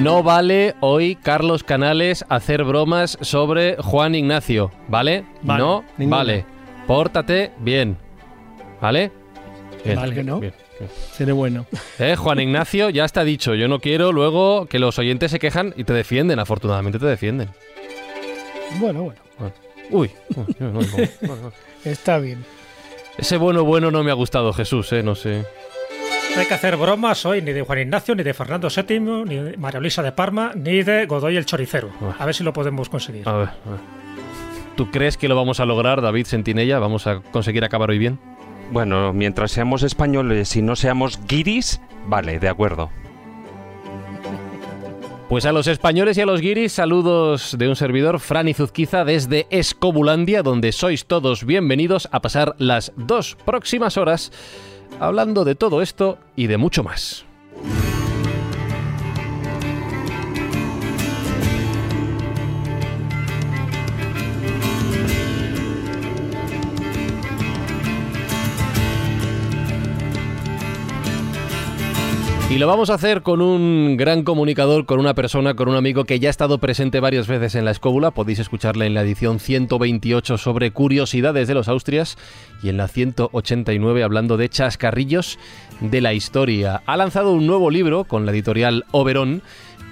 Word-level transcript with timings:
No 0.00 0.22
vale 0.22 0.74
hoy, 0.80 1.16
Carlos 1.16 1.62
Canales, 1.62 2.24
hacer 2.28 2.64
bromas 2.64 3.18
sobre 3.20 3.76
Juan 3.76 4.14
Ignacio, 4.14 4.72
¿vale? 4.88 5.24
Vale, 5.42 5.60
no, 5.62 5.84
ninguna. 5.96 6.16
vale. 6.18 6.44
Pórtate 6.86 7.52
bien, 7.60 7.96
¿vale? 8.80 9.12
Bien, 9.84 9.96
Vale 9.96 10.14
que 10.14 10.24
no. 10.24 10.40
bien, 10.40 10.52
bien. 10.78 10.90
Seré 11.12 11.32
bueno. 11.32 11.66
Eh, 11.98 12.16
Juan 12.16 12.40
Ignacio, 12.40 12.90
ya 12.90 13.04
está 13.04 13.22
dicho. 13.22 13.54
Yo 13.54 13.68
no 13.68 13.78
quiero 13.80 14.10
luego 14.12 14.66
que 14.66 14.78
los 14.78 14.98
oyentes 14.98 15.30
se 15.30 15.38
quejan 15.38 15.72
y 15.76 15.84
te 15.84 15.92
defienden. 15.92 16.38
Afortunadamente 16.40 16.98
te 16.98 17.06
defienden. 17.06 17.48
Bueno, 18.80 19.02
bueno. 19.02 19.20
Uy, 19.90 20.10
uy, 20.36 20.46
no, 20.58 20.70
no, 20.70 20.72
no, 20.72 20.80
no, 21.20 21.36
no. 21.36 21.52
Está 21.84 22.18
bien. 22.18 22.44
ese 23.18 23.36
bueno 23.36 23.62
bueno 23.64 23.90
no 23.90 24.02
me 24.02 24.10
ha 24.10 24.14
gustado, 24.14 24.52
Jesús, 24.52 24.92
eh, 24.92 25.02
no 25.02 25.14
sé. 25.14 25.44
No 26.34 26.40
hay 26.40 26.46
que 26.46 26.54
hacer 26.54 26.76
bromas 26.78 27.26
hoy 27.26 27.42
ni 27.42 27.52
de 27.52 27.62
Juan 27.62 27.80
Ignacio, 27.80 28.14
ni 28.14 28.22
de 28.22 28.32
Fernando 28.32 28.68
VII, 28.74 29.00
ni 29.00 29.36
de 29.36 29.56
María 29.58 29.80
Luisa 29.80 30.02
de 30.02 30.12
Parma, 30.12 30.52
ni 30.54 30.82
de 30.82 31.04
Godoy 31.04 31.36
el 31.36 31.44
Choricero. 31.44 31.90
A 32.18 32.24
ver 32.24 32.34
si 32.34 32.42
lo 32.42 32.54
podemos 32.54 32.88
conseguir. 32.88 33.28
A 33.28 33.32
ver, 33.32 33.48
a 33.48 33.70
ver. 33.70 33.80
¿Tú 34.74 34.90
crees 34.90 35.18
que 35.18 35.28
lo 35.28 35.36
vamos 35.36 35.60
a 35.60 35.66
lograr, 35.66 36.00
David 36.00 36.24
Sentinella? 36.24 36.78
¿Vamos 36.78 37.06
a 37.06 37.20
conseguir 37.20 37.64
acabar 37.64 37.90
hoy 37.90 37.98
bien? 37.98 38.18
Bueno, 38.70 39.12
mientras 39.12 39.52
seamos 39.52 39.82
españoles 39.82 40.56
y 40.56 40.62
no 40.62 40.74
seamos 40.74 41.20
guiris, 41.26 41.82
vale, 42.06 42.38
de 42.38 42.48
acuerdo. 42.48 42.88
Pues 45.28 45.44
a 45.44 45.52
los 45.52 45.66
españoles 45.66 46.16
y 46.16 46.22
a 46.22 46.26
los 46.26 46.40
guiris, 46.40 46.72
saludos 46.72 47.56
de 47.58 47.68
un 47.68 47.76
servidor, 47.76 48.20
Fran 48.20 48.48
Izuzquiza, 48.48 49.04
desde 49.04 49.46
Escobulandia, 49.50 50.42
donde 50.42 50.72
sois 50.72 51.04
todos 51.06 51.44
bienvenidos 51.44 52.08
a 52.12 52.20
pasar 52.22 52.54
las 52.58 52.92
dos 52.96 53.36
próximas 53.44 53.98
horas 53.98 54.32
hablando 55.02 55.44
de 55.44 55.56
todo 55.56 55.82
esto 55.82 56.18
y 56.36 56.46
de 56.46 56.56
mucho 56.56 56.84
más. 56.84 57.24
Y 72.52 72.58
lo 72.58 72.66
vamos 72.66 72.90
a 72.90 72.94
hacer 72.94 73.22
con 73.22 73.40
un 73.40 73.96
gran 73.96 74.24
comunicador, 74.24 74.84
con 74.84 75.00
una 75.00 75.14
persona, 75.14 75.54
con 75.54 75.70
un 75.70 75.74
amigo 75.74 76.04
que 76.04 76.20
ya 76.20 76.28
ha 76.28 76.30
estado 76.30 76.58
presente 76.58 77.00
varias 77.00 77.26
veces 77.26 77.54
en 77.54 77.64
la 77.64 77.70
escóbula. 77.70 78.10
Podéis 78.10 78.40
escucharle 78.40 78.84
en 78.84 78.92
la 78.92 79.00
edición 79.00 79.40
128 79.40 80.36
sobre 80.36 80.70
curiosidades 80.70 81.48
de 81.48 81.54
los 81.54 81.68
Austrias 81.68 82.18
y 82.62 82.68
en 82.68 82.76
la 82.76 82.88
189 82.88 84.04
hablando 84.04 84.36
de 84.36 84.50
chascarrillos 84.50 85.38
de 85.80 86.02
la 86.02 86.12
historia. 86.12 86.82
Ha 86.84 86.98
lanzado 86.98 87.32
un 87.32 87.46
nuevo 87.46 87.70
libro 87.70 88.04
con 88.04 88.26
la 88.26 88.32
editorial 88.32 88.84
Oberón 88.90 89.40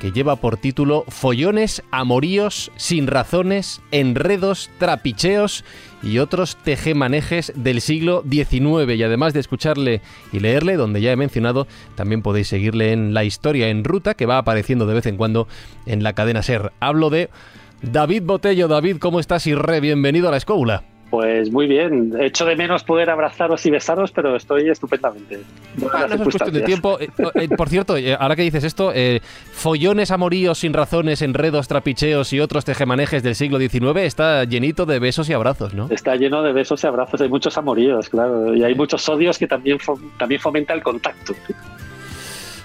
que 0.01 0.13
lleva 0.13 0.37
por 0.37 0.57
título 0.57 1.05
Follones, 1.09 1.83
amoríos, 1.91 2.73
sin 2.77 3.07
razones, 3.07 3.81
enredos, 3.93 4.71
trapicheos 4.79 5.65
y 6.03 6.19
otros 6.19 6.57
tejemanejes 6.57 7.53
del 7.55 7.81
siglo 7.81 8.25
XIX. 8.29 8.97
Y 8.97 9.03
además 9.03 9.35
de 9.35 9.41
escucharle 9.41 10.01
y 10.33 10.41
leerle, 10.41 10.77
donde 10.77 11.03
ya 11.03 11.13
he 11.13 11.17
mencionado, 11.17 11.69
también 11.95 12.23
podéis 12.23 12.49
seguirle 12.49 12.93
en 12.93 13.13
La 13.15 13.25
Historia 13.25 13.69
en 13.69 13.85
Ruta, 13.85 14.15
que 14.15 14.27
va 14.27 14.39
apareciendo 14.39 14.87
de 14.87 14.95
vez 14.95 15.07
en 15.07 15.19
cuando 15.19 15.47
en 15.87 16.03
la 16.03 16.15
cadena 16.15 16.43
SER. 16.43 16.73
Hablo 16.81 17.11
de 17.11 17.29
David 17.83 18.23
Botello. 18.25 18.69
David, 18.69 18.97
¿cómo 18.99 19.21
estás? 19.21 19.47
Y 19.47 19.55
re 19.55 19.81
bienvenido 19.81 20.29
a 20.29 20.31
la 20.31 20.39
escóbula. 20.39 20.90
Pues 21.11 21.51
muy 21.51 21.67
bien. 21.67 22.15
Echo 22.21 22.45
de 22.45 22.55
menos 22.55 22.85
poder 22.85 23.11
abrazaros 23.11 23.67
y 23.67 23.71
besaros, 23.71 24.13
pero 24.13 24.37
estoy 24.37 24.69
estupendamente. 24.71 25.41
Bueno, 25.77 25.99
eso 26.07 26.15
es 26.15 26.23
cuestión 26.23 26.53
de 26.53 26.61
tiempo. 26.63 26.99
Eh, 27.01 27.09
eh, 27.35 27.49
por 27.49 27.69
cierto, 27.69 27.97
eh, 27.97 28.15
ahora 28.19 28.37
que 28.37 28.43
dices 28.43 28.63
esto, 28.63 28.93
eh, 28.95 29.21
follones, 29.53 30.13
amoríos, 30.13 30.59
sin 30.59 30.73
razones, 30.73 31.21
enredos, 31.23 31.67
trapicheos 31.67 32.33
y 32.33 32.39
otros 32.39 32.65
tejemanejes 32.65 33.25
del 33.25 33.35
siglo 33.35 33.59
XIX 33.59 33.97
está 34.03 34.45
llenito 34.45 34.87
de 34.87 35.01
besos 35.01 35.29
y 35.29 35.33
abrazos, 35.33 35.75
¿no? 35.75 35.89
Está 35.91 36.15
lleno 36.15 36.43
de 36.45 36.53
besos 36.53 36.85
y 36.85 36.87
abrazos, 36.87 37.21
hay 37.21 37.29
muchos 37.29 37.59
amoríos, 37.59 38.09
claro, 38.09 38.55
y 38.55 38.63
hay 38.63 38.77
muchos 38.77 39.09
odios 39.09 39.37
que 39.37 39.49
también, 39.49 39.79
fo- 39.79 40.01
también 40.17 40.41
fomenta 40.41 40.75
el 40.75 40.83
contacto. 40.83 41.35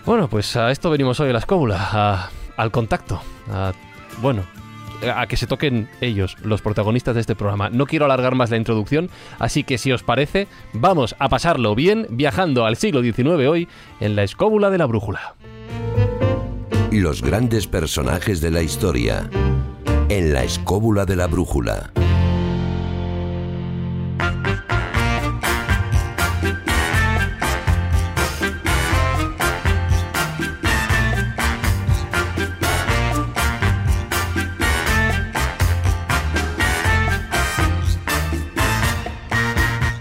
Bueno, 0.05 0.28
pues 0.28 0.55
a 0.55 0.69
esto 0.69 0.91
venimos 0.91 1.19
hoy 1.19 1.29
a 1.31 1.34
la 1.34 1.39
escóbula, 1.39 1.78
a- 1.79 2.29
al 2.57 2.69
contacto, 2.72 3.19
a, 3.51 3.73
bueno, 4.22 4.44
a 5.09 5.27
que 5.27 5.38
se 5.38 5.47
toquen 5.47 5.88
ellos, 6.01 6.38
los 6.43 6.61
protagonistas 6.61 7.16
de 7.16 7.21
este 7.21 7.35
programa. 7.35 7.69
No 7.69 7.85
quiero 7.85 8.05
alargar 8.05 8.35
más 8.35 8.49
la 8.49 8.57
introducción, 8.57 9.09
así 9.39 9.63
que 9.63 9.77
si 9.77 9.91
os 9.91 10.03
parece, 10.03 10.47
vamos 10.73 11.16
a 11.19 11.29
pasarlo 11.29 11.75
bien 11.75 12.07
viajando 12.09 12.66
al 12.66 12.75
siglo 12.77 13.01
XIX 13.01 13.47
hoy 13.47 13.67
en 13.99 14.16
la 14.16 14.23
escóbula 14.23 14.69
de 14.69 14.77
la 14.77 14.85
brújula. 14.85 15.35
Los 16.91 17.21
grandes 17.21 17.67
personajes 17.67 18.39
de 18.41 18.51
la 18.51 18.61
historia. 18.61 19.29
En 20.07 20.33
la 20.33 20.43
escóbula 20.43 21.05
de 21.05 21.16
la 21.16 21.27
brújula. 21.27 21.91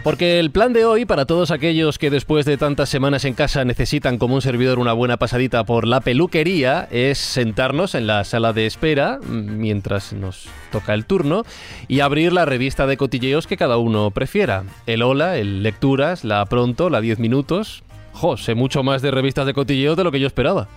Porque 0.05 0.39
el 0.39 0.51
plan 0.51 0.75
de 0.75 0.85
hoy, 0.85 1.07
para 1.07 1.25
todos 1.25 1.51
aquellos 1.51 1.97
que 1.97 2.11
después 2.11 2.45
de 2.45 2.59
tantas 2.59 2.91
semanas 2.91 3.25
en 3.25 3.33
casa 3.33 3.65
necesitan 3.65 4.19
como 4.19 4.35
un 4.35 4.43
servidor 4.43 4.79
una 4.79 4.93
buena 4.93 5.17
pasadita 5.17 5.65
por 5.65 5.87
la 5.87 6.03
peluquería, 6.03 6.87
es 6.91 7.17
sentarnos 7.17 7.95
en 7.95 8.07
la 8.07 8.23
sala 8.25 8.53
de 8.53 8.67
espera 8.67 9.19
mm, 9.23 9.57
mientras 9.57 10.13
nos 10.13 10.47
toca 10.71 10.93
el 10.93 11.07
turno 11.07 11.45
y 11.89 12.01
abrir 12.01 12.35
la 12.35 12.45
revista 12.45 12.87
de 12.87 12.99
cotilleos 12.99 13.47
que 13.47 13.57
cada 13.57 13.79
uno 13.79 14.11
prefiera. 14.11 14.65
El 14.87 15.03
Hola, 15.03 15.39
el 15.39 15.63
Lecturas, 15.63 16.23
la 16.23 16.45
Pronto, 16.45 16.91
la 16.91 17.01
10 17.01 17.19
Minutos. 17.19 17.83
Jo, 18.13 18.37
sé 18.37 18.55
mucho 18.55 18.83
más 18.83 19.01
de 19.01 19.11
revistas 19.11 19.47
de 19.47 19.55
cotilleos 19.55 19.97
de 19.97 20.05
lo 20.05 20.13
que 20.13 20.21
yo 20.21 20.27
esperaba. 20.27 20.69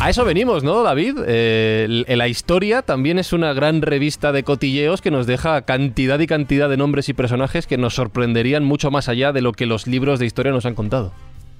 A 0.00 0.10
eso 0.10 0.24
venimos, 0.24 0.62
¿no, 0.62 0.84
David? 0.84 1.16
Eh, 1.26 2.04
la 2.06 2.28
historia 2.28 2.82
también 2.82 3.18
es 3.18 3.32
una 3.32 3.52
gran 3.52 3.82
revista 3.82 4.30
de 4.30 4.44
cotilleos 4.44 5.02
que 5.02 5.10
nos 5.10 5.26
deja 5.26 5.62
cantidad 5.62 6.20
y 6.20 6.28
cantidad 6.28 6.68
de 6.68 6.76
nombres 6.76 7.08
y 7.08 7.14
personajes 7.14 7.66
que 7.66 7.78
nos 7.78 7.96
sorprenderían 7.96 8.64
mucho 8.64 8.92
más 8.92 9.08
allá 9.08 9.32
de 9.32 9.40
lo 9.40 9.52
que 9.52 9.66
los 9.66 9.88
libros 9.88 10.20
de 10.20 10.26
historia 10.26 10.52
nos 10.52 10.66
han 10.66 10.76
contado. 10.76 11.12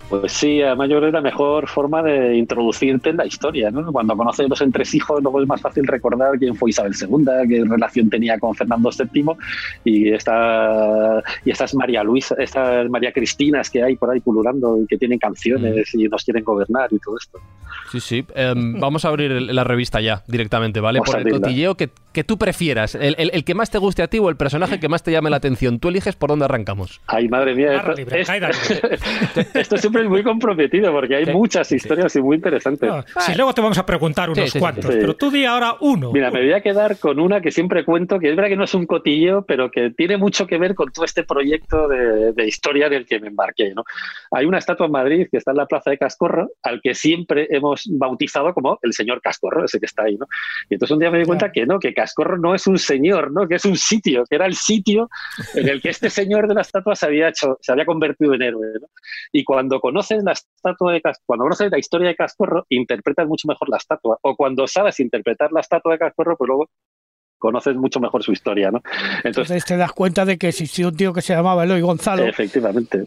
Pues 0.09 0.33
sí, 0.33 0.63
además 0.63 0.89
yo 0.89 0.97
creo 0.97 1.01
que 1.03 1.07
es 1.09 1.13
la 1.13 1.21
mejor 1.21 1.69
forma 1.69 2.03
de 2.03 2.37
introducirte 2.37 3.11
en 3.11 3.19
la 3.19 3.27
historia, 3.27 3.71
¿no? 3.71 3.93
Cuando 3.93 4.17
conoces 4.17 4.49
los 4.49 4.61
entresijos, 4.63 5.23
luego 5.23 5.43
es 5.43 5.47
más 5.49 5.61
fácil 5.61 5.87
recordar 5.87 6.39
quién 6.39 6.55
fue 6.55 6.71
Isabel 6.71 6.95
II, 6.99 7.27
qué 7.49 7.63
relación 7.69 8.09
tenía 8.09 8.39
con 8.39 8.55
Fernando 8.55 8.89
VII 8.91 9.25
y 9.85 10.09
esta 10.11 11.23
y 11.45 11.51
estas 11.51 11.75
María 11.75 12.03
Luisa, 12.03 12.35
estas 12.39 12.89
María 12.89 13.13
Cristinas 13.13 13.69
que 13.69 13.83
hay 13.83 13.97
por 13.97 14.11
ahí 14.11 14.21
pululando 14.21 14.79
y 14.83 14.87
que 14.87 14.97
tienen 14.97 15.19
canciones 15.19 15.95
y 15.95 16.05
nos 16.09 16.25
quieren 16.25 16.43
gobernar 16.43 16.89
y 16.91 16.99
todo 16.99 17.17
esto. 17.19 17.39
Sí, 17.93 18.01
sí. 18.01 18.25
Em, 18.35 18.75
vamos 18.81 19.05
a 19.05 19.09
abrir 19.09 19.31
el- 19.33 19.55
la 19.55 19.65
revista 19.65 20.01
ya, 20.01 20.23
directamente, 20.27 20.81
¿vale? 20.81 21.01
Vamos 21.01 21.15
Por 21.15 21.27
el 21.27 21.33
cotilleo 21.41 21.75
que, 21.77 21.91
que 22.13 22.25
tú 22.25 22.39
prefieras. 22.39 22.95
El, 22.95 23.15
el- 23.19 23.31
el 23.35 23.45
que 23.45 23.55
más 23.55 23.71
te 23.71 23.79
guste 23.79 24.03
a 24.03 24.09
ti 24.09 24.19
o 24.19 24.29
el 24.31 24.37
personaje 24.37 24.81
que 24.81 24.89
más 24.89 25.03
te 25.03 25.13
llame 25.13 25.29
la 25.31 25.37
atención. 25.37 25.79
Tú 25.81 25.89
eliges 25.89 26.17
por 26.17 26.31
dónde 26.31 26.47
arrancamos. 26.47 27.01
Ay, 27.07 27.29
madre 27.29 27.55
mía, 27.55 27.75
esto, 27.77 27.93
libre, 27.93 28.21
es- 28.23 28.27
caída 28.27 28.51
esto 29.55 29.77
siempre 29.77 29.98
es 30.01 30.09
muy 30.09 30.23
comprometido 30.23 30.93
porque 30.93 31.17
hay 31.17 31.25
Sí. 31.27 31.33
muchas 31.33 31.71
historias 31.73 32.15
y 32.17 32.23
muy 32.23 32.37
interesantes. 32.37 32.89
No, 32.89 33.03
si 33.21 33.35
luego 33.35 33.53
te 33.53 33.61
vamos 33.61 33.79
a 33.79 33.85
preguntar 33.87 34.31
unos 34.31 34.39
Sí, 34.39 34.45
sí, 34.47 34.51
sí, 34.53 34.59
cuantos, 34.59 34.87
sí. 34.93 34.99
pero 35.01 35.15
tú 35.17 35.31
di 35.31 35.45
ahora 35.45 35.75
uno. 35.81 36.13
Mira, 36.13 36.31
me 36.31 36.41
voy 36.41 36.53
a 36.53 36.61
quedar 36.61 36.99
con 36.99 37.19
una 37.21 37.41
que 37.41 37.51
siempre 37.51 37.85
cuento, 37.85 38.19
que 38.19 38.31
es 38.31 38.37
verdad 38.37 38.49
que 38.51 38.57
no 38.57 38.65
es 38.65 38.75
un 38.75 38.87
cotillo, 38.87 39.43
pero 39.43 39.71
que 39.71 39.91
tiene 39.91 40.17
mucho 40.17 40.47
que 40.47 40.59
ver 40.59 40.75
con 40.75 40.91
todo 40.93 41.05
este 41.05 41.25
proyecto 41.25 41.89
de, 41.89 42.33
de 42.33 42.47
historia 42.47 42.89
del 42.89 43.07
que 43.07 43.21
me 43.21 43.29
embarqué. 43.29 43.75
¿no? 43.75 43.85
Hay 44.31 44.47
una 44.47 44.59
estatua 44.59 44.87
en 44.87 44.93
Madrid 44.93 45.27
que 45.31 45.39
está 45.39 45.51
en 45.53 45.57
la 45.59 45.67
plaza 45.67 45.91
de 45.91 45.99
Cascorro, 45.99 46.49
al 46.63 46.81
que 46.81 46.95
siempre 46.95 47.47
hemos 47.51 47.85
bautizado 47.91 48.53
como 48.55 48.79
el 48.83 48.93
señor 48.93 49.21
Cascorro, 49.21 49.65
ese 49.65 49.79
que 49.81 49.87
está 49.87 50.05
ahí. 50.05 50.17
¿no? 50.17 50.27
Y 50.71 50.75
entonces 50.75 50.93
un 50.95 51.01
día 51.01 51.11
me 51.11 51.19
di 51.19 51.25
cuenta 51.25 51.51
que 51.53 51.67
no, 51.67 51.79
que 51.79 51.93
Cascorro 51.95 52.39
no 52.39 52.55
es 52.55 52.67
un 52.67 52.79
señor, 52.79 53.33
¿no? 53.33 53.47
que 53.49 53.57
es 53.57 53.65
un 53.65 53.77
sitio, 53.77 54.25
que 54.29 54.37
era 54.37 54.47
el 54.47 54.55
sitio 54.55 55.09
en 55.55 55.69
el 55.69 55.81
que 55.81 55.91
este 55.91 56.11
señor 56.11 56.49
de 56.49 56.55
la 56.55 56.61
estatua 56.63 56.95
se 56.95 57.07
había, 57.07 57.29
hecho, 57.29 57.59
se 57.61 57.73
había 57.73 57.85
convertido 57.85 58.35
en 58.35 58.43
héroe. 58.43 58.67
¿no? 58.81 58.89
Y 59.33 59.45
cuando 59.45 59.81
conoces 59.89 60.23
la 60.23 60.33
estatua 60.33 60.93
de 60.93 61.01
cuando 61.25 61.45
conoces 61.45 61.71
la 61.71 61.79
historia 61.79 62.09
de 62.09 62.15
Cascorro, 62.15 62.67
interpretas 62.69 63.27
mucho 63.27 63.49
mejor 63.49 63.71
la 63.71 63.79
estatua. 63.79 64.19
O 64.21 64.37
cuando 64.37 64.67
sabes 64.67 65.01
interpretar 65.01 65.51
la 65.51 65.61
estatua 65.61 65.93
de 65.93 65.99
Cascorro, 65.99 66.37
pues 66.37 66.47
luego 66.47 66.69
conoces 67.39 67.75
mucho 67.75 67.99
mejor 67.99 68.23
su 68.23 68.33
historia, 68.33 68.71
¿no? 68.71 68.83
Entonces, 68.85 69.25
Entonces 69.25 69.65
te 69.65 69.77
das 69.79 69.93
cuenta 69.93 70.27
de 70.27 70.37
que 70.37 70.49
existió 70.49 70.89
un 70.89 70.97
tío 70.97 71.15
que 71.15 71.23
se 71.23 71.35
llamaba 71.35 71.65
Eloy 71.65 71.81
Gonzalo. 71.81 72.25
efectivamente. 72.25 73.07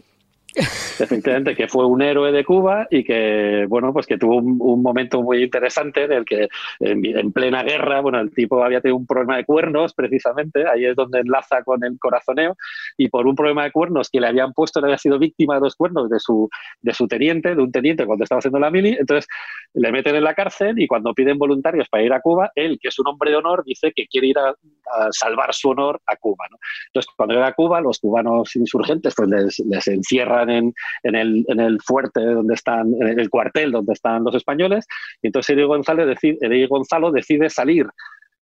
Efectivamente, 0.54 1.54
que 1.54 1.68
fue 1.68 1.86
un 1.86 2.02
héroe 2.02 2.30
de 2.30 2.44
Cuba 2.44 2.86
y 2.90 3.04
que, 3.04 3.64
bueno, 3.68 3.92
pues 3.92 4.06
que 4.06 4.18
tuvo 4.18 4.36
un, 4.36 4.58
un 4.60 4.82
momento 4.82 5.22
muy 5.22 5.42
interesante 5.42 6.04
en 6.04 6.12
el 6.12 6.24
que 6.24 6.48
en, 6.80 7.04
en 7.04 7.32
plena 7.32 7.62
guerra, 7.62 8.00
bueno, 8.00 8.20
el 8.20 8.30
tipo 8.32 8.62
había 8.62 8.80
tenido 8.80 8.96
un 8.96 9.06
problema 9.06 9.36
de 9.36 9.44
cuernos, 9.44 9.94
precisamente, 9.94 10.68
ahí 10.68 10.84
es 10.84 10.94
donde 10.96 11.20
enlaza 11.20 11.62
con 11.62 11.82
el 11.84 11.98
corazoneo, 11.98 12.56
y 12.96 13.08
por 13.08 13.26
un 13.26 13.34
problema 13.34 13.64
de 13.64 13.72
cuernos 13.72 14.10
que 14.10 14.20
le 14.20 14.26
habían 14.26 14.52
puesto, 14.52 14.80
le 14.80 14.86
había 14.88 14.98
sido 14.98 15.18
víctima 15.18 15.54
de 15.54 15.62
los 15.62 15.76
cuernos 15.76 16.10
de 16.10 16.18
su, 16.20 16.48
de 16.80 16.92
su 16.92 17.08
teniente, 17.08 17.54
de 17.54 17.62
un 17.62 17.72
teniente 17.72 18.04
cuando 18.04 18.24
estaba 18.24 18.40
haciendo 18.40 18.58
la 18.58 18.70
mili, 18.70 18.96
entonces 18.98 19.26
le 19.74 19.90
meten 19.90 20.16
en 20.16 20.24
la 20.24 20.34
cárcel 20.34 20.78
y 20.78 20.86
cuando 20.86 21.14
piden 21.14 21.38
voluntarios 21.38 21.88
para 21.88 22.02
ir 22.02 22.12
a 22.12 22.20
Cuba, 22.20 22.50
él, 22.54 22.78
que 22.80 22.88
es 22.88 22.98
un 22.98 23.08
hombre 23.08 23.30
de 23.30 23.36
honor, 23.36 23.64
dice 23.64 23.92
que 23.94 24.06
quiere 24.06 24.26
ir 24.28 24.38
a, 24.38 24.50
a 24.50 25.08
salvar 25.10 25.54
su 25.54 25.70
honor 25.70 26.00
a 26.06 26.16
Cuba, 26.16 26.46
¿no? 26.50 26.58
Entonces, 26.88 27.10
cuando 27.16 27.34
llega 27.34 27.46
a 27.46 27.52
Cuba, 27.54 27.80
los 27.80 27.98
cubanos 27.98 28.54
insurgentes 28.56 29.14
pues 29.16 29.28
les, 29.28 29.58
les 29.60 29.88
encierran 29.88 30.41
en, 30.50 30.72
en, 31.02 31.14
el, 31.14 31.44
en 31.48 31.60
el 31.60 31.80
fuerte 31.82 32.20
donde 32.24 32.54
están, 32.54 32.92
en 33.00 33.18
el 33.20 33.30
cuartel 33.30 33.72
donde 33.72 33.92
están 33.92 34.24
los 34.24 34.34
españoles, 34.34 34.86
y 35.22 35.28
entonces 35.28 35.50
Eloy 35.50 35.66
Gonzalo 35.66 36.06
decide, 36.06 36.38
Eloy 36.40 36.66
Gonzalo 36.66 37.10
decide 37.10 37.50
salir 37.50 37.86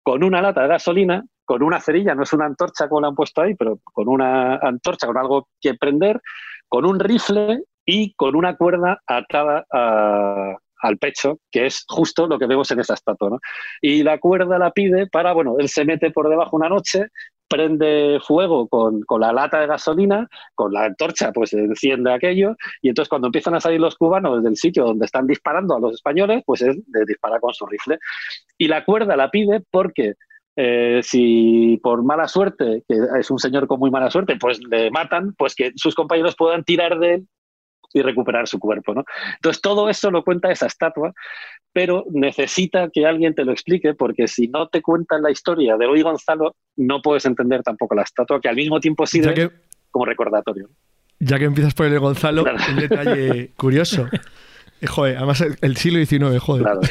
con 0.03 0.23
una 0.23 0.41
lata 0.41 0.61
de 0.61 0.67
gasolina, 0.69 1.23
con 1.45 1.63
una 1.63 1.79
cerilla, 1.79 2.15
no 2.15 2.23
es 2.23 2.33
una 2.33 2.45
antorcha 2.45 2.87
como 2.87 3.01
la 3.01 3.07
han 3.09 3.15
puesto 3.15 3.41
ahí, 3.41 3.55
pero 3.55 3.79
con 3.83 4.07
una 4.07 4.55
antorcha, 4.57 5.07
con 5.07 5.17
algo 5.17 5.47
que 5.61 5.73
prender, 5.75 6.21
con 6.67 6.85
un 6.85 6.99
rifle 6.99 7.63
y 7.85 8.13
con 8.15 8.35
una 8.35 8.55
cuerda 8.57 9.01
atada 9.07 9.65
a- 9.71 10.55
al 10.81 10.97
pecho, 10.97 11.39
que 11.51 11.65
es 11.65 11.85
justo 11.87 12.27
lo 12.27 12.37
que 12.37 12.45
vemos 12.45 12.69
en 12.71 12.79
esa 12.79 12.93
estatua. 12.93 13.31
¿no? 13.31 13.39
Y 13.81 14.03
la 14.03 14.19
cuerda 14.19 14.59
la 14.59 14.71
pide 14.71 15.07
para, 15.07 15.33
bueno, 15.33 15.55
él 15.57 15.69
se 15.69 15.85
mete 15.85 16.11
por 16.11 16.29
debajo 16.29 16.55
una 16.55 16.69
noche, 16.69 17.07
prende 17.47 18.19
fuego 18.21 18.67
con, 18.67 19.01
con 19.01 19.21
la 19.21 19.33
lata 19.33 19.59
de 19.59 19.67
gasolina, 19.67 20.27
con 20.55 20.73
la 20.73 20.85
antorcha 20.85 21.31
pues 21.31 21.53
enciende 21.53 22.11
aquello, 22.13 22.55
y 22.81 22.89
entonces 22.89 23.09
cuando 23.09 23.27
empiezan 23.27 23.55
a 23.55 23.59
salir 23.59 23.79
los 23.79 23.95
cubanos 23.95 24.43
del 24.43 24.55
sitio 24.55 24.85
donde 24.85 25.05
están 25.05 25.27
disparando 25.27 25.75
a 25.75 25.79
los 25.79 25.93
españoles, 25.93 26.43
pues 26.45 26.61
es 26.61 26.75
de 26.87 27.05
disparar 27.05 27.39
con 27.39 27.53
su 27.53 27.65
rifle. 27.65 27.99
Y 28.57 28.67
la 28.67 28.85
cuerda 28.85 29.15
la 29.15 29.29
pide 29.31 29.61
porque 29.71 30.15
eh, 30.55 31.01
si 31.03 31.79
por 31.83 32.03
mala 32.03 32.27
suerte, 32.27 32.83
que 32.87 32.97
es 33.19 33.29
un 33.29 33.39
señor 33.39 33.67
con 33.67 33.79
muy 33.79 33.91
mala 33.91 34.09
suerte, 34.09 34.37
pues 34.39 34.59
le 34.69 34.89
matan, 34.89 35.33
pues 35.37 35.55
que 35.55 35.71
sus 35.75 35.93
compañeros 35.93 36.35
puedan 36.35 36.63
tirar 36.63 36.97
de 36.99 37.13
él 37.15 37.27
y 37.93 38.01
recuperar 38.01 38.47
su 38.47 38.59
cuerpo. 38.59 38.93
¿no? 38.93 39.03
Entonces 39.35 39.61
todo 39.61 39.89
eso 39.89 40.11
lo 40.11 40.23
cuenta 40.23 40.51
esa 40.51 40.67
estatua, 40.67 41.13
pero 41.73 42.05
necesita 42.11 42.89
que 42.91 43.05
alguien 43.05 43.33
te 43.35 43.45
lo 43.45 43.51
explique 43.51 43.93
porque 43.93 44.27
si 44.27 44.47
no 44.47 44.67
te 44.67 44.81
cuentan 44.81 45.21
la 45.21 45.31
historia 45.31 45.77
de 45.77 45.85
Eloy 45.85 46.01
Gonzalo, 46.01 46.55
no 46.75 47.01
puedes 47.01 47.25
entender 47.25 47.63
tampoco 47.63 47.95
la 47.95 48.03
estatua, 48.03 48.41
que 48.41 48.49
al 48.49 48.55
mismo 48.55 48.79
tiempo 48.79 49.05
sirve 49.05 49.33
que, 49.33 49.51
como 49.91 50.05
recordatorio. 50.05 50.69
ya 51.19 51.37
que 51.39 51.45
empiezas 51.45 51.73
por 51.73 51.85
el 51.87 51.99
Gonzalo, 51.99 52.43
Claro. 52.43 52.57
un 52.69 52.75
detalle 52.79 53.51
curioso. 53.55 54.07
Eh, 54.79 54.85
Joder, 54.85 55.17
además 55.17 55.41
el- 55.41 55.55
el 55.61 55.75
siglo 55.75 55.97
XIX, 56.05 56.39
joder. 56.39 56.63
Claro. 56.63 56.81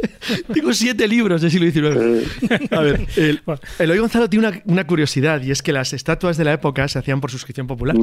Tengo 0.52 0.72
siete 0.72 1.06
libros 1.06 1.42
del 1.42 1.50
siglo 1.52 1.70
XIX. 1.70 2.72
A 2.72 2.80
ver, 2.80 3.06
el, 3.16 3.40
Eloy 3.78 3.98
Gonzalo 3.98 4.28
tiene 4.28 4.48
una, 4.48 4.62
una 4.64 4.84
curiosidad 4.86 5.40
y 5.42 5.52
es 5.52 5.62
que 5.62 5.72
las 5.72 5.92
estatuas 5.92 6.36
de 6.36 6.42
la 6.44 6.52
época 6.54 6.88
se 6.88 6.98
hacían 6.98 7.20
por 7.20 7.30
suscripción 7.30 7.68
popular. 7.68 7.94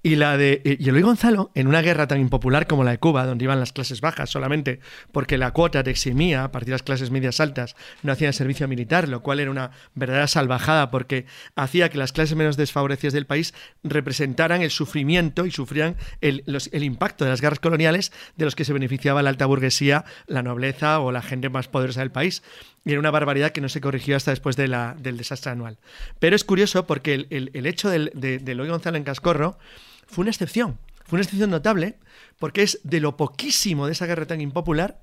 Y 0.00 0.14
la 0.14 0.36
de 0.36 0.62
Eloy 0.64 1.02
Gonzalo, 1.02 1.50
en 1.56 1.66
una 1.66 1.82
guerra 1.82 2.06
tan 2.06 2.20
impopular 2.20 2.68
como 2.68 2.84
la 2.84 2.92
de 2.92 2.98
Cuba, 2.98 3.26
donde 3.26 3.44
iban 3.44 3.58
las 3.58 3.72
clases 3.72 4.00
bajas 4.00 4.30
solamente 4.30 4.78
porque 5.10 5.36
la 5.38 5.50
cuota 5.50 5.82
te 5.82 5.90
eximía, 5.90 6.44
a 6.44 6.52
partir 6.52 6.68
de 6.68 6.74
las 6.74 6.84
clases 6.84 7.10
medias 7.10 7.40
altas, 7.40 7.74
no 8.04 8.12
hacían 8.12 8.32
servicio 8.32 8.68
militar, 8.68 9.08
lo 9.08 9.22
cual 9.22 9.40
era 9.40 9.50
una 9.50 9.72
verdadera 9.96 10.28
salvajada 10.28 10.92
porque 10.92 11.26
hacía 11.56 11.88
que 11.90 11.98
las 11.98 12.12
clases 12.12 12.36
menos 12.36 12.56
desfavorecidas 12.56 13.12
del 13.12 13.26
país 13.26 13.54
representaran 13.82 14.62
el 14.62 14.70
sufrimiento 14.70 15.46
y 15.46 15.50
sufrían 15.50 15.96
el, 16.20 16.44
los- 16.46 16.70
el 16.72 16.84
impacto 16.84 17.24
de 17.24 17.30
las 17.30 17.40
guerras 17.40 17.58
coloniales 17.58 18.12
de 18.36 18.44
los 18.44 18.54
que 18.54 18.64
se 18.64 18.72
beneficiaba 18.72 19.22
la 19.22 19.30
alta 19.30 19.46
burguesía, 19.46 20.04
la 20.28 20.42
nobleza 20.44 21.00
o 21.00 21.10
la 21.10 21.22
gente 21.22 21.48
más 21.48 21.66
poderosa 21.66 22.00
del 22.00 22.12
país. 22.12 22.44
Y 22.88 22.92
era 22.92 23.00
una 23.00 23.10
barbaridad 23.10 23.52
que 23.52 23.60
no 23.60 23.68
se 23.68 23.82
corrigió 23.82 24.16
hasta 24.16 24.30
después 24.30 24.56
del 24.56 24.72
desastre 25.18 25.52
anual. 25.52 25.76
Pero 26.18 26.34
es 26.34 26.42
curioso 26.42 26.86
porque 26.86 27.12
el, 27.12 27.26
el- 27.28 27.50
el 27.52 27.66
hecho 27.66 27.90
del- 27.90 28.10
de, 28.14 28.38
de 28.38 28.52
Eloy 28.52 28.70
Gonzalo 28.70 28.96
en 28.96 29.04
Cascorro 29.04 29.58
fue 30.06 30.22
una 30.22 30.30
excepción. 30.30 30.78
Fue 31.04 31.18
una 31.18 31.22
excepción 31.24 31.50
notable 31.50 31.98
porque 32.38 32.62
es 32.62 32.80
de 32.84 33.00
lo 33.00 33.14
poquísimo 33.18 33.84
de 33.84 33.92
esa 33.92 34.06
guerra 34.06 34.26
tan 34.26 34.40
impopular 34.40 35.02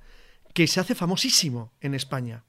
que 0.55 0.65
se 0.65 0.79
hace 0.79 0.95
famosísimo 0.95 1.73
en 1.79 1.93
España. 1.93 2.43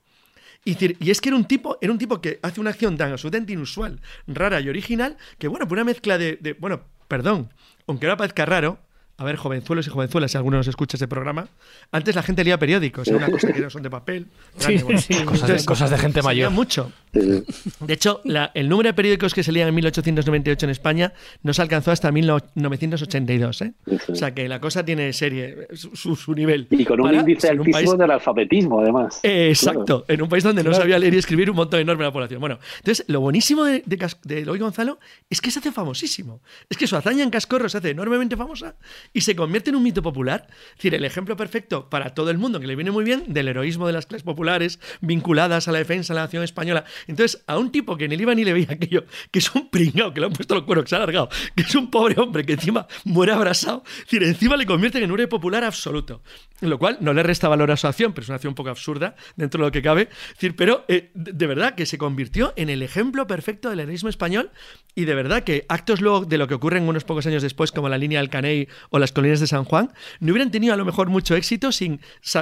Y, 0.64 0.78
y 1.04 1.10
es 1.10 1.20
que 1.20 1.28
era 1.28 1.36
un 1.36 1.44
tipo, 1.44 1.76
era 1.82 1.92
un 1.92 1.98
tipo 1.98 2.22
que 2.22 2.40
hace 2.42 2.58
una 2.58 2.70
acción 2.70 2.96
tan 2.96 3.12
absolutamente 3.12 3.52
inusual, 3.52 4.00
rara 4.26 4.58
y 4.62 4.70
original, 4.70 5.18
que 5.38 5.48
bueno, 5.48 5.68
por 5.68 5.76
una 5.76 5.84
mezcla 5.84 6.16
de, 6.16 6.38
de- 6.40 6.54
bueno, 6.54 6.84
perdón, 7.08 7.52
aunque 7.86 8.06
ahora 8.06 8.16
parezca 8.16 8.46
raro, 8.46 8.78
a 9.18 9.24
ver, 9.24 9.36
jovenzuelos 9.36 9.86
y 9.86 9.90
jovenzuelas, 9.90 10.30
si 10.32 10.36
alguno 10.36 10.58
nos 10.58 10.68
escucha 10.68 10.96
ese 10.96 11.08
programa, 11.08 11.48
antes 11.90 12.14
la 12.14 12.22
gente 12.22 12.44
leía 12.44 12.58
periódicos, 12.58 13.08
era 13.08 13.16
una 13.16 13.30
cosa 13.30 13.52
que 13.52 13.60
no 13.60 13.70
son 13.70 13.82
de 13.82 13.90
papel. 13.90 14.26
Sí, 14.58 14.78
bueno. 14.78 15.00
sí. 15.00 15.14
Cosas 15.24 15.40
Entonces, 15.42 15.64
cosas 15.66 15.90
de 15.90 15.98
gente 15.98 16.20
se 16.22 16.28
leía 16.28 16.44
mayor. 16.48 16.52
mucho. 16.52 16.92
De 17.12 17.92
hecho, 17.94 18.20
la- 18.24 18.50
el 18.54 18.68
número 18.68 18.88
de 18.90 18.94
periódicos 18.94 19.32
que 19.34 19.42
se 19.42 19.52
leían 19.52 19.68
en 19.68 19.74
1898 19.74 20.66
en 20.66 20.70
España 20.70 21.12
no 21.42 21.54
se 21.54 21.62
alcanzó 21.62 21.90
hasta 21.92 22.10
1982. 22.12 23.62
¿eh? 23.62 23.72
O 24.08 24.14
sea 24.14 24.34
que 24.34 24.48
la 24.48 24.60
cosa 24.60 24.84
tiene 24.84 25.12
serie, 25.12 25.66
su, 25.74 26.34
nivel. 26.34 26.66
y 26.70 26.84
con 26.84 27.00
un 27.00 27.06
Para 27.06 27.20
índice 27.20 27.48
ser 27.48 27.52
un 27.54 27.60
altísimo 27.60 27.90
país- 27.92 27.98
del 27.98 28.10
alfabetismo, 28.10 28.80
además. 28.80 29.20
Eh, 29.22 29.48
Exacto, 29.50 30.04
en 30.08 30.22
un 30.22 30.28
país 30.28 30.44
donde 30.44 30.62
no 30.62 30.70
Claro. 30.70 30.82
sabía 30.82 30.98
leer 30.98 31.14
y 31.14 31.18
escribir 31.18 31.50
un 31.50 31.56
montón 31.56 31.80
enorme 31.80 32.02
de 32.04 32.08
la 32.08 32.12
población. 32.12 32.40
Bueno, 32.40 32.58
entonces 32.78 33.04
lo 33.08 33.20
buenísimo 33.20 33.64
de, 33.64 33.82
de, 33.86 33.98
Cas- 33.98 34.18
de 34.24 34.40
Eloy 34.40 34.58
Gonzalo 34.58 34.98
es 35.30 35.40
que 35.40 35.50
se 35.50 35.58
hace 35.60 35.72
famosísimo. 35.72 36.40
Es 36.68 36.76
que 36.76 36.86
su 36.86 36.96
hazaña 36.96 37.22
en 37.22 37.30
Cascorro 37.30 37.68
se 37.68 37.78
hace 37.78 37.90
enormemente 37.90 38.36
famosa 38.36 38.74
y 39.12 39.22
se 39.22 39.36
convierte 39.36 39.70
en 39.70 39.76
un 39.76 39.82
mito 39.82 40.02
popular. 40.02 40.46
Es 40.70 40.76
decir, 40.76 40.94
el 40.94 41.04
ejemplo 41.04 41.36
perfecto 41.36 41.88
para 41.88 42.14
todo 42.14 42.30
el 42.30 42.38
mundo, 42.38 42.60
que 42.60 42.66
le 42.66 42.76
viene 42.76 42.90
muy 42.90 43.04
bien, 43.04 43.24
del 43.28 43.48
heroísmo 43.48 43.86
de 43.86 43.92
las 43.92 44.06
clases 44.06 44.22
populares 44.22 44.80
vinculadas 45.00 45.68
a 45.68 45.72
la 45.72 45.78
defensa 45.78 46.12
de 46.12 46.20
la 46.20 46.24
nación 46.24 46.42
española. 46.42 46.84
Entonces, 47.06 47.42
a 47.46 47.58
un 47.58 47.70
tipo 47.70 47.96
que 47.96 48.08
ni 48.08 48.16
le 48.16 48.22
iba 48.22 48.34
ni 48.34 48.44
le 48.44 48.52
veía 48.52 48.68
aquello, 48.70 49.04
que 49.30 49.38
es 49.38 49.54
un 49.54 49.68
pringao, 49.70 50.12
que 50.12 50.20
le 50.20 50.26
han 50.26 50.32
puesto 50.32 50.54
los 50.54 50.64
cueros, 50.64 50.84
que 50.84 50.90
se 50.90 50.94
ha 50.96 50.98
alargado, 50.98 51.28
que 51.54 51.62
es 51.62 51.74
un 51.74 51.90
pobre 51.90 52.20
hombre 52.20 52.44
que 52.44 52.54
encima 52.54 52.86
muere 53.04 53.32
abrasado, 53.32 53.82
es 53.86 54.04
decir, 54.04 54.22
encima 54.22 54.56
le 54.56 54.66
convierte 54.66 54.98
en 54.98 55.10
un 55.10 55.18
héroe 55.18 55.28
popular 55.28 55.64
absoluto. 55.64 56.22
Lo 56.60 56.78
cual 56.78 56.96
no 57.00 57.12
le 57.12 57.22
resta 57.22 57.48
valor 57.48 57.70
a 57.70 57.76
su 57.76 57.86
acción, 57.86 58.12
pero 58.12 58.22
es 58.22 58.28
una 58.30 58.36
acción 58.36 58.52
un 58.52 58.54
poco 58.54 58.70
absurda 58.70 59.14
dentro 59.36 59.60
de 59.60 59.66
lo 59.66 59.72
que 59.72 59.82
cabe. 59.82 60.02
Es 60.02 60.34
decir, 60.34 60.56
pero 60.56 60.84
eh, 60.88 61.10
de, 61.14 61.46
verdad 61.46 61.74
que 61.74 61.84
se 61.84 61.98
convirtió 61.98 62.54
en 62.56 62.70
el 62.70 62.82
ejemplo 62.82 63.26
perfecto 63.26 63.68
del 63.68 63.80
heroísmo 63.80 64.08
español 64.08 64.50
y 64.94 65.04
de 65.04 65.14
verdad 65.14 65.44
que 65.44 65.66
actos 65.68 66.00
luego 66.00 66.24
de 66.24 66.38
lo 66.38 66.48
que 66.48 66.54
ocurren 66.54 66.88
unos 66.88 67.04
pocos 67.04 67.26
años 67.26 67.42
después, 67.42 67.72
como 67.72 67.90
la 67.90 67.98
línea 67.98 68.20
del 68.20 68.30
Caney 68.30 68.68
o 68.96 68.98
las 68.98 69.12
colinas 69.12 69.40
de 69.40 69.46
San 69.46 69.64
Juan, 69.64 69.92
no 70.20 70.32
hubieran 70.32 70.50
tenido 70.50 70.74
a 70.74 70.76
lo 70.76 70.84
mejor 70.84 71.08
mucho 71.08 71.36
éxito 71.36 71.70
sin, 71.72 72.00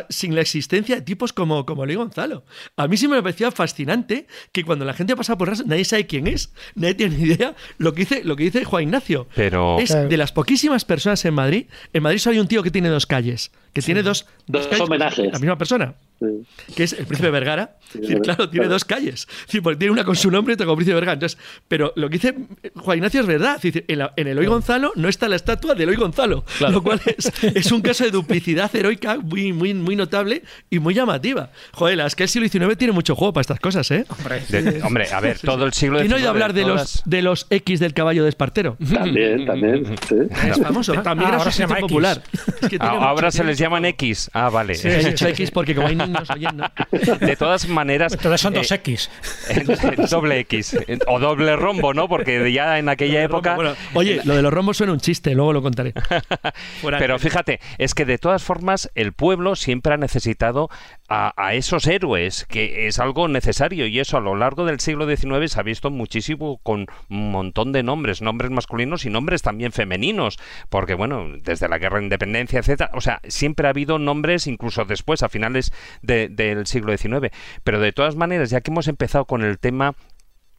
sin 0.08 0.34
la 0.34 0.40
existencia 0.40 0.94
de 0.96 1.02
tipos 1.02 1.32
como, 1.32 1.66
como 1.66 1.84
Luis 1.84 1.98
Gonzalo. 1.98 2.44
A 2.76 2.88
mí 2.88 2.96
sí 2.96 3.08
me 3.08 3.20
parecía 3.22 3.50
fascinante 3.50 4.26
que 4.52 4.64
cuando 4.64 4.84
la 4.84 4.94
gente 4.94 5.16
pasa 5.16 5.36
por 5.36 5.48
Ras, 5.48 5.66
nadie 5.66 5.84
sabe 5.84 6.06
quién 6.06 6.26
es, 6.26 6.52
nadie 6.74 6.94
tiene 6.94 7.16
ni 7.16 7.24
idea 7.24 7.54
lo 7.78 7.92
que 7.92 8.00
dice, 8.02 8.22
lo 8.24 8.36
que 8.36 8.44
dice 8.44 8.64
Juan 8.64 8.84
Ignacio. 8.84 9.28
Pero- 9.34 9.78
es 9.78 9.90
de 9.92 10.16
las 10.16 10.32
poquísimas 10.32 10.84
personas 10.84 11.24
en 11.24 11.34
Madrid. 11.34 11.66
En 11.92 12.02
Madrid 12.02 12.18
solo 12.18 12.34
hay 12.34 12.40
un 12.40 12.48
tío 12.48 12.62
que 12.62 12.70
tiene 12.70 12.88
dos 12.88 13.06
calles, 13.06 13.50
que 13.72 13.82
tiene 13.82 14.02
dos, 14.02 14.26
Dos 14.46 14.66
calles, 14.66 14.80
homenajes. 14.82 15.32
La 15.32 15.38
misma 15.38 15.58
persona 15.58 15.94
Sí. 16.66 16.74
que 16.74 16.84
es 16.84 16.92
el 16.92 17.06
príncipe 17.06 17.30
Vergara. 17.30 17.76
Decir, 17.92 18.18
claro, 18.22 18.36
claro, 18.36 18.50
tiene 18.50 18.64
claro. 18.64 18.72
dos 18.74 18.84
calles. 18.84 19.28
Es 19.30 19.46
decir, 19.46 19.62
porque 19.62 19.78
tiene 19.78 19.92
una 19.92 20.04
con 20.04 20.16
su 20.16 20.30
nombre 20.30 20.52
y 20.52 20.54
otra 20.54 20.66
con 20.66 20.76
príncipe 20.76 20.94
Vergara. 20.94 21.14
Entonces, 21.14 21.38
pero 21.68 21.92
lo 21.96 22.08
que 22.08 22.14
dice 22.14 22.34
Juan 22.76 22.98
Ignacio 22.98 23.20
es 23.20 23.26
verdad. 23.26 23.56
Es 23.56 23.62
decir, 23.62 23.84
en, 23.88 23.98
la- 23.98 24.12
en 24.16 24.26
Eloy 24.28 24.46
Gonzalo 24.46 24.92
no 24.96 25.08
está 25.08 25.28
la 25.28 25.36
estatua 25.36 25.74
de 25.74 25.84
Eloy 25.84 25.96
Gonzalo, 25.96 26.44
lo 26.60 26.82
cual 26.82 27.00
es, 27.06 27.30
es 27.42 27.72
un 27.72 27.82
caso 27.82 28.04
de 28.04 28.10
duplicidad 28.10 28.74
heroica 28.74 29.18
muy, 29.18 29.52
muy, 29.52 29.74
muy 29.74 29.96
notable 29.96 30.42
y 30.70 30.78
muy 30.78 30.94
llamativa. 30.94 31.50
Joder, 31.72 31.98
la- 31.98 32.06
es 32.06 32.14
que 32.16 32.24
el 32.24 32.28
siglo 32.28 32.48
XIX 32.48 32.76
tiene 32.76 32.92
mucho 32.92 33.14
juego 33.14 33.32
para 33.32 33.42
estas 33.42 33.60
cosas, 33.60 33.90
¿eh? 33.90 34.04
De- 34.48 34.82
hombre, 34.82 35.08
a 35.12 35.20
ver, 35.20 35.38
todo 35.38 35.64
el 35.66 35.72
siglo 35.72 35.98
¿Quién 35.98 36.10
no 36.10 36.16
oído 36.16 36.28
XIX, 36.28 36.30
hablar 36.30 36.52
de 36.52 36.62
todas- 36.62 36.80
los, 36.96 37.02
de 37.04 37.22
los 37.22 37.46
X 37.50 37.80
del 37.80 37.94
caballo 37.94 38.22
de 38.24 38.28
Espartero? 38.30 38.76
También, 38.92 39.46
también. 39.46 39.84
sí. 40.08 40.16
Es 40.48 40.58
famoso. 40.60 40.92
También 41.02 41.26
Ah, 41.26 41.34
era 41.34 41.38
ahora 41.38 41.50
se 41.52 41.60
llama 41.62 41.78
suscripción 41.78 42.14
X. 42.14 42.22
popular. 42.22 42.22
Es 42.62 42.68
que 42.68 42.76
Ah, 42.80 42.88
ahora 42.90 43.26
mucho- 43.28 43.30
se 43.38 43.44
les 43.44 43.58
llaman 43.58 43.84
X. 43.84 44.30
Ah, 44.32 44.50
vale. 44.50 44.74
Sí, 44.74 44.88
he 44.88 45.04
dicho 45.10 45.26
X 45.28 45.50
porque 45.50 45.74
como 45.74 45.88
hay 45.88 45.96
niños 46.14 46.30
oyendo. 46.30 46.64
De 47.20 47.36
todas 47.36 47.68
maneras. 47.68 48.12
Entonces 48.12 48.40
son 48.40 48.54
eh, 48.54 48.58
dos 48.58 48.70
X. 48.70 49.10
doble 50.10 50.40
X. 50.40 50.76
O 51.06 51.18
doble 51.18 51.56
rombo, 51.56 51.94
¿no? 51.94 52.08
Porque 52.08 52.52
ya 52.52 52.78
en 52.78 52.88
aquella 52.88 53.22
época. 53.22 53.54
Bueno, 53.54 53.74
oye, 53.94 54.20
lo 54.24 54.34
de 54.36 54.42
los 54.42 54.52
rombos 54.52 54.76
suena 54.76 54.92
un 54.92 55.00
chiste, 55.00 55.34
luego 55.34 55.52
lo 55.52 55.62
contaré. 55.62 55.94
Pero 56.82 57.18
fíjate, 57.18 57.60
es 57.78 57.94
que 57.94 58.04
de 58.04 58.18
todas 58.18 58.42
formas 58.42 58.90
el 58.94 59.12
pueblo 59.12 59.56
siempre 59.56 59.94
ha 59.94 59.96
necesitado 59.96 60.70
a, 61.14 61.54
esos 61.54 61.86
héroes, 61.86 62.44
que 62.48 62.86
es 62.86 62.98
algo 62.98 63.28
necesario 63.28 63.86
y 63.86 64.00
eso 64.00 64.16
a 64.16 64.20
lo 64.20 64.34
largo 64.34 64.64
del 64.64 64.80
siglo 64.80 65.06
XIX 65.06 65.50
se 65.50 65.60
ha 65.60 65.62
visto 65.62 65.90
muchísimo 65.90 66.58
con 66.62 66.86
un 67.08 67.30
montón 67.30 67.72
de 67.72 67.82
nombres, 67.82 68.22
nombres 68.22 68.50
masculinos 68.50 69.04
y 69.04 69.10
nombres 69.10 69.42
también 69.42 69.72
femeninos, 69.72 70.38
porque 70.68 70.94
bueno, 70.94 71.26
desde 71.42 71.68
la 71.68 71.78
guerra 71.78 71.98
de 71.98 72.04
independencia, 72.04 72.58
etcétera, 72.58 72.90
o 72.94 73.00
sea, 73.00 73.20
siempre 73.28 73.66
ha 73.66 73.70
habido 73.70 73.98
nombres 73.98 74.46
incluso 74.46 74.84
después, 74.84 75.22
a 75.22 75.28
finales 75.28 75.72
del 76.02 76.66
siglo 76.66 76.96
XIX. 76.96 77.30
Pero 77.62 77.80
de 77.80 77.92
todas 77.92 78.16
maneras, 78.16 78.50
ya 78.50 78.60
que 78.60 78.70
hemos 78.70 78.88
empezado 78.88 79.24
con 79.24 79.42
el 79.42 79.58
tema 79.58 79.94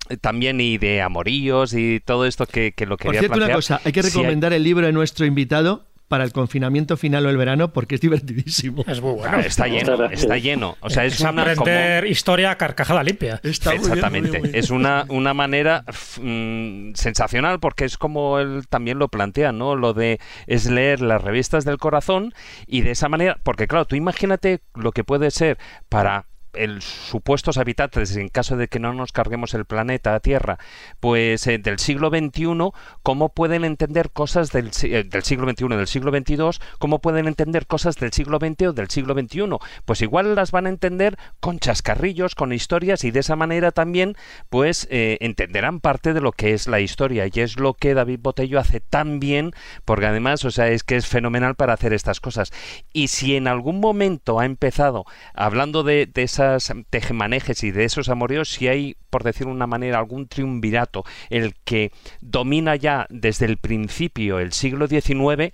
eh, 0.10 0.18
también 0.18 0.62
y 0.62 0.78
de 0.78 1.02
amoríos 1.02 1.74
y 1.74 2.00
todo 2.00 2.26
esto 2.26 2.46
que, 2.46 2.74
lo 2.88 2.98
quería 2.98 3.20
Por 3.22 3.28
cierto, 3.28 3.38
una 3.38 3.54
cosa, 3.54 3.82
hay 3.84 3.92
que 3.92 4.02
recomendar 4.02 4.54
el 4.54 4.64
libro 4.64 4.86
de 4.86 4.94
nuestro 4.94 5.26
invitado, 5.26 5.86
para 6.08 6.24
el 6.24 6.32
confinamiento 6.32 6.98
final 6.98 7.26
o 7.26 7.30
el 7.30 7.38
verano 7.38 7.74
porque 7.74 7.96
es 7.96 8.02
divertidísimo. 8.02 8.84
Es 8.88 9.02
muy 9.02 9.14
bueno. 9.14 9.40
está 9.40 9.68
lleno, 9.68 10.06
está 10.06 10.38
lleno. 10.38 10.78
O 10.82 10.90
sea, 10.90 11.06
es, 11.06 11.20
una, 11.20 11.42
aprender 11.42 12.06
historia 12.06 12.56
carcajada 12.56 13.04
limpia. 13.04 13.40
Exactamente. 13.44 14.58
Es 14.58 14.70
una, 14.70 15.06
una 15.10 15.34
manera 15.34 15.84
mm, 16.22 16.94
sensacional 16.94 17.60
porque 17.60 17.86
es 17.86 17.98
como 17.98 18.40
él 18.40 18.68
también 18.70 19.00
lo 19.00 19.08
plantea, 19.08 19.52
¿no? 19.52 19.76
Lo 19.76 19.94
de 19.94 20.20
es 20.48 20.70
leer 20.70 21.02
las 21.02 21.22
revistas 21.22 21.66
del 21.66 21.78
corazón 21.78 22.34
y 22.68 22.82
de 22.82 22.92
esa 22.92 23.10
manera, 23.10 23.40
porque 23.44 23.68
claro, 23.68 23.86
tú 23.86 23.96
imagínate 23.96 24.62
lo 24.76 24.92
que 24.92 25.04
puede 25.04 25.32
ser 25.32 25.58
para 25.90 26.28
el 26.58 26.82
supuestos 26.82 27.58
habitantes, 27.58 28.16
en 28.16 28.30
caso 28.30 28.58
de 28.58 28.68
que 28.68 28.80
no 28.80 28.94
nos 28.94 29.12
carguemos 29.12 29.54
el 29.54 29.66
planeta 29.66 30.20
Tierra, 30.20 30.58
pues 31.00 31.48
eh, 31.48 31.58
del 31.58 31.80
siglo 31.80 32.10
XXI, 32.10 32.72
cómo 33.04 33.30
pueden 33.30 33.66
entender 33.66 34.12
cosas 34.12 34.52
del, 34.52 34.72
eh, 34.84 35.04
del 35.04 35.24
siglo 35.24 35.50
XXI, 35.50 35.68
del 35.70 35.88
siglo 35.88 36.12
XXII, 36.12 36.60
cómo 36.80 37.00
pueden 37.00 37.28
entender 37.28 37.68
cosas 37.68 37.96
del 37.98 38.14
siglo 38.14 38.40
XX 38.40 38.68
o 38.68 38.74
del 38.74 38.90
siglo 38.90 39.14
XXI. 39.14 39.58
Pues 39.86 40.02
igual 40.02 40.36
las 40.36 40.52
van 40.52 40.66
a 40.66 40.70
entender 40.70 41.18
con 41.40 41.60
chascarrillos, 41.60 42.36
con 42.36 42.54
historias 42.54 43.04
y 43.04 43.12
de 43.12 43.20
esa 43.20 43.36
manera 43.36 43.72
también, 43.72 44.16
pues 44.50 44.88
eh, 44.90 45.18
entenderán 45.22 45.80
parte 45.80 46.14
de 46.14 46.22
lo 46.22 46.32
que 46.32 46.54
es 46.54 46.68
la 46.68 46.80
historia 46.80 47.28
y 47.32 47.40
es 47.40 47.60
lo 47.60 47.74
que 47.74 47.94
David 47.94 48.20
Botello 48.22 48.60
hace 48.60 48.80
tan 48.80 49.20
bien, 49.20 49.52
porque 49.84 50.06
además, 50.08 50.46
o 50.46 50.52
sea, 50.52 50.70
es 50.70 50.84
que 50.84 50.96
es 50.96 51.08
fenomenal 51.08 51.56
para 51.56 51.74
hacer 51.74 51.94
estas 51.94 52.20
cosas. 52.20 52.52
Y 52.94 53.10
si 53.10 53.36
en 53.36 53.48
algún 53.48 53.80
momento 53.80 54.40
ha 54.40 54.46
empezado 54.46 55.06
hablando 55.34 55.84
de, 55.84 56.06
de 56.06 56.24
esa 56.24 56.45
tejemanejes 56.90 57.64
y 57.64 57.72
de 57.72 57.86
esos 57.86 58.10
amoreos, 58.10 58.50
si 58.50 58.68
hay, 58.68 58.98
por 59.10 59.24
decir 59.24 59.48
una 59.48 59.68
manera, 59.68 60.00
algún 60.00 60.28
triunvirato, 60.28 61.04
el 61.30 61.54
que 61.64 61.92
domina 62.22 62.76
ya 62.76 63.08
desde 63.10 63.46
el 63.46 63.58
principio 63.58 64.40
el 64.40 64.54
siglo 64.54 64.88
XIX, 64.88 65.54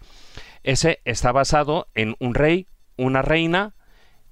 ese 0.64 1.00
está 1.06 1.32
basado 1.32 1.88
en 1.96 2.16
un 2.20 2.36
rey, 2.36 2.68
una 2.98 3.22
reina 3.22 3.76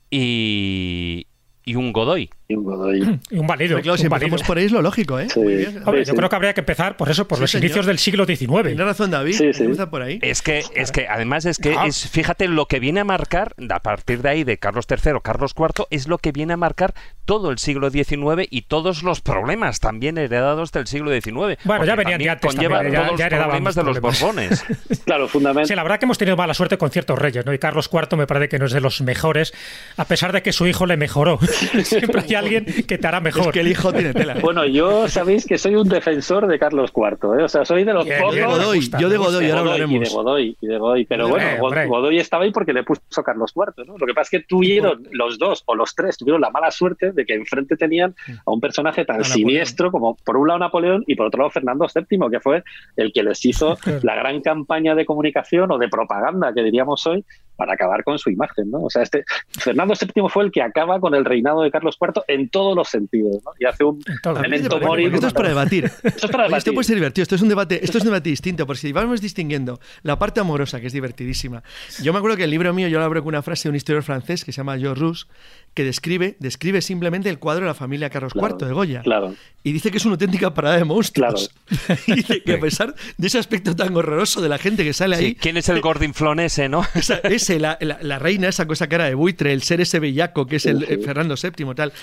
y, 0.10 1.28
y 1.64 1.76
un 1.76 1.94
Godoy. 1.94 2.30
Y 2.52 2.56
un 2.56 2.64
Godoy. 2.64 3.20
Y 3.30 3.38
un 3.38 3.46
válido. 3.46 3.80
Claro, 3.80 3.96
si 3.96 4.08
empezamos 4.08 4.42
por 4.42 4.58
ahí 4.58 4.66
es 4.66 4.72
lo 4.72 4.82
lógico, 4.82 5.20
¿eh? 5.20 5.28
yo 5.28 6.16
creo 6.16 6.30
que 6.30 6.36
habría 6.36 6.56
que 6.56 6.62
empezar 6.62 6.98
por 6.98 7.08
eso, 7.08 7.28
por 7.28 7.40
los 7.40 7.54
inicios 7.54 7.86
del 7.86 8.00
siglo 8.00 8.26
XIX. 8.26 8.64
Tiene 8.64 8.84
razón 8.84 9.12
David, 9.12 9.40
empieza 9.40 9.92
por 9.92 10.02
ahí. 10.02 10.18
Es 10.24 10.42
que, 10.42 10.64
es 10.74 10.92
que 10.92 11.08
además 11.08 11.46
es 11.46 11.60
que 11.60 11.76
es, 11.86 12.10
fíjate, 12.10 12.48
lo 12.48 12.66
que 12.66 12.80
viene 12.80 13.02
a 13.02 13.04
marcar, 13.04 13.54
a 13.70 13.80
partir 13.82 14.24
de 14.24 14.30
ahí, 14.30 14.44
de 14.44 14.58
Carlos 14.58 14.88
III, 14.90 15.20
Carlos 15.22 15.54
IV, 15.56 15.86
es 15.92 16.08
lo 16.08 16.18
que 16.18 16.32
viene 16.32 16.54
a 16.54 16.58
marcar 16.58 16.96
todo 17.26 17.52
el 17.52 17.60
siglo 17.60 17.92
XIX 17.92 18.48
y 18.50 18.64
todos 18.64 19.04
los 19.04 19.22
problemas 19.22 19.80
también 19.80 20.18
heredados 20.18 20.72
del 20.72 20.88
siglo 20.88 21.12
XIX. 21.12 21.60
Bueno, 21.66 21.86
ya 21.86 21.96
venían 21.96 22.18
de 22.18 22.30
antes. 22.32 22.56
Conlleva 22.56 22.82
también, 22.82 22.96
todos 22.96 23.20
los 23.20 23.30
problemas 23.30 23.76
de 23.76 23.84
los 23.84 24.02
Borbones. 24.02 24.66
claro, 25.06 25.28
fundamentalmente. 25.28 25.68
Sí, 25.68 25.76
la 25.76 25.84
verdad 25.84 26.00
que 26.00 26.06
hemos 26.06 26.18
tenido 26.18 26.36
mala 26.36 26.56
suerte 26.56 26.80
con 26.80 26.90
ciertos 26.90 27.20
reyes, 27.20 27.46
¿no? 27.46 27.54
Y 27.54 27.60
Carlos 27.60 27.92
IV 27.94 28.18
me 28.18 28.26
parece 28.26 28.50
que 28.50 28.58
no 28.58 28.66
es 28.66 28.72
de 28.72 28.82
los 28.82 29.02
mejores, 29.02 29.54
a 29.98 30.06
pesar 30.06 30.32
de 30.32 30.42
que 30.42 30.52
su 30.52 30.66
hijo 30.66 30.88
le 30.88 30.98
mejoró. 30.98 31.38
Siempre 31.84 32.22
hay 32.22 32.39
alguien 32.40 32.66
que 32.66 32.98
te 32.98 33.08
hará 33.08 33.20
mejor. 33.20 33.48
Es 33.48 33.54
que 33.54 33.60
el 33.62 33.68
hijo 33.68 33.94
tiene 33.94 34.14
tela. 34.14 34.36
Bueno, 34.50 34.66
yo 34.66 35.08
sabéis 35.08 35.46
que 35.46 35.58
soy 35.58 35.76
un 35.76 35.88
defensor 35.88 36.48
de 36.48 36.58
Carlos 36.58 36.92
IV, 36.96 37.40
¿eh? 37.40 37.44
O 37.44 37.48
sea, 37.48 37.66
soy 37.66 37.84
de 37.84 37.94
los 37.94 38.06
pocos... 38.06 38.36
De 38.36 38.44
Godoy, 38.44 38.90
yo 39.00 39.10
de 39.10 39.18
Godoy, 39.18 39.50
ahora 39.50 39.60
hablaremos. 39.60 39.96
Y 39.96 40.00
de 40.00 40.10
Godoy, 40.10 40.58
y 40.60 40.68
de 40.68 40.78
Godoy. 40.78 41.06
Pero 41.06 41.28
bueno, 41.28 41.46
Godoy 41.88 42.18
estaba 42.18 42.46
ahí 42.46 42.52
porque 42.52 42.74
le 42.74 42.84
puso 42.84 43.22
Carlos 43.24 43.54
IV, 43.56 43.86
¿no? 43.86 43.98
Lo 43.98 44.08
que 44.08 44.14
pasa 44.14 44.24
es 44.24 44.30
que 44.30 44.48
tuvieron 44.48 45.08
los 45.12 45.38
dos 45.38 45.64
o 45.66 45.76
los 45.76 45.94
tres 45.94 46.18
tuvieron 46.18 46.42
la 46.42 46.50
mala 46.50 46.72
suerte 46.72 47.12
de 47.12 47.26
que 47.26 47.34
enfrente 47.34 47.76
tenían 47.76 48.16
a 48.46 48.52
un 48.52 48.60
personaje 48.60 49.06
tan 49.06 49.24
siniestro 49.24 49.92
como 49.92 50.16
por 50.16 50.38
un 50.38 50.48
lado 50.48 50.60
Napoleón 50.60 51.04
y 51.08 51.16
por 51.16 51.28
otro 51.28 51.40
lado 51.40 51.52
Fernando 51.52 51.88
VII, 51.94 52.20
que 52.32 52.40
fue 52.40 52.64
el 52.96 53.12
que 53.14 53.24
les 53.24 53.44
hizo 53.46 53.78
la 54.04 54.16
gran 54.16 54.42
campaña 54.42 54.96
de 54.96 55.06
comunicación 55.06 55.72
o 55.72 55.78
de 55.78 55.90
propaganda 55.90 56.54
que 56.54 56.64
diríamos 56.64 57.06
hoy 57.08 57.24
para 57.60 57.74
acabar 57.74 58.06
con 58.06 58.18
su 58.18 58.30
imagen, 58.30 58.72
¿no? 58.72 58.84
O 58.84 58.90
sea, 58.90 59.04
este 59.04 59.26
Fernando 59.50 59.94
VII 59.94 60.30
fue 60.30 60.46
el 60.46 60.52
que 60.52 60.62
acaba 60.62 61.00
con 61.02 61.14
el 61.14 61.26
reinado 61.26 61.62
de 61.62 61.70
Carlos 61.70 61.98
IV 62.00 62.24
en 62.30 62.48
todos 62.48 62.74
los 62.74 62.88
sentidos, 62.88 63.44
¿no? 63.44 63.52
Y 63.60 63.66
hace 63.66 63.84
un 63.84 64.02
memento 64.42 64.80
mori. 64.80 65.06
Esto 65.06 65.28
es 65.28 65.34
para 65.34 65.50
debatir. 65.50 65.86
esto 66.04 66.26
es 66.26 66.32
para 66.32 66.46
debatir. 66.46 66.58
Esto 66.58 66.74
puede 66.74 66.86
ser 66.86 66.96
divertido. 66.96 67.24
Esto 67.24 67.36
es 67.36 67.42
un 67.42 67.50
debate, 67.50 67.84
esto 67.84 67.98
es 67.98 68.04
un 68.06 68.12
debate 68.12 68.30
distinto, 68.30 68.66
porque 68.66 68.80
si 68.80 68.94
vamos 68.94 69.20
distinguiendo 69.20 69.82
la 70.04 70.18
parte 70.18 70.40
amorosa, 70.40 70.80
que 70.80 70.88
es 70.88 70.94
divertidísima. 70.94 71.64
Yo 72.02 72.14
me 72.14 72.20
acuerdo 72.20 72.38
que 72.38 72.46
el 72.46 72.50
libro 72.50 72.74
mío 72.74 72.88
yo 72.88 72.98
lo 72.98 73.04
abro 73.04 73.22
con 73.22 73.30
una 73.30 73.42
frase 73.42 73.64
de 73.64 73.72
un 73.72 73.76
historiador 73.76 74.04
francés 74.04 74.46
que 74.46 74.54
se 74.54 74.58
llama 74.58 74.78
Georges 74.78 75.02
Rousse, 75.02 75.28
que 75.74 75.84
describe, 75.84 76.38
describe 76.40 76.82
simplemente 76.82 77.30
el 77.30 77.40
cuadro 77.40 77.62
de 77.62 77.68
la 77.68 77.74
familia 77.74 78.10
Carlos 78.10 78.34
IV 78.36 78.68
de 78.68 78.74
Goya. 78.74 79.02
Claro. 79.02 79.36
Y 79.64 79.74
dice 79.74 79.92
que 79.92 79.98
es 79.98 80.06
una 80.06 80.14
auténtica 80.14 80.54
parada 80.54 80.78
de 80.78 80.86
monstruos. 80.86 81.52
y 82.08 82.14
dice 82.14 82.42
que 82.42 82.54
a 82.54 82.60
pesar 82.60 82.96
de 83.18 83.28
ese 83.28 83.38
aspecto 83.38 83.76
tan 83.76 83.96
horroroso 83.96 84.42
de 84.42 84.50
la 84.50 84.58
gente 84.58 84.84
que 84.84 84.94
sale 84.94 85.16
ahí. 85.16 85.36
¿Quién 85.36 85.58
es 85.58 85.70
el 85.70 85.82
gordinflón 85.82 86.40
ese, 86.40 86.70
no? 86.70 86.84
ese, 87.50 87.60
la, 87.60 87.78
la, 87.80 88.20
reina, 88.20 88.48
esa 88.48 88.68
cosa 88.68 88.88
cara 88.88 89.06
de 89.06 89.16
buitre, 89.16 89.54
el 89.54 89.64
ser 89.64 89.82
ese 89.82 90.00
bellaco 90.00 90.46
que 90.46 90.58
es 90.58 90.66
el 90.66 90.86
Fernando 91.04 91.36
VII, 91.36 91.74
tal. 91.76 91.94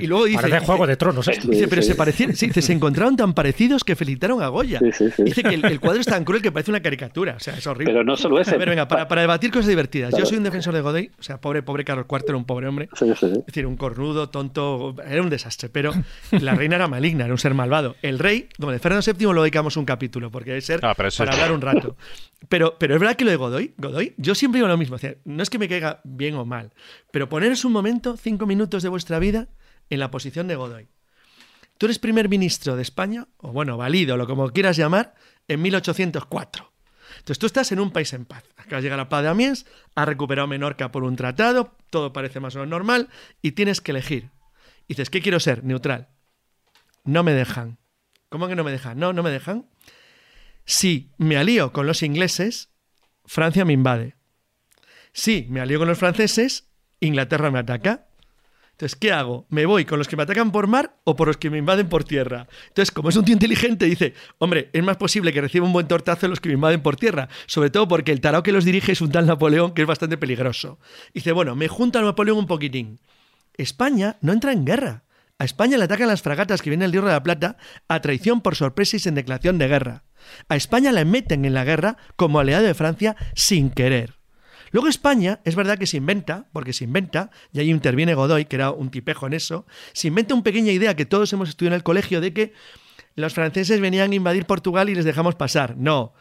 Y 0.00 0.06
luego 0.06 0.24
dice. 0.26 0.40
Parece 0.40 0.60
juego 0.60 0.86
de 0.86 0.96
tronos, 0.96 1.28
esto. 1.28 1.48
Dice, 1.50 1.68
pero 1.68 1.82
se 1.82 1.94
parecían, 1.94 2.30
dice, 2.30 2.62
se 2.62 2.72
encontraron 2.72 3.16
tan 3.16 3.34
parecidos 3.34 3.84
que 3.84 3.96
felicitaron 3.96 4.42
a 4.42 4.48
Goya. 4.48 4.80
Dice 5.18 5.42
que 5.42 5.54
el, 5.54 5.80
cuadro 5.80 6.00
es 6.00 6.06
tan 6.06 6.24
cruel 6.24 6.42
que 6.42 6.52
parece 6.52 6.70
una 6.70 6.80
caricatura. 6.80 7.34
O 7.36 7.40
sea, 7.40 7.54
es 7.54 7.66
horrible. 7.66 7.92
Pero 7.92 8.04
no 8.04 8.16
solo 8.16 8.40
ese. 8.40 8.54
A 8.54 8.58
ver, 8.58 8.68
venga, 8.68 8.86
para, 8.88 9.08
para 9.08 9.22
debatir 9.22 9.50
cosas 9.50 9.68
divertidas. 9.68 10.14
Yo 10.16 10.24
soy 10.26 10.38
un 10.38 10.44
defensor 10.44 10.74
de 10.74 10.80
Godoy, 10.80 11.10
o 11.18 11.22
sea, 11.22 11.40
pobre, 11.40 11.62
pobre 11.62 11.84
Carlos 11.84 12.06
IV 12.10 12.24
era 12.28 12.36
un 12.36 12.44
pobre 12.44 12.68
hombre. 12.68 12.88
Es 12.92 13.46
decir, 13.46 13.66
un 13.66 13.76
cornudo, 13.76 14.28
tonto, 14.28 14.94
era 15.06 15.22
un 15.22 15.30
desastre. 15.30 15.68
Pero 15.68 15.92
la 16.30 16.54
reina 16.54 16.76
era 16.76 16.88
maligna, 16.88 17.24
era 17.24 17.34
un 17.34 17.38
ser 17.38 17.54
malvado. 17.54 17.96
El 18.02 18.18
rey, 18.18 18.48
donde 18.58 18.78
Fernando 18.78 19.12
VII 19.12 19.32
lo 19.32 19.42
dedicamos 19.42 19.76
un 19.76 19.84
capítulo, 19.84 20.30
porque 20.30 20.50
debe 20.50 20.60
ser 20.60 20.80
ah, 20.82 20.94
para 20.94 21.10
hablar 21.32 21.52
un 21.52 21.60
rato. 21.60 21.96
Pero, 22.48 22.76
pero 22.78 22.94
es 22.94 23.00
verdad 23.00 23.16
que 23.16 23.24
lo 23.26 23.30
de 23.30 23.36
Godoy, 23.36 23.74
Godoy, 23.76 24.14
yo 24.16 24.34
siempre 24.34 24.58
digo 24.58 24.66
lo 24.66 24.78
mismo. 24.78 24.89
No 25.24 25.42
es 25.42 25.50
que 25.50 25.58
me 25.58 25.68
caiga 25.68 26.00
bien 26.04 26.34
o 26.34 26.44
mal, 26.44 26.72
pero 27.12 27.28
poneros 27.28 27.64
un 27.64 27.72
momento, 27.72 28.16
cinco 28.16 28.46
minutos 28.46 28.82
de 28.82 28.88
vuestra 28.88 29.18
vida, 29.18 29.48
en 29.88 30.00
la 30.00 30.10
posición 30.10 30.48
de 30.48 30.56
Godoy. 30.56 30.88
Tú 31.78 31.86
eres 31.86 31.98
primer 31.98 32.28
ministro 32.28 32.76
de 32.76 32.82
España, 32.82 33.28
o 33.38 33.52
bueno, 33.52 33.76
valido, 33.76 34.16
lo 34.16 34.26
como 34.26 34.50
quieras 34.50 34.76
llamar, 34.76 35.14
en 35.48 35.62
1804. 35.62 36.72
Entonces 37.18 37.38
tú 37.38 37.46
estás 37.46 37.72
en 37.72 37.80
un 37.80 37.90
país 37.90 38.12
en 38.12 38.24
paz. 38.24 38.44
Acabas 38.56 38.82
de 38.82 38.86
llegar 38.86 39.00
a 39.00 39.08
Paz 39.08 39.22
de 39.22 39.28
Amiens, 39.28 39.66
has 39.94 40.06
recuperado 40.06 40.46
Menorca 40.46 40.92
por 40.92 41.04
un 41.04 41.16
tratado, 41.16 41.76
todo 41.90 42.12
parece 42.12 42.40
más 42.40 42.54
o 42.54 42.58
menos 42.58 42.70
normal, 42.70 43.08
y 43.42 43.52
tienes 43.52 43.80
que 43.80 43.92
elegir. 43.92 44.30
Dices, 44.88 45.10
¿qué 45.10 45.20
quiero 45.20 45.40
ser? 45.40 45.64
Neutral. 45.64 46.08
No 47.04 47.22
me 47.22 47.32
dejan. 47.32 47.78
¿Cómo 48.28 48.46
que 48.46 48.56
no 48.56 48.64
me 48.64 48.70
dejan? 48.70 48.98
No, 48.98 49.12
no 49.12 49.22
me 49.22 49.30
dejan. 49.30 49.66
Si 50.64 51.10
me 51.18 51.36
alío 51.36 51.72
con 51.72 51.86
los 51.86 52.02
ingleses, 52.02 52.70
Francia 53.24 53.64
me 53.64 53.72
invade. 53.72 54.16
Si 55.12 55.46
me 55.48 55.60
alío 55.60 55.78
con 55.78 55.88
los 55.88 55.98
franceses, 55.98 56.68
Inglaterra 57.00 57.50
me 57.50 57.58
ataca. 57.58 58.06
Entonces, 58.80 58.96
¿qué 58.96 59.12
hago? 59.12 59.46
¿Me 59.50 59.66
voy 59.66 59.84
con 59.84 59.98
los 59.98 60.08
que 60.08 60.16
me 60.16 60.22
atacan 60.22 60.52
por 60.52 60.66
mar 60.66 60.96
o 61.04 61.14
por 61.14 61.28
los 61.28 61.36
que 61.36 61.50
me 61.50 61.58
invaden 61.58 61.90
por 61.90 62.04
tierra? 62.04 62.46
Entonces, 62.68 62.90
como 62.90 63.10
es 63.10 63.16
un 63.16 63.26
tío 63.26 63.34
inteligente, 63.34 63.84
dice, 63.84 64.14
hombre, 64.38 64.70
es 64.72 64.82
más 64.82 64.96
posible 64.96 65.34
que 65.34 65.40
reciba 65.42 65.66
un 65.66 65.74
buen 65.74 65.86
tortazo 65.86 66.28
los 66.28 66.40
que 66.40 66.48
me 66.48 66.54
invaden 66.54 66.80
por 66.80 66.96
tierra, 66.96 67.28
sobre 67.46 67.68
todo 67.68 67.88
porque 67.88 68.10
el 68.10 68.22
tarao 68.22 68.42
que 68.42 68.52
los 68.52 68.64
dirige 68.64 68.92
es 68.92 69.02
un 69.02 69.12
tal 69.12 69.26
Napoleón 69.26 69.74
que 69.74 69.82
es 69.82 69.86
bastante 69.86 70.16
peligroso. 70.16 70.78
Dice, 71.12 71.32
bueno, 71.32 71.54
me 71.56 71.68
junta 71.68 71.98
a 71.98 72.02
Napoleón 72.02 72.38
un 72.38 72.46
poquitín. 72.46 73.00
España 73.54 74.16
no 74.22 74.32
entra 74.32 74.52
en 74.52 74.64
guerra. 74.64 75.04
A 75.38 75.44
España 75.44 75.76
le 75.76 75.84
atacan 75.84 76.08
las 76.08 76.22
fragatas 76.22 76.62
que 76.62 76.70
vienen 76.70 76.90
del 76.90 76.92
Río 76.92 77.08
de 77.08 77.12
la 77.12 77.22
Plata 77.22 77.58
a 77.86 78.00
traición 78.00 78.40
por 78.40 78.56
sorpresa 78.56 78.96
y 78.96 79.00
sin 79.00 79.14
declaración 79.14 79.58
de 79.58 79.68
guerra. 79.68 80.04
A 80.48 80.56
España 80.56 80.90
la 80.90 81.04
meten 81.04 81.44
en 81.44 81.52
la 81.52 81.64
guerra 81.64 81.98
como 82.16 82.40
aliado 82.40 82.64
de 82.64 82.72
Francia 82.72 83.14
sin 83.34 83.68
querer. 83.68 84.19
Luego 84.72 84.88
España, 84.88 85.40
es 85.44 85.56
verdad 85.56 85.78
que 85.78 85.86
se 85.86 85.96
inventa, 85.96 86.46
porque 86.52 86.72
se 86.72 86.84
inventa, 86.84 87.30
y 87.52 87.60
ahí 87.60 87.70
interviene 87.70 88.14
Godoy, 88.14 88.44
que 88.44 88.56
era 88.56 88.70
un 88.70 88.90
tipejo 88.90 89.26
en 89.26 89.32
eso, 89.32 89.66
se 89.92 90.08
inventa 90.08 90.34
una 90.34 90.42
pequeña 90.42 90.72
idea 90.72 90.94
que 90.96 91.06
todos 91.06 91.32
hemos 91.32 91.48
estudiado 91.48 91.74
en 91.74 91.78
el 91.78 91.82
colegio 91.82 92.20
de 92.20 92.32
que 92.32 92.52
los 93.16 93.34
franceses 93.34 93.80
venían 93.80 94.12
a 94.12 94.14
invadir 94.14 94.46
Portugal 94.46 94.88
y 94.88 94.94
les 94.94 95.04
dejamos 95.04 95.34
pasar. 95.34 95.76
No, 95.76 96.14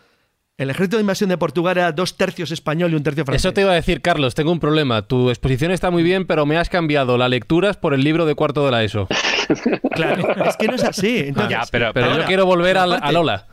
el 0.60 0.70
ejército 0.70 0.98
de 0.98 1.02
invasión 1.02 1.30
de 1.30 1.38
Portugal 1.38 1.78
era 1.78 1.94
dos 1.94 2.18
tercios 2.18 2.52
español 2.52 2.92
y 2.92 2.96
un 2.96 3.02
tercio 3.02 3.24
francés. 3.24 3.46
Eso 3.46 3.54
te 3.54 3.62
iba 3.62 3.72
a 3.72 3.76
decir, 3.76 4.02
Carlos, 4.02 4.36
tengo 4.36 4.52
un 4.52 4.60
problema. 4.60 5.04
Tu 5.04 5.30
exposición 5.30 5.72
está 5.72 5.90
muy 5.90 6.04
bien, 6.04 6.28
pero 6.28 6.46
me 6.46 6.58
has 6.58 6.68
cambiado 6.68 7.18
las 7.18 7.30
lecturas 7.30 7.78
por 7.78 7.94
el 7.94 8.04
libro 8.04 8.26
de 8.26 8.36
cuarto 8.36 8.66
de 8.66 8.72
la 8.72 8.84
ESO. 8.84 9.08
claro, 9.92 10.44
es 10.44 10.58
que 10.58 10.68
no 10.68 10.76
es 10.76 10.84
así. 10.84 11.32
pero, 11.72 11.94
yo 11.94 12.26
quiero 12.26 12.46
volver 12.46 12.78
a, 12.78 13.10
Lola. 13.14 13.48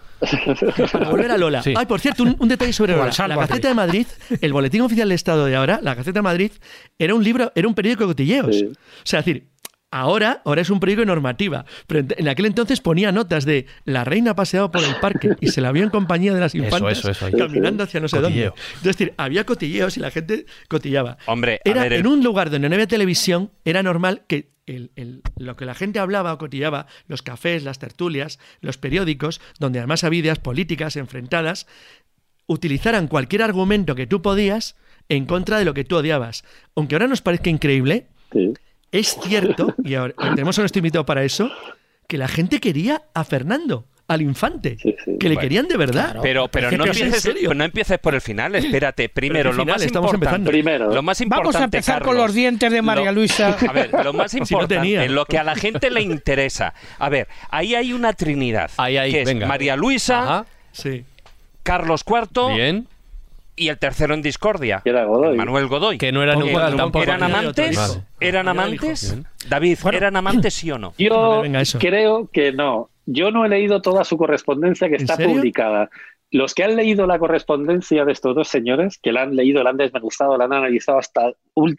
Para 0.93 1.11
volver 1.11 1.31
a 1.31 1.37
Lola. 1.39 1.63
Sí. 1.63 1.75
Ay, 1.77 1.87
por 1.87 2.01
cierto, 2.01 2.23
un, 2.23 2.37
un 2.39 2.49
detalle 2.49 2.73
sobre 2.73 2.95
Lola. 2.97 3.13
La 3.29 3.37
Gaceta 3.37 3.69
de 3.69 3.75
Madrid, 3.75 4.07
el 4.41 4.53
Boletín 4.53 4.81
Oficial 4.83 5.09
de 5.09 5.15
Estado 5.15 5.47
de 5.47 5.57
ahora, 5.57 5.81
la 5.83 5.95
Gaceta 5.95 6.19
de 6.19 6.23
Madrid, 6.23 6.53
era 6.99 7.15
un 7.15 7.23
libro, 7.25 7.53
era 7.55 7.69
un 7.69 7.75
periódico 7.75 8.05
de 8.05 8.09
cotilleos. 8.09 8.57
Sí. 8.57 8.65
O 8.67 8.75
sea, 9.05 9.21
es 9.21 9.27
decir, 9.27 9.49
ahora, 9.91 10.43
ahora 10.45 10.63
es 10.63 10.71
un 10.71 10.81
periódico 10.81 11.03
de 11.03 11.07
normativa. 11.07 11.65
Pero 11.87 12.01
en, 12.01 12.09
en 12.17 12.29
aquel 12.29 12.47
entonces 12.47 12.81
ponía 12.81 13.13
notas 13.13 13.45
de 13.45 13.67
la 13.85 14.05
reina 14.05 14.35
paseaba 14.35 14.71
por 14.71 14.83
el 14.83 14.97
parque 14.97 15.31
y 15.41 15.49
se 15.49 15.61
la 15.61 15.73
vio 15.73 15.83
en 15.85 15.91
compañía 15.91 16.35
de 16.35 16.41
las 16.41 16.55
Eso, 16.55 16.65
infantas 16.65 16.99
eso, 16.99 17.11
eso, 17.11 17.27
ahí. 17.27 17.33
caminando 17.33 17.85
hacia 17.85 18.01
no 18.01 18.09
sé 18.09 18.19
Cotilleo. 18.21 18.51
dónde. 18.51 18.63
Es 18.77 18.83
decir, 18.83 19.15
había 19.17 19.45
cotilleos 19.45 19.97
y 19.97 20.01
la 20.01 20.11
gente 20.11 20.47
cotillaba. 20.69 21.19
Hombre, 21.27 21.61
a 21.65 21.69
Era 21.71 21.87
el- 21.87 21.93
en 21.95 22.07
un 22.07 22.23
lugar 22.25 22.51
donde 22.51 22.69
no 22.69 22.75
había 22.75 22.87
televisión, 22.89 23.51
era 23.65 23.83
normal 23.83 24.23
que 24.27 24.56
el- 24.67 24.91
el- 24.97 25.23
lo 25.37 25.57
que 25.57 25.65
la 25.65 25.75
gente 25.75 25.99
hablaba 25.99 26.33
o 26.33 26.39
cotillaba, 26.39 26.87
los 27.09 27.23
cafés, 27.23 27.63
las 27.63 27.79
tertulias, 27.79 28.39
los 28.61 28.79
periódicos, 28.79 29.41
donde 29.59 29.79
además 29.79 30.05
había 30.05 30.21
ideas 30.21 30.39
políticas 30.39 30.97
enfrentadas, 30.97 31.67
utilizaran 32.47 33.09
cualquier 33.09 33.43
argumento 33.43 33.95
que 33.95 34.07
tú 34.07 34.23
podías 34.23 34.77
en 35.09 35.27
contra 35.27 35.59
de 35.59 35.65
lo 35.65 35.75
que 35.75 35.85
tú 35.85 35.97
odiabas. 35.97 36.45
Aunque 36.75 36.95
ahora 36.95 37.07
nos 37.07 37.23
parezca 37.23 37.51
increíble, 37.51 38.07
Sí. 38.33 38.55
es 38.93 39.17
cierto, 39.23 39.75
y 39.85 39.95
ahora 39.95 40.15
tenemos 40.35 40.59
a 40.59 40.63
nuestro 40.63 40.81
invitado 40.81 41.07
para 41.07 41.25
eso, 41.25 41.51
que 42.09 42.19
la 42.19 42.29
gente 42.29 42.61
quería 42.61 43.03
a 43.15 43.25
Fernando, 43.25 43.87
al 44.09 44.23
infante, 44.23 44.77
Sí, 44.81 44.95
sí. 45.05 45.17
que 45.19 45.29
le 45.29 45.35
Bueno, 45.35 45.41
querían 45.41 45.67
de 45.69 45.77
verdad. 45.77 46.17
Pero, 46.23 46.47
pero 46.49 46.71
no, 46.71 46.85
principio, 46.85 47.07
¿en 47.07 47.15
empieces, 47.15 47.57
no 47.57 47.65
empieces 47.65 47.99
por 47.99 48.15
el 48.15 48.21
final, 48.21 48.55
espérate. 48.55 49.09
Primero, 49.09 49.53
lo 49.53 49.65
más 49.67 49.83
estamos 49.83 50.13
importante. 50.15 50.49
empezando. 50.49 50.51
Primero. 50.53 50.95
Lo 50.95 51.03
más 51.03 51.21
importante, 51.21 51.47
Vamos 51.49 51.61
a 51.61 51.65
empezar 51.65 52.03
con 52.03 52.17
los 52.17 52.33
dientes 52.33 52.71
de 52.71 52.83
María 52.83 53.07
lo- 53.07 53.13
Luisa. 53.21 53.57
A 53.69 53.73
ver, 53.73 53.91
lo 54.05 54.13
más 54.13 54.33
no 54.35 54.39
importante, 54.39 54.77
tenía. 54.77 55.09
lo 55.09 55.25
que 55.27 55.39
a 55.39 55.45
la 55.45 55.57
gente 55.57 55.91
le 55.91 56.03
interesa. 56.03 56.73
A 56.99 57.09
ver, 57.09 57.27
ahí 57.51 57.75
hay 57.75 57.93
una 57.93 58.13
trinidad. 58.13 58.71
Ahí, 58.77 58.97
ahí, 58.97 59.11
que 59.11 59.23
es 59.23 59.27
venga. 59.27 59.47
María 59.47 59.75
Luisa, 59.77 60.23
Ajá, 60.23 60.47
Sí. 60.73 61.05
Carlos 61.65 62.05
IV 62.07 62.55
bien. 62.55 62.87
y 63.57 63.69
el 63.69 63.79
tercero 63.79 64.15
en 64.15 64.23
discordia. 64.23 64.83
Que 64.85 64.91
era 64.91 65.05
Godoy. 65.05 65.37
Manuel 65.37 65.67
Godoy. 65.67 65.99
Que 65.99 66.13
no 66.13 66.23
era 66.23 66.35
el- 66.35 66.77
tampoco. 66.77 67.03
¿Eran 67.03 67.25
amantes? 67.25 68.01
¿Eran 68.21 68.47
amantes? 68.47 69.17
David, 69.49 69.79
Bueno. 69.83 69.99
¿eran 69.99 70.15
amantes 70.17 70.55
sí 70.55 70.71
o 70.71 70.79
no? 70.79 70.95
Yo 70.97 71.43
creo 71.81 72.31
que 72.33 72.53
no. 72.53 72.89
Yo 73.07 73.31
no 73.31 73.45
he 73.45 73.49
leído 73.49 73.81
toda 73.81 74.05
su 74.05 74.17
correspondencia 74.17 74.89
que 74.89 74.97
¿En 74.97 75.03
está 75.03 75.17
serio? 75.17 75.35
publicada. 75.37 75.89
Los 76.33 76.55
que 76.55 76.65
han 76.65 76.75
leído 76.75 77.07
la 77.07 77.19
correspondencia 77.19 78.05
de 78.05 78.13
estos 78.13 78.35
dos 78.35 78.49
señores, 78.49 78.99
que 79.01 79.13
la 79.13 79.23
han 79.23 79.37
leído, 79.37 79.63
la 79.63 79.71
han 79.71 79.77
desmenuzado, 79.77 80.37
la 80.37 80.45
han 80.45 80.53
analizado 80.53 80.99
hasta, 80.99 81.33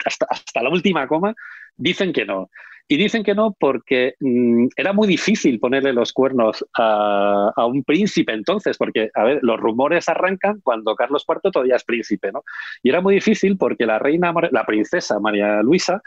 hasta, 0.06 0.26
hasta 0.30 0.64
la 0.64 0.70
última 0.70 1.06
coma, 1.08 1.36
dicen 1.76 2.14
que 2.14 2.26
no. 2.26 2.50
Y 2.90 2.96
dicen 2.96 3.24
que 3.24 3.36
no 3.36 3.54
porque 3.60 4.16
mm, 4.22 4.68
era 4.78 4.94
muy 4.94 5.10
difícil 5.10 5.60
ponerle 5.60 5.92
los 5.92 6.14
cuernos 6.14 6.66
a, 6.78 7.52
a 7.54 7.66
un 7.66 7.84
príncipe 7.84 8.32
entonces, 8.32 8.78
porque, 8.78 9.10
a 9.14 9.26
ver, 9.26 9.40
los 9.42 9.60
rumores 9.60 10.08
arrancan 10.08 10.62
cuando 10.64 10.96
Carlos 10.96 11.26
IV 11.28 11.52
todavía 11.52 11.76
es 11.76 11.84
príncipe, 11.84 12.32
¿no? 12.32 12.44
Y 12.82 12.90
era 12.90 13.02
muy 13.02 13.16
difícil 13.16 13.58
porque 13.58 13.86
la 13.86 14.00
reina, 14.00 14.34
la 14.52 14.66
princesa 14.66 15.20
María 15.20 15.62
Luisa, 15.62 16.02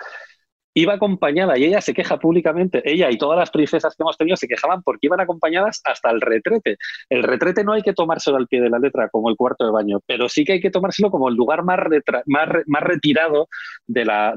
iba 0.75 0.95
acompañada 0.95 1.59
y 1.59 1.65
ella 1.65 1.81
se 1.81 1.93
queja 1.95 2.19
públicamente, 2.19 2.81
ella 2.85 3.11
y 3.11 3.19
todas 3.19 3.39
las 3.39 3.51
princesas 3.51 3.95
que 3.97 4.03
hemos 4.03 4.17
tenido 4.17 4.37
se 4.37 4.47
quejaban 4.47 4.83
porque 4.83 5.07
iban 5.07 5.21
acompañadas 5.21 5.81
hasta 5.85 6.11
el 6.11 6.21
retrete. 6.21 6.77
El 7.09 7.23
retrete 7.25 7.65
no 7.65 7.73
hay 7.73 7.83
que 7.83 7.93
tomárselo 7.93 8.37
al 8.37 8.47
pie 8.47 8.61
de 8.61 8.71
la 8.71 8.79
letra 8.79 9.09
como 9.09 9.29
el 9.31 9.37
cuarto 9.37 9.65
de 9.65 9.73
baño, 9.73 9.99
pero 10.07 10.29
sí 10.29 10.45
que 10.45 10.53
hay 10.55 10.61
que 10.61 10.71
tomárselo 10.71 11.11
como 11.11 11.29
el 11.29 11.35
lugar 11.35 11.65
más, 11.65 11.79
retra- 11.79 12.23
más, 12.27 12.49
re- 12.49 12.63
más 12.67 12.83
retirado 12.83 13.49
de 13.87 14.05
la, 14.05 14.35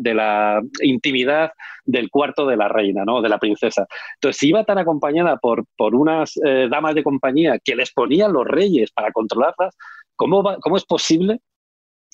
intimidad 0.81 1.51
del 1.85 2.09
cuarto 2.09 2.47
de 2.47 2.57
la 2.57 2.67
reina, 2.67 3.03
¿no? 3.05 3.21
de 3.21 3.29
la 3.29 3.37
princesa. 3.37 3.85
Entonces, 4.15 4.39
si 4.39 4.49
iba 4.49 4.63
tan 4.63 4.77
acompañada 4.77 5.37
por, 5.37 5.65
unas 5.95 6.33
eh, 6.45 6.67
damas 6.69 6.95
de 6.95 7.03
compañía 7.03 7.59
que 7.63 7.75
les 7.75 7.91
ponían 7.93 8.33
los 8.33 8.45
reyes 8.47 8.91
para 8.91 9.11
controlarlas, 9.11 9.75
¿cómo, 10.15 10.41
va- 10.43 10.57
cómo 10.59 10.77
es 10.77 10.85
posible 10.85 11.39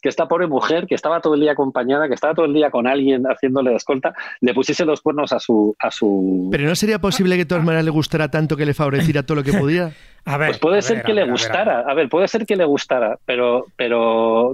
que 0.01 0.09
esta 0.09 0.27
pobre 0.27 0.47
mujer, 0.47 0.87
que 0.87 0.95
estaba 0.95 1.21
todo 1.21 1.35
el 1.35 1.41
día 1.41 1.53
acompañada, 1.53 2.07
que 2.07 2.13
estaba 2.13 2.33
todo 2.33 2.45
el 2.45 2.53
día 2.53 2.69
con 2.71 2.87
alguien 2.87 3.23
haciéndole 3.23 3.71
de 3.71 3.75
escolta, 3.77 4.13
le 4.41 4.53
pusiese 4.53 4.85
los 4.85 5.01
cuernos 5.01 5.33
a 5.33 5.39
su... 5.39 5.75
A 5.79 5.91
su... 5.91 6.49
Pero 6.51 6.67
no 6.67 6.75
sería 6.75 6.99
posible 6.99 7.35
que 7.35 7.43
de 7.43 7.45
todas 7.45 7.63
maneras 7.63 7.85
le 7.85 7.91
gustara 7.91 8.29
tanto 8.29 8.55
que 8.57 8.65
le 8.65 8.73
favoreciera 8.73 9.23
todo 9.23 9.35
lo 9.35 9.43
que 9.43 9.53
pudiera. 9.53 9.91
A 10.25 10.37
ver, 10.37 10.49
Pues 10.49 10.59
puede 10.59 10.77
a 10.79 10.81
ser 10.81 10.97
ver, 10.97 11.05
que 11.05 11.11
a 11.11 11.15
le 11.15 11.21
a 11.21 11.23
a 11.25 11.27
gustara, 11.27 11.77
ver. 11.81 11.89
a 11.89 11.93
ver, 11.93 12.09
puede 12.09 12.27
ser 12.27 12.45
que 12.45 12.55
le 12.55 12.65
gustara, 12.65 13.17
pero, 13.25 13.65
pero 13.75 14.51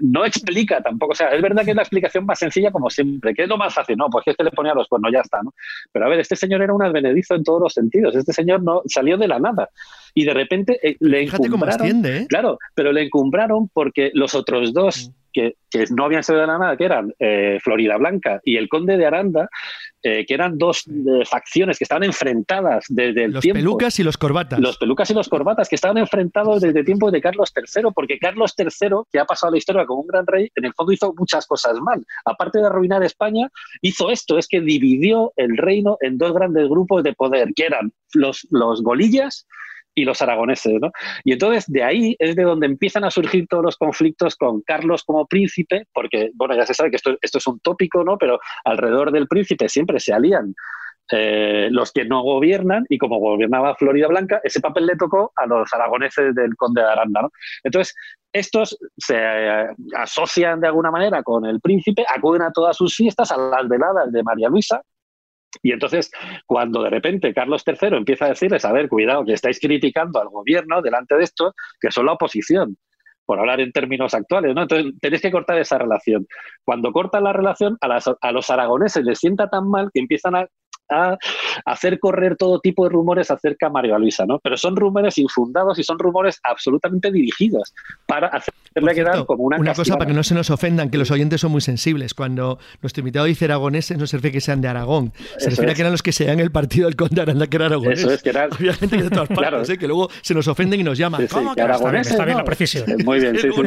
no 0.00 0.24
explica 0.24 0.80
tampoco. 0.80 1.12
O 1.12 1.14
sea, 1.14 1.28
es 1.28 1.40
verdad 1.42 1.64
que 1.64 1.70
es 1.70 1.76
la 1.76 1.82
explicación 1.82 2.26
más 2.26 2.38
sencilla 2.38 2.70
como 2.70 2.90
siempre. 2.90 3.34
¿Qué 3.34 3.42
es 3.42 3.48
lo 3.48 3.56
más 3.56 3.72
fácil? 3.74 3.96
No, 3.96 4.08
pues 4.10 4.24
que 4.24 4.30
este 4.32 4.44
le 4.44 4.50
ponía 4.50 4.74
los 4.74 4.88
cuernos, 4.88 5.12
ya 5.12 5.20
está, 5.20 5.40
¿no? 5.42 5.52
Pero 5.92 6.06
a 6.06 6.08
ver, 6.08 6.20
este 6.20 6.36
señor 6.36 6.62
era 6.62 6.74
un 6.74 6.82
advenedizo 6.82 7.34
en 7.34 7.44
todos 7.44 7.60
los 7.60 7.72
sentidos. 7.72 8.14
Este 8.16 8.32
señor 8.32 8.62
no 8.62 8.82
salió 8.86 9.16
de 9.16 9.28
la 9.28 9.38
nada. 9.38 9.68
Y 10.14 10.24
de 10.24 10.34
repente 10.34 10.78
eh, 10.82 10.96
le 11.00 11.20
Fíjate 11.20 11.48
cómo 11.48 11.64
encumbraron. 11.64 11.80
asciende, 11.86 12.16
¿eh? 12.18 12.26
Claro, 12.28 12.58
pero 12.74 12.92
le 12.92 13.02
encumbraron 13.02 13.68
porque 13.72 14.10
los 14.14 14.34
otros 14.34 14.72
dos 14.72 15.08
Mm. 15.08 15.21
Que, 15.32 15.56
que 15.70 15.84
no 15.90 16.04
habían 16.04 16.22
salido 16.22 16.42
de 16.42 16.46
la 16.46 16.58
nada, 16.58 16.76
que 16.76 16.84
eran 16.84 17.14
eh, 17.18 17.58
Florida 17.62 17.96
Blanca 17.96 18.40
y 18.44 18.56
el 18.56 18.68
Conde 18.68 18.96
de 18.96 19.06
Aranda, 19.06 19.48
eh, 20.02 20.26
que 20.26 20.34
eran 20.34 20.58
dos 20.58 20.84
eh, 20.88 21.24
facciones 21.24 21.78
que 21.78 21.84
estaban 21.84 22.02
enfrentadas 22.02 22.84
desde 22.88 23.24
el 23.24 23.32
Los 23.32 23.42
tiempo. 23.42 23.58
pelucas 23.58 23.98
y 24.00 24.02
los 24.02 24.16
corbatas. 24.16 24.58
Los 24.58 24.76
pelucas 24.76 25.10
y 25.10 25.14
los 25.14 25.28
corbatas 25.28 25.68
que 25.68 25.76
estaban 25.76 25.98
enfrentados 25.98 26.60
desde 26.60 26.82
tiempos 26.84 27.12
de 27.12 27.20
Carlos 27.20 27.52
III, 27.56 27.84
porque 27.94 28.18
Carlos 28.18 28.54
III, 28.58 28.88
que 29.12 29.20
ha 29.20 29.24
pasado 29.24 29.52
la 29.52 29.58
historia 29.58 29.86
como 29.86 30.00
un 30.02 30.08
gran 30.08 30.26
rey, 30.26 30.50
en 30.54 30.64
el 30.64 30.74
fondo 30.74 30.92
hizo 30.92 31.14
muchas 31.16 31.46
cosas 31.46 31.74
mal. 31.80 32.04
Aparte 32.24 32.58
de 32.58 32.66
arruinar 32.66 33.02
España, 33.04 33.48
hizo 33.80 34.10
esto, 34.10 34.38
es 34.38 34.48
que 34.48 34.60
dividió 34.60 35.32
el 35.36 35.56
reino 35.56 35.96
en 36.00 36.18
dos 36.18 36.32
grandes 36.34 36.68
grupos 36.68 37.02
de 37.02 37.12
poder, 37.12 37.52
que 37.54 37.66
eran 37.66 37.92
los, 38.12 38.46
los 38.50 38.82
golillas 38.82 39.46
y 39.94 40.04
los 40.04 40.22
aragoneses, 40.22 40.80
¿no? 40.80 40.90
Y 41.24 41.32
entonces 41.32 41.64
de 41.70 41.82
ahí 41.82 42.16
es 42.18 42.36
de 42.36 42.42
donde 42.42 42.66
empiezan 42.66 43.04
a 43.04 43.10
surgir 43.10 43.46
todos 43.48 43.64
los 43.64 43.76
conflictos 43.76 44.36
con 44.36 44.62
Carlos 44.62 45.04
como 45.04 45.26
príncipe, 45.26 45.86
porque, 45.92 46.30
bueno, 46.34 46.56
ya 46.56 46.66
se 46.66 46.74
sabe 46.74 46.90
que 46.90 46.96
esto, 46.96 47.16
esto 47.20 47.38
es 47.38 47.46
un 47.46 47.60
tópico, 47.60 48.04
¿no? 48.04 48.16
Pero 48.18 48.38
alrededor 48.64 49.12
del 49.12 49.28
príncipe 49.28 49.68
siempre 49.68 50.00
se 50.00 50.12
alían 50.12 50.54
eh, 51.10 51.68
los 51.70 51.92
que 51.92 52.06
no 52.06 52.22
gobiernan 52.22 52.86
y 52.88 52.96
como 52.96 53.18
gobernaba 53.18 53.74
Florida 53.74 54.06
Blanca, 54.08 54.40
ese 54.44 54.60
papel 54.60 54.86
le 54.86 54.96
tocó 54.96 55.32
a 55.36 55.46
los 55.46 55.70
aragoneses 55.74 56.34
del 56.34 56.56
conde 56.56 56.80
de 56.80 56.88
Aranda. 56.88 57.22
¿no? 57.22 57.30
Entonces, 57.64 57.94
estos 58.32 58.78
se 58.96 59.16
eh, 59.18 59.66
asocian 59.94 60.60
de 60.60 60.68
alguna 60.68 60.90
manera 60.90 61.22
con 61.22 61.44
el 61.44 61.60
príncipe, 61.60 62.04
acuden 62.08 62.42
a 62.42 62.52
todas 62.52 62.76
sus 62.76 62.94
fiestas, 62.96 63.30
a 63.30 63.36
las 63.36 63.68
veladas 63.68 64.10
de 64.10 64.22
María 64.22 64.48
Luisa. 64.48 64.80
Y 65.62 65.72
entonces, 65.72 66.10
cuando 66.46 66.82
de 66.82 66.90
repente 66.90 67.34
Carlos 67.34 67.62
III 67.66 67.96
empieza 67.96 68.24
a 68.26 68.28
decirles, 68.30 68.64
a 68.64 68.72
ver, 68.72 68.88
cuidado, 68.88 69.24
que 69.24 69.32
estáis 69.34 69.60
criticando 69.60 70.20
al 70.20 70.28
gobierno 70.28 70.80
delante 70.82 71.16
de 71.16 71.24
esto, 71.24 71.54
que 71.80 71.90
son 71.90 72.06
la 72.06 72.12
oposición, 72.12 72.76
por 73.24 73.38
hablar 73.38 73.60
en 73.60 73.72
términos 73.72 74.14
actuales, 74.14 74.54
¿no? 74.54 74.62
Entonces, 74.62 74.92
tenéis 75.00 75.22
que 75.22 75.30
cortar 75.30 75.58
esa 75.58 75.78
relación. 75.78 76.26
Cuando 76.64 76.90
cortan 76.92 77.24
la 77.24 77.32
relación, 77.32 77.76
a, 77.80 77.88
las- 77.88 78.10
a 78.20 78.32
los 78.32 78.50
aragoneses 78.50 79.04
les 79.04 79.18
sienta 79.18 79.48
tan 79.48 79.68
mal 79.68 79.90
que 79.92 80.00
empiezan 80.00 80.34
a, 80.36 80.46
a 80.92 81.18
hacer 81.64 81.98
correr 81.98 82.36
todo 82.36 82.60
tipo 82.60 82.84
de 82.84 82.90
rumores 82.90 83.30
acerca 83.30 83.66
de 83.66 83.72
María 83.72 83.98
Luisa, 83.98 84.24
¿no? 84.26 84.38
Pero 84.38 84.56
son 84.56 84.76
rumores 84.76 85.18
infundados 85.18 85.78
y 85.78 85.84
son 85.84 85.98
rumores 85.98 86.40
absolutamente 86.44 87.10
dirigidos 87.10 87.74
para 88.06 88.28
hacerle 88.28 88.94
quedar 88.94 89.14
cierto, 89.14 89.26
como 89.26 89.44
una 89.44 89.56
cosa 89.58 89.68
castigada. 89.74 89.98
para 89.98 90.08
que 90.08 90.14
no 90.14 90.22
se 90.22 90.34
nos 90.34 90.50
ofendan, 90.50 90.90
que 90.90 90.98
los 90.98 91.10
oyentes 91.10 91.40
son 91.40 91.52
muy 91.52 91.60
sensibles. 91.60 92.14
Cuando 92.14 92.58
nuestro 92.80 93.00
invitado 93.00 93.26
dice 93.26 93.44
aragoneses, 93.46 93.98
no 93.98 94.06
se 94.06 94.16
refiere 94.18 94.32
que 94.34 94.40
sean 94.40 94.60
de 94.60 94.68
Aragón. 94.68 95.12
Se 95.38 95.48
Eso 95.48 95.50
refiere 95.50 95.70
a 95.70 95.72
es. 95.72 95.76
que 95.76 95.82
eran 95.82 95.92
los 95.92 96.02
que 96.02 96.12
se 96.12 96.24
dan 96.24 96.40
el 96.40 96.50
partido 96.52 96.86
del 96.86 96.96
conde 96.96 97.20
Aranda, 97.22 97.46
que 97.46 97.56
era 97.56 97.66
aragonés. 97.66 97.98
Eso 98.00 98.10
es, 98.12 98.22
que 98.22 98.30
eran- 98.30 98.50
Había 98.52 98.74
gente 98.74 98.96
de 98.96 99.10
todas 99.10 99.28
partes, 99.28 99.38
Claro. 99.38 99.62
¿eh? 99.66 99.78
que 99.78 99.86
luego 99.86 100.08
se 100.20 100.34
nos 100.34 100.46
ofenden 100.48 100.80
y 100.80 100.84
nos 100.84 100.98
llaman. 100.98 101.20
Sí, 101.22 101.28
sí, 101.28 101.34
¿Cómo 101.34 101.54
que 101.54 101.62
aragoneses, 101.62 102.12
está 102.12 102.24
bien 102.24 102.34
¿no? 102.36 102.40
la 102.40 102.44
precisión. 102.44 102.90
Eh, 102.90 102.96
Muy 103.04 103.18
bien, 103.20 103.36
sí, 103.40 103.48
sí, 103.52 103.60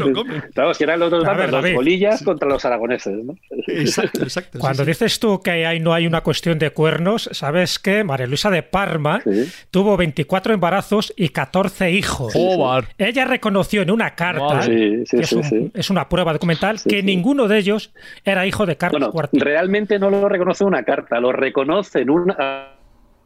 es 0.72 0.78
que 0.78 0.84
eran 0.84 1.00
los 1.00 1.12
dos 1.12 1.26
A 1.26 1.34
bandos, 1.34 1.64
los 1.64 1.74
bolillas 1.74 2.24
contra 2.24 2.48
los 2.48 2.64
aragoneses, 2.66 3.14
¿no? 3.24 3.36
Exacto, 3.68 4.24
exacto. 4.24 4.60
Cuando 4.60 4.84
sí. 4.84 4.90
dices 4.92 5.20
tú 5.20 5.40
que 5.42 5.66
ahí 5.66 5.80
no 5.80 5.94
hay 5.94 6.08
una 6.08 6.22
cuestión 6.22 6.60
de 6.60 6.72
cuernos, 6.72 7.15
sabes 7.24 7.80
que 7.80 8.04
María 8.04 8.28
Luisa 8.28 8.50
de 8.50 8.64
Parma 8.64 9.22
Sí. 9.24 9.52
tuvo 9.72 9.98
24 9.98 10.54
embarazos 10.54 11.14
y 11.18 11.30
14 11.30 11.92
hijos. 11.92 12.34
Joder. 12.34 12.86
Ella 12.98 13.26
reconoció 13.26 13.82
en 13.82 13.92
una 13.92 14.16
carta, 14.16 14.62
Sí, 14.64 15.06
sí, 15.06 15.18
que 15.18 15.24
es, 15.24 15.30
sí, 15.30 15.36
un- 15.36 15.44
sí. 15.44 15.72
es 15.74 15.90
una 15.90 16.08
prueba 16.10 16.34
documental, 16.34 16.80
Sí, 16.80 16.90
que 16.90 17.00
sí. 17.02 17.06
ninguno 17.06 17.48
de 17.48 17.58
ellos 17.58 17.92
era 18.24 18.46
hijo 18.46 18.66
de 18.66 18.78
Carlos 18.78 19.12
Bueno, 19.12 19.30
IV. 19.34 19.44
realmente 19.44 20.00
no 20.00 20.10
lo 20.10 20.28
reconoce 20.30 20.64
una 20.64 20.84
carta, 20.84 21.20
lo 21.20 21.32
reconoce 21.32 22.02
en 22.02 22.10
una. 22.10 22.72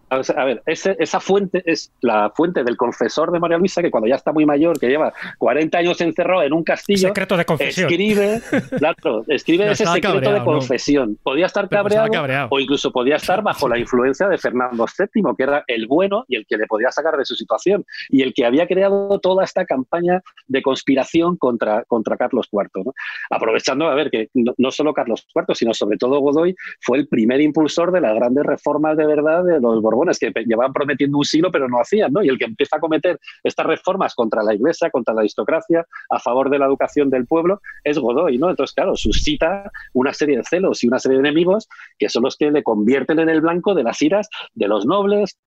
A 0.09 0.21
a 0.41 0.45
ver, 0.45 0.61
ese- 0.65 0.95
esa 0.99 1.19
fuente 1.19 1.61
es 1.65 1.91
la 2.01 2.31
fuente 2.35 2.63
del 2.63 2.77
confesor 2.77 3.31
de 3.31 3.39
María 3.39 3.57
Luisa, 3.57 3.81
que 3.81 3.91
cuando 3.91 4.07
ya 4.07 4.15
está 4.15 4.31
muy 4.33 4.45
mayor, 4.45 4.79
que 4.79 4.87
lleva 4.87 5.13
40 5.37 5.77
años 5.77 6.01
encerrado 6.01 6.41
en 6.43 6.53
un 6.53 6.63
castillo, 6.63 7.07
Secreto 7.09 7.37
de 7.37 7.45
confesión. 7.45 7.85
escribe, 7.89 8.41
claro, 8.79 9.23
escribe 9.27 9.65
No, 9.65 9.71
ese 9.71 9.85
secreto 9.85 10.13
cabreado, 10.13 10.33
de 10.33 10.39
¿no? 10.39 10.45
confesión. 10.45 11.17
Podía 11.21 11.45
estar 11.45 11.65
estaba 11.65 11.83
cabreado, 11.83 12.11
cabreado. 12.11 12.47
o 12.51 12.59
incluso 12.59 12.91
podía 12.91 13.17
estar 13.17 13.43
bajo 13.43 13.69
la 13.69 13.77
influencia 13.77 14.27
de 14.27 14.37
Fernando 14.37 14.85
VII, 14.85 15.23
que 15.37 15.43
era 15.43 15.63
el 15.67 15.85
bueno 15.87 16.25
y 16.27 16.35
el 16.37 16.45
que 16.47 16.57
le 16.57 16.65
podía 16.65 16.91
sacar 16.91 17.15
de 17.15 17.25
su 17.25 17.35
situación, 17.35 17.85
y 18.09 18.23
el 18.23 18.33
que 18.33 18.45
había 18.45 18.67
creado 18.67 19.19
toda 19.19 19.43
esta 19.43 19.65
campaña 19.65 20.21
de 20.47 20.61
conspiración 20.61 21.37
contra, 21.37 21.83
contra 21.85 22.17
Carlos 22.17 22.47
IV. 22.51 22.83
¿no? 22.85 22.93
Aprovechando, 23.29 23.87
a 23.87 23.95
ver, 23.95 24.09
que 24.09 24.29
no, 24.33 24.53
no 24.57 24.71
solo 24.71 24.93
Carlos 24.93 25.27
IV, 25.35 25.53
sino 25.55 25.73
sobre 25.73 25.97
todo 25.97 26.19
Godoy, 26.19 26.55
fue 26.81 26.97
el 26.97 27.07
primer 27.07 27.41
impulsor 27.41 27.91
de 27.91 28.01
las 28.01 28.15
grandes 28.15 28.45
reformas 28.45 28.97
de 28.97 29.05
verdad 29.05 29.43
de 29.43 29.59
los 29.59 29.81
Borbones 29.81 29.98
Borbones, 29.99 30.19
que 30.19 30.31
llevaban 30.45 30.73
prometiendo 30.73 31.17
un 31.17 31.25
siglo 31.25 31.51
pero 31.51 31.67
no 31.67 31.79
hacían, 31.79 32.11
¿no? 32.11 32.23
Y 32.23 32.29
el 32.29 32.37
que 32.37 32.45
empieza 32.45 32.77
a 32.77 32.79
cometer 32.79 33.19
estas 33.43 33.65
reformas 33.65 34.15
contra 34.15 34.43
la 34.43 34.53
Iglesia, 34.53 34.89
contra 34.89 35.13
la 35.13 35.21
aristocracia, 35.21 35.85
a 36.09 36.19
favor 36.19 36.49
de 36.49 36.59
la 36.59 36.65
educación 36.65 37.09
del 37.09 37.25
pueblo, 37.25 37.61
es 37.83 37.97
Godoy, 37.97 38.37
¿no? 38.37 38.49
Entonces, 38.49 38.73
claro, 38.73 38.95
suscita 38.95 39.71
una 39.93 40.13
serie 40.13 40.37
de 40.37 40.43
celos 40.43 40.83
y 40.83 40.87
una 40.87 40.99
serie 40.99 41.17
de 41.17 41.27
enemigos 41.27 41.67
que 41.97 42.09
son 42.09 42.23
los 42.23 42.37
que 42.37 42.51
le 42.51 42.63
convierten 42.63 43.19
en 43.19 43.29
el 43.29 43.41
blanco 43.41 43.75
de 43.75 43.83
las 43.83 44.01
iras 44.01 44.29
de 44.53 44.67
los 44.67 44.85
nobles, 44.85 45.37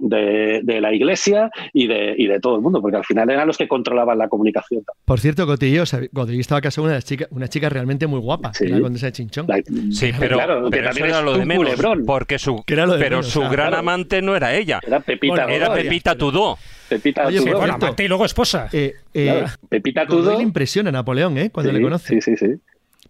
de, 0.00 0.80
la 0.80 0.92
iglesia 0.92 1.50
y 1.72 1.86
de, 1.86 2.14
y 2.16 2.26
de 2.26 2.40
todo 2.40 2.56
el 2.56 2.62
mundo, 2.62 2.80
porque 2.80 2.96
al 2.96 3.04
final 3.04 3.30
eran 3.30 3.46
los 3.46 3.58
que 3.58 3.68
controlaban 3.68 4.18
la 4.18 4.28
comunicación. 4.28 4.82
Por 5.04 5.20
cierto, 5.20 5.46
Cotillo, 5.46 5.84
Godoy 6.12 6.40
estaba 6.40 6.60
casado 6.60 6.84
con 6.84 6.92
una 6.92 7.02
chica, 7.02 7.26
una 7.30 7.48
chica 7.48 7.68
realmente 7.68 8.06
muy 8.06 8.20
guapa, 8.20 8.52
la 8.60 8.80
condesa 8.80 9.06
de 9.06 9.12
Chinchón. 9.12 9.46
sí, 9.92 10.12
pero, 10.18 10.68
eso 10.68 11.04
era 11.04 11.22
lo 11.22 11.38
de 11.38 11.46
menos, 11.46 11.70
porque 12.06 12.38
su, 12.38 12.62
pero 12.66 13.22
su 13.22 13.40
gran 13.42 13.74
amante 13.74 14.22
no 14.22 14.36
era 14.36 14.54
ella. 14.54 14.80
Era 14.86 15.00
Pepita, 15.00 15.44
era 15.44 15.72
Pepita 15.72 16.16
Tudó. 16.16 16.58
Pepita 16.88 17.26
Oye, 17.26 17.38
Tudó. 17.38 17.58
Bueno, 17.58 17.74
amante 17.74 18.04
y 18.04 18.08
luego 18.08 18.24
esposa. 18.24 18.68
Eh, 18.72 18.94
eh, 19.14 19.44
Pepita 19.68 20.06
Tudó. 20.06 20.36
le 20.36 20.42
impresiona 20.42 20.88
a 20.88 20.92
Napoleón, 20.92 21.38
¿eh? 21.38 21.50
Cuando 21.50 21.72
le 21.72 21.80
conoce. 21.80 22.20
Sí, 22.20 22.20
sí, 22.20 22.36
sí 22.36 22.60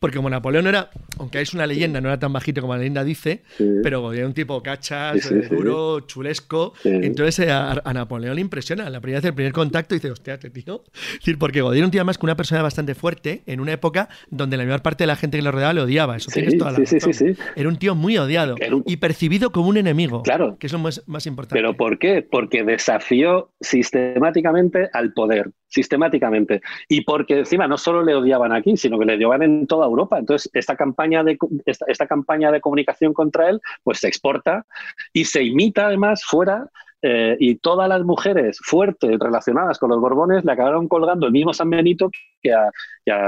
porque 0.00 0.16
como 0.16 0.30
Napoleón 0.30 0.66
era, 0.66 0.90
aunque 1.18 1.42
es 1.42 1.52
una 1.52 1.66
leyenda, 1.66 2.00
no 2.00 2.08
era 2.08 2.18
tan 2.18 2.32
bajito 2.32 2.62
como 2.62 2.72
la 2.72 2.78
leyenda 2.78 3.04
dice, 3.04 3.42
pero 3.82 4.12
era 4.14 4.26
un 4.26 4.32
tipo 4.32 4.62
cachas, 4.62 5.30
duro, 5.50 6.00
chulesco. 6.00 6.72
Entonces 6.84 7.46
eh, 7.46 7.52
a, 7.52 7.92
Napoleón 7.92 8.34
le 8.34 8.40
impresiona. 8.40 8.88
La 8.88 9.00
primera 9.00 9.18
vez, 9.18 9.26
el 9.26 9.34
primer 9.34 9.52
contacto, 9.52 9.94
dice, 9.94 10.10
hostia, 10.10 10.34
este 10.34 10.48
tío. 10.48 10.82
Es 10.94 11.18
decir, 11.18 11.38
porque 11.38 11.60
Godín 11.60 11.78
era 11.78 11.86
un 11.86 11.90
tío 11.90 12.04
más 12.06 12.16
que 12.16 12.24
una 12.24 12.34
persona 12.34 12.62
bastante 12.62 12.94
fuerte 12.94 13.42
en 13.46 13.60
una 13.60 13.72
época 13.72 14.08
donde 14.30 14.56
la 14.56 14.64
mayor 14.64 14.80
parte 14.80 15.04
de 15.04 15.08
la 15.08 15.16
gente 15.16 15.36
que 15.36 15.42
lo 15.42 15.52
rodeaba 15.52 15.74
le 15.74 15.82
odiaba. 15.82 16.16
Eso 16.16 16.30
tienes 16.32 16.56
toda 16.56 16.72
la 16.72 16.78
razón. 16.78 17.36
Era 17.54 17.68
un 17.68 17.76
tío 17.76 17.94
muy 17.94 18.16
odiado 18.16 18.56
y 18.86 18.96
percibido 18.96 19.52
como 19.52 19.68
un 19.68 19.76
enemigo. 19.76 20.22
Claro. 20.22 20.56
Que 20.58 20.66
es 20.66 20.72
lo 20.72 20.78
más, 20.78 21.02
más 21.06 21.26
importante. 21.26 21.60
¿Pero 21.60 21.76
por 21.76 21.98
qué? 21.98 22.22
Porque 22.22 22.64
desafió 22.64 23.50
sistemáticamente 23.60 24.88
al 24.94 25.12
poder 25.12 25.50
sistemáticamente. 25.70 26.60
Y 26.88 27.02
porque 27.02 27.38
encima 27.38 27.66
no 27.66 27.78
solo 27.78 28.02
le 28.02 28.14
odiaban 28.14 28.52
aquí, 28.52 28.76
sino 28.76 28.98
que 28.98 29.06
le 29.06 29.14
odiaban 29.14 29.42
en 29.42 29.66
toda 29.66 29.86
Europa. 29.90 30.18
Entonces, 30.18 30.50
esta 30.54 30.76
campaña 30.76 31.22
de, 31.22 31.38
esta, 31.66 32.06
campaña 32.06 32.50
de 32.50 32.60
comunicación 32.60 33.12
contra 33.12 33.50
él, 33.50 33.60
pues 33.82 33.98
se 33.98 34.08
exporta 34.08 34.66
y 35.12 35.24
se 35.24 35.42
imita 35.42 35.86
además 35.86 36.24
fuera 36.24 36.68
eh, 37.02 37.36
y 37.40 37.56
todas 37.56 37.88
las 37.88 38.02
mujeres 38.02 38.58
fuertes 38.62 39.18
relacionadas 39.18 39.78
con 39.78 39.88
los 39.88 40.00
Borbones 40.00 40.44
le 40.44 40.52
acabaron 40.52 40.86
colgando 40.86 41.26
el 41.26 41.32
mismo 41.32 41.54
San 41.54 41.70
Benito 41.70 42.10
que 42.42 42.52
a, 42.52 42.70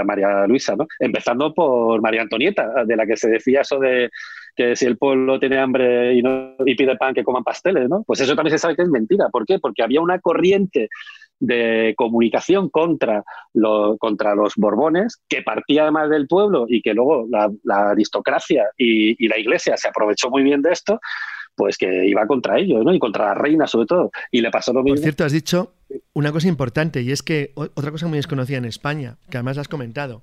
María 0.05 0.47
Luisa, 0.47 0.77
¿no? 0.77 0.87
Empezando 0.99 1.53
por 1.55 2.01
María 2.03 2.23
Antonieta, 2.23 2.85
de 2.85 2.97
la 2.97 3.07
que 3.07 3.17
se 3.17 3.29
decía 3.29 3.63
eso 3.63 3.79
de 3.79 4.11
que 4.55 4.77
si 4.77 4.87
el 4.87 4.99
pueblo 4.99 5.41
tiene 5.41 5.59
hambre 5.59 6.15
y, 6.15 6.23
no, 6.23 6.55
y 6.65 6.75
pide 6.75 6.97
pan, 6.97 7.15
que 7.15 7.25
coman 7.25 7.43
pasteles, 7.43 7.89
¿no? 7.89 8.05
Pues 8.05 8.21
eso 8.21 8.37
también 8.37 8.53
se 8.53 8.59
sabe 8.59 8.77
que 8.77 8.83
es 8.83 8.89
mentira. 8.89 9.29
¿Por 9.31 9.47
qué? 9.47 9.59
Porque 9.59 9.83
había 9.83 10.01
una 10.01 10.21
corriente 10.21 10.89
de 11.43 11.95
comunicación 11.97 12.71
contra, 12.71 13.25
contra 13.99 14.35
los 14.37 14.55
Borbones, 14.55 15.21
que 15.29 15.43
partía 15.43 15.83
además 15.83 16.09
del 16.09 16.29
pueblo 16.29 16.67
y 16.69 16.81
que 16.83 16.95
luego 16.95 17.27
la, 17.29 17.91
aristocracia 17.91 18.71
y, 18.79 19.27
la 19.27 19.39
iglesia 19.39 19.77
se 19.77 19.89
aprovechó 19.89 20.31
muy 20.31 20.45
bien 20.45 20.63
de 20.63 20.71
esto, 20.71 21.01
pues 21.57 21.77
que 21.77 22.07
iba 22.07 22.29
contra 22.29 22.59
ellos, 22.61 22.85
¿no? 22.85 22.95
Y 22.95 23.01
contra 23.01 23.27
la 23.27 23.35
reina 23.35 23.67
sobre 23.67 23.87
todo. 23.87 24.11
Y 24.31 24.41
le 24.41 24.53
pasó 24.53 24.73
lo 24.73 24.85
mismo. 24.85 24.95
Por 24.95 25.03
cierto, 25.03 25.25
has 25.25 25.33
dicho 25.33 25.73
una 26.15 26.31
cosa 26.31 26.47
importante 26.47 27.03
y 27.03 27.11
es 27.11 27.23
que 27.23 27.53
otra 27.57 27.91
cosa 27.91 28.07
muy 28.07 28.19
desconocida 28.19 28.59
en 28.59 28.65
España, 28.65 29.17
que 29.29 29.39
además 29.39 29.59
has 29.59 29.67
comentado, 29.67 30.23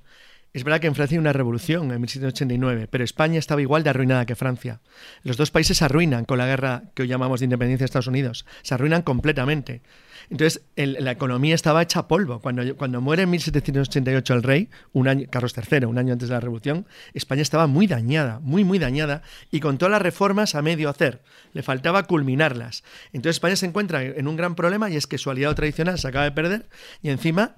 es 0.51 0.63
verdad 0.63 0.79
que 0.79 0.87
en 0.87 0.95
Francia 0.95 1.15
hay 1.15 1.19
una 1.19 1.33
revolución 1.33 1.91
en 1.91 2.01
1789, 2.01 2.87
pero 2.89 3.03
España 3.03 3.37
estaba 3.37 3.61
igual 3.61 3.83
de 3.83 3.91
arruinada 3.91 4.25
que 4.25 4.35
Francia. 4.35 4.81
Los 5.23 5.37
dos 5.37 5.51
países 5.51 5.77
se 5.77 5.85
arruinan 5.85 6.25
con 6.25 6.39
la 6.39 6.47
guerra 6.47 6.83
que 6.95 7.03
hoy 7.03 7.07
llamamos 7.07 7.39
de 7.39 7.45
independencia 7.45 7.83
de 7.83 7.85
Estados 7.85 8.07
Unidos. 8.07 8.45
Se 8.63 8.73
arruinan 8.73 9.03
completamente. 9.03 9.83
Entonces, 10.31 10.63
la 10.75 11.11
economía 11.11 11.53
estaba 11.53 11.81
hecha 11.81 12.07
polvo. 12.07 12.39
Cuando, 12.39 12.75
cuando 12.77 12.99
muere 12.99 13.23
en 13.23 13.29
1788 13.29 14.33
el 14.33 14.43
rey, 14.43 14.69
un 14.91 15.07
año, 15.07 15.27
Carlos 15.29 15.55
III, 15.55 15.85
un 15.85 15.97
año 15.97 16.13
antes 16.13 16.29
de 16.29 16.33
la 16.33 16.39
revolución, 16.39 16.87
España 17.13 17.41
estaba 17.41 17.67
muy 17.67 17.85
dañada, 17.85 18.39
muy, 18.39 18.63
muy 18.63 18.79
dañada, 18.79 19.21
y 19.51 19.59
con 19.59 19.77
todas 19.77 19.91
las 19.91 20.01
reformas 20.01 20.55
a 20.55 20.61
medio 20.61 20.89
hacer. 20.89 21.21
Le 21.53 21.63
faltaba 21.63 22.03
culminarlas. 22.03 22.83
Entonces, 23.13 23.37
España 23.37 23.55
se 23.55 23.67
encuentra 23.67 24.03
en 24.03 24.27
un 24.27 24.35
gran 24.35 24.55
problema 24.55 24.89
y 24.89 24.95
es 24.95 25.05
que 25.05 25.19
su 25.19 25.29
aliado 25.29 25.53
tradicional 25.53 25.99
se 25.99 26.07
acaba 26.07 26.25
de 26.25 26.31
perder 26.31 26.65
y 27.01 27.09
encima 27.09 27.55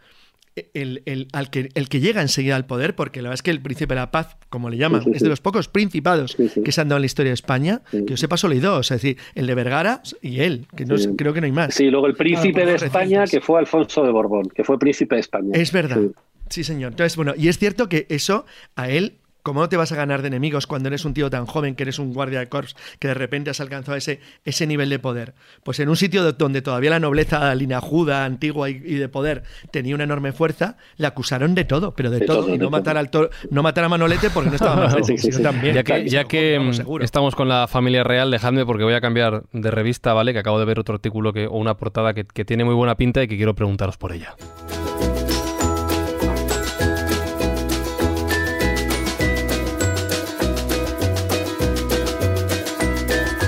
el, 0.56 1.28
al 1.32 1.50
que, 1.50 1.70
el 1.76 1.90
que 1.90 2.00
llega 2.00 2.22
enseguida 2.22 2.56
al 2.56 2.66
poder, 2.66 2.96
porque 2.96 3.22
la 3.22 3.30
verdad 3.30 3.36
es 3.36 3.42
que 3.42 3.52
el 3.52 3.62
príncipe 3.62 3.94
de 3.94 4.00
la 4.00 4.12
paz, 4.12 4.38
como 4.50 4.70
le 4.70 4.78
llaman, 4.78 5.04
es 5.14 5.22
de 5.22 5.30
los 5.30 5.42
pocos 5.42 5.68
principados 5.68 6.36
que 6.36 6.72
se 6.72 6.82
han 6.82 6.90
dado 6.90 6.98
en 6.98 7.04
la 7.04 7.06
historia 7.06 7.30
de 7.30 7.36
España, 7.36 7.82
que 7.92 8.06
yo 8.06 8.18
sepa 8.18 8.38
solo 8.38 8.54
hay 8.54 8.60
dos, 8.60 8.92
es 8.92 9.02
decir, 9.02 9.18
el 9.36 9.48
de 9.48 9.56
Vergara 9.56 10.02
y 10.22 10.42
él, 10.42 10.68
que 10.76 10.86
no 10.86 10.96
creo 11.16 11.34
que 11.34 11.42
no 11.42 11.46
hay 11.46 11.52
más. 11.52 11.74
Sí, 11.74 11.90
luego 11.90 12.08
el 12.08 12.16
príncipe 12.16 12.66
de 12.66 12.76
España, 12.76 13.26
que 13.26 13.42
fue 13.42 13.60
Alfonso 13.60 14.04
de 14.04 14.12
Borbón, 14.12 14.50
que 14.50 14.64
fue 14.64 14.78
príncipe 14.78 15.16
de 15.16 15.22
España. 15.22 15.52
Es 15.54 15.72
verdad. 15.72 16.02
Sí, 16.50 16.66
señor. 16.66 16.92
Entonces, 16.92 17.16
bueno, 17.16 17.34
y 17.38 17.48
es 17.48 17.58
cierto 17.58 17.88
que 17.88 18.06
eso 18.10 18.46
a 18.76 18.90
él 18.90 19.14
¿Cómo 19.44 19.62
no 19.62 19.70
te 19.70 19.78
vas 19.78 19.92
a 19.92 19.96
ganar 19.96 20.22
de 20.22 20.28
enemigos 20.28 20.68
cuando 20.68 20.88
eres 20.88 21.06
un 21.06 21.14
tío 21.14 21.30
tan 21.30 21.46
joven 21.46 21.76
que 21.76 21.84
eres 21.84 22.00
un 22.00 22.14
guardia 22.14 22.40
de 22.40 22.50
corps 22.50 22.76
que 23.00 23.08
de 23.08 23.14
repente 23.14 23.50
has 23.50 23.60
alcanzado 23.60 23.98
ese, 23.98 24.20
ese 24.46 24.68
nivel 24.68 24.90
de 24.90 25.00
poder? 25.00 25.34
Pues 25.64 25.80
en 25.80 25.90
un 25.90 25.96
sitio 25.96 26.32
donde 26.34 26.62
todavía 26.62 26.92
la 26.92 27.00
nobleza 27.00 27.54
linajuda, 27.56 28.26
antigua 28.26 28.70
y, 28.70 28.80
de 28.80 29.10
poder 29.10 29.44
tenía 29.72 29.96
una 29.96 30.04
enorme 30.04 30.32
fuerza, 30.32 30.78
le 30.98 31.08
acusaron 31.08 31.56
de 31.56 31.66
todo, 31.66 31.96
pero 31.96 32.12
de, 32.12 32.22
todo. 32.22 32.54
y 32.54 32.58
no 32.58 32.70
matar, 32.70 32.98
al 32.98 33.10
no 33.50 33.64
matar 33.64 33.86
a 33.86 33.90
Manolete 33.90 34.30
porque 34.30 34.50
no 34.50 34.56
estaba 34.56 34.76
mal, 34.88 35.02
también. 35.42 35.76
Ya 35.76 35.84
que, 35.84 36.08
ya 36.08 36.24
que 36.26 36.60
mm, 36.60 37.02
estamos 37.02 37.36
con 37.36 37.48
la 37.48 37.68
familia 37.68 38.04
real, 38.04 38.30
dejadme 38.32 38.66
porque 38.66 38.84
voy 38.84 38.94
a 38.94 39.02
cambiar 39.02 39.44
de 39.52 39.72
revista, 39.72 40.14
¿vale? 40.14 40.34
Que 40.34 40.40
acabo 40.40 40.60
de 40.60 40.66
ver 40.66 40.80
otro 40.80 40.96
artículo 40.96 41.34
que, 41.34 41.48
o 41.48 41.58
una 41.58 41.78
portada 41.78 42.14
que, 42.14 42.26
que 42.26 42.46
tiene 42.46 42.64
muy 42.64 42.76
buena 42.76 42.96
pinta 42.96 43.24
y 43.24 43.28
que 43.28 43.38
quiero 43.38 43.56
preguntaros 43.56 43.98
por 43.98 44.14
ella. 44.14 44.36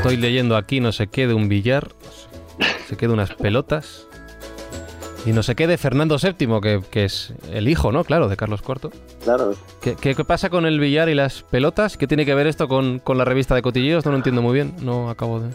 Estoy 0.03 0.17
leyendo 0.17 0.57
aquí 0.57 0.81
no 0.81 0.91
sé 0.91 1.07
qué 1.07 1.27
de 1.27 1.33
un 1.33 1.47
billar, 1.47 1.87
se 2.89 2.97
qué 2.97 3.07
de 3.07 3.13
unas 3.13 3.33
pelotas. 3.35 4.05
Y 5.25 5.31
no 5.31 5.43
sé 5.43 5.55
qué 5.55 5.65
de 5.65 5.77
Fernando 5.77 6.17
VII, 6.21 6.81
que, 6.91 7.05
es 7.05 7.33
el 7.53 7.69
hijo, 7.69 7.93
¿no? 7.93 8.03
Claro, 8.03 8.27
de 8.27 8.35
Carlos 8.35 8.59
IV. 8.67 8.91
Claro. 9.23 9.55
¿Qué, 9.81 9.95
¿Qué, 9.95 10.13
pasa 10.25 10.49
con 10.49 10.65
el 10.65 10.77
billar 10.77 11.07
y 11.07 11.15
las 11.15 11.43
pelotas? 11.43 11.95
¿Qué 11.95 12.05
tiene 12.05 12.25
que 12.25 12.35
ver 12.35 12.47
esto 12.47 12.67
con, 12.67 12.99
con 12.99 13.17
la 13.17 13.23
revista 13.23 13.55
de 13.55 13.61
cotilleos? 13.61 14.03
No 14.03 14.11
lo 14.11 14.17
entiendo 14.17 14.41
muy 14.41 14.53
bien, 14.53 14.75
no 14.81 15.09
acabo 15.09 15.39
de... 15.39 15.51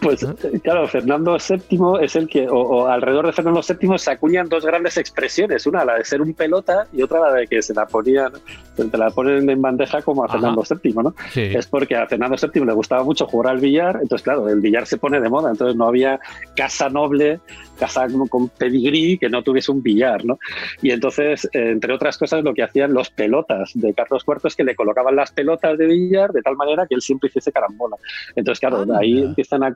Pues 0.00 0.26
claro, 0.62 0.88
Fernando 0.88 1.36
VII 1.36 2.04
es 2.04 2.16
el 2.16 2.26
que, 2.26 2.48
o, 2.48 2.86
alrededor 2.86 3.26
de 3.26 3.32
Fernando 3.32 3.60
VII 3.60 3.98
se 3.98 4.10
acuñan 4.10 4.48
dos 4.48 4.64
grandes 4.64 4.96
expresiones, 4.96 5.66
una 5.66 5.84
la 5.84 5.96
de 5.96 6.04
ser 6.04 6.22
un 6.22 6.32
pelota 6.32 6.86
y 6.92 7.02
otra 7.02 7.20
la 7.20 7.32
de 7.34 7.46
que 7.46 7.60
se 7.60 7.74
la 7.74 7.86
ponían, 7.86 8.32
se 8.76 8.96
la 8.96 9.10
ponen 9.10 9.48
en 9.48 9.60
bandeja 9.60 10.00
como 10.02 10.24
a 10.24 10.28
Fernando 10.28 10.62
VII, 10.68 10.94
¿no? 10.94 11.14
Es 11.34 11.66
porque 11.66 11.96
a 11.96 12.06
Fernando 12.06 12.36
VII 12.40 12.64
le 12.64 12.72
gustaba 12.72 13.04
mucho 13.04 13.26
jugar 13.26 13.54
al 13.54 13.60
billar, 13.60 13.98
entonces 14.00 14.22
claro, 14.22 14.48
el 14.48 14.60
billar 14.60 14.86
se 14.86 14.96
pone 14.96 15.20
de 15.20 15.28
moda, 15.28 15.50
entonces 15.50 15.76
no 15.76 15.86
había 15.86 16.18
casa 16.56 16.88
noble, 16.88 17.40
casa 17.80 18.06
con 18.28 18.48
pedigrí 18.50 19.18
que 19.18 19.28
no 19.28 19.42
tuviese 19.42 19.72
un 19.72 19.82
billar, 19.82 20.24
¿no? 20.24 20.38
Y 20.82 20.90
entonces, 20.92 21.48
entre 21.52 21.92
otras 21.92 22.16
cosas, 22.18 22.44
lo 22.44 22.54
que 22.54 22.62
hacían 22.62 22.92
los 22.92 23.10
pelotas 23.10 23.72
de 23.74 23.92
Carlos 23.94 24.24
IV 24.26 24.40
es 24.44 24.54
que 24.54 24.64
le 24.64 24.76
colocaban 24.76 25.16
las 25.16 25.32
pelotas 25.32 25.76
de 25.78 25.86
billar 25.86 26.30
de 26.32 26.42
tal 26.42 26.56
manera 26.56 26.86
que 26.86 26.94
él 26.94 27.02
siempre 27.02 27.28
hiciese 27.28 27.50
carambola. 27.50 27.96
Entonces, 28.36 28.60
claro, 28.60 28.86
ahí 28.96 29.22
empiezan 29.22 29.64
a 29.64 29.74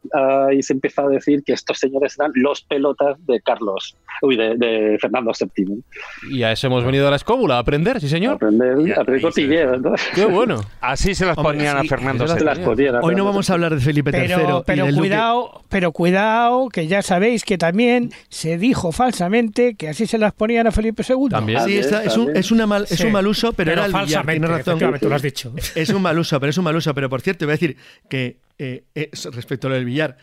ahí 0.49 0.63
se 0.63 0.73
empieza 0.73 1.03
a 1.03 1.09
decir 1.09 1.43
que 1.45 1.53
estos 1.53 1.79
señores 1.79 2.17
eran 2.19 2.33
los 2.35 2.63
pelotas 2.63 3.17
de 3.27 3.41
Carlos, 3.41 3.97
uy, 4.23 4.37
de, 4.37 4.97
Fernando 5.01 5.33
VII. 5.39 5.83
Y 6.31 6.43
a 6.43 6.53
eso 6.53 6.67
hemos 6.67 6.85
venido 6.85 7.07
a 7.07 7.11
la 7.11 7.17
escóbula, 7.17 7.57
a 7.57 7.59
aprender, 7.61 8.01
sí 8.01 8.09
señor. 8.09 8.33
A 8.33 8.37
aprender, 8.37 8.97
a 8.97 9.01
aprender 9.01 9.97
Qué 10.15 10.25
bueno. 10.25 10.61
Así 10.81 11.15
se 11.15 11.27
las 11.27 11.37
ponían 11.37 11.77
a 11.77 11.85
Fernando 11.85 12.25
VII. 12.27 12.91
Hoy 13.03 13.15
no 13.15 13.25
vamos 13.25 13.51
a 13.51 13.55
hablar 13.55 13.75
de 13.75 13.81
Felipe 13.81 14.11
III. 14.11 14.63
Pero, 14.67 14.87
cuidado, 14.97 15.63
pero 15.69 15.93
cuidado, 15.93 16.69
que 16.69 16.87
ya 16.87 17.03
sabéis 17.03 17.45
que 17.45 17.59
también 17.59 17.94
se 18.29 18.59
dijo 18.59 18.93
falsamente 18.93 19.75
que 19.75 19.89
así 19.89 20.07
se 20.07 20.19
las 20.19 20.33
ponían 20.33 20.67
a 20.67 20.73
Felipe 20.73 21.03
II. 21.09 21.29
También. 21.31 21.65
Sí, 21.65 21.77
es, 21.77 22.17
un, 22.17 22.37
es, 22.37 22.51
una 22.51 22.67
mal, 22.67 22.87
es 22.89 23.01
un 23.01 23.13
mal 23.13 23.27
uso, 23.27 23.53
pero, 23.53 23.73
era 23.73 23.87
el 23.87 23.93
falsamente, 23.93 24.47
razón. 24.47 24.79
Tú 25.01 25.09
lo 25.09 25.15
has 25.15 25.23
dicho. 25.23 25.53
Es 25.75 25.91
un 25.91 26.03
mal 26.03 26.19
uso, 26.19 26.39
pero 26.41 26.51
es 26.51 26.59
un 26.59 26.65
mal 26.65 26.77
uso. 26.77 26.95
Pero 26.95 27.09
por 27.09 27.21
cierto, 27.21 27.45
voy 27.47 27.53
a 27.53 27.57
decir 27.57 27.77
que 28.09 28.39
eh, 28.59 28.85
eh, 28.95 29.11
respecto 29.33 29.67
a 29.67 29.71
lo 29.71 29.77
del 29.77 29.85
billar, 29.85 30.17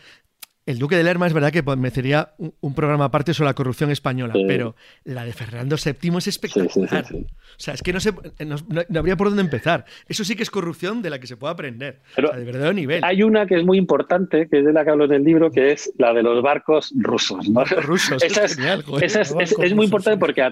el 0.64 0.78
Duque 0.78 0.96
de 0.96 1.02
Lerma 1.02 1.26
es 1.26 1.32
verdad 1.32 1.50
que 1.50 1.62
merecería 1.62 2.34
un, 2.60 2.74
programa 2.74 3.06
aparte 3.06 3.34
sobre 3.34 3.48
la 3.48 3.54
corrupción 3.54 3.90
española, 3.90 4.34
pero 4.46 4.76
la 5.04 5.24
de 5.24 5.32
Fernando 5.32 5.76
VII 5.76 6.18
es 6.18 6.28
espectacular. 6.28 7.04
o 7.12 7.24
sea, 7.56 7.74
es 7.74 7.82
que 7.82 7.92
no, 7.92 8.00
se, 8.00 8.12
no, 8.44 8.98
habría 8.98 9.16
por 9.16 9.28
dónde 9.28 9.42
empezar. 9.42 9.84
Eso 10.08 10.24
sí 10.24 10.36
que 10.36 10.44
es 10.44 10.50
corrupción 10.50 11.02
de 11.02 11.10
la 11.10 11.18
que 11.18 11.26
se 11.26 11.36
puede 11.36 11.52
aprender. 11.52 12.00
Pero 12.14 12.30
de 12.30 12.44
verdadero 12.44 12.72
nivel. 12.72 13.02
Hay 13.04 13.22
una 13.22 13.46
que 13.46 13.56
es 13.56 13.64
muy 13.64 13.76
importante, 13.76 14.48
que 14.48 14.60
es 14.60 14.64
de 14.64 14.72
la 14.72 14.84
que 14.84 14.90
hablo 14.90 15.04
en 15.06 15.12
el 15.12 15.24
libro, 15.24 15.50
que 15.50 15.72
es 15.72 15.92
la 15.98 16.12
de 16.12 16.22
los 16.22 16.40
barcos 16.42 16.92
rusos. 16.96 17.44
rusos, 17.82 18.22
esa 18.22 18.44
es, 18.44 18.54
genial, 18.54 18.84
es, 19.00 19.74
muy 19.74 19.86
importante 19.86 20.18
porque 20.18 20.42
a, 20.42 20.50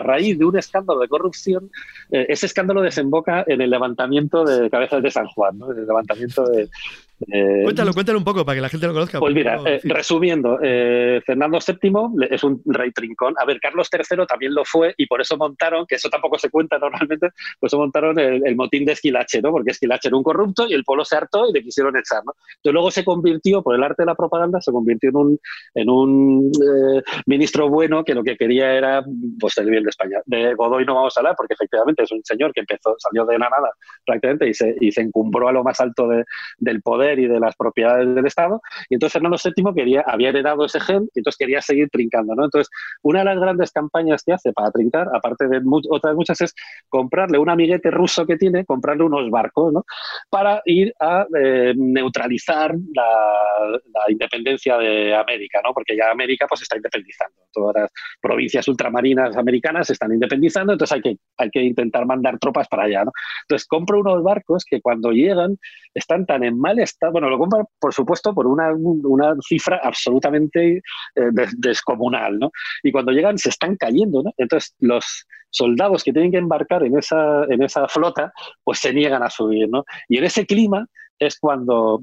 raíz 0.00 0.38
de 0.38 0.44
un 0.46 0.56
escándalo 0.56 1.00
de 1.00 1.08
corrupción, 1.08 1.70
eh, 2.10 2.26
ese 2.28 2.46
escándalo 2.46 2.80
desemboca 2.80 3.44
en 3.46 3.60
el 3.60 3.68
levantamiento 3.68 4.44
de 4.44 4.70
cabezas 4.70 5.02
de 5.02 5.10
San 5.10 5.26
Juan, 5.26 5.58
¿no? 5.58 5.72
en 5.72 5.78
el 5.78 5.86
levantamiento 5.86 6.46
de, 6.46 6.68
Eh, 7.20 7.62
cuéntalo, 7.64 7.94
cuéntalo 7.94 8.18
un 8.18 8.24
poco 8.24 8.44
para 8.44 8.56
que 8.56 8.60
la 8.60 8.68
gente 8.68 8.86
lo 8.86 8.92
conozca. 8.92 9.18
Pues 9.18 9.34
mira, 9.34 9.58
eh, 9.64 9.80
resumiendo, 9.84 10.58
eh, 10.62 11.22
Fernando 11.24 11.58
VII 11.58 12.28
es 12.30 12.44
un 12.44 12.60
rey 12.66 12.92
trincón. 12.92 13.34
A 13.38 13.46
ver, 13.46 13.58
Carlos 13.58 13.88
III 13.90 14.26
también 14.26 14.54
lo 14.54 14.64
fue 14.64 14.94
y 14.98 15.06
por 15.06 15.20
eso 15.20 15.36
montaron, 15.36 15.86
que 15.86 15.94
eso 15.94 16.10
tampoco 16.10 16.38
se 16.38 16.50
cuenta 16.50 16.78
normalmente, 16.78 17.30
pues 17.58 17.72
eso 17.72 17.78
montaron 17.78 18.18
el, 18.18 18.56
motín 18.56 18.84
de 18.84 18.92
Esquilache, 18.92 19.40
¿no? 19.40 19.50
Porque 19.50 19.70
Esquilache 19.70 20.08
era 20.08 20.16
un 20.16 20.22
corrupto 20.22 20.66
y 20.68 20.74
el 20.74 20.84
pueblo 20.84 21.04
se 21.04 21.16
hartó 21.16 21.48
y 21.48 21.52
le 21.52 21.62
quisieron 21.62 21.96
echar, 21.96 22.22
¿no? 22.24 22.34
Entonces 22.56 22.72
luego 22.72 22.90
se 22.90 23.04
convirtió, 23.04 23.62
por 23.62 23.74
el 23.74 23.82
arte 23.82 24.02
de 24.02 24.06
la 24.06 24.14
propaganda, 24.14 24.60
se 24.60 24.72
convirtió 24.72 25.10
en 25.10 25.16
un, 25.16 25.38
en 25.74 25.90
un 25.90 26.52
ministro 27.26 27.68
bueno 27.68 28.04
que 28.04 28.14
lo 28.14 28.22
que 28.22 28.36
quería 28.36 28.74
era 28.74 29.04
pues 29.40 29.56
el 29.58 29.70
bien 29.70 29.84
de 29.84 29.90
España. 29.90 30.18
De 30.26 30.54
Godoy 30.54 30.84
no 30.84 30.94
vamos 30.94 31.16
a 31.16 31.20
hablar 31.20 31.34
porque 31.36 31.54
efectivamente 31.54 32.02
es 32.02 32.12
un 32.12 32.22
señor 32.24 32.52
que 32.52 32.60
empezó, 32.60 32.94
salió 32.98 33.24
de 33.24 33.38
la 33.38 33.48
nada 33.48 33.70
prácticamente 34.04 34.48
y 34.48 34.54
se, 34.54 34.74
y 34.80 34.92
se 34.92 35.00
encumbró 35.00 35.48
a 35.48 35.52
lo 35.52 35.64
más 35.64 35.80
alto 35.80 36.08
de, 36.08 36.24
del 36.58 36.82
poder 36.82 37.05
y 37.14 37.26
de 37.26 37.40
las 37.40 37.54
propiedades 37.56 38.14
del 38.14 38.26
Estado. 38.26 38.60
Y 38.88 38.94
entonces 38.94 39.12
Fernando 39.12 39.36
VII 39.42 39.74
quería, 39.74 40.04
había 40.06 40.30
heredado 40.30 40.64
ese 40.64 40.80
gen 40.80 41.08
y 41.14 41.20
entonces 41.20 41.38
quería 41.38 41.60
seguir 41.60 41.88
trincando. 41.90 42.34
¿no? 42.34 42.44
Entonces, 42.44 42.70
una 43.02 43.20
de 43.20 43.24
las 43.26 43.38
grandes 43.38 43.70
campañas 43.72 44.22
que 44.24 44.32
hace 44.32 44.52
para 44.52 44.70
trincar, 44.70 45.08
aparte 45.14 45.48
de 45.48 45.60
otras 45.90 46.14
muchas, 46.14 46.40
es 46.40 46.54
comprarle 46.88 47.38
un 47.38 47.50
amiguete 47.50 47.90
ruso 47.90 48.26
que 48.26 48.36
tiene, 48.36 48.64
comprarle 48.64 49.04
unos 49.04 49.30
barcos 49.30 49.72
¿no? 49.72 49.84
para 50.30 50.62
ir 50.64 50.92
a 51.00 51.26
eh, 51.38 51.74
neutralizar 51.76 52.74
la, 52.94 53.14
independencia 54.08 54.76
de 54.78 55.14
América, 55.14 55.60
¿no? 55.64 55.72
porque 55.72 55.96
ya 55.96 56.10
América 56.10 56.46
pues 56.48 56.62
está 56.62 56.76
independizando. 56.76 57.34
Todas 57.52 57.74
las 57.74 57.92
provincias 58.20 58.68
ultramarinas 58.68 59.36
americanas 59.36 59.88
se 59.88 59.94
están 59.94 60.12
independizando, 60.12 60.72
entonces 60.72 60.94
hay 60.94 61.02
que, 61.02 61.16
hay 61.38 61.50
que 61.50 61.62
intentar 61.62 62.06
mandar 62.06 62.38
tropas 62.38 62.68
para 62.68 62.84
allá. 62.84 63.04
¿no? 63.04 63.12
Entonces 63.42 63.66
compra 63.66 63.98
unos 63.98 64.22
barcos 64.22 64.64
que 64.64 64.80
cuando 64.80 65.10
llegan 65.10 65.58
están 65.94 66.26
tan 66.26 66.44
en 66.44 66.58
mal 66.58 66.78
estado 66.78 66.95
bueno, 67.12 67.28
lo 67.28 67.38
compra, 67.38 67.64
por 67.78 67.92
supuesto, 67.92 68.34
por 68.34 68.46
una, 68.46 68.72
cifra 69.46 69.80
absolutamente 69.82 70.78
eh, 71.14 71.30
descomunal, 71.56 72.38
¿no? 72.38 72.50
Y 72.82 72.92
cuando 72.92 73.12
llegan 73.12 73.38
se 73.38 73.50
están 73.50 73.76
cayendo, 73.76 74.22
¿no? 74.22 74.32
Entonces, 74.36 74.74
los 74.80 75.26
soldados 75.50 76.02
que 76.02 76.12
tienen 76.12 76.32
que 76.32 76.38
embarcar 76.38 76.82
en 76.84 76.98
esa, 76.98 77.44
en 77.44 77.62
esa 77.62 77.88
flota, 77.88 78.32
pues 78.64 78.78
se 78.78 78.92
niegan 78.92 79.22
a 79.22 79.30
subir, 79.30 79.68
¿no? 79.68 79.84
Y 80.08 80.18
en 80.18 80.24
ese 80.24 80.46
clima 80.46 80.86
es 81.18 81.38
cuando 81.38 82.02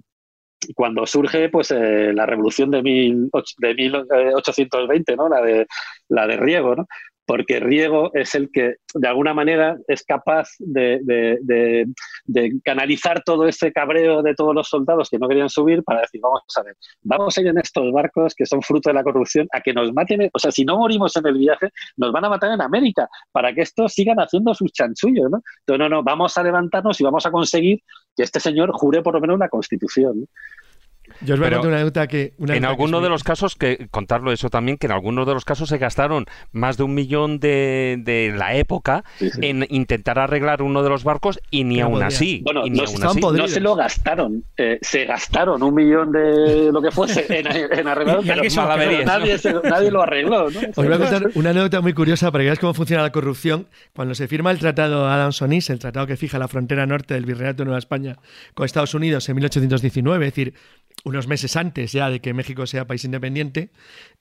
cuando 0.76 1.06
surge 1.06 1.50
pues 1.50 1.72
eh, 1.72 2.14
la 2.14 2.26
revolución 2.26 2.72
de, 2.72 2.82
mil, 2.82 3.30
de 3.58 3.76
1820, 3.76 5.12
eh, 5.12 5.16
¿no? 5.18 5.28
la, 5.28 5.42
de, 5.42 5.68
la 6.08 6.26
de 6.26 6.38
Riego, 6.38 6.76
¿no? 6.76 6.88
Porque 7.26 7.60
Riego 7.60 8.12
es 8.14 8.36
el 8.36 8.50
que 8.52 8.76
de 8.94 9.08
alguna 9.08 9.34
manera 9.34 9.78
es 9.88 10.04
capaz 10.04 10.50
de, 10.60 11.86
canalizar 12.64 13.24
todo 13.24 13.48
ese 13.48 13.72
cabreo 13.72 14.22
de 14.22 14.36
todos 14.36 14.54
los 14.54 14.68
soldados 14.68 15.10
que 15.10 15.18
no 15.18 15.28
querían 15.28 15.50
subir 15.50 15.84
para 15.84 16.02
decir, 16.02 16.22
vamos 16.22 16.44
a 16.56 16.64
ver, 16.64 16.76
vamos 17.02 17.38
a 17.38 17.42
ir 17.42 17.48
en 17.48 17.58
estos 17.58 17.92
barcos 17.92 18.36
que 18.36 18.46
son 18.46 18.62
fruto 18.62 18.90
de 18.90 18.96
la 18.96 19.04
corrupción 19.04 19.48
a 19.54 19.62
que 19.62 19.74
nos 19.74 19.94
maten, 19.94 20.30
o 20.34 20.40
sea, 20.40 20.52
si 20.52 20.66
no 20.66 20.78
morimos 20.78 21.16
en 21.16 21.28
el 21.28 21.38
viaje, 21.38 21.70
nos 21.98 22.12
van 22.12 22.26
a 22.26 22.30
matar 22.30 22.52
en 22.52 22.62
América 22.62 23.08
para 23.32 23.54
que 23.54 23.62
estos 23.62 23.94
sigan 23.94 24.18
haciendo 24.18 24.54
sus 24.54 24.72
chanchullos, 24.72 25.30
¿no? 25.30 25.42
Entonces, 25.60 25.80
no, 25.80 25.90
no, 25.90 26.04
vamos 26.04 26.38
a 26.38 26.44
levantarnos 26.44 27.00
y 27.00 27.04
vamos 27.04 27.26
a 27.26 27.32
conseguir 27.32 27.82
que 28.16 28.24
este 28.24 28.40
señor 28.40 28.72
jure 28.74 29.02
por 29.02 29.14
lo 29.14 29.22
menos 29.22 29.36
una 29.36 29.50
constitución. 29.50 30.28
Yo 31.22 31.36
os 31.36 31.40
voy 31.40 31.48
a 31.48 31.52
contar 31.52 31.68
una 31.68 31.78
anécdota 31.78 32.08
que... 32.08 32.34
en 32.40 32.66
alguno 32.66 33.02
de 33.02 33.10
los 33.10 33.24
casos, 33.24 33.56
que 33.56 33.88
contarlo 33.92 34.32
eso 34.32 34.50
también, 34.50 34.78
que 34.78 34.88
en 34.88 34.94
algunos 34.94 35.26
de 35.28 35.34
los 35.34 35.46
casos 35.46 35.70
se 35.70 35.78
gastaron 35.78 36.26
más 36.52 36.78
de 36.78 36.84
un 36.84 36.94
millón 36.94 37.40
de, 37.40 37.98
de 38.00 38.34
la 38.36 38.56
época 38.56 39.04
en 39.20 39.66
intentar 39.70 40.20
arreglar 40.20 40.62
uno 40.62 40.84
de 40.84 40.90
los 40.90 41.04
barcos 41.04 41.40
y 41.50 41.64
ni 41.64 41.80
aún 41.82 42.04
así. 42.04 42.42
Bueno, 42.44 42.64
no, 42.68 42.84
no, 43.32 43.48
se 43.48 43.60
lo 43.60 43.76
gastaron, 43.76 44.44
eh, 44.58 44.80
se 44.82 45.06
gastaron 45.06 45.62
un 45.64 45.76
millón 45.76 46.12
de 46.12 46.72
lo 46.72 46.82
que 46.82 46.92
fuese 46.92 47.26
en, 47.30 47.48
en 47.48 47.88
arreglar, 47.88 48.20
pero, 48.26 48.44
nadie, 49.06 49.38
nadie, 49.64 49.92
lo 49.92 50.02
arregló. 50.02 50.50
¿no? 50.50 50.60
Os 50.76 50.76
voy 50.76 50.94
a 50.94 50.98
contar 50.98 51.30
una 51.36 51.52
anécdota 51.52 51.82
muy 51.82 51.94
curiosa 51.94 52.32
para 52.32 52.44
que 52.44 52.46
veáis 52.46 52.60
cómo 52.60 52.74
funciona 52.74 53.04
la 53.04 53.12
corrupción. 53.12 53.68
Cuando 53.96 54.16
se 54.16 54.28
firma 54.28 54.52
el 54.52 54.60
tratado 54.60 55.08
Adams-Onís, 55.08 55.70
el 55.70 55.80
tratado 55.80 56.08
que 56.08 56.18
fija 56.18 56.40
la 56.40 56.48
frontera 56.48 56.86
norte 56.86 57.14
del 57.14 57.26
Virreinato 57.26 57.64
de 57.64 57.66
Nueva 57.66 57.80
España 57.80 58.18
con 58.54 58.66
Estados 58.66 58.94
Unidos 58.94 59.28
en 59.30 59.36
1819, 59.36 60.26
es 60.26 60.32
decir, 60.34 60.54
unos 61.14 61.28
meses 61.28 61.56
antes 61.56 61.92
ya 61.92 62.10
de 62.10 62.20
que 62.20 62.34
México 62.34 62.66
sea 62.68 62.88
país 62.88 63.06
independiente, 63.06 63.72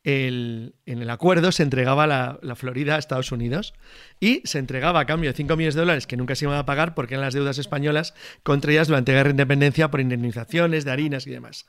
en 0.05 0.73
el 0.85 1.11
acuerdo 1.11 1.53
se 1.53 1.63
entregaba 1.63 2.07
la, 2.07 2.57
Florida 2.57 2.97
a 2.97 2.99
Estados 2.99 3.33
Unidos 3.33 3.75
y 4.21 4.43
se 4.45 4.59
entregaba 4.59 5.01
a 5.01 5.07
cambio 5.07 5.31
de 5.31 5.37
5 5.37 5.57
millones 5.57 5.75
de 5.75 5.81
dólares 5.81 6.07
que 6.07 6.17
nunca 6.17 6.35
se 6.35 6.45
iban 6.45 6.57
a 6.57 6.67
pagar 6.67 6.95
porque 6.95 7.15
eran 7.15 7.25
las 7.25 7.35
deudas 7.35 7.59
españolas 7.59 8.15
contraídas 8.43 8.89
durante 8.89 9.13
la 9.13 9.19
guerra 9.19 9.29
de 9.29 9.35
independencia 9.35 9.91
por 9.91 10.01
indemnizaciones 10.01 10.85
de 10.85 10.91
harinas 10.91 11.27
y 11.27 11.31
demás. 11.31 11.67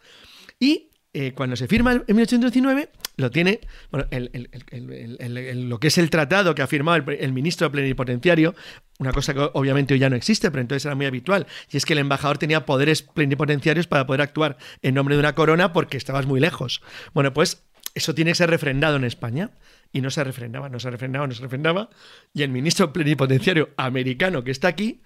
Y 0.60 0.90
eh, 1.15 1.34
cuando 1.34 1.56
se 1.56 1.67
firma 1.67 1.93
en 2.08 2.15
1819, 2.15 2.89
lo 3.17 3.30
tiene, 3.30 3.60
bueno, 3.91 4.08
lo 4.10 5.80
que 5.80 5.88
es 5.88 5.97
el 5.99 6.10
tratado 6.10 6.56
que 6.56 6.63
ha 6.63 6.67
firmado 6.67 7.04
el, 7.12 7.34
ministro 7.34 7.71
plenipotenciario, 7.71 8.56
una 8.97 9.12
cosa 9.12 9.36
que 9.36 9.47
obviamente 9.54 9.93
hoy 9.93 9.99
ya 9.99 10.10
no 10.10 10.15
existe, 10.15 10.49
pero 10.49 10.62
entonces 10.62 10.86
era 10.86 10.95
muy 10.95 11.06
habitual, 11.06 11.45
y 11.71 11.78
es 11.78 11.86
que 11.86 11.93
el 11.93 11.99
embajador 11.99 12.39
tenía 12.39 12.65
poderes 12.65 13.04
plenipotenciarios 13.04 13.86
para 13.86 14.08
poder 14.08 14.21
actuar 14.21 14.58
en 14.82 14.95
nombre 14.95 15.15
de 15.15 15.19
una 15.19 15.36
corona 15.36 15.71
porque 15.71 15.97
estabas 15.97 16.26
muy 16.26 16.39
lejos. 16.39 16.82
Bueno, 17.13 17.32
pues 17.32 17.63
eso 17.93 18.15
tiene 18.15 18.32
que 18.32 18.36
ser 18.36 18.49
refrendado 18.49 18.95
en 18.95 19.04
España. 19.04 19.52
Y 19.91 20.02
no 20.02 20.10
se 20.10 20.23
refrendaba, 20.23 20.69
no 20.69 20.80
se 20.80 20.89
refrendaba, 20.89 21.28
no 21.28 21.36
se 21.36 21.43
refrendaba. 21.43 21.89
Y 22.34 22.41
el 22.41 22.49
ministro 22.49 22.91
plenipotenciario 22.91 23.69
americano 23.78 24.43
que 24.43 24.49
está 24.49 24.67
aquí, 24.67 25.04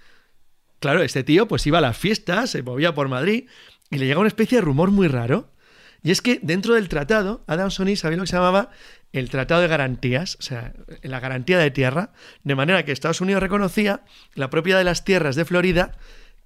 claro, 0.80 1.02
este 1.02 1.26
tío 1.26 1.50
pues 1.50 1.68
iba 1.68 1.80
a 1.80 1.82
las 1.82 1.98
fiestas, 1.98 2.52
se 2.52 2.64
movía 2.64 2.96
por 2.96 3.10
Madrid 3.10 3.50
y 3.90 3.98
le 3.98 4.06
llega 4.06 4.20
una 4.20 4.30
especie 4.30 4.60
de 4.60 4.62
rumor 4.62 4.92
muy 4.92 5.10
raro 5.10 5.52
y 6.08 6.12
es 6.12 6.22
que 6.22 6.40
dentro 6.42 6.76
del 6.76 6.88
tratado, 6.88 7.44
Adam 7.48 7.70
Sonny 7.70 7.98
sabía 7.98 8.16
lo 8.16 8.24
que 8.24 8.28
se 8.28 8.38
llamaba 8.38 8.70
el 9.12 9.30
Tratado 9.30 9.60
de 9.60 9.68
Garantías, 9.68 10.38
o 10.40 10.42
sea, 10.42 10.72
la 11.02 11.20
garantía 11.20 11.58
de 11.58 11.70
tierra, 11.70 12.14
de 12.46 12.56
manera 12.56 12.86
que 12.86 12.94
Estados 12.94 13.20
Unidos 13.20 13.44
reconocía 13.44 14.06
la 14.34 14.50
propiedad 14.50 14.78
de 14.78 14.86
las 14.86 15.04
tierras 15.04 15.36
de 15.36 15.44
Florida 15.44 15.98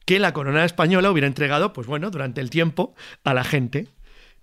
que 0.07 0.17
la 0.17 0.33
corona 0.33 0.65
española 0.65 1.11
hubiera 1.11 1.27
entregado, 1.27 1.73
pues 1.73 1.85
bueno, 1.85 2.09
durante 2.09 2.41
el 2.41 2.49
tiempo 2.49 2.95
a 3.23 3.35
la 3.35 3.43
gente. 3.43 3.87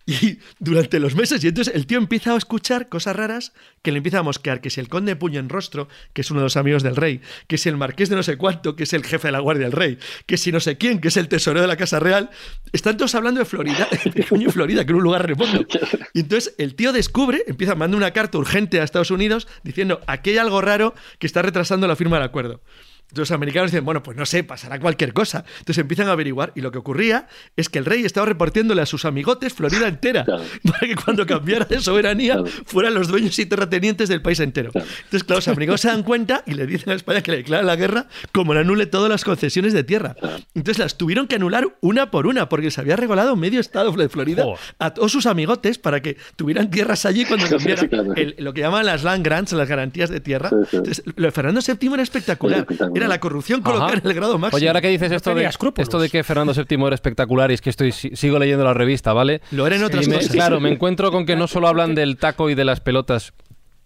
Y 0.09 0.38
durante 0.59 1.01
los 1.01 1.14
meses, 1.14 1.44
y 1.44 1.49
entonces 1.49 1.75
el 1.75 1.87
tío 1.87 1.99
empieza 1.99 2.33
a 2.33 2.38
escuchar 2.38 2.88
cosas 2.88 3.14
raras 3.14 3.53
que 3.83 3.92
le 3.92 3.99
empieza 3.99 4.21
a 4.21 4.23
mosquear, 4.23 4.62
que 4.62 4.71
si 4.71 4.81
el 4.81 4.88
conde 4.88 5.16
Puño 5.16 5.38
en 5.38 5.51
Rostro, 5.51 5.87
que 6.14 6.23
es 6.23 6.31
uno 6.31 6.40
de 6.40 6.44
los 6.44 6.57
amigos 6.57 6.83
del 6.83 6.97
rey, 6.97 7.21
que 7.47 7.59
si 7.59 7.68
el 7.68 7.77
marqués 7.77 8.09
de 8.09 8.16
no 8.16 8.23
sé 8.23 8.38
cuánto, 8.38 8.75
que 8.75 8.85
es 8.85 8.94
el 8.94 9.05
jefe 9.05 9.29
de 9.29 9.33
la 9.33 9.40
guardia 9.40 9.64
del 9.64 9.73
rey, 9.73 9.99
que 10.25 10.38
si 10.38 10.51
no 10.51 10.61
sé 10.61 10.79
quién, 10.79 11.03
que 11.03 11.09
es 11.09 11.18
el 11.18 11.29
tesorero 11.29 11.61
de 11.61 11.68
la 11.68 11.77
Casa 11.77 12.01
Real, 12.01 12.31
están 12.73 12.97
todos 12.97 13.14
hablando 13.14 13.40
de 13.40 13.44
Florida, 13.44 13.87
de 14.14 14.23
Puño 14.23 14.51
Florida, 14.51 14.87
que 14.87 14.92
es 14.92 14.97
un 14.97 15.03
lugar 15.03 15.27
remoto. 15.27 15.66
Y 16.14 16.21
entonces 16.21 16.55
el 16.57 16.75
tío 16.75 16.94
descubre, 16.94 17.44
empieza 17.47 17.75
a 17.75 17.77
mandar 17.77 17.99
una 17.99 18.12
carta 18.12 18.38
urgente 18.38 18.81
a 18.81 18.85
Estados 18.85 19.11
Unidos 19.11 19.47
diciendo, 19.62 20.01
aquí 20.07 20.31
hay 20.31 20.38
algo 20.38 20.62
raro 20.62 20.94
que 21.18 21.27
está 21.27 21.42
retrasando 21.42 21.87
la 21.87 21.97
firma 21.97 22.16
del 22.16 22.25
acuerdo. 22.25 22.62
Los 23.14 23.31
americanos 23.31 23.71
dicen, 23.71 23.85
bueno, 23.85 24.03
pues 24.03 24.16
no 24.16 24.27
sé, 24.27 24.44
pasará 24.44 24.79
cualquier 24.79 25.12
cosa. 25.12 25.44
Entonces 25.61 25.79
empiezan 25.79 26.09
a 26.09 26.12
averiguar 26.12 26.53
y 26.55 26.61
lo 26.61 26.71
que 26.71 26.79
ocurría 26.79 27.27
es 27.57 27.68
que 27.68 27.79
el 27.79 27.87
rey 27.87 28.05
estaba 28.05 28.27
repartiéndole 28.27 28.83
a 28.83 28.87
sus 28.87 29.05
amigotes 29.05 29.55
Florida 29.55 29.88
entera 29.88 30.25
para 30.64 30.81
que 30.81 30.94
cuando 30.94 31.27
cambiara 31.27 31.64
de 31.64 31.81
soberanía 31.81 32.42
fueran 32.66 32.94
los 32.94 33.09
dueños 33.09 33.38
y 33.38 33.47
terratenientes 33.47 34.09
del 34.09 34.21
país 34.21 34.40
entero. 34.40 34.71
Entonces, 34.75 35.25
claro, 35.25 35.38
los 35.38 35.49
americanos 35.49 35.81
se 35.81 35.88
dan 35.88 36.03
cuenta 36.03 36.42
y 36.47 36.55
le 36.55 36.66
dicen 36.66 36.92
a 36.92 36.97
España 36.97 37.23
que 37.23 37.31
le 37.31 37.37
declara 37.38 37.62
la 37.62 37.77
guerra 37.77 38.07
como 38.33 38.53
le 38.55 38.61
anule 38.61 38.87
todas 38.87 39.11
las 39.11 39.25
concesiones 39.25 39.73
de 39.73 39.85
tierra. 39.85 40.14
Entonces 40.55 40.79
las 40.79 40.99
tuvieron 40.99 41.27
que 41.27 41.37
anular 41.37 41.66
una 41.81 42.11
por 42.11 42.27
una 42.27 42.49
porque 42.49 42.71
se 42.71 42.81
había 42.81 42.97
regalado 42.97 43.37
medio 43.37 43.61
estado 43.61 43.90
de 43.92 44.09
Florida 44.09 44.44
a 44.79 44.92
todos 44.92 45.11
sus 45.12 45.27
amigotes 45.27 45.79
para 45.79 46.03
que 46.03 46.16
tuvieran 46.37 46.71
tierras 46.71 47.07
allí 47.07 47.25
cuando 47.25 47.49
cambiara 47.49 47.83
lo 48.38 48.53
que 48.53 48.61
llaman 48.61 48.85
las 48.87 49.03
land 49.03 49.25
grants, 49.25 49.53
las 49.53 49.68
garantías 49.68 50.11
de 50.11 50.21
tierra. 50.21 50.51
Entonces, 50.53 51.03
lo 51.16 51.27
de 51.27 51.33
Fernando 51.33 51.61
VII 51.66 51.94
era 51.94 52.03
espectacular 52.03 52.66
era 52.99 53.09
la 53.09 53.21
corrupción 53.21 53.63
colocada 53.63 53.95
en 53.95 54.07
el 54.07 54.15
grado 54.15 54.39
máximo. 54.39 54.57
Oye, 54.57 54.69
ahora 54.69 54.81
que 54.81 54.89
dices 54.89 55.11
esto, 55.11 55.35
de, 55.35 55.45
esto 55.45 55.99
de 55.99 56.11
que 56.11 56.23
Fernando 56.23 56.53
VII 56.53 56.87
era 56.87 56.95
espectacular 56.95 57.51
y 57.51 57.55
es 57.55 57.61
que 57.61 57.71
estoy 57.71 57.93
sigo 57.93 58.39
leyendo 58.39 58.65
la 58.65 58.75
revista, 58.75 59.13
¿vale? 59.13 59.41
Lo 59.51 59.67
eran 59.67 59.83
otras 59.83 60.07
cosas. 60.07 60.29
Claro, 60.29 60.61
me 60.61 60.71
encuentro 60.71 61.11
con 61.11 61.27
que 61.27 61.37
no 61.37 61.47
solo 61.47 61.69
hablan 61.69 61.95
del 61.95 62.17
taco 62.17 62.51
y 62.51 62.55
de 62.55 62.65
las 62.65 62.81
pelotas 62.81 63.33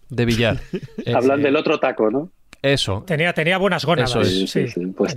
de 0.09 0.25
billar. 0.25 0.59
hablan 1.15 1.41
del 1.41 1.55
otro 1.55 1.79
taco, 1.79 2.09
¿no? 2.11 2.31
Eso. 2.63 3.03
Tenía, 3.05 3.33
tenía 3.33 3.57
buenas 3.57 3.83
gónadas. 3.83 4.11
Sí, 4.25 4.47
sí, 4.47 4.65
pues, 4.95 5.15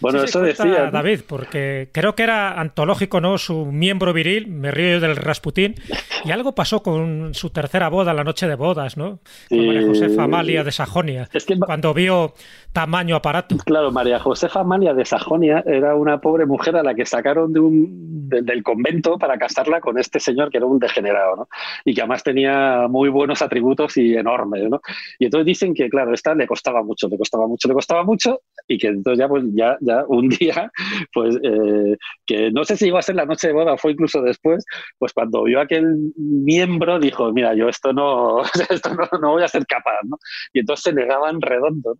bueno, 0.00 0.24
eso 0.24 0.40
decía. 0.40 0.90
David, 0.90 1.20
porque 1.24 1.88
creo 1.92 2.16
que 2.16 2.24
era 2.24 2.60
antológico, 2.60 3.20
¿no? 3.20 3.38
Su 3.38 3.66
miembro 3.66 4.12
viril, 4.12 4.48
me 4.48 4.72
río 4.72 4.98
del 4.98 5.14
Rasputín, 5.14 5.76
y 6.24 6.32
algo 6.32 6.52
pasó 6.56 6.82
con 6.82 7.32
su 7.32 7.50
tercera 7.50 7.88
boda, 7.88 8.12
la 8.12 8.24
noche 8.24 8.48
de 8.48 8.56
bodas, 8.56 8.96
¿no? 8.96 9.20
Con 9.48 9.66
María 9.66 9.86
Josefa 9.86 10.24
Amalia 10.24 10.64
de 10.64 10.72
Sajonia, 10.72 11.28
cuando 11.64 11.94
vio 11.94 12.34
tamaño 12.72 13.14
aparato. 13.14 13.56
Claro, 13.64 13.92
María 13.92 14.18
Josefa 14.18 14.60
Amalia 14.60 14.92
de 14.92 15.04
Sajonia 15.04 15.62
era 15.66 15.94
una 15.94 16.20
pobre 16.20 16.44
mujer 16.44 16.76
a 16.76 16.82
la 16.82 16.94
que 16.94 17.06
sacaron 17.06 17.52
de 17.52 17.60
un 17.60 18.28
del 18.28 18.62
convento 18.62 19.18
para 19.18 19.38
casarla 19.38 19.80
con 19.80 19.98
este 19.98 20.20
señor 20.20 20.50
que 20.50 20.58
era 20.58 20.66
un 20.66 20.78
degenerado, 20.78 21.36
¿no? 21.36 21.48
Y 21.84 21.94
que 21.94 22.00
además 22.00 22.22
tenía 22.24 22.86
muy 22.88 23.08
buenos 23.08 23.42
atributos 23.42 23.96
y 23.96 24.14
enormes, 24.14 24.68
¿no? 24.68 24.80
Y 25.18 25.26
entonces 25.26 25.46
dicen 25.46 25.74
que, 25.74 25.88
claro, 25.88 26.14
esta 26.14 26.34
le 26.34 26.46
costaba 26.46 26.79
mucho, 26.82 27.08
le 27.08 27.16
costaba 27.16 27.46
mucho, 27.46 27.68
le 27.68 27.74
costaba 27.74 28.04
mucho 28.04 28.42
y 28.70 28.78
que 28.78 28.86
entonces 28.86 29.18
ya, 29.18 29.28
pues, 29.28 29.44
ya, 29.52 29.76
ya 29.80 30.04
un 30.06 30.28
día, 30.40 30.70
pues, 31.12 31.36
eh, 31.42 31.96
que 32.24 32.52
no 32.52 32.64
sé 32.64 32.76
si 32.76 32.86
iba 32.86 33.00
a 33.00 33.02
ser 33.02 33.16
la 33.16 33.26
noche 33.26 33.48
de 33.48 33.52
boda 33.52 33.72
o 33.72 33.78
fue 33.78 33.92
incluso 33.92 34.22
después, 34.22 34.64
pues 34.96 35.12
cuando 35.12 35.42
vio 35.42 35.60
aquel 35.60 36.12
miembro 36.16 37.00
dijo, 37.00 37.32
mira, 37.32 37.52
yo 37.54 37.68
esto 37.68 37.92
no, 37.92 38.42
esto 38.70 38.94
no, 38.94 39.08
no 39.20 39.32
voy 39.32 39.42
a 39.42 39.48
ser 39.48 39.66
capaz, 39.66 39.98
¿no? 40.04 40.18
Y 40.52 40.60
entonces 40.60 40.84
se 40.84 40.92
negaban 40.92 41.40
redondo. 41.40 41.98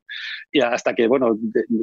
Y 0.52 0.60
hasta 0.60 0.94
que, 0.94 1.08
bueno, 1.08 1.36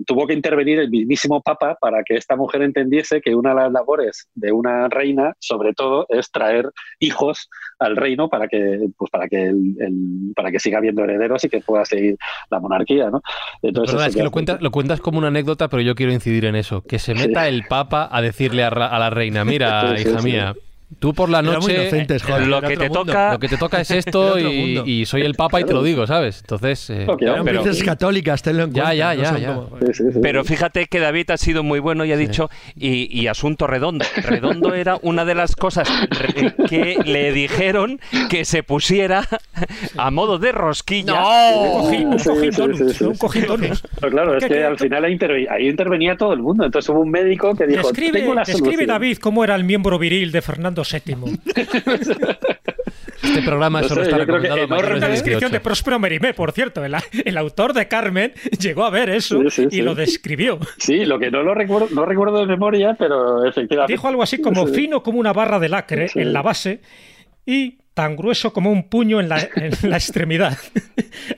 tuvo 0.05 0.25
que 0.25 0.33
intervenir 0.33 0.79
el 0.79 0.89
mismísimo 0.89 1.41
Papa 1.41 1.77
para 1.81 2.03
que 2.03 2.15
esta 2.15 2.37
mujer 2.37 2.61
entendiese 2.61 3.19
que 3.19 3.35
una 3.35 3.49
de 3.49 3.55
las 3.55 3.71
labores 3.73 4.29
de 4.35 4.53
una 4.53 4.87
reina, 4.87 5.33
sobre 5.39 5.73
todo, 5.73 6.05
es 6.09 6.31
traer 6.31 6.71
hijos 6.99 7.49
al 7.79 7.97
reino 7.97 8.29
para 8.29 8.47
que, 8.47 8.87
pues 8.97 9.11
para 9.11 9.27
que, 9.27 9.47
el, 9.47 10.33
para 10.33 10.49
que 10.49 10.59
siga 10.59 10.77
habiendo 10.77 11.03
herederos 11.03 11.43
y 11.43 11.49
que 11.49 11.59
pueda 11.59 11.83
seguir 11.83 12.17
la 12.49 12.59
monarquía, 12.61 13.09
¿no? 13.09 13.21
Entonces, 13.61 14.07
es 14.07 14.15
que 14.15 14.23
lo 14.23 14.31
cuentas 14.77 15.01
como 15.01 15.17
una 15.17 15.29
anécdota, 15.29 15.69
pero 15.69 15.81
yo 15.81 15.95
quiero 15.95 16.13
incidir 16.13 16.45
en 16.45 16.55
eso, 16.55 16.83
que 16.83 16.99
se 16.99 17.15
meta 17.15 17.47
el 17.47 17.63
Papa 17.63 18.07
a 18.11 18.21
decirle 18.21 18.63
a, 18.63 18.67
a 18.67 18.99
la 18.99 19.09
reina, 19.09 19.43
mira, 19.43 19.95
hija 19.99 20.21
mía, 20.21 20.53
Tú 20.99 21.13
por 21.13 21.29
la 21.29 21.41
noche 21.41 21.91
lo 22.47 22.61
que 22.61 22.77
te 22.77 22.89
toca 22.89 23.33
lo 23.33 23.39
que 23.39 23.49
te 23.49 23.57
toca 23.57 23.81
es 23.81 23.91
esto 23.91 24.39
y, 24.39 25.05
soy 25.05 25.21
el 25.21 25.35
papa 25.35 25.59
y 25.59 25.65
te 25.65 25.73
lo 25.73 25.83
digo, 25.83 26.07
¿sabes? 26.07 26.39
Entonces, 26.39 26.89
eh, 26.89 27.05
pero, 27.43 27.63
católicas, 27.85 28.41
tenlo 28.41 28.63
en 28.63 28.71
cuenta. 28.71 28.93
Ya, 28.93 29.13
ya, 29.13 29.37
ya. 29.37 29.59
pero 30.21 30.43
fíjate 30.43 30.85
que 30.85 30.99
David 30.99 31.31
ha 31.31 31.37
sido 31.37 31.61
muy 31.61 31.79
bueno 31.79 32.05
y 32.05 32.13
ha 32.13 32.17
dicho 32.17 32.49
y, 32.75 33.27
asunto 33.27 33.67
redondo. 33.67 34.05
Redondo 34.23 34.73
era 34.73 34.97
una 35.01 35.25
de 35.25 35.35
las 35.35 35.55
cosas 35.55 35.89
que 36.69 36.97
le 37.05 37.33
dijeron 37.33 37.99
que 38.29 38.45
se 38.45 38.63
pusiera 38.63 39.27
a 39.97 40.09
modo 40.09 40.39
de 40.39 40.53
rosquilla. 40.53 41.13
No, 41.13 41.83
un 41.83 43.17
cojín 43.17 43.45
Pero 43.99 44.11
claro, 44.11 44.37
es 44.37 44.45
que 44.45 44.63
al 44.63 44.79
final 44.79 45.03
ahí 45.03 45.67
intervenía 45.67 46.15
todo 46.15 46.33
el 46.33 46.39
mundo. 46.39 46.65
Entonces 46.65 46.89
hubo 46.89 47.01
un 47.01 47.11
médico 47.11 47.53
que 47.55 47.67
dijo, 47.67 47.89
describe, 47.89 48.21
Tengo 48.21 48.33
la 48.33 48.43
describe 48.43 48.85
David 48.85 49.17
cómo 49.17 49.43
era 49.43 49.55
el 49.55 49.65
miembro 49.65 49.99
viril 49.99 50.31
de 50.31 50.41
Fernando 50.41 50.76
séptimo. 50.83 51.27
Este 53.23 53.41
programa 53.41 53.83
solo 53.83 54.03
está 54.03 54.17
recomendado 54.17 54.81
la 54.99 55.09
descripción 55.09 55.51
de 55.51 55.59
Próspero 55.59 55.99
Merimé, 55.99 56.33
por 56.33 56.51
cierto. 56.51 56.83
El, 56.85 57.37
autor 57.37 57.73
de 57.73 57.87
Carmen 57.87 58.33
llegó 58.59 58.85
a 58.85 58.89
ver 58.89 59.09
eso 59.09 59.41
y 59.71 59.81
lo 59.81 59.95
describió. 59.95 60.59
Sí, 60.77 61.03
lo 61.05 61.17
que 61.19 61.31
no 61.31 61.41
lo 61.41 61.53
recuerdo, 61.53 61.87
no 61.93 62.05
recuerdo 62.05 62.39
de 62.39 62.45
memoria, 62.45 62.95
pero 62.97 63.43
efectivamente. 63.43 63.91
Dijo 63.91 64.07
algo 64.07 64.23
así 64.23 64.39
como 64.39 64.67
fino 64.67 65.01
como 65.01 65.19
una 65.19 65.33
barra 65.33 65.59
de 65.59 65.69
lacre 65.69 66.07
en 66.13 66.31
la 66.31 66.41
base 66.41 66.81
y 67.45 67.79
tan 67.93 68.15
grueso 68.15 68.53
como 68.53 68.71
un 68.71 68.89
puño 68.89 69.19
en 69.19 69.29
la, 69.29 69.39
extremidad. 69.83 70.55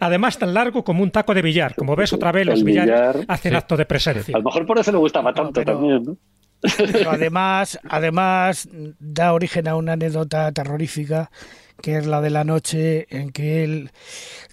Además, 0.02 0.38
tan 0.38 0.54
largo 0.54 0.84
como 0.84 1.04
un 1.04 1.12
taco 1.12 1.34
de 1.34 1.42
billar. 1.42 1.74
Como 1.76 1.96
ves, 1.96 2.12
otra 2.12 2.34
vez 2.34 2.46
los 2.46 2.64
billares 2.64 3.26
hacen 3.30 3.56
acto 3.56 3.78
de 3.78 3.86
presencia. 3.86 4.36
A 4.36 4.40
lo 4.40 4.44
mejor 4.44 4.66
por 4.66 4.78
eso 4.78 4.92
le 4.92 4.98
gustaba 4.98 5.34
tanto 5.34 5.64
también, 5.64 6.04
¿no? 6.04 6.18
además, 7.10 7.80
además 7.90 8.68
da 9.00 9.34
origen 9.34 9.68
a 9.68 9.76
una 9.76 9.94
anécdota 9.94 10.52
terrorífica 10.52 11.32
que 11.82 11.98
es 11.98 12.06
la 12.06 12.22
de 12.22 12.30
la 12.30 12.44
noche 12.44 13.08
en 13.10 13.32
que 13.32 13.64
él 13.64 13.92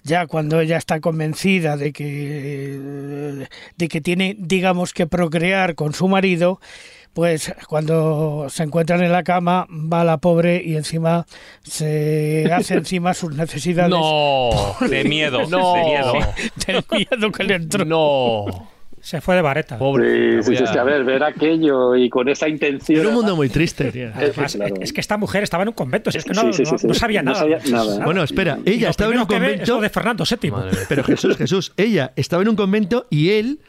ya 0.03 0.27
cuando 0.27 0.61
ella 0.61 0.77
está 0.77 0.99
convencida 1.01 1.75
de 1.77 1.91
que 1.91 3.47
de 3.75 3.87
que 3.87 4.01
tiene 4.01 4.35
digamos 4.39 4.93
que 4.93 5.07
procrear 5.07 5.75
con 5.75 5.93
su 5.93 6.07
marido 6.07 6.59
pues 7.13 7.53
cuando 7.67 8.45
se 8.49 8.63
encuentran 8.63 9.03
en 9.03 9.11
la 9.11 9.23
cama 9.23 9.67
va 9.71 10.03
la 10.03 10.17
pobre 10.17 10.61
y 10.63 10.75
encima 10.75 11.25
se 11.63 12.47
hace 12.53 12.75
encima 12.75 13.13
sus 13.15 13.35
necesidades. 13.35 13.89
No 13.89 14.75
de 14.87 15.03
miedo 15.03 15.47
no 15.49 15.73
de 15.73 15.83
miedo. 15.83 16.13
del 16.67 16.85
miedo 16.91 17.31
que 17.31 17.43
le 17.43 17.55
entró. 17.55 17.85
No 17.85 18.76
se 19.01 19.21
fue 19.21 19.35
de 19.35 19.41
vareta. 19.41 19.77
Pobre. 19.77 20.43
Sí, 20.43 20.55
sí, 20.55 20.63
sí, 20.65 20.77
a 20.77 20.83
ver, 20.83 21.03
ver 21.03 21.23
aquello 21.23 21.95
y 21.95 22.09
con 22.09 22.27
esa 22.29 22.47
intención. 22.47 22.99
Era 22.99 23.09
un 23.09 23.15
mundo 23.15 23.35
muy 23.35 23.49
triste, 23.49 23.91
tío. 23.91 24.09
es 24.81 24.93
que 24.93 25.01
esta 25.01 25.17
mujer 25.17 25.43
estaba 25.43 25.63
en 25.63 25.69
un 25.69 25.75
convento, 25.75 26.09
es 26.09 26.23
que 26.23 26.33
no, 26.33 26.43
no, 26.43 26.93
sabía 26.93 27.23
nada. 27.23 27.45
Bueno, 28.03 28.23
espera, 28.23 28.59
ella 28.65 28.89
estaba 28.89 29.13
en 29.13 29.19
un 29.19 29.25
convento. 29.25 29.79
de 29.79 29.89
Fernando 29.89 30.23
VII. 30.29 30.51
Pero 30.89 31.03
Jesús, 31.03 31.37
Jesús, 31.37 31.73
ella 31.77 32.11
estaba 32.15 32.41
en 32.41 32.49
un 32.49 32.55
convento 32.55 33.07
y 33.09 33.29
él 33.29 33.59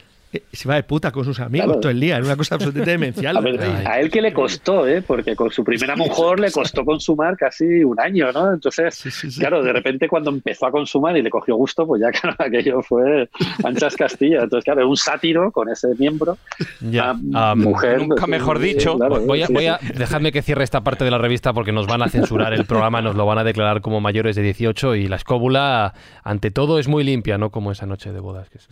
se 0.51 0.69
va 0.69 0.75
de 0.75 0.83
puta 0.83 1.11
con 1.11 1.25
sus 1.25 1.39
amigos 1.39 1.79
todo 1.79 1.89
el 1.89 1.99
día, 1.99 2.19
es 2.19 2.25
una 2.25 2.35
cosa 2.35 2.55
absolutamente 2.55 2.91
demencial. 2.99 3.37
A, 3.85 3.99
él 3.99 4.11
que 4.11 4.21
le 4.21 4.31
costó, 4.31 4.87
¿eh? 4.87 5.01
porque 5.01 5.35
con 5.35 5.49
su 5.49 5.63
primera 5.63 5.95
mujer 5.97 6.39
le 6.39 6.51
costó 6.51 6.85
consumar 6.85 7.35
casi 7.35 7.83
un 7.83 7.99
año, 7.99 8.31
¿no? 8.31 8.53
Entonces, 8.53 9.03
claro, 9.37 9.63
de 9.63 9.73
repente 9.73 10.07
cuando 10.07 10.29
empezó 10.29 10.67
a 10.67 10.71
consumar 10.71 11.17
y 11.17 11.23
le 11.23 11.29
cogió 11.29 11.55
gusto, 11.55 11.87
pues 11.87 12.01
ya 12.01 12.11
claro, 12.19 12.35
aquello 12.39 12.81
fue 12.81 13.29
anchas 13.63 13.95
Castilla. 13.95 14.43
Entonces, 14.43 14.65
claro, 14.65 14.87
un 14.87 14.97
sátiro 14.97 15.51
con 15.51 15.69
ese 15.69 15.87
miembro. 15.97 16.37
Ya. 16.81 17.13
mujer. 17.55 17.99
Nunca 17.99 18.25
pues, 18.25 18.29
mejor 18.29 18.59
dicho. 18.59 18.97
voy, 18.97 19.41
a, 19.41 19.47
voy 19.47 19.65
a 19.65 19.79
dejarme 19.95 20.31
que 20.31 20.41
cierre 20.41 20.63
esta 20.63 20.81
parte 20.81 21.03
de 21.03 21.11
la 21.11 21.17
revista 21.17 21.53
porque 21.53 21.71
nos 21.71 21.87
van 21.87 22.03
a 22.03 22.09
censurar 22.09 22.53
el 22.53 22.65
programa, 22.65 23.01
nos 23.01 23.15
lo 23.15 23.25
van 23.25 23.39
a 23.39 23.43
declarar 23.43 23.81
como 23.81 23.99
mayores 23.99 24.35
de 24.35 24.43
18 24.43 24.95
y 24.95 25.07
la 25.07 25.15
escóbula, 25.15 25.93
ante 26.23 26.51
todo, 26.51 26.79
es 26.79 26.87
muy 26.87 27.03
limpia, 27.03 27.37
¿no? 27.37 27.49
Como 27.49 27.71
esa 27.71 27.85
noche 27.85 28.11
de 28.11 28.19
bodas. 28.19 28.49
Que 28.49 28.57
es... 28.57 28.67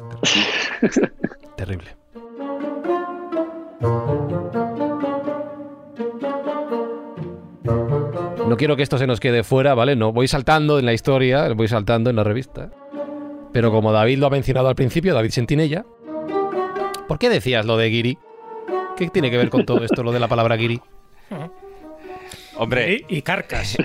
Terrible. 1.58 1.98
No 8.48 8.56
quiero 8.56 8.78
que 8.78 8.84
esto 8.84 8.98
se 8.98 9.08
nos 9.08 9.20
quede 9.20 9.44
fuera, 9.44 9.74
¿vale? 9.74 9.96
No, 9.96 10.14
voy 10.14 10.28
saltando 10.28 10.80
en 10.80 10.86
la 10.86 10.94
historia, 10.94 11.52
voy 11.54 11.68
saltando 11.68 12.10
en 12.10 12.16
la 12.16 12.24
revista. 12.24 12.70
Pero 13.52 13.72
como 13.72 13.92
David 13.92 14.20
lo 14.20 14.28
ha 14.28 14.30
mencionado 14.30 14.70
al 14.70 14.76
principio, 14.76 15.14
David 15.14 15.32
Sentinella, 15.32 15.84
¿por 17.08 17.18
qué 17.20 17.30
decías 17.30 17.66
lo 17.66 17.76
de 17.76 17.90
Giri? 17.90 18.18
¿Qué 18.96 19.10
tiene 19.10 19.32
que 19.32 19.38
ver 19.38 19.50
con 19.50 19.66
todo 19.66 19.84
esto, 19.84 20.04
lo 20.04 20.12
de 20.12 20.20
la 20.20 20.28
palabra 20.28 20.58
Giri? 20.58 20.80
Hombre. 22.58 23.06
Y, 23.08 23.22
carcas. 23.22 23.78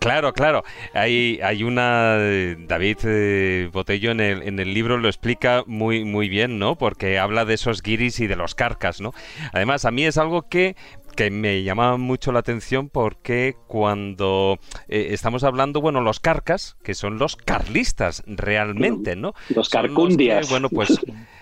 claro, 0.00 0.32
claro. 0.32 0.64
Hay, 0.94 1.40
hay 1.42 1.62
una. 1.62 2.16
David 2.16 2.98
eh, 3.04 3.68
Botello 3.72 4.10
en 4.10 4.20
el, 4.20 4.42
en 4.42 4.58
el 4.58 4.72
libro 4.72 4.98
lo 4.98 5.08
explica 5.08 5.64
muy, 5.66 6.04
muy 6.04 6.28
bien, 6.28 6.58
¿no? 6.58 6.76
Porque 6.76 7.18
habla 7.18 7.44
de 7.44 7.54
esos 7.54 7.82
guiris 7.82 8.20
y 8.20 8.26
de 8.26 8.36
los 8.36 8.54
carcas, 8.54 9.00
¿no? 9.00 9.12
Además, 9.52 9.84
a 9.84 9.90
mí 9.90 10.04
es 10.04 10.18
algo 10.18 10.48
que 10.48 10.76
que 11.16 11.30
me 11.30 11.62
llama 11.62 11.96
mucho 11.96 12.30
la 12.30 12.40
atención 12.40 12.90
porque 12.90 13.56
cuando 13.66 14.58
eh, 14.86 15.08
estamos 15.10 15.42
hablando, 15.42 15.80
bueno, 15.80 16.02
los 16.02 16.20
carcas, 16.20 16.76
que 16.84 16.94
son 16.94 17.18
los 17.18 17.36
carlistas 17.36 18.22
realmente, 18.26 19.16
¿no? 19.16 19.34
Los 19.48 19.70
carcundias. 19.70 20.50
bueno, 20.50 20.68
pues 20.68 21.00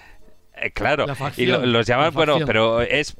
Eh, 0.56 0.70
claro, 0.70 1.06
y 1.36 1.46
los 1.46 1.86
llaman, 1.86 2.14
bueno, 2.14 2.38
pero 2.46 2.80
es 2.80 3.16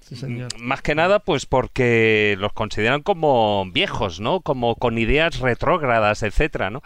más 0.58 0.82
que 0.82 0.94
nada 0.94 1.18
pues 1.18 1.46
porque 1.46 2.36
los 2.38 2.52
consideran 2.52 3.02
como 3.02 3.66
viejos, 3.72 4.20
¿no? 4.20 4.40
Como 4.40 4.76
con 4.76 4.98
ideas 4.98 5.40
retrógradas, 5.40 6.22
etcétera, 6.22 6.70
¿no? 6.70 6.82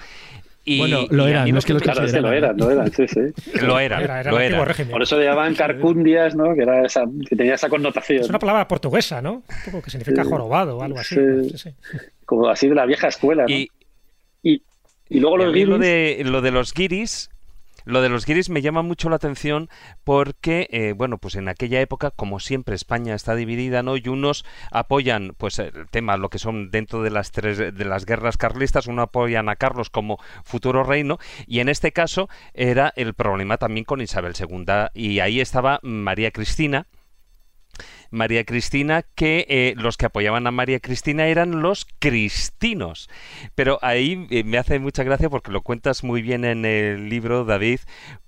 Y, 0.64 0.78
bueno, 0.78 1.06
lo 1.10 1.26
eran, 1.26 1.50
no 1.50 1.58
es 1.58 1.64
que 1.64 1.72
los 1.72 1.82
claro, 1.82 2.06
lo 2.06 2.32
eran, 2.32 2.56
lo 2.56 2.70
eran, 2.70 2.92
sí, 2.92 3.08
sí. 3.08 3.20
Lo 3.62 3.78
eran, 3.78 4.02
era, 4.02 4.22
lo 4.30 4.38
eran. 4.38 4.66
Por 4.90 5.02
eso 5.02 5.18
le 5.18 5.24
llamaban 5.24 5.54
carcundias, 5.54 6.34
¿no? 6.34 6.54
Que, 6.54 6.62
era 6.62 6.84
esa, 6.84 7.04
que 7.26 7.36
tenía 7.36 7.54
esa 7.54 7.70
connotación. 7.70 8.20
Es 8.20 8.28
una 8.28 8.38
palabra 8.38 8.68
portuguesa, 8.68 9.22
¿no? 9.22 9.32
Un 9.32 9.42
poco 9.64 9.82
que 9.82 9.90
significa 9.90 10.24
jorobado 10.24 10.76
o 10.76 10.82
algo 10.82 10.98
así. 10.98 11.16
Sí. 11.56 11.70
Como 12.26 12.48
así 12.48 12.68
de 12.68 12.74
la 12.74 12.84
vieja 12.84 13.08
escuela, 13.08 13.44
¿no? 13.44 13.48
Y, 13.48 13.70
y, 14.42 14.62
y 15.08 15.20
luego 15.20 15.38
los 15.38 15.54
guiris... 15.54 15.68
Lo 15.68 15.78
de, 15.78 16.22
lo 16.24 16.42
de 16.42 16.50
los 16.50 16.74
guiris 16.74 17.30
lo 17.88 18.02
de 18.02 18.10
los 18.10 18.26
guiris 18.26 18.50
me 18.50 18.60
llama 18.60 18.82
mucho 18.82 19.08
la 19.08 19.16
atención 19.16 19.70
porque, 20.04 20.68
eh, 20.70 20.92
bueno, 20.94 21.16
pues 21.16 21.36
en 21.36 21.48
aquella 21.48 21.80
época, 21.80 22.10
como 22.10 22.38
siempre, 22.38 22.74
España 22.74 23.14
está 23.14 23.34
dividida, 23.34 23.82
¿no? 23.82 23.96
Y 23.96 24.08
unos 24.08 24.44
apoyan, 24.70 25.32
pues, 25.38 25.58
el 25.58 25.88
tema, 25.90 26.18
lo 26.18 26.28
que 26.28 26.38
son 26.38 26.70
dentro 26.70 27.02
de 27.02 27.10
las 27.10 27.32
tres, 27.32 27.56
de 27.56 27.84
las 27.86 28.04
guerras 28.04 28.36
carlistas, 28.36 28.88
uno 28.88 29.00
apoyan 29.00 29.48
a 29.48 29.56
Carlos 29.56 29.88
como 29.88 30.18
futuro 30.44 30.84
reino, 30.84 31.18
y 31.46 31.60
en 31.60 31.70
este 31.70 31.92
caso 31.92 32.28
era 32.52 32.92
el 32.94 33.14
problema 33.14 33.56
también 33.56 33.84
con 33.84 34.02
Isabel 34.02 34.34
II, 34.38 34.88
y 34.92 35.20
ahí 35.20 35.40
estaba 35.40 35.80
María 35.82 36.30
Cristina, 36.30 36.86
María 38.10 38.44
Cristina, 38.44 39.04
que 39.14 39.46
eh, 39.48 39.74
los 39.76 39.96
que 39.96 40.06
apoyaban 40.06 40.46
a 40.46 40.50
María 40.50 40.80
Cristina 40.80 41.26
eran 41.26 41.62
los 41.62 41.86
cristinos. 41.98 43.08
Pero 43.54 43.78
ahí 43.82 44.26
eh, 44.30 44.44
me 44.44 44.58
hace 44.58 44.78
mucha 44.78 45.04
gracia 45.04 45.30
porque 45.30 45.52
lo 45.52 45.62
cuentas 45.62 46.04
muy 46.04 46.22
bien 46.22 46.44
en 46.44 46.64
el 46.64 47.08
libro, 47.08 47.44
David, 47.44 47.80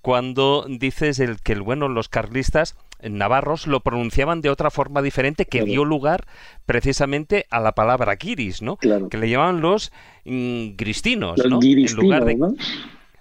cuando 0.02 0.66
dices 0.68 1.18
el, 1.20 1.40
que 1.40 1.54
bueno, 1.54 1.88
los 1.88 2.08
carlistas 2.08 2.76
navarros 3.02 3.66
lo 3.66 3.80
pronunciaban 3.80 4.40
de 4.42 4.50
otra 4.50 4.70
forma 4.70 5.02
diferente 5.02 5.46
que 5.46 5.62
dio 5.62 5.84
lugar 5.84 6.26
precisamente 6.66 7.46
a 7.50 7.60
la 7.60 7.72
palabra 7.72 8.16
guiris, 8.16 8.60
¿no? 8.60 8.76
Que 8.76 9.16
le 9.16 9.30
llamaban 9.30 9.60
los 9.60 9.92
mm, 10.24 10.72
cristinos, 10.76 11.40
¿no? 11.46 11.60
en 11.62 11.96
lugar 11.96 12.24
de... 12.24 12.38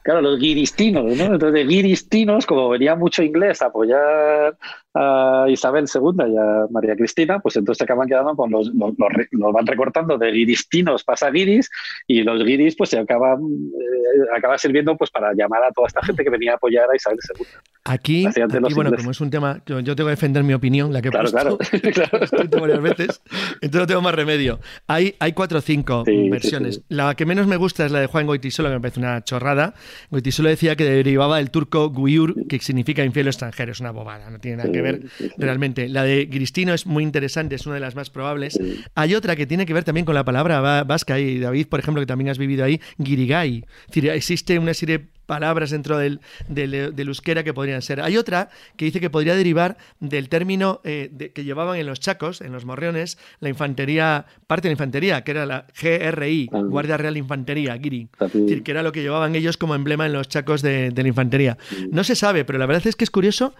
Claro, 0.01 0.21
los 0.21 0.39
guiristinos, 0.39 1.05
¿no? 1.17 1.33
Entonces, 1.33 1.67
guiristinos, 1.67 2.45
como 2.45 2.69
venía 2.69 2.95
mucho 2.95 3.21
inglés 3.21 3.62
a 3.62 3.67
apoyar 3.67 4.57
a 4.94 5.46
Isabel 5.50 5.85
II 5.94 6.31
y 6.31 6.37
a 6.37 6.65
María 6.71 6.96
Cristina, 6.96 7.40
pues 7.40 7.56
entonces 7.56 7.77
se 7.77 7.83
acaban 7.83 8.08
quedando 8.08 8.35
con 8.35 8.50
los, 8.50 8.71
los, 8.73 8.96
van 8.98 9.67
recortando 9.67 10.17
de 10.17 10.31
guiristinos 10.31 11.04
pasa 11.04 11.29
guiris 11.29 11.69
y 12.08 12.23
los 12.23 12.44
guiris 12.44 12.75
pues 12.75 12.90
se 12.90 13.00
acaban 13.00 13.40
eh, 13.42 14.35
acaba 14.35 14.58
sirviendo 14.58 14.98
pues 14.98 15.12
para 15.12 15.33
llamar 15.33 15.63
a 15.63 15.71
toda 15.71 15.87
esta 15.87 16.02
gente 16.04 16.23
que 16.23 16.29
venía 16.29 16.54
a 16.54 16.56
apoyar 16.56 16.90
a 16.90 16.96
Isabel 16.96 17.19
II. 17.37 17.46
Aquí, 17.85 18.27
bueno, 18.75 18.92
como 18.96 19.12
es 19.12 19.21
un 19.21 19.29
tema, 19.29 19.63
yo, 19.65 19.81
tengo 19.83 19.96
que 19.96 20.12
defender 20.12 20.44
mi 20.44 20.54
opinión, 20.54 20.92
la 20.92 21.02
que 21.02 21.08
he 21.08 21.12
puesto, 21.12 21.31
claro, 21.31 21.58
claro. 21.94 22.60
varias 22.62 22.81
veces, 22.81 23.21
entonces 23.62 23.81
no 23.81 23.87
tengo 23.87 24.02
más 24.02 24.13
remedio. 24.13 24.60
Hay, 24.87 25.15
hay 25.19 25.33
cuatro 25.33 25.60
o 25.60 25.62
cinco 25.62 26.04
versiones. 26.06 26.81
la 26.90 27.15
que 27.15 27.25
menos 27.25 27.48
me 27.48 27.58
gusta 27.58 27.85
es 27.85 27.92
la 27.92 28.00
de 28.00 28.08
Juan 28.08 28.25
Goitisolo, 28.27 28.69
que 28.69 28.75
me 28.75 28.81
parece 28.81 29.00
una 29.00 29.23
chorrada. 29.23 29.73
Goitisolo 30.10 30.50
decía 30.50 30.75
que 30.75 30.83
derivaba 30.83 31.37
del 31.37 31.52
turco 31.52 31.90
guyur, 31.90 32.48
que 32.48 32.60
significa 32.60 33.04
infiel 33.04 33.27
extranjero. 33.27 33.71
Es 33.71 33.79
una 33.79 33.92
bobada, 33.92 34.29
no 34.29 34.40
tiene 34.40 34.58
nada 34.58 34.71
que 34.71 34.81
ver 34.81 34.88
realmente. 35.37 35.90
La 35.90 36.04
de 36.04 36.29
Cristino 36.29 36.73
es 36.73 36.85
muy 36.85 37.04
interesante, 37.04 37.56
es 37.56 37.65
una 37.65 37.75
de 37.75 37.81
las 37.81 37.96
más 37.96 38.10
probables. 38.10 38.60
Hay 38.96 39.15
otra 39.15 39.35
que 39.35 39.46
tiene 39.46 39.65
que 39.65 39.73
ver 39.73 39.83
también 39.83 40.06
con 40.06 40.15
la 40.15 40.25
palabra 40.25 40.83
vasca, 40.83 41.19
y 41.19 41.40
David, 41.40 41.67
por 41.67 41.79
ejemplo, 41.79 42.02
que 42.02 42.08
también 42.08 42.29
has 42.29 42.37
vivido 42.37 42.65
ahí. 42.65 42.79
Es 43.00 43.87
decir, 43.87 44.10
existe 44.10 44.60
una 44.60 44.73
serie 44.73 45.00
de 45.00 45.19
palabras 45.29 45.69
dentro 45.69 46.00
del, 46.00 46.21
del, 46.48 47.08
euskera 47.08 47.44
que 47.44 47.54
podrían 47.54 47.83
ser. 47.83 48.02
Hay 48.02 48.17
otra 48.17 48.50
que 48.75 48.85
dice 48.85 49.00
que 49.00 49.12
podría 49.12 49.35
derivar 49.35 49.77
del 50.00 50.27
término 50.27 50.81
eh, 50.83 51.31
que 51.35 51.44
llevaban 51.44 51.77
en 51.77 51.85
los 51.85 52.00
chacos, 52.00 52.42
en 52.42 52.52
los 52.52 52.65
morriones, 52.65 53.19
la 53.40 53.50
infantería, 53.50 54.25
parte 54.48 54.67
de 54.67 54.69
la 54.69 54.73
infantería, 54.73 55.23
que 55.23 55.31
era 55.31 55.46
la 55.46 55.67
GRI, 55.79 56.50
ah. 56.52 56.62
Guardia 56.63 56.98
Real 56.98 57.15
Infantería, 57.15 57.77
Giri. 57.77 58.10
Es 58.19 58.33
decir, 58.33 58.63
que 58.63 58.71
era 58.71 58.81
lo 58.81 58.92
que 58.92 59.04
llevaban 59.04 59.35
ellos 59.35 59.56
como 59.56 59.75
emblema 59.75 60.08
en 60.08 60.13
los 60.13 60.27
chacos 60.27 60.63
de, 60.63 60.90
de 60.90 61.04
la 61.04 61.10
infantería. 61.10 61.60
No 61.92 62.04
se 62.04 62.15
sabe, 62.15 62.44
pero 62.44 62.58
la 62.58 62.65
verdad 62.65 62.87
es 62.87 62.96
que 62.96 63.04
es 63.04 63.12
curioso 63.12 63.54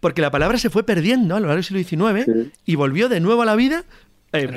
porque 0.00 0.22
la 0.22 0.30
palabra 0.30 0.58
se 0.58 0.70
fue 0.70 0.84
perdiendo 0.84 1.36
a 1.36 1.40
lo 1.40 1.46
largo 1.46 1.62
del 1.62 1.84
siglo 1.86 2.22
XIX 2.24 2.52
y 2.64 2.74
volvió 2.74 3.08
de 3.08 3.20
nuevo 3.20 3.42
a 3.42 3.46
la 3.46 3.56
vida 3.56 3.84
eh, 4.32 4.48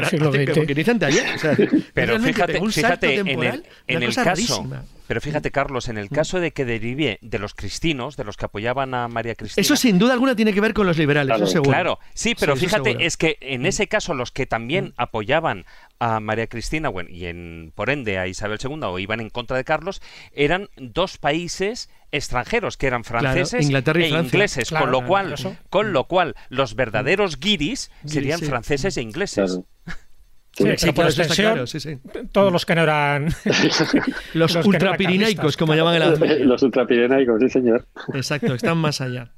pero 1.94 2.20
fíjate, 2.20 2.60
fíjate 2.72 3.16
en 3.16 3.28
el, 3.44 3.64
en 3.88 4.04
el 4.04 4.16
caso, 4.16 4.68
pero 5.10 5.22
fíjate 5.22 5.50
Carlos, 5.50 5.88
en 5.88 5.98
el 5.98 6.06
mm. 6.06 6.14
caso 6.14 6.40
de 6.40 6.52
que 6.52 6.66
derive 6.66 7.18
de 7.24 7.40
los 7.40 7.56
cristinos, 7.56 8.16
de 8.16 8.24
los 8.24 8.38
que 8.38 8.46
apoyaban 8.46 8.94
a 8.94 9.08
María 9.08 9.34
Cristina. 9.34 9.60
Eso 9.60 9.76
sin 9.76 9.98
duda 9.98 10.14
alguna 10.14 10.36
tiene 10.36 10.54
que 10.54 10.62
ver 10.62 10.76
con 10.76 10.86
los 10.86 11.00
liberales, 11.00 11.36
claro, 11.36 11.48
seguro. 11.48 11.72
Claro, 11.72 12.00
sí, 12.14 12.36
pero 12.40 12.56
fíjate, 12.56 12.96
es 13.04 13.18
que 13.18 13.40
en 13.42 13.66
ese 13.66 13.88
caso 13.88 14.14
los 14.14 14.32
que 14.32 14.46
también 14.46 14.90
mm. 14.90 14.94
apoyaban 14.98 15.66
a 15.98 16.20
María 16.20 16.46
Cristina 16.46 16.90
bueno, 16.90 17.10
y 17.10 17.26
en, 17.26 17.74
por 17.74 17.90
ende 17.90 18.20
a 18.20 18.28
Isabel 18.28 18.60
II 18.64 18.82
o 18.84 19.00
iban 19.00 19.20
en 19.20 19.32
contra 19.32 19.58
de 19.58 19.64
Carlos 19.64 20.00
eran 20.32 20.70
dos 20.78 21.18
países 21.18 21.90
extranjeros 22.12 22.78
que 22.78 22.86
eran 22.86 23.04
franceses 23.04 23.66
Inglaterra 23.66 24.02
e 24.02 24.10
ingleses, 24.10 24.70
con 24.70 24.92
lo 24.92 25.08
cual 25.08 25.34
con 25.72 25.92
lo 25.92 26.04
cual 26.04 26.36
los 26.50 26.76
verdaderos 26.76 27.40
guiris 27.40 27.90
serían 28.06 28.42
franceses 28.42 28.96
e 28.96 29.02
ingleses. 29.02 29.60
Sí, 30.78 30.92
por 30.92 31.06
extensión, 31.06 31.66
todos 32.32 32.52
los 32.52 32.66
que 32.66 32.76
no 32.76 32.84
eran 32.84 33.30
los, 34.34 34.56
ultrapirineicos, 34.56 35.56
como 35.56 35.74
llaman 35.74 35.96
el 35.96 36.48
Los 36.48 36.62
ultrapirineicos, 36.64 37.40
sí, 37.40 37.50
señor. 37.50 37.86
Exacto, 38.14 38.54
están 38.54 38.78
más 38.78 39.00
allá. 39.00 39.32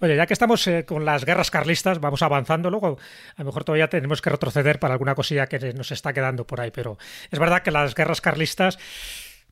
Oye, 0.00 0.16
ya 0.16 0.26
que 0.26 0.32
estamos 0.32 0.66
eh, 0.68 0.84
con 0.84 1.04
las 1.04 1.24
guerras 1.24 1.50
carlistas, 1.50 2.00
vamos 2.00 2.22
avanzando. 2.22 2.70
Luego, 2.70 2.98
a 3.36 3.42
lo 3.42 3.46
mejor 3.46 3.64
todavía 3.64 3.88
tenemos 3.88 4.22
que 4.22 4.30
retroceder 4.30 4.78
para 4.78 4.94
alguna 4.94 5.14
cosilla 5.14 5.46
que 5.46 5.72
nos 5.72 5.90
está 5.90 6.12
quedando 6.12 6.46
por 6.46 6.60
ahí, 6.60 6.70
pero 6.70 6.98
es 7.30 7.38
verdad 7.38 7.62
que 7.62 7.70
las 7.70 7.94
guerras 7.94 8.20
carlistas 8.20 8.78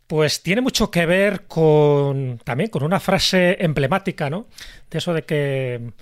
pues 0.07 0.42
tiene 0.42 0.61
mucho 0.61 0.90
que 0.90 1.07
ver 1.07 1.46
con 1.46 2.38
también 2.44 2.70
con 2.70 2.82
una 2.82 3.00
frase 3.00 3.57
emblemática, 3.61 4.28
¿no? 4.30 4.46
De 4.90 4.98
eso 4.98 5.14
de 5.14 5.22
que 5.22 5.92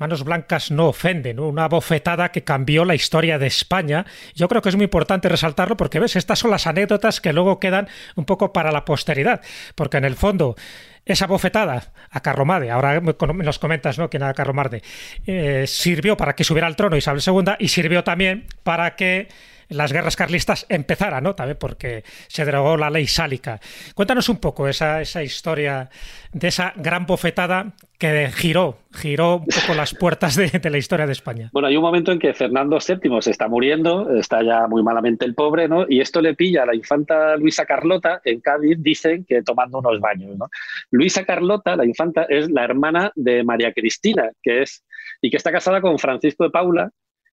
manos 0.00 0.24
blancas 0.24 0.70
no 0.70 0.88
ofenden, 0.88 1.38
una 1.38 1.68
bofetada 1.68 2.32
que 2.32 2.42
cambió 2.42 2.84
la 2.84 2.94
historia 2.94 3.38
de 3.38 3.46
España. 3.46 4.06
Yo 4.34 4.48
creo 4.48 4.62
que 4.62 4.70
es 4.70 4.76
muy 4.76 4.84
importante 4.84 5.28
resaltarlo 5.28 5.76
porque, 5.76 6.00
ves, 6.00 6.16
estas 6.16 6.38
son 6.38 6.50
las 6.50 6.66
anécdotas 6.66 7.20
que 7.20 7.32
luego 7.32 7.60
quedan 7.60 7.86
un 8.16 8.24
poco 8.24 8.52
para 8.52 8.72
la 8.72 8.84
posteridad, 8.84 9.42
porque 9.74 9.98
en 9.98 10.06
el 10.06 10.16
fondo 10.16 10.56
esa 11.04 11.26
bofetada 11.26 11.92
a 12.10 12.20
Carlomade, 12.20 12.70
ahora 12.70 13.00
nos 13.00 13.58
comentas 13.58 13.98
¿no? 13.98 14.08
quién 14.08 14.22
era 14.22 14.34
Carlomade, 14.34 14.82
eh, 15.26 15.64
sirvió 15.66 16.16
para 16.16 16.34
que 16.34 16.44
subiera 16.44 16.66
al 16.66 16.76
trono 16.76 16.96
Isabel 16.96 17.22
II 17.24 17.54
y 17.58 17.68
sirvió 17.68 18.02
también 18.02 18.46
para 18.62 18.96
que 18.96 19.28
las 19.70 19.92
guerras 19.92 20.16
carlistas 20.16 20.66
empezaran, 20.68 21.24
¿no? 21.24 21.34
También 21.34 21.56
porque 21.58 22.04
se 22.28 22.44
derogó 22.44 22.76
la 22.76 22.90
ley 22.90 23.06
sálica. 23.06 23.60
Cuéntanos 23.94 24.28
un 24.28 24.38
poco 24.38 24.68
esa, 24.68 25.00
esa 25.00 25.22
historia 25.22 25.88
de 26.32 26.48
esa 26.48 26.72
gran 26.76 27.06
bofetada 27.06 27.74
que 27.98 28.30
giró, 28.32 28.78
giró 28.94 29.36
un 29.36 29.46
poco 29.46 29.74
las 29.74 29.94
puertas 29.94 30.34
de, 30.34 30.70
la 30.70 30.78
historia 30.78 31.06
de 31.06 31.12
España. 31.12 31.50
Bueno, 31.52 31.68
hay 31.68 31.76
un 31.76 31.82
momento 31.82 32.12
en 32.12 32.18
que 32.18 32.32
Fernando 32.32 32.78
VII 32.78 33.20
se 33.20 33.30
está 33.30 33.46
muriendo, 33.48 34.16
está 34.16 34.42
ya 34.42 34.66
muy 34.68 34.82
malamente 34.82 35.24
el 35.24 35.34
pobre, 35.34 35.68
¿no? 35.68 35.84
Y 35.88 36.00
esto 36.00 36.20
le 36.20 36.34
pilla 36.34 36.62
a 36.62 36.66
la 36.66 36.74
infanta 36.74 37.36
Luisa 37.36 37.66
Carlota 37.66 38.20
en 38.24 38.40
Cádiz, 38.40 38.78
dicen 38.80 39.24
que 39.28 39.42
tomando 39.42 39.78
unos 39.78 40.00
baños, 40.00 40.36
¿no? 40.38 40.48
Luisa 40.90 41.24
Carlota, 41.24 41.76
la 41.76 41.84
infanta, 41.84 42.24
es 42.24 42.50
la 42.50 42.64
hermana 42.64 43.12
de 43.16 43.44
María 43.44 43.72
Cristina, 43.72 44.30
que 44.42 44.62
es 44.62 44.84
y 45.20 45.30
que 45.30 45.36
está 45.36 45.52
casada 45.52 45.80
con 45.80 45.98
Francisco 45.98 46.44
de 46.44 46.50
Paula, 46.50 46.90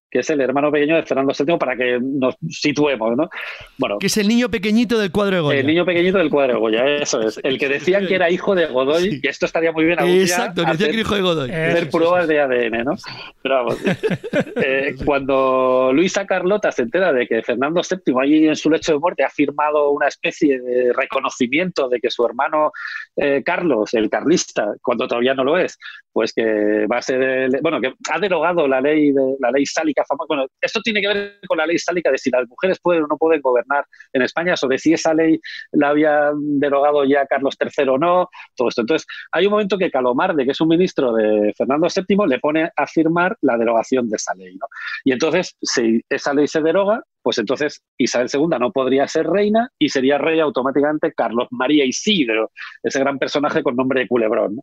que 0.09 0.19
es 0.19 0.29
el 0.29 0.41
hermano 0.41 0.71
pequeño 0.71 0.95
de 0.95 1.03
Fernando 1.03 1.33
VII, 1.37 1.57
para 1.57 1.75
que 1.75 1.99
nos 2.01 2.35
situemos, 2.49 3.17
¿no? 3.17 3.29
Bueno, 3.77 3.97
que 3.99 4.07
es 4.07 4.17
el 4.17 4.27
niño 4.27 4.49
pequeñito 4.49 4.97
del 4.97 5.11
cuadro 5.11 5.35
de 5.35 5.41
Goya. 5.41 5.59
El 5.59 5.67
niño 5.67 5.85
pequeñito 5.85 6.17
del 6.17 6.29
cuadro 6.29 6.53
de 6.53 6.59
Goya, 6.59 6.85
eso 6.97 7.21
es. 7.21 7.39
El 7.43 7.57
que 7.57 7.67
decían 7.67 8.07
que 8.07 8.15
era 8.15 8.29
hijo 8.29 8.55
de 8.55 8.67
Godoy, 8.67 9.19
y 9.21 9.27
esto 9.27 9.45
estaría 9.45 9.71
muy 9.71 9.85
bien 9.85 9.99
Exacto, 9.99 10.63
decía 10.63 10.87
que 10.87 10.93
era 10.93 11.01
hijo 11.01 11.15
de 11.15 11.21
Godoy. 11.21 11.51
Hacer 11.51 11.89
pruebas 11.89 12.27
de 12.27 12.39
ADN, 12.39 12.83
¿no? 12.85 12.95
Pero 13.41 13.55
vamos, 13.55 13.77
eh, 14.55 14.95
cuando 15.05 15.91
Luisa 15.93 16.25
Carlota 16.25 16.71
se 16.71 16.83
entera 16.83 17.11
de 17.11 17.27
que 17.27 17.43
Fernando 17.43 17.81
VII, 17.81 18.15
allí 18.21 18.47
en 18.47 18.55
su 18.55 18.69
lecho 18.69 18.93
de 18.93 18.99
muerte, 18.99 19.23
ha 19.23 19.29
firmado 19.29 19.91
una 19.91 20.07
especie 20.07 20.59
de 20.59 20.93
reconocimiento 20.93 21.89
de 21.89 21.99
que 21.99 22.09
su 22.09 22.25
hermano 22.25 22.71
eh, 23.15 23.41
Carlos, 23.43 23.93
el 23.93 24.09
carlista, 24.09 24.75
cuando 24.81 25.07
todavía 25.07 25.33
no 25.33 25.43
lo 25.43 25.57
es, 25.57 25.77
pues 26.17 26.33
que 26.33 26.87
va 26.87 26.97
a 26.97 27.01
ser, 27.03 27.47
bueno, 27.61 27.79
que 27.79 27.93
ha 28.11 28.19
derogado 28.19 28.67
la 28.67 28.81
ley 28.81 29.11
de 29.11 29.35
la 29.39 29.51
ley 29.51 29.67
sálica 29.67 30.03
famosa. 30.03 30.25
Bueno, 30.27 30.47
esto 30.59 30.81
tiene 30.81 30.99
que 30.99 31.09
ver 31.09 31.39
con 31.47 31.59
la 31.59 31.67
ley 31.67 31.77
sálica 31.77 32.09
de 32.09 32.17
si 32.17 32.31
las 32.31 32.47
mujeres 32.49 32.79
pueden 32.81 33.03
o 33.03 33.07
no 33.07 33.17
pueden 33.19 33.39
gobernar 33.39 33.85
en 34.13 34.23
España, 34.23 34.57
sobre 34.57 34.79
si 34.79 34.93
esa 34.93 35.13
ley 35.13 35.39
la 35.73 35.89
había 35.89 36.31
derogado 36.33 37.05
ya 37.05 37.27
Carlos 37.27 37.55
III 37.61 37.89
o 37.89 37.97
no, 37.99 38.29
todo 38.55 38.69
esto. 38.69 38.81
Entonces, 38.81 39.05
hay 39.31 39.45
un 39.45 39.51
momento 39.51 39.77
que 39.77 39.91
Calomarde, 39.91 40.43
que 40.43 40.53
es 40.53 40.59
un 40.61 40.69
ministro 40.69 41.13
de 41.13 41.53
Fernando 41.55 41.85
VII, 41.95 42.17
le 42.27 42.39
pone 42.39 42.71
a 42.75 42.87
firmar 42.87 43.37
la 43.41 43.55
derogación 43.55 44.09
de 44.09 44.15
esa 44.15 44.33
ley, 44.33 44.55
¿no? 44.55 44.65
Y 45.05 45.11
entonces, 45.11 45.55
si 45.61 46.01
esa 46.09 46.33
ley 46.33 46.47
se 46.47 46.61
deroga, 46.61 47.03
pues 47.27 47.39
entonces 47.39 47.83
Isabel 47.97 48.29
II 48.33 48.57
no 48.57 48.71
podría 48.71 49.05
ser 49.05 49.27
reina 49.27 49.69
y 49.77 49.89
sería 49.89 50.17
rey 50.17 50.39
automáticamente 50.39 51.11
Carlos 51.11 51.49
María 51.51 51.83
Isidro, 51.83 52.51
ese 52.81 53.01
gran 53.01 53.19
personaje 53.19 53.61
con 53.63 53.75
nombre 53.75 53.99
de 53.99 54.07
culebrón. 54.07 54.61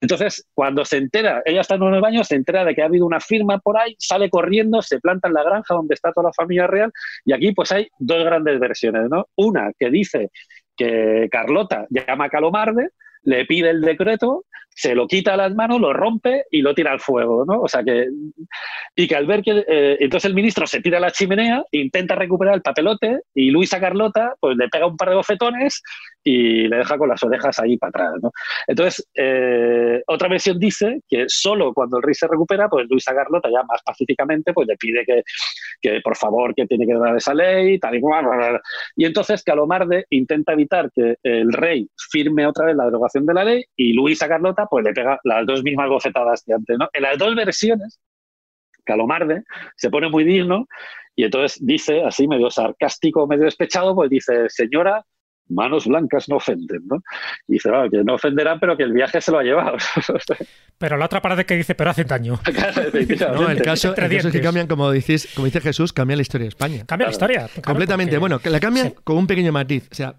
Entonces, 0.00 0.48
cuando 0.54 0.86
se 0.86 0.96
entera, 0.96 1.42
ella 1.44 1.60
está 1.60 1.74
en 1.74 1.82
el 1.82 2.00
baño, 2.00 2.24
se 2.24 2.36
entera 2.36 2.64
de 2.64 2.74
que 2.74 2.80
ha 2.80 2.86
habido 2.86 3.04
una 3.04 3.20
firma 3.20 3.58
por 3.58 3.76
ahí, 3.76 3.96
sale 3.98 4.30
corriendo, 4.30 4.80
se 4.80 4.98
planta 4.98 5.28
en 5.28 5.34
la 5.34 5.42
granja 5.42 5.74
donde 5.74 5.92
está 5.92 6.10
toda 6.10 6.28
la 6.28 6.32
familia 6.32 6.66
real 6.66 6.90
y 7.26 7.34
aquí 7.34 7.52
pues 7.52 7.70
hay 7.70 7.88
dos 7.98 8.24
grandes 8.24 8.58
versiones, 8.58 9.10
¿no? 9.10 9.26
Una 9.36 9.70
que 9.78 9.90
dice 9.90 10.30
que 10.74 11.28
Carlota 11.30 11.86
llama 11.90 12.24
a 12.24 12.30
Calomarde, 12.30 12.92
le 13.24 13.44
pide 13.44 13.68
el 13.68 13.82
decreto 13.82 14.46
se 14.74 14.94
lo 14.94 15.06
quita 15.06 15.34
a 15.34 15.36
las 15.36 15.54
manos, 15.54 15.80
lo 15.80 15.92
rompe 15.92 16.44
y 16.50 16.62
lo 16.62 16.74
tira 16.74 16.92
al 16.92 17.00
fuego, 17.00 17.44
¿no? 17.46 17.60
O 17.60 17.68
sea 17.68 17.82
que, 17.82 18.06
y 18.96 19.06
que 19.06 19.16
al 19.16 19.26
ver 19.26 19.42
que, 19.42 19.64
eh, 19.66 19.96
entonces 20.00 20.28
el 20.28 20.34
ministro 20.34 20.66
se 20.66 20.80
tira 20.80 20.98
a 20.98 21.00
la 21.00 21.10
chimenea, 21.10 21.64
intenta 21.72 22.14
recuperar 22.14 22.54
el 22.54 22.62
papelote 22.62 23.20
y 23.34 23.50
Luisa 23.50 23.80
Carlota, 23.80 24.34
pues 24.40 24.56
le 24.56 24.68
pega 24.68 24.86
un 24.86 24.96
par 24.96 25.10
de 25.10 25.16
bofetones 25.16 25.82
y 26.22 26.68
le 26.68 26.76
deja 26.76 26.98
con 26.98 27.08
las 27.08 27.22
orejas 27.22 27.58
ahí 27.60 27.76
para 27.76 27.88
atrás, 27.88 28.12
¿no? 28.22 28.30
Entonces, 28.66 29.08
eh, 29.14 30.02
otra 30.06 30.28
versión 30.28 30.58
dice 30.58 31.00
que 31.08 31.24
solo 31.28 31.72
cuando 31.72 31.96
el 31.96 32.02
rey 32.02 32.14
se 32.14 32.28
recupera, 32.28 32.68
pues 32.68 32.86
Luisa 32.88 33.14
Carlota 33.14 33.48
ya 33.50 33.62
más 33.64 33.82
pacíficamente, 33.82 34.52
pues 34.52 34.68
le 34.68 34.76
pide 34.76 35.04
que, 35.04 35.22
que 35.80 36.00
por 36.02 36.16
favor, 36.16 36.54
que 36.54 36.66
tiene 36.66 36.86
que 36.86 36.94
dar 36.94 37.16
esa 37.16 37.34
ley, 37.34 37.78
tal 37.78 37.94
y 37.94 38.00
cual, 38.00 38.60
y 38.96 39.04
entonces 39.04 39.42
Calomarde 39.42 40.04
intenta 40.10 40.52
evitar 40.52 40.90
que 40.94 41.16
el 41.22 41.52
rey 41.52 41.88
firme 42.10 42.46
otra 42.46 42.66
vez 42.66 42.76
la 42.76 42.84
derogación 42.84 43.26
de 43.26 43.34
la 43.34 43.44
ley 43.44 43.64
y 43.76 43.92
Luisa 43.92 44.28
Carlota 44.28 44.66
pues 44.66 44.84
le 44.84 44.92
pega 44.92 45.18
las 45.24 45.46
dos 45.46 45.62
mismas 45.62 45.88
bofetadas 45.88 46.44
de 46.44 46.54
antes. 46.54 46.78
¿no? 46.78 46.88
En 46.92 47.02
las 47.02 47.18
dos 47.18 47.34
versiones, 47.34 48.00
Calomarde 48.84 49.42
se 49.76 49.90
pone 49.90 50.08
muy 50.08 50.24
digno 50.24 50.66
y 51.14 51.24
entonces 51.24 51.58
dice, 51.64 52.02
así 52.04 52.26
medio 52.26 52.50
sarcástico, 52.50 53.26
medio 53.26 53.44
despechado, 53.44 53.94
pues 53.94 54.10
dice, 54.10 54.48
señora, 54.48 55.04
manos 55.50 55.86
blancas 55.86 56.28
no 56.28 56.36
ofenden, 56.36 56.82
¿no? 56.86 57.02
Y 57.48 57.54
dice, 57.54 57.70
que 57.90 58.04
no 58.04 58.14
ofenderán, 58.14 58.58
pero 58.60 58.76
que 58.76 58.82
el 58.82 58.92
viaje 58.92 59.20
se 59.20 59.30
lo 59.30 59.38
ha 59.38 59.42
llevado. 59.42 59.76
pero 60.78 60.96
la 60.96 61.06
otra 61.06 61.20
parte 61.20 61.44
que 61.44 61.56
dice, 61.56 61.74
pero 61.74 61.90
hace 61.90 62.04
daño. 62.04 62.40
no, 63.34 63.48
el 63.48 63.62
caso, 63.62 63.94
es 63.96 64.26
que 64.26 64.40
cambian, 64.40 64.66
como, 64.66 64.90
dices, 64.90 65.28
como 65.34 65.46
dice 65.46 65.60
Jesús, 65.60 65.92
cambia 65.92 66.16
la 66.16 66.22
historia 66.22 66.44
de 66.44 66.48
España. 66.48 66.84
Cambia 66.86 67.06
la 67.06 67.12
historia. 67.12 67.48
Completamente. 67.64 68.18
Bueno, 68.18 68.40
la 68.42 68.60
cambian 68.60 68.94
con 69.04 69.16
un 69.16 69.26
pequeño 69.26 69.52
matiz. 69.52 69.88
O 69.90 69.94
sea, 69.94 70.14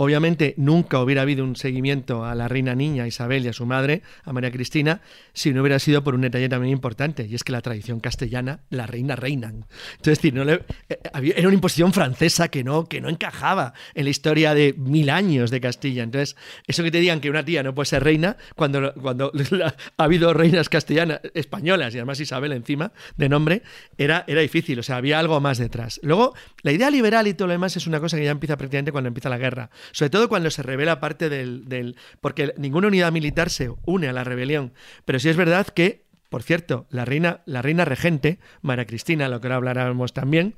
obviamente 0.00 0.54
nunca 0.56 1.00
hubiera 1.00 1.22
habido 1.22 1.44
un 1.44 1.56
seguimiento 1.56 2.24
a 2.24 2.36
la 2.36 2.46
reina 2.46 2.76
niña 2.76 3.08
Isabel 3.08 3.44
y 3.44 3.48
a 3.48 3.52
su 3.52 3.66
madre, 3.66 4.02
a 4.24 4.32
María 4.32 4.52
Cristina, 4.52 5.00
si 5.32 5.52
no 5.52 5.60
hubiera 5.60 5.80
sido 5.80 6.04
por 6.04 6.14
un 6.14 6.20
detalle 6.20 6.48
también 6.48 6.72
importante, 6.72 7.26
y 7.26 7.34
es 7.34 7.42
que 7.42 7.50
la 7.50 7.60
tradición 7.62 7.98
castellana, 7.98 8.60
la 8.70 8.86
reina 8.86 9.16
reinan. 9.16 9.66
Entonces, 9.96 10.18
decir, 10.18 10.34
no 10.34 10.44
le, 10.44 10.64
eh, 10.88 11.00
era 11.36 11.48
una 11.48 11.54
imposición 11.54 11.92
francesa 11.92 12.46
que 12.46 12.62
no, 12.62 12.86
que 12.86 13.00
no 13.00 13.08
encajaba 13.08 13.74
en 13.94 14.04
la 14.04 14.10
historia 14.10 14.54
de 14.54 14.72
mil 14.78 15.10
años 15.10 15.50
de 15.50 15.60
Castilla. 15.60 16.04
Entonces, 16.04 16.36
eso 16.68 16.84
que 16.84 16.92
te 16.92 17.00
digan 17.00 17.20
que 17.20 17.28
una 17.28 17.44
tía 17.44 17.64
no 17.64 17.74
puede 17.74 17.86
ser 17.86 18.04
reina, 18.04 18.36
cuando, 18.54 18.94
cuando 18.94 19.32
ha 19.96 20.04
habido 20.04 20.32
reinas 20.32 20.68
castellanas, 20.68 21.20
españolas, 21.34 21.92
y 21.94 21.98
además 21.98 22.20
Isabel 22.20 22.52
encima, 22.52 22.92
de 23.16 23.28
nombre, 23.28 23.62
era, 23.96 24.24
era 24.28 24.42
difícil, 24.42 24.78
o 24.78 24.82
sea, 24.84 24.96
había 24.96 25.18
algo 25.18 25.40
más 25.40 25.58
detrás. 25.58 25.98
Luego, 26.04 26.34
la 26.62 26.70
idea 26.70 26.88
liberal 26.88 27.26
y 27.26 27.34
todo 27.34 27.48
lo 27.48 27.52
demás 27.52 27.76
es 27.76 27.88
una 27.88 27.98
cosa 27.98 28.16
que 28.16 28.24
ya 28.24 28.30
empieza 28.30 28.56
prácticamente 28.56 28.92
cuando 28.92 29.08
empieza 29.08 29.28
la 29.28 29.38
guerra, 29.38 29.70
sobre 29.92 30.10
todo 30.10 30.28
cuando 30.28 30.50
se 30.50 30.62
revela 30.62 31.00
parte 31.00 31.28
del, 31.28 31.68
del 31.68 31.96
porque 32.20 32.54
ninguna 32.56 32.88
unidad 32.88 33.12
militar 33.12 33.50
se 33.50 33.70
une 33.84 34.08
a 34.08 34.12
la 34.12 34.24
rebelión, 34.24 34.72
pero 35.04 35.18
sí 35.18 35.28
es 35.28 35.36
verdad 35.36 35.66
que 35.66 36.08
por 36.28 36.42
cierto, 36.42 36.86
la 36.90 37.04
reina, 37.04 37.40
la 37.46 37.62
reina 37.62 37.84
regente, 37.84 38.38
María 38.60 38.86
Cristina, 38.86 39.28
lo 39.28 39.40
que 39.40 39.46
ahora 39.46 39.56
hablaremos 39.56 40.12
también, 40.12 40.56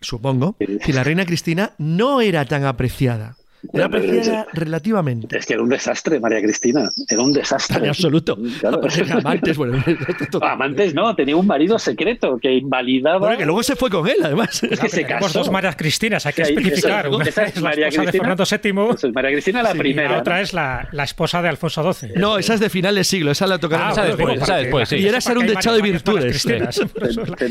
supongo, 0.00 0.56
que 0.58 0.92
la 0.92 1.04
reina 1.04 1.24
Cristina 1.24 1.74
no 1.78 2.20
era 2.20 2.44
tan 2.46 2.64
apreciada. 2.64 3.36
Era 3.72 3.86
apreciada 3.86 4.46
relativamente. 4.52 5.36
Es 5.36 5.46
que 5.46 5.54
era 5.54 5.62
un 5.62 5.68
desastre, 5.68 6.20
María 6.20 6.40
Cristina. 6.40 6.88
Era 7.08 7.22
un 7.22 7.32
desastre. 7.32 7.78
En 7.78 7.88
absoluto. 7.88 8.38
Amantes, 9.10 9.56
bueno. 9.56 9.82
Amantes 10.42 10.94
no, 10.94 11.14
tenía 11.16 11.36
un 11.36 11.46
marido 11.46 11.78
secreto 11.78 12.38
que 12.40 12.54
invalidaba. 12.54 13.18
Bueno, 13.18 13.38
que 13.38 13.44
luego 13.44 13.62
se 13.62 13.74
fue 13.74 13.90
con 13.90 14.06
él, 14.06 14.16
además. 14.22 14.62
Es 14.62 14.78
que 14.80 14.88
se 14.88 15.04
casó. 15.04 15.38
dos 15.40 15.50
Marías 15.50 15.76
Cristinas, 15.76 16.24
hay 16.26 16.32
que 16.32 16.42
especificar. 16.42 17.08
Una 17.08 17.24
es 17.24 17.60
María 17.60 17.88
Cristina, 17.88 18.12
de 18.12 18.18
Fernando 18.18 18.44
VII. 18.44 19.12
María 19.12 19.30
Cristina 19.32 19.62
la 19.62 19.74
primera. 19.74 20.08
Y 20.08 20.12
la 20.12 20.18
otra 20.20 20.40
es 20.40 20.52
la, 20.52 20.88
la, 20.92 21.04
esposa 21.04 21.42
de 21.42 21.48
Alfonso 21.48 21.92
XII. 21.92 22.12
No, 22.16 22.38
esa 22.38 22.54
es 22.54 22.60
de 22.60 22.70
final 22.70 22.94
de 22.94 23.04
siglo, 23.04 23.32
esa 23.32 23.46
la 23.46 23.58
tocaron 23.58 23.88
ah, 23.98 24.04
después, 24.04 24.46
después, 24.46 24.88
sí. 24.88 24.96
Y 24.96 25.06
era 25.06 25.20
ser 25.20 25.36
un 25.38 25.46
dechado 25.46 25.76
de 25.76 25.82
virtudes. 25.82 26.46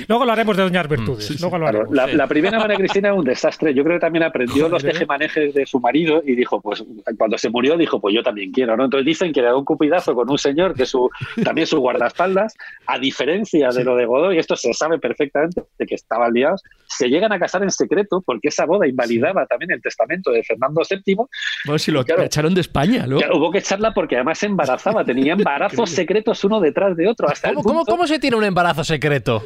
Luego 0.08 0.26
lo 0.26 0.32
haremos 0.32 0.55
de 0.55 0.64
doñar 0.64 0.88
virtudes. 0.88 1.39
Luego 1.41 1.58
lo 1.58 1.68
haremos. 1.68 1.89
La 1.91 2.28
primera 2.28 2.60
María 2.60 2.78
Cristina 2.78 3.10
era 3.10 3.16
un 3.16 3.26
desastre. 3.26 3.74
Yo 3.74 3.84
creo 3.84 3.97
que 3.97 4.01
también 4.01 4.24
aprendió 4.24 4.70
los 4.70 4.84
tejemanejes 4.84 5.53
de 5.53 5.66
su 5.66 5.80
marido 5.80 5.97
y 5.98 6.36
dijo, 6.36 6.62
pues 6.62 6.84
cuando 7.18 7.38
se 7.38 7.50
murió 7.50 7.78
dijo, 7.78 8.00
pues 8.00 8.14
yo 8.16 8.24
también 8.24 8.52
quiero, 8.52 8.78
¿no? 8.78 8.86
Entonces 8.86 9.06
dicen 9.06 9.34
que 9.34 9.41
le 9.41 9.48
da 9.48 9.56
un 9.56 9.66
cupidazo 9.66 10.14
con 10.16 10.30
un 10.30 10.38
señor 10.38 10.76
que 10.76 10.84
es 10.84 10.89
su, 10.89 11.10
también 11.43 11.68
su 11.68 11.80
guardaespaldas, 11.80 12.56
a 12.86 13.00
diferencia 13.00 13.70
de 13.70 13.84
lo 13.84 13.95
de 13.95 14.06
Godoy, 14.06 14.38
esto 14.38 14.56
se 14.56 14.74
sabe 14.74 15.00
perfectamente 15.00 15.64
de 15.78 15.86
que 15.86 15.95
estaban 15.95 16.34
liados, 16.34 16.62
se 16.88 17.10
llegan 17.10 17.32
a 17.32 17.39
casar 17.39 17.64
en 17.64 17.72
secreto 17.72 18.22
porque 18.26 18.50
esa 18.50 18.66
boda 18.66 18.88
invalidaba 18.88 19.45
también 19.45 19.72
el 19.72 19.82
testamento 19.82 20.32
de 20.32 20.43
Fernando 20.43 20.82
VII. 20.89 21.16
Bueno, 21.66 21.80
si 21.80 21.91
lo 21.91 22.06
echaron 22.24 22.54
de 22.54 22.62
España, 22.62 23.06
¿no? 23.08 23.18
hubo 23.34 23.52
que 23.52 23.60
echarla 23.60 23.93
porque 23.93 24.16
además 24.16 24.39
se 24.39 24.45
embarazaba, 24.48 25.04
tenía 25.04 25.34
embarazos 25.34 25.89
secretos 25.89 26.43
uno 26.43 26.60
detrás 26.60 26.95
de 26.95 27.08
otro. 27.08 27.28
Hasta 27.30 27.54
¿Cómo, 27.54 27.86
¿Cómo 27.86 28.08
se 28.08 28.20
tiene 28.20 28.38
un 28.38 28.43
embarazo 28.43 28.84
secreto? 28.84 29.43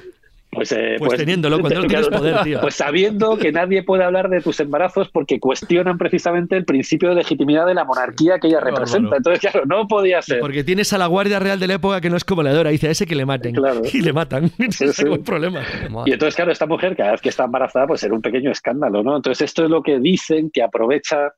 Pues, 0.51 0.69
eh, 0.73 0.95
pues, 0.97 1.11
pues, 1.11 1.19
teniéndolo, 1.19 1.61
cuando 1.61 1.81
no 1.81 1.87
tienes 1.87 2.09
poder, 2.09 2.35
tío. 2.43 2.59
Pues 2.59 2.75
sabiendo 2.75 3.37
que 3.37 3.53
nadie 3.53 3.83
puede 3.83 4.03
hablar 4.03 4.29
de 4.29 4.41
tus 4.41 4.59
embarazos 4.59 5.09
porque 5.09 5.39
cuestionan 5.39 5.97
precisamente 5.97 6.57
el 6.57 6.65
principio 6.65 7.09
de 7.09 7.15
legitimidad 7.15 7.65
de 7.65 7.73
la 7.73 7.85
monarquía 7.85 8.37
que 8.37 8.47
ella 8.47 8.59
representa. 8.59 9.15
Entonces, 9.15 9.39
claro, 9.39 9.65
no 9.65 9.87
podía 9.87 10.21
ser. 10.21 10.41
Porque 10.41 10.65
tienes 10.65 10.91
a 10.91 10.97
la 10.97 11.07
Guardia 11.07 11.39
Real 11.39 11.57
de 11.57 11.67
la 11.67 11.75
época 11.75 12.01
que 12.01 12.09
no 12.09 12.17
es 12.17 12.25
como 12.25 12.43
la 12.43 12.51
dice 12.69 12.89
a 12.89 12.91
ese 12.91 13.07
que 13.07 13.15
le 13.15 13.25
maten. 13.25 13.55
Y 13.93 14.01
le 14.01 14.13
matan. 14.13 14.51
Ese 14.59 14.85
es 14.85 14.99
el 14.99 15.21
problema. 15.21 15.63
Y 16.05 16.13
entonces, 16.13 16.35
claro, 16.35 16.51
esta 16.51 16.65
mujer, 16.65 16.95
cada 16.95 17.11
vez 17.11 17.21
que 17.21 17.29
está 17.29 17.45
embarazada, 17.45 17.87
pues 17.87 18.03
era 18.03 18.13
un 18.13 18.21
pequeño 18.21 18.51
escándalo, 18.51 19.03
¿no? 19.03 19.15
Entonces, 19.15 19.45
esto 19.45 19.63
es 19.63 19.69
lo 19.69 19.81
que 19.81 19.99
dicen 19.99 20.49
que 20.51 20.61
aprovecha 20.61 21.33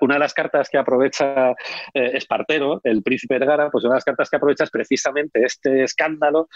una 0.00 0.14
de 0.14 0.20
las 0.20 0.34
cartas 0.34 0.68
que 0.70 0.78
aprovecha 0.78 1.50
eh, 1.92 2.10
Espartero, 2.14 2.80
el 2.84 3.02
príncipe 3.02 3.36
Edgara, 3.36 3.70
pues 3.70 3.84
una 3.84 3.94
de 3.94 3.96
las 3.96 4.04
cartas 4.04 4.30
que 4.30 4.36
aprovecha 4.36 4.64
es 4.64 4.70
precisamente 4.70 5.44
este 5.44 5.84
escándalo 5.84 6.48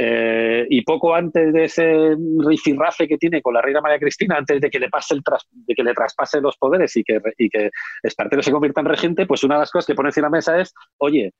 eh, 0.00 0.64
y 0.70 0.82
poco 0.82 1.12
antes 1.12 1.52
de 1.52 1.64
ese 1.64 2.16
rifirrafe 2.46 3.08
que 3.08 3.18
tiene 3.18 3.42
con 3.42 3.52
la 3.52 3.60
reina 3.60 3.80
María 3.80 3.98
Cristina, 3.98 4.36
antes 4.36 4.60
de 4.60 4.70
que 4.70 4.78
le 4.78 4.88
pase 4.88 5.14
el 5.14 5.22
de 5.52 5.74
que 5.74 5.82
le 5.82 5.92
traspase 5.92 6.40
los 6.40 6.56
poderes 6.56 6.96
y 6.96 7.02
que, 7.02 7.20
y 7.36 7.48
que 7.50 7.70
Espartero 8.02 8.42
se 8.42 8.52
convierta 8.52 8.80
en 8.80 8.86
regente, 8.86 9.26
pues 9.26 9.42
una 9.42 9.56
de 9.56 9.60
las 9.60 9.70
cosas 9.72 9.86
que 9.86 9.94
pone 9.94 10.10
de 10.14 10.22
la 10.22 10.30
mesa 10.30 10.60
es, 10.60 10.72
oye, 10.98 11.32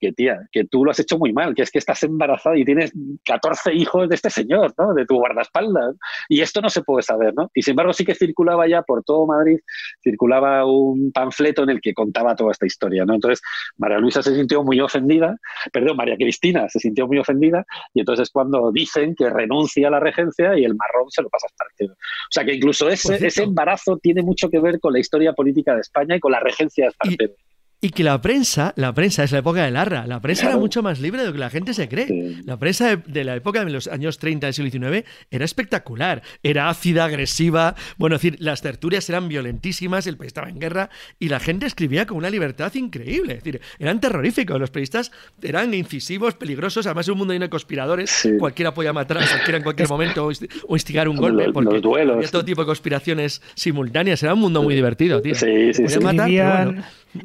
que 0.00 0.12
tía, 0.12 0.48
que 0.52 0.64
tú 0.64 0.84
lo 0.84 0.90
has 0.90 0.98
hecho 1.00 1.18
muy 1.18 1.32
mal, 1.32 1.54
que 1.54 1.62
es 1.62 1.70
que 1.70 1.78
estás 1.78 2.02
embarazada 2.02 2.56
y 2.56 2.64
tienes 2.64 2.92
14 3.24 3.74
hijos 3.74 4.08
de 4.08 4.14
este 4.14 4.30
señor, 4.30 4.74
¿no? 4.78 4.94
De 4.94 5.06
tu 5.06 5.16
guardaespaldas. 5.16 5.96
Y 6.28 6.40
esto 6.40 6.60
no 6.60 6.68
se 6.68 6.82
puede 6.82 7.02
saber, 7.02 7.34
¿no? 7.34 7.50
Y 7.54 7.62
sin 7.62 7.72
embargo 7.72 7.92
sí 7.92 8.04
que 8.04 8.14
circulaba 8.14 8.68
ya 8.68 8.82
por 8.82 9.02
todo 9.02 9.26
Madrid, 9.26 9.58
circulaba 10.02 10.66
un 10.66 11.12
panfleto 11.12 11.62
en 11.62 11.70
el 11.70 11.80
que 11.80 11.94
contaba 11.94 12.34
toda 12.34 12.52
esta 12.52 12.66
historia, 12.66 13.04
¿no? 13.04 13.14
Entonces 13.14 13.40
María 13.76 13.98
Luisa 13.98 14.22
se 14.22 14.34
sintió 14.34 14.62
muy 14.62 14.80
ofendida, 14.80 15.36
perdón, 15.72 15.96
María 15.96 16.16
Cristina 16.16 16.68
se 16.68 16.78
sintió 16.78 17.06
muy 17.06 17.18
ofendida 17.18 17.64
y 17.94 18.00
entonces 18.00 18.24
es 18.28 18.30
cuando 18.30 18.70
dicen 18.72 19.14
que 19.14 19.30
renuncia 19.30 19.88
a 19.88 19.90
la 19.90 20.00
regencia 20.00 20.58
y 20.58 20.64
el 20.64 20.74
marrón 20.74 21.10
se 21.10 21.22
lo 21.22 21.28
pasa 21.28 21.46
a 21.46 21.48
Espartero. 21.48 21.92
O 21.94 22.30
sea 22.30 22.44
que 22.44 22.54
incluso 22.54 22.88
ese, 22.88 23.26
ese 23.26 23.42
embarazo 23.44 23.98
tiene 23.98 24.22
mucho 24.22 24.48
que 24.50 24.60
ver 24.60 24.80
con 24.80 24.92
la 24.92 24.98
historia 24.98 25.32
política 25.32 25.74
de 25.74 25.80
España 25.80 26.16
y 26.16 26.20
con 26.20 26.32
la 26.32 26.40
regencia 26.40 26.84
de 26.84 26.88
Espartero. 26.90 27.32
Y 27.32 27.55
que 27.90 28.02
la 28.02 28.20
prensa, 28.20 28.72
la 28.76 28.92
prensa 28.94 29.22
es 29.24 29.32
la 29.32 29.38
época 29.38 29.64
del 29.64 29.76
Arra, 29.76 30.06
la 30.06 30.20
prensa 30.20 30.46
era 30.46 30.56
mucho 30.56 30.82
más 30.82 31.00
libre 31.00 31.20
de 31.20 31.28
lo 31.28 31.32
que 31.32 31.38
la 31.38 31.50
gente 31.50 31.74
se 31.74 31.88
cree. 31.88 32.36
La 32.44 32.58
prensa 32.58 32.96
de, 32.96 33.24
la 33.24 33.36
época 33.36 33.64
de 33.64 33.70
los 33.70 33.86
años 33.86 34.18
30 34.18 34.46
del 34.46 34.54
siglo 34.54 34.70
XIX 34.70 35.06
era 35.30 35.44
espectacular, 35.44 36.22
era 36.42 36.68
ácida, 36.68 37.04
agresiva, 37.04 37.74
bueno, 37.96 38.16
es 38.16 38.22
decir, 38.22 38.38
las 38.40 38.62
tertulias 38.62 39.08
eran 39.08 39.28
violentísimas, 39.28 40.06
el 40.06 40.16
país 40.16 40.28
estaba 40.28 40.48
en 40.48 40.58
guerra 40.58 40.90
y 41.18 41.28
la 41.28 41.40
gente 41.40 41.66
escribía 41.66 42.06
con 42.06 42.16
una 42.16 42.30
libertad 42.30 42.74
increíble, 42.74 43.34
es 43.34 43.44
decir, 43.44 43.60
eran 43.78 44.00
terroríficos, 44.00 44.58
los 44.58 44.70
periodistas 44.70 45.12
eran 45.42 45.74
incisivos, 45.74 46.34
peligrosos, 46.34 46.86
además 46.86 47.06
es 47.06 47.12
un 47.12 47.18
mundo 47.18 47.32
lleno 47.32 47.44
de 47.44 47.50
conspiradores, 47.50 48.28
cualquiera 48.38 48.74
podía 48.74 48.92
matar 48.92 49.18
a 49.18 49.26
cualquiera 49.26 49.58
en 49.58 49.64
cualquier 49.64 49.88
momento 49.88 50.28
o 50.66 50.76
instigar 50.76 51.08
un 51.08 51.16
golpe, 51.16 51.52
porque 51.52 51.76
había 51.76 52.28
todo 52.30 52.44
tipo 52.44 52.62
de 52.62 52.66
conspiraciones 52.66 53.42
simultáneas, 53.54 54.22
era 54.22 54.34
un 54.34 54.40
mundo 54.40 54.62
muy 54.62 54.74
divertido, 54.74 55.20
tío. 55.22 55.34
Sí, 55.34 55.72
sí, 55.74 55.84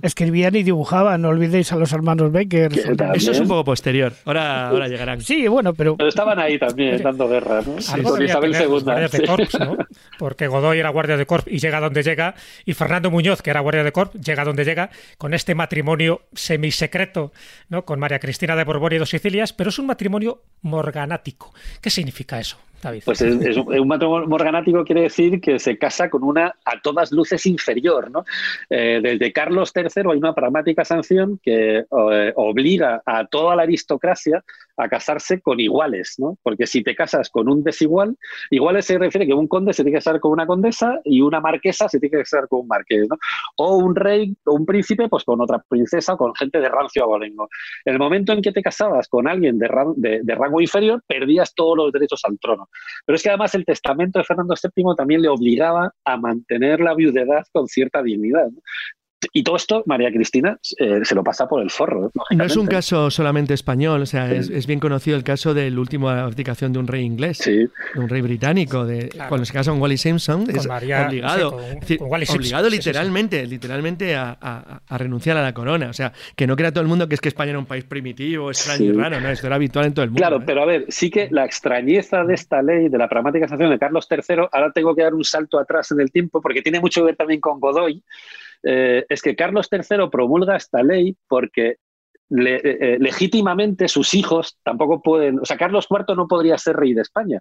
escribían 0.02 0.56
y 0.56 0.64
dibujaban, 0.64 1.22
no 1.22 1.30
olvidéis 1.30 1.72
a 1.72 1.76
los 1.76 1.92
hermanos 1.94 2.32
Becker. 2.32 2.72
Eso 3.14 3.32
es 3.32 3.40
un 3.40 3.48
poco 3.48 3.64
posterior, 3.64 4.14
ahora, 4.26 4.70
ahora 4.70 4.88
llegarán. 4.88 5.22
Sí, 5.22 5.48
bueno, 5.48 5.74
pero... 5.74 5.98
pero 5.98 6.10
estaban 6.10 6.40
ahí 6.40 6.58
también 6.58 7.02
dando 7.02 7.28
guerra, 7.28 7.62
¿no? 7.62 8.04
con 8.04 8.24
Isabel 8.24 8.56
II. 8.56 9.20
De 9.20 9.26
corps, 9.26 9.60
¿no? 9.60 9.78
Porque 10.18 10.48
Godoy 10.48 10.80
era 10.80 10.90
guardia 10.90 11.18
de 11.18 11.26
corps 11.26 11.46
y 11.48 11.60
llega 11.60 11.80
donde 11.80 12.04
llega, 12.04 12.36
y 12.66 12.74
Fernando 12.74 13.12
Muñoz, 13.12 13.42
que 13.42 13.50
era 13.50 13.60
guardia 13.60 13.84
de 13.84 13.92
corps, 13.92 14.14
llega 14.14 14.44
donde 14.44 14.66
llega, 14.66 14.90
con 15.18 15.34
este 15.34 15.56
matrimonio 15.56 16.22
semisecreto, 16.34 17.32
¿no? 17.70 17.86
Con 17.86 18.00
María 18.00 18.20
Cristina 18.20 18.56
de 18.56 18.64
Borbón 18.64 18.94
y 18.94 18.98
dos 18.98 19.10
Sicilias, 19.10 19.54
pero 19.54 19.70
es 19.70 19.80
un 19.80 19.88
matrimonio 19.88 20.42
morganático. 20.62 21.54
¿Qué 21.82 21.90
significa 21.90 22.40
eso? 22.40 22.58
Pues 23.06 23.22
es, 23.22 23.58
un, 23.58 23.88
matrimonio 23.88 24.28
morganático 24.28 24.84
quiere 24.84 25.02
decir 25.02 25.40
que 25.40 25.60
se 25.60 25.78
casa 25.78 26.10
con 26.10 26.24
una 26.24 26.56
a 26.66 26.82
todas 26.82 27.12
luces 27.12 27.46
inferior. 27.46 28.10
¿no? 28.10 28.26
Eh, 28.70 29.00
desde 29.02 29.32
Carlos 29.32 29.72
III 29.76 30.12
hay 30.12 30.18
una 30.18 30.34
pragmática 30.34 30.84
sanción 30.84 31.40
que 31.44 31.80
eh, 31.80 32.34
obliga 32.36 33.02
a 33.06 33.26
toda 33.26 33.56
la 33.56 33.64
aristocracia 33.64 34.44
a 34.78 34.90
casarse 34.90 35.42
con 35.42 35.60
iguales, 35.60 36.16
¿no? 36.18 36.38
Porque 36.42 36.66
si 36.66 36.82
te 36.82 36.96
casas 36.96 37.30
con 37.30 37.48
un 37.48 37.64
desigual, 37.64 38.18
iguales 38.50 38.86
se 38.86 38.98
refiere 38.98 39.28
que 39.28 39.34
un 39.34 39.48
conde 39.48 39.74
se 39.74 39.84
tiene 39.84 39.98
que 39.98 40.04
casar 40.04 40.20
con 40.20 40.32
una 40.32 40.48
condesa 40.48 41.00
y 41.04 41.22
una 41.22 41.40
marquesa 41.40 41.88
se 41.88 42.00
tiene 42.00 42.18
que 42.18 42.24
casar 42.24 42.48
con 42.48 42.62
un 42.62 42.68
marqués, 42.68 43.08
¿no? 43.08 43.18
O 43.58 43.78
un 43.78 43.96
rey 43.96 44.36
o 44.46 44.56
un 44.56 44.66
príncipe, 44.66 45.08
pues 45.08 45.24
con 45.24 45.40
otra 45.40 45.64
princesa 45.68 46.14
o 46.14 46.18
con 46.18 46.34
gente 46.36 46.60
de 46.60 46.70
rancio 46.70 47.04
abolengo. 47.04 47.48
En 47.86 47.94
el 47.94 48.00
momento 48.00 48.34
en 48.34 48.42
que 48.42 48.52
te 48.52 48.62
casabas 48.62 49.08
con 49.08 49.28
alguien 49.28 49.60
de, 49.60 50.20
de 50.24 50.36
rango 50.36 50.62
inferior, 50.62 51.04
perdías 51.06 51.54
todos 51.54 51.78
los 51.78 51.92
derechos 51.92 52.22
al 52.24 52.40
trono. 52.40 52.70
Pero 53.06 53.16
es 53.16 53.24
que 53.24 53.30
además 53.30 53.54
el 53.56 53.66
testamento 53.66 54.20
de 54.20 54.26
Fernando 54.26 54.56
VII 54.62 54.96
también 54.96 55.22
le 55.22 55.30
obligaba 55.30 55.94
a 56.06 56.18
mantener 56.18 56.80
la 56.80 56.96
viudedad 56.96 57.44
con 57.52 57.68
cierta 57.68 58.02
dignidad. 58.02 58.50
Y 59.34 59.44
todo 59.44 59.56
esto, 59.56 59.84
María 59.86 60.12
Cristina 60.12 60.58
eh, 60.78 61.02
se 61.04 61.16
lo 61.16 61.24
pasa 61.24 61.48
por 61.48 61.62
el 61.62 61.70
forro. 61.70 62.12
No 62.32 62.44
es 62.44 62.56
un 62.58 62.68
caso 62.68 63.12
solamente 63.12 63.54
español, 63.54 64.02
o 64.02 64.06
sea, 64.06 64.32
es, 64.32 64.66
bien 64.68 64.80
conocido 64.80 65.18
el 65.18 65.24
caso 65.24 65.54
de 65.54 65.70
la 65.70 65.80
última 65.80 66.24
abdicación 66.24 66.74
de 66.74 66.80
un 66.80 66.88
rey 66.88 67.04
inglés, 67.04 67.40
de 67.40 67.70
un 67.96 68.10
rey 68.10 68.22
británico, 68.22 68.86
de 68.86 69.10
cuando 69.28 69.46
se 69.46 69.54
casa 69.54 69.72
con 69.72 69.82
Wally 69.82 69.98
Simpson, 69.98 70.46
es 70.50 70.68
obligado, 70.68 71.60
obligado 72.30 72.70
literalmente, 72.70 73.46
literalmente 73.46 74.16
a, 74.16 74.82
renunciar 74.90 75.38
a 75.38 75.42
la 75.42 75.54
corona. 75.54 75.90
O 75.90 75.94
sea, 75.94 76.14
que 76.36 76.48
no 76.48 76.56
crea 76.56 76.72
todo 76.72 76.82
el 76.82 76.88
mundo 76.88 77.08
que 77.08 77.16
es 77.16 77.22
que 77.22 77.30
España 77.30 77.52
era 77.52 77.60
un 77.60 77.66
país 77.66 77.84
primitivo, 77.84 78.50
extraño 78.50 78.86
y 78.86 78.92
raro, 78.94 79.20
no, 79.20 79.30
esto 79.30 79.48
era 79.48 79.56
habitual 79.56 79.86
en 79.86 79.94
todo 79.94 80.04
el 80.04 80.12
mundo. 80.12 80.20
Claro, 80.20 80.38
¿eh? 80.38 80.44
pero 80.46 80.64
a 80.64 80.66
ver, 80.66 80.86
sí 80.90 81.10
que 81.10 81.28
la 81.32 81.46
extrañeza 81.46 82.24
de 82.24 82.34
esta 82.34 82.62
ley, 82.62 82.90
de 82.90 82.98
la 82.98 83.08
pragmática 83.08 83.48
sanción 83.48 83.70
de 83.70 83.80
Carlos 83.80 84.08
III, 84.10 84.48
ahora 84.52 84.72
tengo 84.72 84.96
que 84.96 85.04
dar 85.04 85.14
un 85.14 85.24
salto 85.24 85.60
atrás 85.60 85.92
en 85.92 86.00
el 86.00 86.12
tiempo, 86.12 86.42
porque 86.42 86.62
tiene 86.62 86.80
mucho 86.80 87.02
que 87.02 87.08
ver 87.08 87.16
también 87.16 87.40
con 87.40 87.60
Godoy. 87.60 88.04
Eh, 88.64 89.06
es 89.10 89.22
que 89.22 89.36
Carlos 89.36 89.68
III 89.72 90.10
promulga 90.12 90.56
esta 90.56 90.84
ley 90.84 91.16
porque 91.28 91.68
eh, 91.70 92.62
eh, 92.64 92.98
legítimamente 93.00 93.88
sus 93.88 94.14
hijos 94.14 94.58
tampoco 94.64 95.02
pueden, 95.02 95.40
o 95.40 95.46
sea, 95.46 95.58
Carlos 95.58 95.88
IV 95.90 96.16
no 96.16 96.28
podría 96.28 96.58
ser 96.58 96.78
rey 96.78 96.94
de 96.94 97.02
España, 97.02 97.40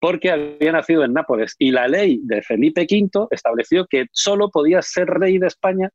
porque 0.00 0.30
había 0.30 0.72
nacido 0.72 1.04
en 1.04 1.12
Nápoles. 1.12 1.56
Y 1.58 1.72
la 1.72 1.88
ley 1.88 2.20
de 2.22 2.42
Felipe 2.42 2.86
V 2.88 3.26
estableció 3.30 3.86
que 3.86 4.06
solo 4.12 4.50
podía 4.50 4.80
ser 4.82 5.08
rey 5.08 5.38
de 5.38 5.48
España 5.48 5.90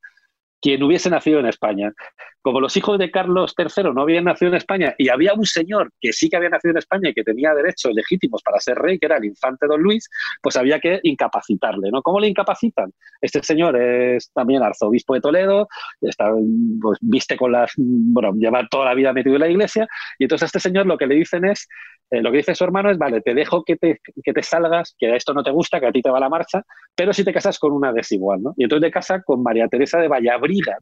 quien 0.64 0.82
hubiese 0.82 1.10
nacido 1.10 1.40
en 1.40 1.46
España. 1.46 1.92
Como 2.40 2.58
los 2.58 2.74
hijos 2.78 2.98
de 2.98 3.10
Carlos 3.10 3.54
III 3.58 3.92
no 3.94 4.00
habían 4.00 4.24
nacido 4.24 4.50
en 4.50 4.56
España 4.56 4.94
y 4.96 5.10
había 5.10 5.34
un 5.34 5.44
señor 5.44 5.92
que 6.00 6.10
sí 6.14 6.30
que 6.30 6.38
había 6.38 6.48
nacido 6.48 6.72
en 6.72 6.78
España 6.78 7.10
y 7.10 7.12
que 7.12 7.22
tenía 7.22 7.52
derechos 7.52 7.92
legítimos 7.92 8.42
para 8.42 8.58
ser 8.60 8.78
rey, 8.78 8.98
que 8.98 9.04
era 9.04 9.18
el 9.18 9.26
infante 9.26 9.66
don 9.66 9.82
Luis, 9.82 10.08
pues 10.40 10.56
había 10.56 10.80
que 10.80 11.00
incapacitarle. 11.02 11.90
¿no? 11.90 12.00
¿Cómo 12.00 12.18
le 12.18 12.28
incapacitan? 12.28 12.90
Este 13.20 13.42
señor 13.42 13.76
es 13.76 14.30
también 14.32 14.62
arzobispo 14.62 15.12
de 15.12 15.20
Toledo, 15.20 15.68
está, 16.00 16.32
pues, 16.80 16.98
viste 17.02 17.36
con 17.36 17.52
las. 17.52 17.72
Bueno, 17.76 18.32
lleva 18.34 18.66
toda 18.70 18.86
la 18.86 18.94
vida 18.94 19.12
metido 19.12 19.36
en 19.36 19.40
la 19.40 19.50
iglesia, 19.50 19.86
y 20.18 20.24
entonces 20.24 20.44
a 20.44 20.46
este 20.46 20.60
señor 20.60 20.86
lo 20.86 20.96
que 20.96 21.06
le 21.06 21.16
dicen 21.16 21.44
es 21.44 21.68
eh, 22.10 22.22
lo 22.22 22.30
que 22.30 22.38
dice 22.38 22.54
su 22.54 22.64
hermano 22.64 22.90
es, 22.90 22.98
vale, 22.98 23.20
te 23.20 23.34
dejo 23.34 23.64
que 23.64 23.76
te, 23.76 24.00
que 24.22 24.32
te 24.32 24.42
salgas, 24.42 24.94
que 24.98 25.14
esto 25.14 25.34
no 25.34 25.42
te 25.42 25.50
gusta, 25.50 25.80
que 25.80 25.86
a 25.86 25.92
ti 25.92 26.02
te 26.02 26.10
va 26.10 26.20
la 26.20 26.28
marcha, 26.28 26.62
pero 26.94 27.12
si 27.12 27.24
te 27.24 27.32
casas 27.32 27.58
con 27.58 27.72
una 27.72 27.92
desigual, 27.92 28.42
¿no? 28.42 28.54
Y 28.56 28.64
entonces 28.64 28.88
te 28.88 28.92
casa 28.92 29.22
con 29.22 29.42
María 29.42 29.68
Teresa 29.68 29.98
de 29.98 30.08
Vallabriga, 30.08 30.78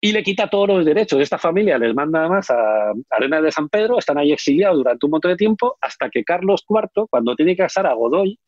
y 0.00 0.12
le 0.12 0.22
quita 0.22 0.48
todos 0.48 0.68
los 0.68 0.84
derechos. 0.84 1.20
Esta 1.20 1.38
familia 1.38 1.78
les 1.78 1.94
manda 1.94 2.26
más 2.28 2.50
a 2.50 2.92
Arena 3.10 3.42
de 3.42 3.52
San 3.52 3.68
Pedro, 3.68 3.98
están 3.98 4.18
ahí 4.18 4.32
exiliados 4.32 4.78
durante 4.78 5.06
un 5.06 5.10
montón 5.10 5.32
de 5.32 5.36
tiempo, 5.36 5.76
hasta 5.80 6.08
que 6.08 6.24
Carlos 6.24 6.64
IV, 6.68 7.06
cuando 7.10 7.36
tiene 7.36 7.52
que 7.52 7.62
casar 7.62 7.86
a 7.86 7.92
Godoy, 7.92 8.38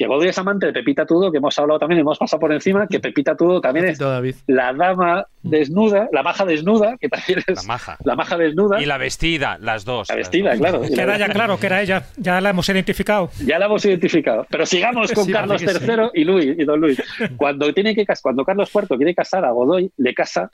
que 0.00 0.06
Godoy 0.06 0.28
es 0.28 0.38
amante 0.38 0.64
de 0.64 0.72
Pepita 0.72 1.04
Tudo, 1.04 1.30
que 1.30 1.36
hemos 1.36 1.58
hablado 1.58 1.78
también, 1.78 2.00
hemos 2.00 2.16
pasado 2.16 2.40
por 2.40 2.50
encima, 2.54 2.86
que 2.86 3.00
Pepita 3.00 3.36
Tudo 3.36 3.60
también 3.60 3.84
es 3.84 4.00
la 4.46 4.72
dama 4.72 5.26
desnuda, 5.42 6.08
la 6.10 6.22
maja 6.22 6.46
desnuda, 6.46 6.96
que 6.98 7.10
también 7.10 7.40
es 7.46 7.54
la 7.54 7.62
maja. 7.64 7.98
la 8.02 8.16
maja 8.16 8.38
desnuda. 8.38 8.80
Y 8.80 8.86
la 8.86 8.96
vestida, 8.96 9.58
las 9.60 9.84
dos. 9.84 10.08
La 10.08 10.14
vestida, 10.14 10.56
claro. 10.56 10.80
Queda 10.80 11.18
ya 11.18 11.28
claro 11.28 11.60
que 11.60 11.66
era 11.66 11.82
ella, 11.82 12.06
ya 12.16 12.40
la 12.40 12.48
hemos 12.48 12.66
identificado. 12.70 13.28
Ya 13.44 13.58
la 13.58 13.66
hemos 13.66 13.84
identificado. 13.84 14.46
Pero 14.48 14.64
sigamos 14.64 15.12
con 15.12 15.26
Carlos 15.30 15.60
III 15.60 16.12
y 16.14 16.24
Luis, 16.24 16.58
y 16.58 16.64
don 16.64 16.80
Luis. 16.80 17.02
Cuando, 17.36 17.70
tiene 17.74 17.94
que, 17.94 18.06
cuando 18.22 18.42
Carlos 18.46 18.70
IV 18.74 18.96
quiere 18.96 19.14
casar 19.14 19.44
a 19.44 19.50
Godoy, 19.50 19.92
le 19.98 20.14
casa 20.14 20.50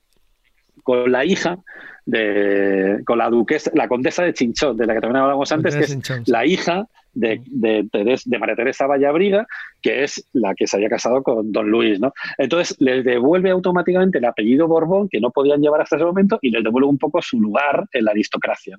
con 0.83 1.11
la 1.11 1.24
hija 1.24 1.59
de 2.05 3.03
con 3.05 3.18
la 3.18 3.29
duquesa, 3.29 3.70
la 3.74 3.89
condesa 3.89 4.22
de 4.22 4.33
Chinchón, 4.33 4.77
de 4.77 4.87
la 4.87 4.95
que 4.95 5.01
también 5.01 5.22
hablábamos 5.22 5.51
antes, 5.51 5.74
que 5.74 5.85
es 5.85 6.29
la 6.29 6.47
hija 6.47 6.87
de, 7.16 7.43
de, 7.47 8.39
María 8.39 8.55
Teresa 8.55 8.87
Vallabriga, 8.87 9.47
que 9.83 10.05
es 10.05 10.24
la 10.33 10.55
que 10.55 10.66
se 10.66 10.77
había 10.77 10.89
casado 10.89 11.22
con 11.22 11.51
Don 11.51 11.68
Luis, 11.68 11.99
¿no? 11.99 12.12
Entonces 12.39 12.77
les 12.79 13.05
devuelve 13.05 13.51
automáticamente 13.51 14.18
el 14.18 14.24
apellido 14.27 14.68
Borbón, 14.68 15.09
que 15.09 15.20
no 15.20 15.31
podían 15.31 15.61
llevar 15.61 15.81
hasta 15.81 15.97
ese 15.97 16.05
momento, 16.05 16.39
y 16.43 16.51
les 16.51 16.62
devuelve 16.62 16.89
un 16.89 16.99
poco 16.99 17.20
su 17.22 17.41
lugar 17.41 17.87
en 17.93 18.05
la 18.05 18.11
aristocracia. 18.11 18.79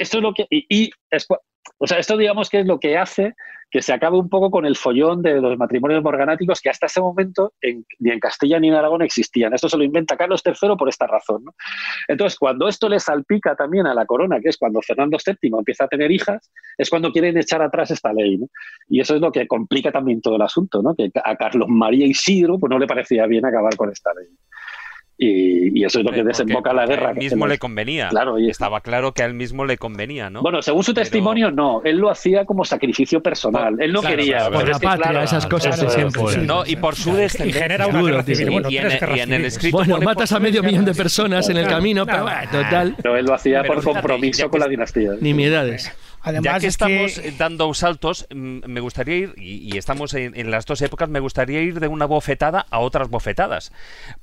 Esto 0.00 0.16
es 0.18 0.22
lo 0.22 0.34
que. 0.34 0.46
Y, 0.50 0.90
o 1.78 1.86
sea, 1.86 1.98
esto 1.98 2.16
digamos 2.16 2.48
que 2.48 2.60
es 2.60 2.66
lo 2.66 2.80
que 2.80 2.96
hace 2.96 3.34
que 3.70 3.82
se 3.82 3.92
acabe 3.92 4.18
un 4.18 4.28
poco 4.28 4.50
con 4.50 4.66
el 4.66 4.76
follón 4.76 5.22
de 5.22 5.40
los 5.40 5.56
matrimonios 5.56 6.02
morganáticos 6.02 6.60
que 6.60 6.70
hasta 6.70 6.86
ese 6.86 7.00
momento 7.00 7.52
ni 8.00 8.10
en 8.10 8.18
Castilla 8.18 8.58
ni 8.58 8.68
en 8.68 8.74
Aragón 8.74 9.02
existían. 9.02 9.54
Esto 9.54 9.68
se 9.68 9.76
lo 9.76 9.84
inventa 9.84 10.16
Carlos 10.16 10.42
III 10.44 10.76
por 10.76 10.88
esta 10.88 11.06
razón. 11.06 11.44
Entonces, 12.08 12.36
cuando 12.36 12.66
esto 12.66 12.88
le 12.88 12.98
salpica 12.98 13.54
también 13.54 13.86
a 13.86 13.94
la 13.94 14.06
corona, 14.06 14.40
que 14.40 14.48
es 14.48 14.56
cuando 14.56 14.82
Fernando 14.82 15.18
VII 15.24 15.52
empieza 15.56 15.84
a 15.84 15.88
tener 15.88 16.10
hijas, 16.10 16.50
es 16.76 16.90
cuando 16.90 17.12
quieren 17.12 17.38
echar 17.38 17.62
atrás 17.62 17.92
esta 17.92 18.12
ley. 18.12 18.40
Y 18.88 19.00
eso 19.00 19.14
es 19.14 19.20
lo 19.20 19.30
que 19.30 19.46
complica 19.46 19.92
también 19.92 20.20
todo 20.20 20.34
el 20.34 20.42
asunto, 20.42 20.82
¿no? 20.82 20.96
que 20.96 21.12
a 21.24 21.36
Carlos 21.36 21.68
María 21.68 22.06
Isidro 22.06 22.58
pues, 22.58 22.70
no 22.70 22.78
le 22.78 22.88
parecía 22.88 23.26
bien 23.26 23.46
acabar 23.46 23.76
con 23.76 23.90
esta 23.90 24.12
ley. 24.14 24.26
Y, 25.22 25.84
eso 25.84 25.98
es 25.98 26.04
lo 26.04 26.12
que 26.12 26.24
desemboca 26.24 26.72
la 26.72 26.86
guerra. 26.86 27.08
A 27.08 27.10
él 27.12 27.18
mismo 27.18 27.46
le 27.46 27.58
convenía. 27.58 28.08
Claro, 28.08 28.38
y 28.38 28.48
estaba 28.48 28.80
claro 28.80 29.12
que 29.12 29.22
a 29.22 29.26
él 29.26 29.34
mismo 29.34 29.66
le 29.66 29.76
convenía, 29.76 30.30
¿no? 30.30 30.40
Bueno, 30.40 30.62
según 30.62 30.82
su 30.82 30.94
testimonio, 30.94 31.50
no. 31.50 31.82
Él 31.84 31.98
lo 31.98 32.10
hacía 32.10 32.46
como 32.46 32.64
sacrificio 32.64 33.22
personal. 33.22 33.76
él 33.80 33.92
no 33.92 34.00
quería. 34.00 34.50
Por 34.50 34.66
la 34.66 34.78
patria, 34.78 35.22
esas 35.22 35.46
cosas 35.46 35.78
de 35.78 35.90
siempre. 35.90 36.38
No, 36.38 36.64
y 36.64 36.76
por 36.76 36.96
su 36.96 37.14
descendencia. 37.14 37.60
Y 37.60 37.62
genera 37.62 37.86
una 37.86 38.02
guerra 38.02 38.24
Bueno, 38.50 38.70
y, 38.70 38.78
en, 38.78 39.32
el 39.32 39.44
escrito 39.44 39.76
bueno 39.76 40.00
matas 40.00 40.32
a 40.32 40.40
medio 40.40 40.62
millón 40.62 40.86
de 40.86 40.94
personas 40.94 41.48
en 41.50 41.58
el 41.58 41.66
camino, 41.66 42.06
pero 42.06 42.26
total. 42.50 42.94
Pero 42.96 43.16
él 43.16 43.26
lo 43.26 43.34
hacía 43.34 43.62
por 43.62 43.82
compromiso 43.84 44.48
con 44.48 44.60
la 44.60 44.68
dinastía. 44.68 45.12
Nimiedades 45.20 45.92
ya 46.42 46.58
que 46.58 46.66
estamos 46.66 47.20
dando 47.38 47.72
saltos, 47.74 48.26
mm, 48.30 48.60
me 48.66 48.80
gustaría 48.80 49.16
ir, 49.16 49.34
y, 49.36 49.76
estamos 49.76 50.14
en, 50.14 50.50
las 50.50 50.66
dos 50.66 50.82
épocas, 50.82 51.08
me 51.08 51.20
gustaría 51.20 51.60
ir 51.60 51.80
de 51.80 51.88
una 51.88 52.06
bofetada 52.06 52.66
a 52.70 52.78
otras 52.78 53.08
bofetadas. 53.08 53.72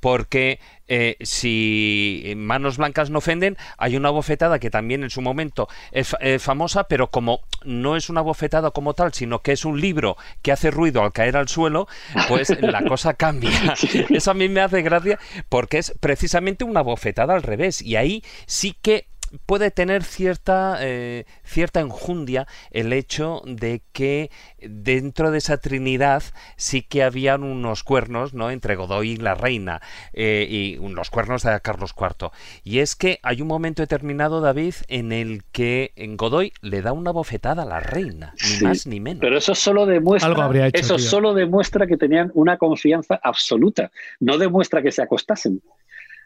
Porque 0.00 0.60
eh, 0.86 1.16
si 1.20 2.32
Manos 2.36 2.76
Blancas 2.76 3.10
no 3.10 3.18
ofenden, 3.18 3.56
hay 3.76 3.96
una 3.96 4.10
bofetada 4.10 4.58
que 4.58 4.70
también 4.70 5.02
en 5.02 5.10
su 5.10 5.20
momento 5.20 5.68
es 5.92 6.16
famosa, 6.38 6.84
pero 6.84 7.10
como 7.10 7.40
no 7.64 7.96
es 7.96 8.08
una 8.08 8.20
bofetada 8.20 8.70
como 8.70 8.94
tal, 8.94 9.12
sino 9.12 9.42
que 9.42 9.52
es 9.52 9.64
un 9.64 9.80
libro 9.80 10.16
que 10.42 10.52
hace 10.52 10.70
ruido 10.70 11.02
al 11.02 11.12
caer 11.12 11.36
al 11.36 11.48
suelo, 11.48 11.88
pues 12.28 12.50
la 12.60 12.84
cosa 12.84 13.14
cambia. 13.14 13.74
Eso 14.08 14.30
a 14.30 14.34
mí 14.34 14.48
me 14.48 14.60
hace 14.60 14.82
gracia 14.82 15.18
porque 15.48 15.78
es 15.78 15.94
precisamente 16.00 16.64
una 16.64 16.82
bofetada 16.82 17.34
al 17.34 17.42
revés. 17.42 17.82
Y 17.82 17.96
ahí 17.96 18.22
sí 18.46 18.76
que 18.80 19.06
puede 19.46 19.70
tener 19.70 20.02
cierta, 20.02 20.78
eh, 20.80 21.24
cierta 21.44 21.80
enjundia 21.80 22.46
el 22.70 22.92
hecho 22.92 23.42
de 23.44 23.82
que 23.92 24.30
dentro 24.60 25.30
de 25.30 25.38
esa 25.38 25.58
Trinidad 25.58 26.22
sí 26.56 26.82
que 26.82 27.02
habían 27.02 27.42
unos 27.42 27.84
cuernos 27.84 28.34
¿no? 28.34 28.50
entre 28.50 28.76
Godoy 28.76 29.12
y 29.12 29.16
la 29.16 29.34
reina 29.34 29.80
eh, 30.12 30.46
y 30.48 30.78
unos 30.78 31.10
cuernos 31.10 31.42
de 31.42 31.58
Carlos 31.60 31.94
IV. 31.98 32.30
Y 32.64 32.80
es 32.80 32.96
que 32.96 33.18
hay 33.22 33.42
un 33.42 33.48
momento 33.48 33.82
determinado, 33.82 34.40
David, 34.40 34.74
en 34.88 35.12
el 35.12 35.44
que 35.52 35.92
en 35.96 36.16
Godoy 36.16 36.52
le 36.62 36.82
da 36.82 36.92
una 36.92 37.10
bofetada 37.10 37.62
a 37.62 37.66
la 37.66 37.80
reina, 37.80 38.34
ni 38.42 38.66
más 38.66 38.86
ni 38.86 39.00
menos. 39.00 39.20
Pero 39.20 39.38
eso 39.38 39.54
solo 39.54 39.86
demuestra, 39.86 40.70
eso 40.72 40.98
solo 40.98 41.34
demuestra 41.34 41.86
que 41.86 41.96
tenían 41.96 42.30
una 42.34 42.56
confianza 42.56 43.18
absoluta, 43.22 43.90
no 44.20 44.38
demuestra 44.38 44.82
que 44.82 44.92
se 44.92 45.02
acostasen. 45.02 45.62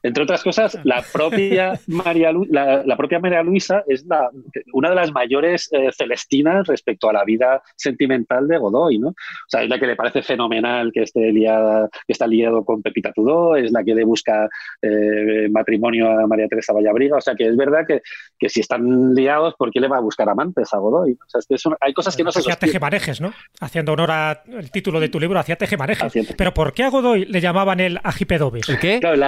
Entre 0.02 0.22
otras 0.22 0.42
cosas, 0.42 0.78
la 0.84 1.02
propia 1.12 1.78
María, 1.86 2.32
la, 2.50 2.96
propia 2.96 3.20
María 3.20 3.42
Luisa 3.42 3.84
es 3.86 4.04
la, 4.06 4.30
una 4.72 4.90
de 4.90 4.96
las 4.96 5.12
mayores 5.12 5.68
eh, 5.72 5.90
celestinas 5.96 6.66
respecto 6.66 7.08
a 7.08 7.12
la 7.12 7.24
vida 7.24 7.62
sentimental 7.76 8.48
de 8.48 8.58
Godoy, 8.58 8.98
¿no? 8.98 9.08
O 9.08 9.48
sea, 9.48 9.62
es 9.62 9.68
la 9.68 9.78
que 9.78 9.86
le 9.86 9.96
parece 9.96 10.22
fenomenal 10.22 10.90
que 10.92 11.02
esté 11.02 11.32
liada, 11.32 11.88
que 12.06 12.12
está 12.12 12.26
liado 12.26 12.64
con 12.64 12.82
Pepita 12.82 13.12
Tudó, 13.12 13.56
es 13.56 13.70
la 13.70 13.84
que 13.84 13.94
le 13.94 14.04
busca 14.04 14.48
eh, 14.80 15.48
matrimonio 15.50 16.10
a 16.10 16.26
María 16.26 16.48
Teresa 16.48 16.72
Vallabriga, 16.72 17.16
o 17.16 17.20
sea, 17.20 17.34
que 17.34 17.46
es 17.46 17.56
verdad 17.56 17.86
que, 17.86 18.02
que, 18.38 18.48
si 18.48 18.60
están 18.60 19.14
liados, 19.14 19.54
¿por 19.56 19.70
qué 19.70 19.80
le 19.80 19.88
va 19.88 19.98
a 19.98 20.00
buscar 20.00 20.28
amantes 20.28 20.72
a 20.74 20.78
Godoy? 20.78 21.12
O 21.12 21.28
sea, 21.28 21.38
es 21.38 21.46
que 21.46 21.70
hay 21.80 21.92
cosas 21.92 22.16
que 22.16 22.24
no 22.24 22.32
se 22.32 22.40
Hacía 22.40 22.56
tejemanejes, 22.56 23.20
¿no? 23.20 23.32
Haciendo 23.60 23.92
honor 23.92 24.10
al 24.10 24.70
título 24.72 24.98
de 24.98 25.08
tu 25.08 25.20
libro, 25.20 25.38
hacía 25.38 25.54
tejemanejes. 25.54 26.12
Pero 26.36 26.52
¿por 26.52 26.72
qué 26.72 26.82
a 26.82 26.90
Godoy 26.90 27.24
le 27.26 27.40
llamaban 27.40 27.78
el 27.78 28.00
agipedobes? 28.02 28.68
¿El 28.68 28.78
qué? 28.80 28.98
Claro, 28.98 29.14
el 29.14 29.22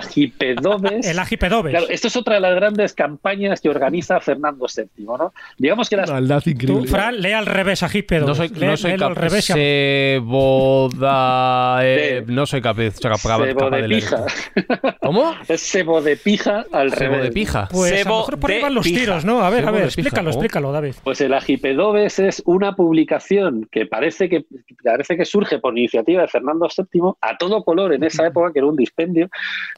agipedobes 0.65 1.07
el 1.07 1.19
Agipedobes. 1.19 1.71
Claro, 1.71 1.87
esto 1.89 2.09
es 2.09 2.17
otra 2.17 2.35
de 2.35 2.41
las 2.41 2.55
grandes 2.55 2.93
campañas 2.95 3.61
que 3.61 3.69
organiza 3.69 4.21
Fernando 4.21 4.67
VII, 4.75 5.05
¿no? 5.05 5.33
Digamos 5.59 5.89
que 5.89 5.97
las... 5.97 6.11
increíble. 6.47 6.89
Fran, 6.89 7.21
lee 7.21 7.33
al 7.33 7.47
revés 7.47 7.83
Agipedobes. 7.83 8.29
No 8.29 8.35
soy, 8.35 8.51
no 8.51 8.77
soy 8.77 8.97
capaz 8.97 9.33
de 9.33 9.43
Seboda... 10.23 11.81
Eh, 11.83 12.25
no 12.27 12.47
soy 12.47 12.61
capaz, 12.61 12.99
capaz, 13.01 13.39
de, 13.39 13.55
pija. 13.89 14.25
¿Cómo? 15.01 15.35
Es 15.49 15.61
sebo 15.61 16.01
de 16.03 16.17
pija 16.17 16.65
al 16.73 16.91
revés. 16.91 16.99
Sebo 16.99 17.23
de 17.23 17.33
pija. 17.33 17.69
Pues 17.71 17.93
a 17.93 18.09
lo 18.09 18.17
mejor 18.17 18.41
por 18.41 18.51
ahí 18.51 18.63
van 18.63 18.75
los 18.75 18.85
tiros, 18.85 19.25
¿no? 19.25 19.43
A 19.43 19.51
ver, 19.51 19.67
a 19.67 19.71
ver, 19.71 19.85
explícalo, 19.85 20.31
explícalo, 20.31 20.73
David. 20.73 20.95
Pues 21.03 21.21
el 21.21 21.35
Agipedobes 21.35 22.19
es 22.19 22.43
una 22.47 22.75
publicación 22.75 23.69
que 23.71 23.87
parece 23.87 24.29
que, 24.29 24.45
parece 24.83 25.17
que 25.17 25.25
surge 25.25 25.59
por 25.59 25.77
iniciativa 25.77 26.23
de 26.23 26.29
Fernando 26.29 26.69
VII 26.69 27.13
a 27.21 27.37
todo 27.37 27.63
color 27.65 27.93
en 27.93 28.05
esa 28.05 28.27
época, 28.27 28.53
que 28.53 28.61
era 28.61 28.69
un 28.69 28.77
dispendio 28.77 29.29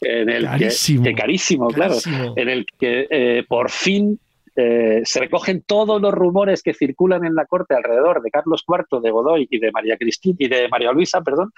en 0.00 0.28
el 0.28 0.48
que 0.58 0.70
carísimo, 1.14 1.68
claro, 1.68 1.96
en 2.36 2.48
el 2.48 2.66
que 2.78 3.06
eh, 3.10 3.44
por 3.48 3.70
fin 3.70 4.18
eh, 4.58 5.02
se 5.04 5.20
recogen 5.20 5.62
todos 5.66 6.00
los 6.00 6.14
rumores 6.14 6.62
que 6.62 6.72
circulan 6.72 7.26
en 7.26 7.34
la 7.34 7.44
corte 7.44 7.74
alrededor 7.74 8.22
de 8.22 8.30
Carlos 8.30 8.64
IV, 8.66 9.02
de 9.02 9.10
Godoy 9.10 9.46
y 9.50 9.58
de 9.58 9.70
María 9.70 9.98
Cristina 9.98 10.36
y 10.38 10.48
de 10.48 10.66
María 10.68 10.92
Luisa, 10.92 11.20
perdón, 11.20 11.52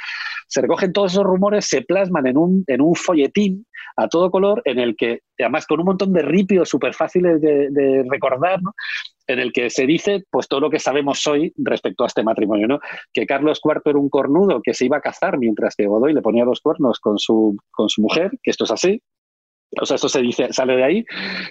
se 0.49 0.61
recogen 0.61 0.93
todos 0.93 1.12
esos 1.12 1.23
rumores, 1.23 1.66
se 1.66 1.83
plasman 1.83 2.27
en 2.27 2.37
un, 2.37 2.64
en 2.66 2.81
un 2.81 2.97
folletín 2.97 3.66
a 3.97 4.09
todo 4.09 4.33
color, 4.33 4.62
en 4.64 4.81
el 4.81 4.97
que, 4.97 5.21
además 5.39 5.66
con 5.66 5.79
un 5.79 5.87
montón 5.87 6.12
de 6.12 6.23
ripios 6.23 6.69
súper 6.69 6.93
fáciles 6.93 7.41
de, 7.41 8.05
recordar, 8.09 8.59
en 9.29 9.39
el 9.39 9.53
que 9.53 9.71
se 9.71 9.87
dice 9.87 10.25
pues 10.31 10.49
todo 10.49 10.61
lo 10.61 10.71
que 10.71 10.81
sabemos 10.81 11.25
hoy 11.29 11.53
respecto 11.57 12.03
a 12.03 12.09
este 12.09 12.25
matrimonio, 12.25 12.66
¿no? 12.66 12.81
Que 13.12 13.27
Carlos 13.27 13.61
IV 13.62 13.83
era 13.85 13.99
un 13.99 14.09
cornudo 14.09 14.61
que 14.62 14.75
se 14.75 14.87
iba 14.87 14.97
a 14.97 15.01
casar 15.01 15.39
mientras 15.39 15.77
que 15.77 15.87
Godoy 15.87 16.14
le 16.14 16.23
ponía 16.23 16.45
los 16.45 16.61
cuernos 16.61 16.99
con 16.99 17.19
su, 17.19 17.57
con 17.71 17.89
su 17.89 18.03
mujer, 18.03 18.33
que 18.43 18.51
esto 18.51 18.64
es 18.64 18.71
así, 18.73 19.03
o 19.81 19.85
sea, 19.85 19.97
esto 19.97 20.09
se 20.09 20.23
dice, 20.23 20.53
sale 20.53 20.77
de 20.77 20.85
ahí, 20.85 21.05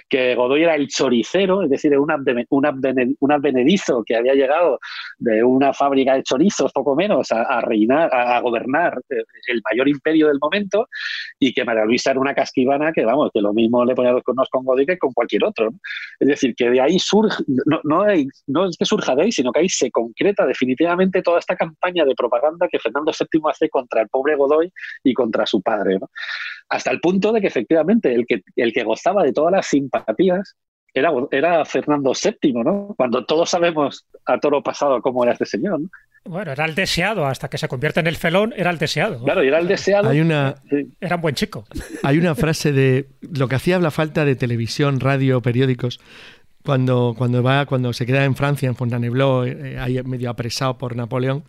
que 0.08 0.34
Godoy 0.34 0.64
era 0.64 0.74
el 0.74 0.88
choricero, 0.88 1.62
es 1.62 1.70
decir, 1.70 1.96
un, 1.98 2.12
un 2.50 3.32
advenedizo 3.32 4.02
que 4.04 4.16
había 4.16 4.34
llegado 4.34 4.80
de 5.18 5.44
una 5.44 5.72
fábrica 5.72 6.14
de 6.14 6.22
chorizos, 6.24 6.72
poco 6.72 6.96
menos, 6.96 7.30
a, 7.30 7.60
reinar, 7.60 8.12
a, 8.12 8.40
gobernar 8.40 8.98
eh, 9.10 9.22
el 9.48 9.62
mayor 9.70 9.88
imperio 9.88 10.28
del 10.28 10.38
momento, 10.40 10.88
y 11.38 11.52
que 11.52 11.64
María 11.64 11.84
Luisa 11.84 12.10
era 12.10 12.20
una 12.20 12.34
casquivana 12.34 12.92
que, 12.92 13.04
vamos, 13.04 13.30
que 13.32 13.40
lo 13.40 13.52
mismo 13.52 13.84
le 13.84 13.94
ponía 13.94 14.12
dos 14.12 14.22
cornos 14.24 14.48
con 14.50 14.64
Godoy 14.64 14.86
que 14.86 14.98
con 14.98 15.12
cualquier 15.12 15.44
otro. 15.44 15.70
Es 16.18 16.28
decir, 16.28 16.54
que 16.56 16.70
de 16.70 16.80
ahí 16.80 16.98
surge, 16.98 17.42
no, 17.66 17.80
no, 17.84 18.04
no 18.46 18.66
es 18.66 18.76
que 18.76 18.84
surja 18.84 19.14
de 19.14 19.22
ahí, 19.22 19.32
sino 19.32 19.52
que 19.52 19.60
ahí 19.60 19.68
se 19.68 19.90
concreta 19.90 20.44
definitivamente 20.44 21.22
toda 21.22 21.38
esta 21.38 21.56
campaña 21.56 22.04
de 22.04 22.14
propaganda 22.14 22.66
que 22.68 22.78
Fernando 22.80 23.12
VII 23.12 23.42
hace 23.48 23.68
contra 23.68 24.02
el 24.02 24.08
pobre 24.08 24.34
Godoy 24.34 24.72
y 25.04 25.14
contra 25.14 25.46
su 25.46 25.62
padre. 25.62 25.98
¿no? 26.00 26.08
Hasta 26.68 26.90
el 26.90 27.00
punto 27.00 27.32
de 27.32 27.40
que 27.40 27.46
efectivamente 27.46 28.12
el 28.14 28.26
que, 28.26 28.42
el 28.56 28.72
que 28.72 28.84
gozaba 28.84 29.22
de 29.22 29.32
todas 29.32 29.52
las 29.52 29.66
simpatías 29.66 30.56
era, 30.94 31.10
era 31.30 31.64
Fernando 31.64 32.12
VII, 32.12 32.52
¿no? 32.52 32.94
Cuando 32.96 33.24
todos 33.24 33.50
sabemos 33.50 34.06
a 34.26 34.38
toro 34.38 34.62
pasado 34.62 35.00
cómo 35.00 35.22
era 35.24 35.32
este 35.32 35.46
señor, 35.46 35.80
Bueno, 36.24 36.52
era 36.52 36.64
el 36.64 36.74
deseado, 36.74 37.26
hasta 37.26 37.48
que 37.48 37.58
se 37.58 37.68
convierte 37.68 38.00
en 38.00 38.06
el 38.06 38.16
felón, 38.16 38.52
era 38.56 38.70
el 38.70 38.78
deseado. 38.78 39.22
Claro, 39.22 39.42
era 39.42 39.58
el 39.58 39.68
deseado. 39.68 40.10
Hay 40.10 40.20
una, 40.20 40.56
Era 41.00 41.16
un 41.16 41.22
buen 41.22 41.34
chico. 41.34 41.64
Hay 42.02 42.18
una 42.18 42.34
frase 42.34 42.72
de 42.72 43.08
lo 43.20 43.48
que 43.48 43.54
hacía 43.54 43.78
la 43.78 43.90
falta 43.90 44.24
de 44.24 44.36
televisión, 44.36 45.00
radio, 45.00 45.40
periódicos, 45.40 46.00
cuando, 46.68 47.14
cuando 47.16 47.42
va, 47.42 47.64
cuando 47.64 47.94
se 47.94 48.04
queda 48.04 48.26
en 48.26 48.36
Francia, 48.36 48.68
en 48.68 48.76
Fontainebleau, 48.76 49.44
eh, 49.44 49.78
ahí 49.80 50.02
medio 50.02 50.28
apresado 50.28 50.76
por 50.76 50.94
Napoleón, 50.96 51.42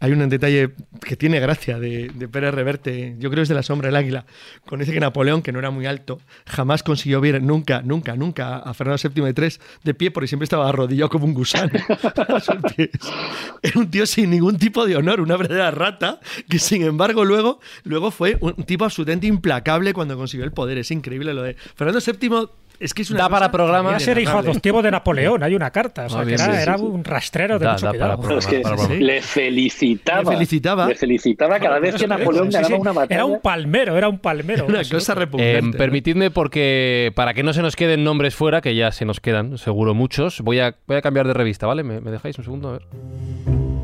hay 0.00 0.12
un 0.12 0.28
detalle 0.28 0.72
que 1.02 1.16
tiene 1.16 1.40
gracia 1.40 1.78
de, 1.78 2.10
de 2.14 2.28
Pérez 2.28 2.52
Reverte, 2.52 3.16
yo 3.18 3.30
creo 3.30 3.42
es 3.42 3.48
de 3.48 3.54
la 3.54 3.62
sombra 3.62 3.88
del 3.88 3.96
águila, 3.96 4.26
con 4.66 4.82
ese 4.82 4.92
que 4.92 5.00
Napoleón, 5.00 5.40
que 5.40 5.50
no 5.50 5.60
era 5.60 5.70
muy 5.70 5.86
alto, 5.86 6.20
jamás 6.44 6.82
consiguió 6.82 7.22
ver 7.22 7.42
nunca, 7.42 7.80
nunca, 7.80 8.16
nunca 8.16 8.58
a 8.58 8.74
Fernando 8.74 9.00
VII 9.02 9.24
de 9.24 9.32
tres 9.32 9.62
de 9.82 9.94
pie, 9.94 10.10
porque 10.10 10.26
siempre 10.26 10.44
estaba 10.44 10.68
arrodillado 10.68 11.08
como 11.08 11.24
un 11.24 11.32
gusano. 11.32 11.72
era 13.62 13.80
un 13.80 13.90
tío 13.90 14.04
sin 14.04 14.28
ningún 14.28 14.58
tipo 14.58 14.84
de 14.84 14.94
honor, 14.96 15.22
una 15.22 15.38
verdadera 15.38 15.70
rata, 15.70 16.20
que 16.50 16.58
sin 16.58 16.82
embargo 16.82 17.24
luego, 17.24 17.60
luego 17.84 18.10
fue 18.10 18.36
un 18.42 18.62
tipo 18.64 18.84
absolutamente 18.84 19.26
implacable 19.26 19.94
cuando 19.94 20.18
consiguió 20.18 20.44
el 20.44 20.52
poder. 20.52 20.76
Es 20.76 20.90
increíble 20.90 21.32
lo 21.32 21.44
de 21.44 21.54
Fernando 21.54 21.98
VII 22.04 22.50
es 22.80 22.94
que 22.94 23.02
es 23.02 23.10
una 23.10 23.24
da 23.24 23.28
para 23.28 23.50
programas. 23.50 24.02
ser 24.02 24.18
hijo 24.18 24.38
adoptivo 24.38 24.82
de 24.82 24.90
Napoleón, 24.90 25.42
hay 25.42 25.54
una 25.54 25.70
carta. 25.70 26.06
O 26.06 26.08
sea, 26.08 26.24
que 26.24 26.34
era, 26.34 26.76
un 26.76 27.04
rastrero 27.04 27.58
de 27.58 27.68
mucho 27.68 27.88
cuidado. 27.88 28.38
es 28.38 28.46
que 28.46 28.62
le 28.98 29.22
felicitaba. 29.22 30.30
Le 30.30 30.36
felicitaba. 30.36 30.86
Le 30.88 30.94
felicitaba 30.94 31.58
cada 31.58 31.78
vez 31.78 31.94
que 32.00 32.06
Napoleón 32.06 32.50
ganaba 32.50 32.76
una 32.76 32.92
batalla. 32.92 33.14
Era 33.14 33.24
un 33.24 33.40
palmero, 33.40 33.96
era 33.96 34.08
un 34.08 34.18
palmero. 34.18 34.66
Una 34.66 34.82
cosa 34.84 35.14
repugnante. 35.14 35.76
Eh, 35.76 35.78
permitidme, 35.78 36.30
porque 36.30 37.12
para 37.14 37.34
que 37.34 37.42
no 37.42 37.52
se 37.52 37.62
nos 37.62 37.76
queden 37.76 38.04
nombres 38.04 38.34
fuera, 38.34 38.60
que 38.60 38.74
ya 38.74 38.92
se 38.92 39.04
nos 39.04 39.20
quedan, 39.20 39.58
seguro 39.58 39.94
muchos, 39.94 40.40
voy 40.40 40.60
a, 40.60 40.76
voy 40.86 40.96
a 40.96 41.02
cambiar 41.02 41.26
de 41.26 41.34
revista, 41.34 41.66
¿vale? 41.66 41.82
¿Me, 41.82 42.00
¿Me 42.00 42.10
dejáis 42.10 42.38
un 42.38 42.44
segundo? 42.44 42.68
A 42.68 42.72
ver. 42.72 42.82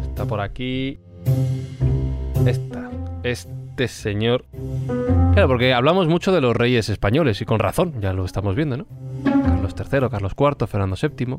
Está 0.09 0.27
por 0.27 0.41
aquí. 0.41 0.99
Esta. 2.45 2.91
Este 3.73 3.89
señor. 3.89 4.45
Claro, 5.33 5.49
porque 5.49 5.73
hablamos 5.73 6.07
mucho 6.07 6.31
de 6.31 6.43
los 6.43 6.55
reyes 6.55 6.91
españoles 6.91 7.41
y 7.41 7.47
con 7.47 7.59
razón, 7.59 7.95
ya 8.03 8.13
lo 8.13 8.27
estamos 8.27 8.55
viendo, 8.55 8.77
¿no? 8.77 8.87
Carlos 9.25 9.75
III, 9.79 10.11
Carlos 10.11 10.33
IV, 10.39 10.67
Fernando 10.67 10.95
VII, 11.01 11.39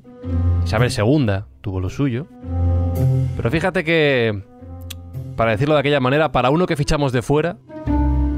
Isabel 0.65 0.91
II 0.91 1.43
tuvo 1.61 1.79
lo 1.79 1.91
suyo. 1.91 2.25
Pero 3.36 3.51
fíjate 3.51 3.84
que, 3.84 4.41
para 5.36 5.51
decirlo 5.51 5.75
de 5.75 5.81
aquella 5.81 5.99
manera, 5.99 6.31
para 6.31 6.49
uno 6.49 6.65
que 6.65 6.75
fichamos 6.75 7.11
de 7.11 7.21
fuera, 7.21 7.57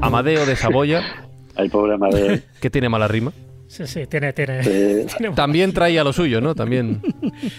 Amadeo 0.02 0.44
de 0.44 0.56
Saboya. 0.56 1.02
Ay, 1.56 1.70
pobre 1.70 1.94
Amadeo. 1.94 2.38
Que 2.60 2.68
tiene 2.68 2.90
mala 2.90 3.08
rima. 3.08 3.32
Sí, 3.68 3.86
sí, 3.86 4.06
tiene, 4.06 4.32
tiene. 4.32 4.60
También 5.34 5.72
traía 5.72 6.04
lo 6.04 6.12
suyo, 6.12 6.40
¿no? 6.40 6.54
También. 6.54 7.00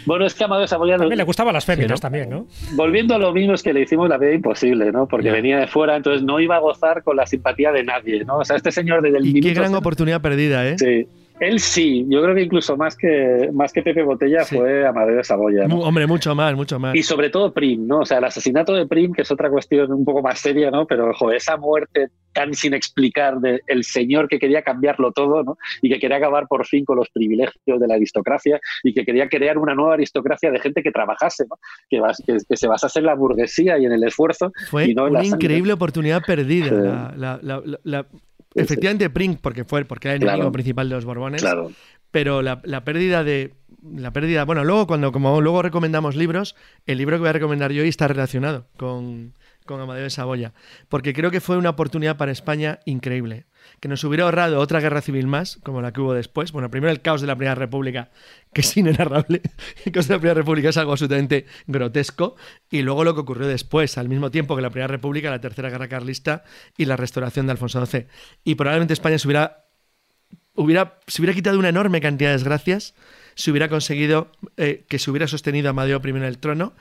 Bueno, 0.05 0.25
es 0.25 0.33
que 0.33 0.43
Amadeo 0.45 0.67
Saboya. 0.67 0.97
le 0.97 1.23
gustaban 1.23 1.53
las 1.53 1.65
féminas 1.65 1.99
también, 1.99 2.29
¿no? 2.29 2.47
Volviendo 2.73 3.13
a 3.15 3.17
lo 3.17 3.33
mismo, 3.33 3.53
es 3.53 3.63
que 3.63 3.73
le 3.73 3.81
hicimos 3.81 4.07
la 4.09 4.17
vida 4.17 4.33
imposible, 4.33 4.91
¿no? 4.91 5.07
Porque 5.07 5.31
venía 5.31 5.59
de 5.59 5.67
fuera, 5.67 5.95
entonces 5.95 6.23
no 6.23 6.39
iba 6.39 6.55
a 6.55 6.59
gozar 6.59 7.03
con 7.03 7.17
la 7.17 7.25
simpatía 7.25 7.71
de 7.71 7.83
nadie, 7.83 8.23
¿no? 8.25 8.37
O 8.37 8.45
sea, 8.45 8.55
este 8.55 8.71
señor 8.71 9.01
desde 9.01 9.17
el 9.17 9.25
Y 9.25 9.41
qué 9.41 9.53
gran 9.53 9.75
oportunidad 9.75 10.21
perdida, 10.21 10.67
¿eh? 10.67 10.77
Sí. 10.77 11.07
Él 11.39 11.59
sí, 11.59 12.05
yo 12.09 12.21
creo 12.23 12.33
que 12.33 12.41
incluso 12.41 12.75
más 12.77 12.95
que, 12.95 13.49
más 13.53 13.71
que 13.71 13.83
Pepe 13.83 14.01
Botella 14.01 14.43
fue 14.43 14.87
Amadeo 14.87 15.17
de 15.17 15.23
Saboya. 15.23 15.65
Hombre, 15.65 16.07
mucho 16.07 16.33
más, 16.33 16.55
mucho 16.55 16.79
más. 16.79 16.95
Y 16.95 17.03
sobre 17.03 17.29
todo 17.29 17.53
Prim, 17.53 17.85
¿no? 17.85 17.99
O 17.99 18.05
sea, 18.05 18.17
el 18.17 18.23
asesinato 18.23 18.73
de 18.73 18.87
Prim, 18.87 19.13
que 19.13 19.21
es 19.21 19.31
otra 19.31 19.49
cuestión 19.49 19.91
un 19.93 20.03
poco 20.03 20.23
más 20.23 20.39
seria, 20.39 20.71
¿no? 20.71 20.87
Pero, 20.87 21.11
ojo, 21.11 21.31
esa 21.31 21.55
muerte 21.57 22.09
tan 22.33 22.53
sin 22.53 22.73
explicar 22.73 23.39
del 23.39 23.61
el 23.67 23.83
señor 23.83 24.27
que 24.27 24.39
quería 24.39 24.61
cambiarlo 24.61 25.11
todo, 25.11 25.43
¿no? 25.43 25.57
Y 25.81 25.89
que 25.89 25.99
quería 25.99 26.17
acabar 26.17 26.47
por 26.47 26.65
fin 26.65 26.85
con 26.85 26.97
los 26.97 27.09
privilegios 27.09 27.79
de 27.79 27.87
la 27.87 27.95
aristocracia 27.95 28.59
y 28.83 28.93
que 28.93 29.05
quería 29.05 29.29
crear 29.29 29.57
una 29.57 29.75
nueva 29.75 29.93
aristocracia 29.93 30.51
de 30.51 30.59
gente 30.59 30.81
que 30.83 30.91
trabajase, 30.91 31.45
¿no? 31.49 31.57
Que, 31.89 31.99
que, 32.47 32.57
se 32.57 32.67
basase 32.67 32.99
en 32.99 33.05
la 33.05 33.15
burguesía 33.15 33.77
y 33.77 33.85
en 33.85 33.91
el 33.91 34.03
esfuerzo. 34.03 34.51
Fue 34.69 34.85
y 34.85 34.95
no 34.95 35.05
una 35.05 35.23
increíble 35.23 35.73
oportunidad 35.73 36.23
perdida. 36.25 37.13
la, 37.15 38.07
Efectivamente, 38.57 39.09
Pring, 39.09 39.37
porque 39.37 39.63
fue 39.63 39.85
porque 39.85 40.09
era 40.09 40.15
el 40.15 40.23
enemigo 40.23 40.51
principal 40.51 40.89
de 40.89 40.95
los 40.95 41.05
Borbones. 41.05 41.41
Claro. 41.41 41.71
Pero 42.11 42.41
la, 42.41 42.61
pérdida 42.83 43.23
de. 43.23 43.53
La 43.83 44.11
pérdida. 44.11 44.45
Bueno, 44.45 44.63
luego, 44.63 44.87
cuando 44.87 45.11
como 45.11 45.39
luego 45.41 45.61
recomendamos 45.61 46.15
libros, 46.15 46.55
el 46.85 46.97
libro 46.97 47.17
que 47.17 47.21
voy 47.21 47.29
a 47.29 47.33
recomendar 47.33 47.71
yo 47.71 47.83
hoy 47.83 47.89
está 47.89 48.07
relacionado 48.07 48.67
con, 48.77 49.33
con 49.65 49.79
Amadeo 49.79 50.03
de 50.03 50.09
Saboya. 50.09 50.53
Porque 50.89 51.13
creo 51.13 51.31
que 51.31 51.41
fue 51.41 51.57
una 51.57 51.69
oportunidad 51.69 52.17
para 52.17 52.31
España 52.31 52.79
increíble 52.85 53.45
que 53.79 53.87
nos 53.87 54.03
hubiera 54.03 54.23
ahorrado 54.23 54.59
otra 54.59 54.79
guerra 54.79 55.01
civil 55.01 55.27
más, 55.27 55.59
como 55.63 55.81
la 55.81 55.93
que 55.93 56.01
hubo 56.01 56.13
después. 56.13 56.51
Bueno, 56.51 56.71
primero 56.71 56.91
el 56.91 57.01
caos 57.01 57.21
de 57.21 57.27
la 57.27 57.35
Primera 57.35 57.55
República, 57.55 58.09
que 58.53 58.61
es 58.61 58.77
inenarrable. 58.77 59.41
El 59.85 59.91
caos 59.91 60.07
de 60.07 60.15
la 60.15 60.19
Primera 60.19 60.33
República 60.33 60.69
es 60.69 60.77
algo 60.77 60.93
absolutamente 60.93 61.45
grotesco. 61.67 62.35
Y 62.71 62.81
luego 62.81 63.03
lo 63.03 63.13
que 63.13 63.21
ocurrió 63.21 63.47
después, 63.47 63.97
al 63.97 64.09
mismo 64.09 64.31
tiempo 64.31 64.55
que 64.55 64.61
la 64.61 64.71
Primera 64.71 64.87
República, 64.87 65.29
la 65.29 65.41
Tercera 65.41 65.69
Guerra 65.69 65.87
Carlista 65.87 66.43
y 66.75 66.85
la 66.85 66.97
restauración 66.97 67.45
de 67.45 67.51
Alfonso 67.51 67.85
XII. 67.85 68.07
Y 68.43 68.55
probablemente 68.55 68.93
España 68.93 69.19
se 69.19 69.27
hubiera, 69.27 69.65
hubiera, 70.55 70.99
se 71.05 71.21
hubiera 71.21 71.35
quitado 71.35 71.59
una 71.59 71.69
enorme 71.69 72.01
cantidad 72.01 72.31
de 72.31 72.37
desgracias 72.37 72.95
si 73.35 73.51
hubiera 73.51 73.69
conseguido 73.69 74.31
eh, 74.57 74.85
que 74.89 74.97
se 74.97 75.11
hubiera 75.11 75.27
sostenido 75.27 75.67
a 75.67 75.69
Amadeo 75.69 76.01
I 76.03 76.09
en 76.09 76.23
el 76.23 76.39
trono. 76.39 76.73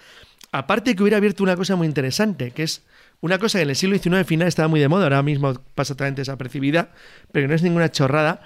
Aparte 0.53 0.97
que 0.97 1.03
hubiera 1.03 1.19
abierto 1.19 1.43
una 1.43 1.57
cosa 1.57 1.77
muy 1.77 1.87
interesante, 1.87 2.53
que 2.53 2.63
es 2.63 2.87
una 3.21 3.39
cosa 3.39 3.59
que 3.59 3.63
en 3.63 3.71
el 3.71 3.77
siglo 3.77 3.99
XIX 3.99 4.27
final 4.27 4.49
estaba 4.49 4.69
muy 4.69 4.81
de 4.81 4.89
moda, 4.89 5.05
ahora 5.05 5.23
mismo 5.23 5.55
pasa 5.75 5.95
totalmente 5.95 6.21
desapercibida, 6.23 6.91
pero 7.33 7.45
que 7.45 7.49
no 7.49 7.55
es 7.55 7.63
ninguna 7.63 7.91
chorrada, 7.91 8.41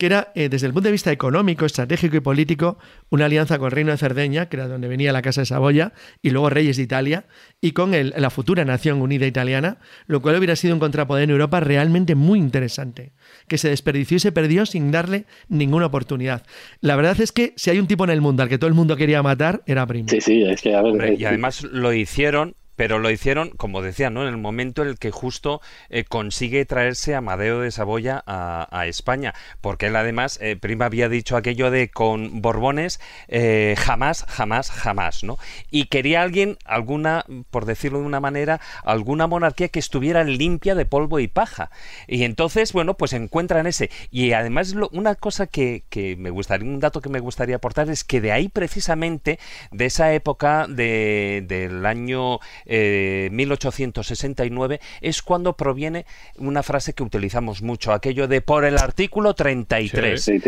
que 0.00 0.06
era, 0.06 0.32
eh, 0.34 0.48
desde 0.48 0.66
el 0.66 0.72
punto 0.72 0.88
de 0.88 0.92
vista 0.92 1.12
económico, 1.12 1.66
estratégico 1.66 2.16
y 2.16 2.20
político, 2.20 2.78
una 3.10 3.26
alianza 3.26 3.58
con 3.58 3.66
el 3.66 3.72
Reino 3.72 3.90
de 3.90 3.98
Cerdeña, 3.98 4.48
que 4.48 4.56
era 4.56 4.66
donde 4.66 4.88
venía 4.88 5.12
la 5.12 5.20
Casa 5.20 5.42
de 5.42 5.44
Saboya, 5.44 5.92
y 6.22 6.30
luego 6.30 6.48
Reyes 6.48 6.78
de 6.78 6.84
Italia, 6.84 7.26
y 7.60 7.72
con 7.72 7.92
la 7.92 8.30
futura 8.30 8.64
Nación 8.64 9.02
Unida 9.02 9.26
Italiana, 9.26 9.76
lo 10.06 10.22
cual 10.22 10.36
hubiera 10.36 10.56
sido 10.56 10.72
un 10.72 10.80
contrapoder 10.80 11.24
en 11.24 11.30
Europa 11.30 11.60
realmente 11.60 12.14
muy 12.14 12.38
interesante, 12.38 13.12
que 13.46 13.58
se 13.58 13.68
desperdició 13.68 14.16
y 14.16 14.20
se 14.20 14.32
perdió 14.32 14.64
sin 14.64 14.90
darle 14.90 15.26
ninguna 15.50 15.84
oportunidad. 15.84 16.46
La 16.80 16.96
verdad 16.96 17.20
es 17.20 17.30
que 17.30 17.52
si 17.56 17.68
hay 17.68 17.78
un 17.78 17.86
tipo 17.86 18.04
en 18.04 18.10
el 18.10 18.22
mundo 18.22 18.42
al 18.42 18.48
que 18.48 18.56
todo 18.56 18.68
el 18.68 18.74
mundo 18.74 18.96
quería 18.96 19.22
matar, 19.22 19.62
era 19.66 19.86
Primo. 19.86 20.08
Sí, 20.08 20.22
sí, 20.22 20.44
es 20.44 20.62
que 20.62 20.74
a 20.74 20.80
ver, 20.80 21.20
y 21.20 21.26
además 21.26 21.62
lo 21.62 21.92
hicieron 21.92 22.54
pero 22.80 22.98
lo 22.98 23.10
hicieron, 23.10 23.50
como 23.50 23.82
decía, 23.82 24.08
¿no? 24.08 24.22
en 24.22 24.28
el 24.28 24.38
momento 24.38 24.80
en 24.80 24.88
el 24.88 24.98
que 24.98 25.10
justo 25.10 25.60
eh, 25.90 26.04
consigue 26.04 26.64
traerse 26.64 27.14
a 27.14 27.20
de 27.20 27.70
Saboya 27.70 28.24
a, 28.26 28.86
España, 28.86 29.34
porque 29.60 29.88
él 29.88 29.96
además, 29.96 30.38
eh, 30.40 30.56
Prima 30.56 30.86
había 30.86 31.10
dicho 31.10 31.36
aquello 31.36 31.70
de 31.70 31.90
con 31.90 32.40
Borbones, 32.40 32.98
eh, 33.28 33.74
jamás, 33.76 34.24
jamás, 34.28 34.70
jamás, 34.70 35.24
¿no? 35.24 35.36
Y 35.70 35.88
quería 35.88 36.22
alguien, 36.22 36.56
alguna, 36.64 37.26
por 37.50 37.66
decirlo 37.66 37.98
de 38.00 38.06
una 38.06 38.18
manera, 38.18 38.62
alguna 38.82 39.26
monarquía 39.26 39.68
que 39.68 39.78
estuviera 39.78 40.24
limpia 40.24 40.74
de 40.74 40.86
polvo 40.86 41.18
y 41.18 41.28
paja. 41.28 41.70
Y 42.06 42.24
entonces, 42.24 42.72
bueno, 42.72 42.94
pues 42.94 43.12
encuentran 43.12 43.66
ese. 43.66 43.90
Y 44.10 44.32
además, 44.32 44.74
una 44.92 45.16
cosa 45.16 45.46
que, 45.46 45.84
que 45.90 46.16
me 46.16 46.30
gustaría, 46.30 46.66
un 46.66 46.80
dato 46.80 47.02
que 47.02 47.10
me 47.10 47.20
gustaría 47.20 47.56
aportar 47.56 47.90
es 47.90 48.04
que 48.04 48.22
de 48.22 48.32
ahí 48.32 48.48
precisamente, 48.48 49.38
de 49.70 49.84
esa 49.84 50.14
época 50.14 50.66
de, 50.66 51.44
del 51.46 51.84
año 51.84 52.40
1869 52.70 54.74
eh, 54.76 54.80
es 55.00 55.22
cuando 55.22 55.56
proviene 55.56 56.06
una 56.36 56.62
frase 56.62 56.92
que 56.92 57.02
utilizamos 57.02 57.62
mucho, 57.62 57.92
aquello 57.92 58.28
de 58.28 58.40
por 58.40 58.64
el 58.64 58.78
artículo 58.78 59.34
33. 59.34 60.22
Sí, 60.22 60.40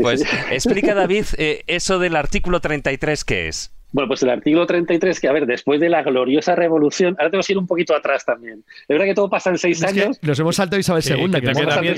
Pues 0.00 0.24
explica 0.50 0.94
David 0.94 1.26
eh, 1.36 1.62
eso 1.66 1.98
del 1.98 2.16
artículo 2.16 2.60
33 2.60 3.24
qué 3.24 3.48
es. 3.48 3.72
Bueno, 3.92 4.08
pues 4.08 4.22
el 4.22 4.30
artículo 4.30 4.66
33, 4.66 5.20
que 5.20 5.28
a 5.28 5.32
ver, 5.32 5.46
después 5.46 5.78
de 5.78 5.90
la 5.90 6.02
gloriosa 6.02 6.54
revolución, 6.54 7.14
ahora 7.18 7.30
tengo 7.30 7.44
que 7.44 7.52
ir 7.52 7.58
un 7.58 7.66
poquito 7.66 7.94
atrás 7.94 8.24
también. 8.24 8.64
Es 8.66 8.88
verdad 8.88 9.04
que 9.04 9.14
todo 9.14 9.28
pasa 9.28 9.50
en 9.50 9.58
seis 9.58 9.82
años. 9.84 10.18
nos 10.22 10.38
hemos 10.38 10.56
saltado 10.56 10.80
Isabel 10.80 11.02
II, 11.06 11.14
que, 11.14 11.52
también, 11.52 11.96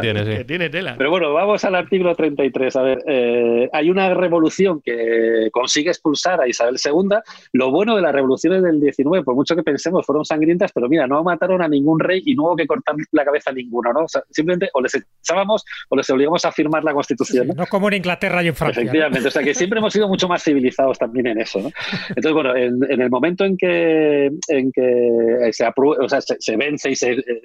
tiene, 0.00 0.44
tiene, 0.44 0.70
tela. 0.70 0.94
Pero 0.96 1.10
bueno, 1.10 1.32
vamos 1.32 1.64
al 1.64 1.74
artículo 1.74 2.14
33. 2.14 2.76
A 2.76 2.82
ver, 2.82 2.98
eh, 3.08 3.68
hay 3.72 3.90
una 3.90 4.14
revolución 4.14 4.80
que 4.80 5.48
consigue 5.50 5.90
expulsar 5.90 6.40
a 6.40 6.46
Isabel 6.46 6.76
II. 6.82 7.16
Lo 7.52 7.70
bueno 7.72 7.96
de 7.96 8.02
las 8.02 8.12
revoluciones 8.12 8.62
del 8.62 8.80
19, 8.80 9.24
por 9.24 9.34
mucho 9.34 9.56
que 9.56 9.64
pensemos, 9.64 10.06
fueron 10.06 10.24
sangrientas, 10.24 10.70
pero 10.72 10.88
mira, 10.88 11.08
no 11.08 11.24
mataron 11.24 11.62
a 11.62 11.68
ningún 11.68 11.98
rey 11.98 12.22
y 12.24 12.36
no 12.36 12.44
hubo 12.44 12.56
que 12.56 12.66
cortar 12.66 12.94
la 13.10 13.24
cabeza 13.24 13.50
a 13.50 13.54
ninguno, 13.54 13.92
¿no? 13.92 14.06
simplemente 14.30 14.70
o 14.72 14.80
les 14.80 14.94
echábamos 14.94 15.64
o 15.88 15.96
les 15.96 16.08
obligamos 16.10 16.44
a 16.44 16.52
firmar 16.52 16.84
la 16.84 16.92
Constitución. 16.92 17.48
¿no? 17.48 17.66
como 17.66 17.88
en 17.88 17.94
Inglaterra 17.94 18.42
y 18.42 18.48
en 18.48 18.54
Francia. 18.54 18.82
Efectivamente, 18.82 19.28
o 19.28 19.30
sea 19.30 19.42
que 19.42 19.54
siempre 19.54 19.80
hemos 19.80 19.92
sido 19.92 20.08
mucho 20.08 20.28
más 20.28 20.42
civilizados 20.42 20.98
también 20.98 21.23
en 21.30 21.40
eso. 21.40 21.58
Entonces, 22.08 22.32
bueno, 22.32 22.54
en, 22.56 23.00
el 23.00 23.10
momento 23.10 23.44
en 23.44 23.56
que, 23.56 24.30
en 24.48 24.72
que 24.72 25.50
se, 25.52 25.66
o 25.66 26.08
sea, 26.08 26.20
se, 26.20 26.56
vence 26.56 26.90
y 26.90 26.96
se 26.96 27.12
eh, 27.12 27.42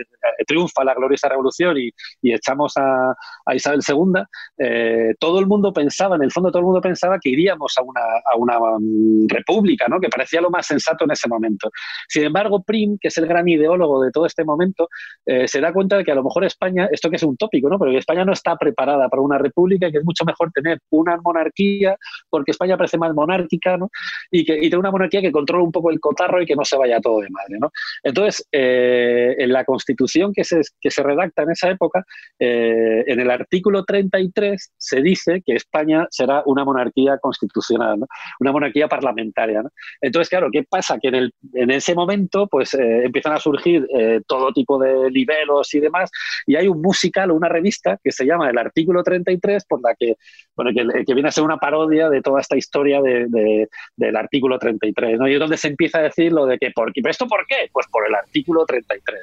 triunfa 0.48 0.84
la 0.84 0.94
gloriosa 0.94 1.30
revolución 1.30 1.78
y, 1.78 1.92
echamos 2.22 2.74
a, 2.78 3.16
Isabel 3.54 3.82
II, 3.88 4.22
eh, 4.58 5.14
todo 5.20 5.40
el 5.40 5.48
mundo 5.48 5.74
pensaba, 5.74 6.16
en 6.16 6.24
el 6.24 6.32
fondo 6.32 6.52
todo 6.52 6.60
el 6.60 6.66
mundo 6.66 6.82
pensaba 6.82 7.18
que 7.20 7.30
iríamos 7.30 7.74
a 7.78 7.82
una, 7.82 8.02
a 8.02 8.38
una 8.38 8.60
um, 8.60 9.28
república, 9.28 9.88
¿no? 9.88 10.00
que 10.00 10.10
parecía 10.10 10.42
lo 10.42 10.50
más 10.50 10.68
sensato 10.68 11.06
en 11.06 11.12
ese 11.12 11.28
momento. 11.28 11.70
Sin 12.08 12.24
embargo, 12.24 12.64
Prim, 12.64 12.98
que 13.00 13.08
es 13.08 13.18
el 13.18 13.28
gran 13.28 13.48
ideólogo 13.48 14.02
de 14.02 14.12
todo 14.12 14.26
este 14.26 14.44
momento, 14.44 14.90
eh, 15.26 15.48
se 15.48 15.60
da 15.62 15.74
cuenta 15.74 15.98
de 15.98 16.04
que 16.04 16.12
a 16.12 16.16
lo 16.16 16.24
mejor 16.24 16.44
España, 16.46 16.88
esto 16.92 17.10
que 17.10 17.16
es 17.16 17.24
un 17.24 17.38
tópico, 17.38 17.70
¿no? 17.70 17.80
pero 17.80 17.92
que 17.92 17.98
España 17.98 18.26
no 18.26 18.34
está 18.34 18.56
preparada 18.56 19.10
para 19.10 19.22
una 19.22 19.38
república 19.38 19.88
y 19.88 19.92
que 19.92 19.98
es 20.00 20.06
mucho 20.06 20.26
mejor 20.26 20.52
tener 20.52 20.80
una 20.90 21.18
monarquía, 21.18 21.96
porque 22.30 22.52
España 22.52 22.78
parece 22.78 22.98
más 22.98 23.14
monárquica, 23.14 23.69
¿no? 23.78 23.90
y, 24.32 24.46
que, 24.46 24.56
y 24.56 24.70
tener 24.70 24.80
una 24.80 24.92
monarquía 24.92 25.22
que 25.22 25.32
controle 25.32 25.64
un 25.64 25.72
poco 25.72 25.92
el 25.92 26.00
cotarro 26.00 26.42
y 26.42 26.46
que 26.46 26.56
no 26.56 26.64
se 26.64 26.78
vaya 26.78 27.00
todo 27.00 27.22
de 27.22 27.30
madre. 27.30 27.58
¿no? 27.60 27.72
Entonces, 28.04 28.48
eh, 28.52 29.36
en 29.38 29.52
la 29.52 29.66
constitución 29.66 30.34
que 30.34 30.44
se, 30.44 30.62
que 30.80 30.92
se 30.92 31.04
redacta 31.04 31.44
en 31.44 31.52
esa 31.52 31.70
época, 31.70 32.06
eh, 32.40 33.04
en 33.08 33.20
el 33.20 33.32
artículo 33.32 33.84
33 33.84 34.74
se 34.78 35.02
dice 35.02 35.42
que 35.46 35.56
España 35.56 36.08
será 36.10 36.44
una 36.46 36.64
monarquía 36.64 37.18
constitucional, 37.18 38.00
¿no? 38.00 38.08
una 38.40 38.52
monarquía 38.52 38.88
parlamentaria. 38.88 39.62
¿no? 39.64 39.70
Entonces, 40.02 40.30
claro, 40.30 40.50
¿qué 40.52 40.64
pasa? 40.64 40.98
Que 41.02 41.10
en, 41.10 41.16
el, 41.16 41.34
en 41.54 41.72
ese 41.72 41.96
momento 41.96 42.48
pues, 42.48 42.74
eh, 42.74 43.06
empiezan 43.06 43.34
a 43.34 43.40
surgir 43.40 43.88
todo 44.28 44.52
tipo 44.52 44.78
de 44.80 45.12
niveles 45.12 45.40
y 45.74 45.80
demás, 45.80 46.10
y 46.46 46.56
hay 46.56 46.68
un 46.68 46.82
musical 46.82 47.32
o 47.32 47.36
una 47.36 47.50
revista 47.50 48.00
que 48.04 48.12
se 48.12 48.26
llama 48.26 48.50
El 48.50 48.58
Artículo 48.58 49.04
33, 49.04 49.66
por 49.66 49.82
la 49.82 49.96
que, 49.98 50.16
bueno, 50.56 50.72
que, 50.74 51.06
que 51.06 51.14
viene 51.14 51.30
a 51.30 51.32
ser 51.32 51.44
una 51.44 51.58
parodia 51.58 52.10
de 52.10 52.22
toda 52.22 52.42
esta 52.42 52.58
historia 52.58 53.02
de, 53.02 53.28
de, 53.28 53.59
del 53.96 54.16
artículo 54.16 54.58
33, 54.58 55.20
¿no? 55.20 55.28
Y 55.28 55.34
es 55.34 55.40
donde 55.40 55.58
se 55.58 55.68
empieza 55.68 56.00
a 56.00 56.04
decir 56.04 56.32
lo 56.32 56.46
de 56.46 56.58
que, 56.58 56.72
¿por 56.72 56.94
qué? 56.94 57.02
¿esto 57.10 57.28
por 57.28 57.46
qué? 57.48 57.70
Pues 57.72 57.88
por 57.88 58.08
el 58.08 58.14
artículo 58.16 58.66
33. 58.66 59.20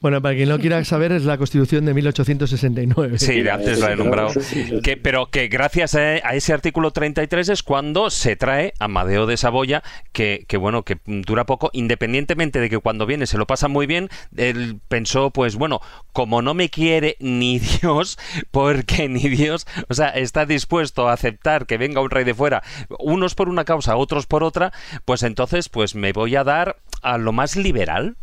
Bueno, 0.00 0.22
para 0.22 0.36
quien 0.36 0.48
no 0.48 0.58
quiera 0.58 0.84
saber, 0.84 1.10
es 1.10 1.24
la 1.24 1.38
Constitución 1.38 1.84
de 1.84 1.92
1869. 1.92 3.18
Sí, 3.18 3.48
antes 3.48 3.80
lo 3.80 3.88
he 3.88 3.96
nombrado. 3.96 4.30
Que, 4.82 4.96
pero 4.96 5.26
que 5.26 5.48
gracias 5.48 5.96
a, 5.96 6.16
ese 6.18 6.52
artículo 6.52 6.92
33 6.92 7.48
es 7.48 7.62
cuando 7.64 8.10
se 8.10 8.36
trae 8.36 8.74
Amadeo 8.78 9.26
de 9.26 9.36
Saboya, 9.36 9.82
que, 10.12 10.44
que, 10.46 10.56
bueno, 10.56 10.84
que 10.84 10.98
dura 11.04 11.46
poco, 11.46 11.70
independientemente 11.72 12.60
de 12.60 12.70
que 12.70 12.78
cuando 12.78 13.06
viene 13.06 13.26
se 13.26 13.38
lo 13.38 13.46
pasa 13.46 13.66
muy 13.66 13.86
bien, 13.86 14.08
él 14.36 14.78
pensó, 14.86 15.30
pues 15.30 15.56
bueno, 15.56 15.80
como 16.12 16.42
no 16.42 16.54
me 16.54 16.68
quiere 16.68 17.16
ni 17.18 17.58
Dios, 17.80 18.18
porque 18.52 19.08
ni 19.08 19.28
Dios, 19.28 19.66
o 19.88 19.94
sea, 19.94 20.10
está 20.10 20.46
dispuesto 20.46 21.08
a 21.08 21.12
aceptar 21.12 21.66
que 21.66 21.76
venga 21.76 22.00
un 22.00 22.10
rey 22.10 22.24
de 22.24 22.34
fuera, 22.34 22.62
unos 23.00 23.34
por 23.34 23.47
una 23.48 23.64
causa, 23.64 23.96
otros 23.96 24.26
por 24.26 24.44
otra, 24.44 24.72
pues 25.04 25.22
entonces 25.22 25.68
pues 25.68 25.94
me 25.94 26.12
voy 26.12 26.36
a 26.36 26.44
dar 26.44 26.76
a 27.02 27.18
lo 27.18 27.32
más 27.32 27.56
liberal 27.56 28.16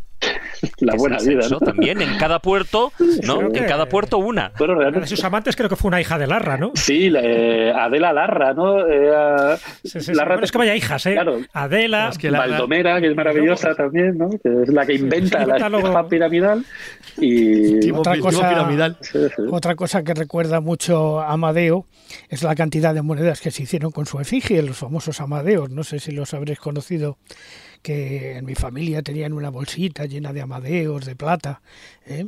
la 0.79 0.95
buena 0.95 1.17
vida. 1.17 1.47
¿no? 1.49 1.59
También 1.59 2.01
en 2.01 2.17
cada 2.17 2.39
puerto, 2.39 2.91
¿no? 3.23 3.41
En 3.41 3.65
cada 3.65 3.87
puerto 3.87 4.17
una. 4.17 4.51
Bueno, 4.57 4.79
de 4.79 5.07
sus 5.07 5.23
amantes 5.23 5.55
creo 5.55 5.69
que 5.69 5.75
fue 5.75 5.87
una 5.89 6.01
hija 6.01 6.17
de 6.17 6.27
Larra, 6.27 6.57
¿no? 6.57 6.71
Sí, 6.75 7.11
eh, 7.15 7.73
Adela 7.75 8.13
Larra, 8.13 8.53
¿no? 8.53 8.87
Eh, 8.87 9.57
Larra 10.13 10.39
es 10.41 10.51
que 10.51 10.57
vaya 10.57 10.75
hijas, 10.75 11.05
¿eh? 11.05 11.17
Adela. 11.53 12.11
que 12.19 12.29
Baldomera, 12.29 12.99
que 13.01 13.07
es 13.07 13.15
maravillosa 13.15 13.73
también, 13.75 14.17
¿no? 14.17 14.29
Que 14.29 14.63
es 14.63 14.69
la 14.69 14.85
que 14.85 14.93
inventa 14.93 15.45
la 15.45 16.07
piramidal. 16.07 16.65
Y 17.17 17.91
otra 17.91 18.17
cosa, 18.19 18.67
otra 19.51 19.75
cosa 19.75 20.03
que 20.03 20.13
recuerda 20.13 20.59
mucho 20.59 21.19
a 21.21 21.33
Amadeo 21.33 21.85
es 22.29 22.43
la 22.43 22.55
cantidad 22.55 22.93
de 22.93 23.01
monedas 23.01 23.41
que 23.41 23.51
se 23.51 23.63
hicieron 23.63 23.91
con 23.91 24.05
su 24.05 24.19
efigie, 24.19 24.61
los 24.61 24.77
famosos 24.77 25.21
Amadeos. 25.21 25.69
No 25.69 25.83
sé 25.83 25.99
si 25.99 26.11
los 26.11 26.33
habréis 26.33 26.59
conocido 26.59 27.17
que 27.85 28.37
en 28.37 28.45
mi 28.45 28.55
familia 28.55 29.03
tenían 29.03 29.31
una 29.31 29.51
bolsita 29.51 30.05
llena 30.05 30.33
de 30.33 30.41
amadeos, 30.41 31.05
de 31.05 31.15
plata. 31.15 31.61
¿eh? 32.07 32.25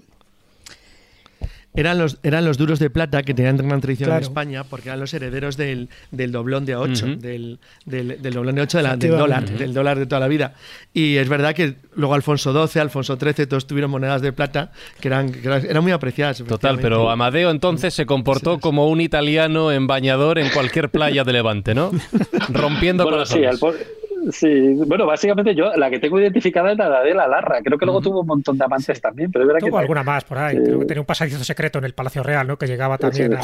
Eran 1.74 1.98
los, 1.98 2.20
eran 2.22 2.46
los 2.46 2.60
duros 2.60 2.78
de 2.78 2.92
plata 2.92 3.24
que 3.24 3.34
tenían 3.34 3.58
gran 3.58 3.82
tradición 3.82 4.12
en 4.12 4.22
España 4.22 4.64
porque 4.64 4.90
eran 4.90 5.00
los 5.00 5.12
herederos 5.16 5.58
del, 5.58 5.90
del 6.12 6.32
doblón 6.32 6.66
de 6.66 6.76
8, 6.76 7.18
del, 7.18 7.58
del, 7.86 8.34
doblón 8.34 8.54
de 8.54 8.62
8 8.62 8.84
del 8.98 9.18
dólar, 9.18 9.50
del 9.50 9.74
dólar 9.74 9.98
de 9.98 10.06
toda 10.06 10.20
la 10.20 10.28
vida. 10.28 10.54
Y 10.94 11.18
es 11.18 11.28
verdad 11.28 11.56
que 11.56 11.76
luego 11.96 12.14
Alfonso 12.14 12.52
XII, 12.68 12.82
Alfonso 12.82 13.18
XIII, 13.18 13.48
todos 13.48 13.66
tuvieron 13.66 13.90
monedas 13.90 14.22
de 14.22 14.34
plata 14.34 14.72
que 15.00 15.08
eran, 15.08 15.32
eran, 15.44 15.82
muy 15.82 15.92
apreciadas. 15.92 16.44
Total, 16.44 16.78
pero 16.80 17.10
Amadeo 17.10 17.50
entonces 17.50 17.96
se 17.96 18.06
comportó 18.06 18.60
como 18.60 18.90
un 18.90 19.02
italiano 19.02 19.72
en 19.72 19.88
bañador 19.88 20.38
en 20.38 20.50
cualquier 20.52 20.90
playa 20.90 21.24
de 21.24 21.34
Levante, 21.34 21.74
¿no? 21.74 21.92
Rompiendo 22.50 23.06
bueno, 23.06 23.18
corazones. 23.18 23.60
Sí, 23.60 24.07
bueno, 24.86 25.06
básicamente 25.06 25.56
yo 25.56 25.72
la 25.76 25.90
que 25.90 26.00
tengo 26.00 26.20
identificada 26.20 26.72
es 26.72 26.78
la 26.78 27.02
de 27.02 27.14
la 27.14 27.28
Larra. 27.28 27.62
Creo 27.64 27.78
que 27.78 27.86
luego 27.86 28.02
tuvo 28.02 28.22
un 28.22 28.28
montón 28.28 28.58
de 28.58 28.66
amantes 28.66 29.00
también, 29.02 29.32
pero 29.32 29.44
es 29.44 29.48
verdad 29.48 29.68
tuvo 29.68 29.78
alguna 29.78 30.04
más 30.04 30.24
por 30.24 30.38
ahí. 30.38 30.58
Creo 30.58 30.80
que 30.80 30.86
tenía 30.86 31.02
un 31.02 31.06
pasadizo 31.06 31.44
secreto 31.44 31.80
en 31.80 31.86
el 31.86 31.94
Palacio 31.94 32.24
Real, 32.24 32.48
¿no? 32.48 32.58
Que 32.58 32.68
llegaba 32.68 32.98
también. 32.98 33.34
a 33.34 33.40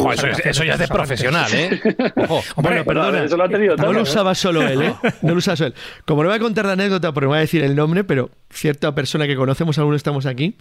eso, 0.50 0.64
ya 0.64 0.74
es 0.74 0.80
de 0.80 0.88
profesional, 0.88 1.52
¿eh? 1.54 1.80
Ojo. 2.18 2.42
Hombre, 2.56 2.84
perdona. 2.84 3.24
Eso 3.24 3.38
lo 3.38 3.44
ha 3.44 3.50
tenido 3.50 3.76
no 3.76 3.94
lo 3.94 4.02
usaba 4.02 4.36
solo 4.36 4.62
él, 4.62 4.82
¿eh? 4.82 4.96
No 5.22 5.32
lo 5.34 5.38
usaba 5.38 5.56
solo 5.56 5.68
él. 5.68 5.76
Como 6.06 6.24
no 6.24 6.30
voy 6.30 6.38
a 6.38 6.40
contar 6.40 6.66
la 6.66 6.74
anécdota, 6.74 7.12
porque 7.12 7.26
no 7.26 7.30
voy 7.30 7.38
a 7.38 7.42
decir 7.42 7.64
el 7.64 7.76
nombre, 7.76 8.04
pero 8.04 8.30
cierta 8.54 8.94
persona 8.96 9.28
que 9.28 9.36
conocemos, 9.36 9.78
algunos 9.78 9.98
estamos 9.98 10.26
aquí, 10.26 10.56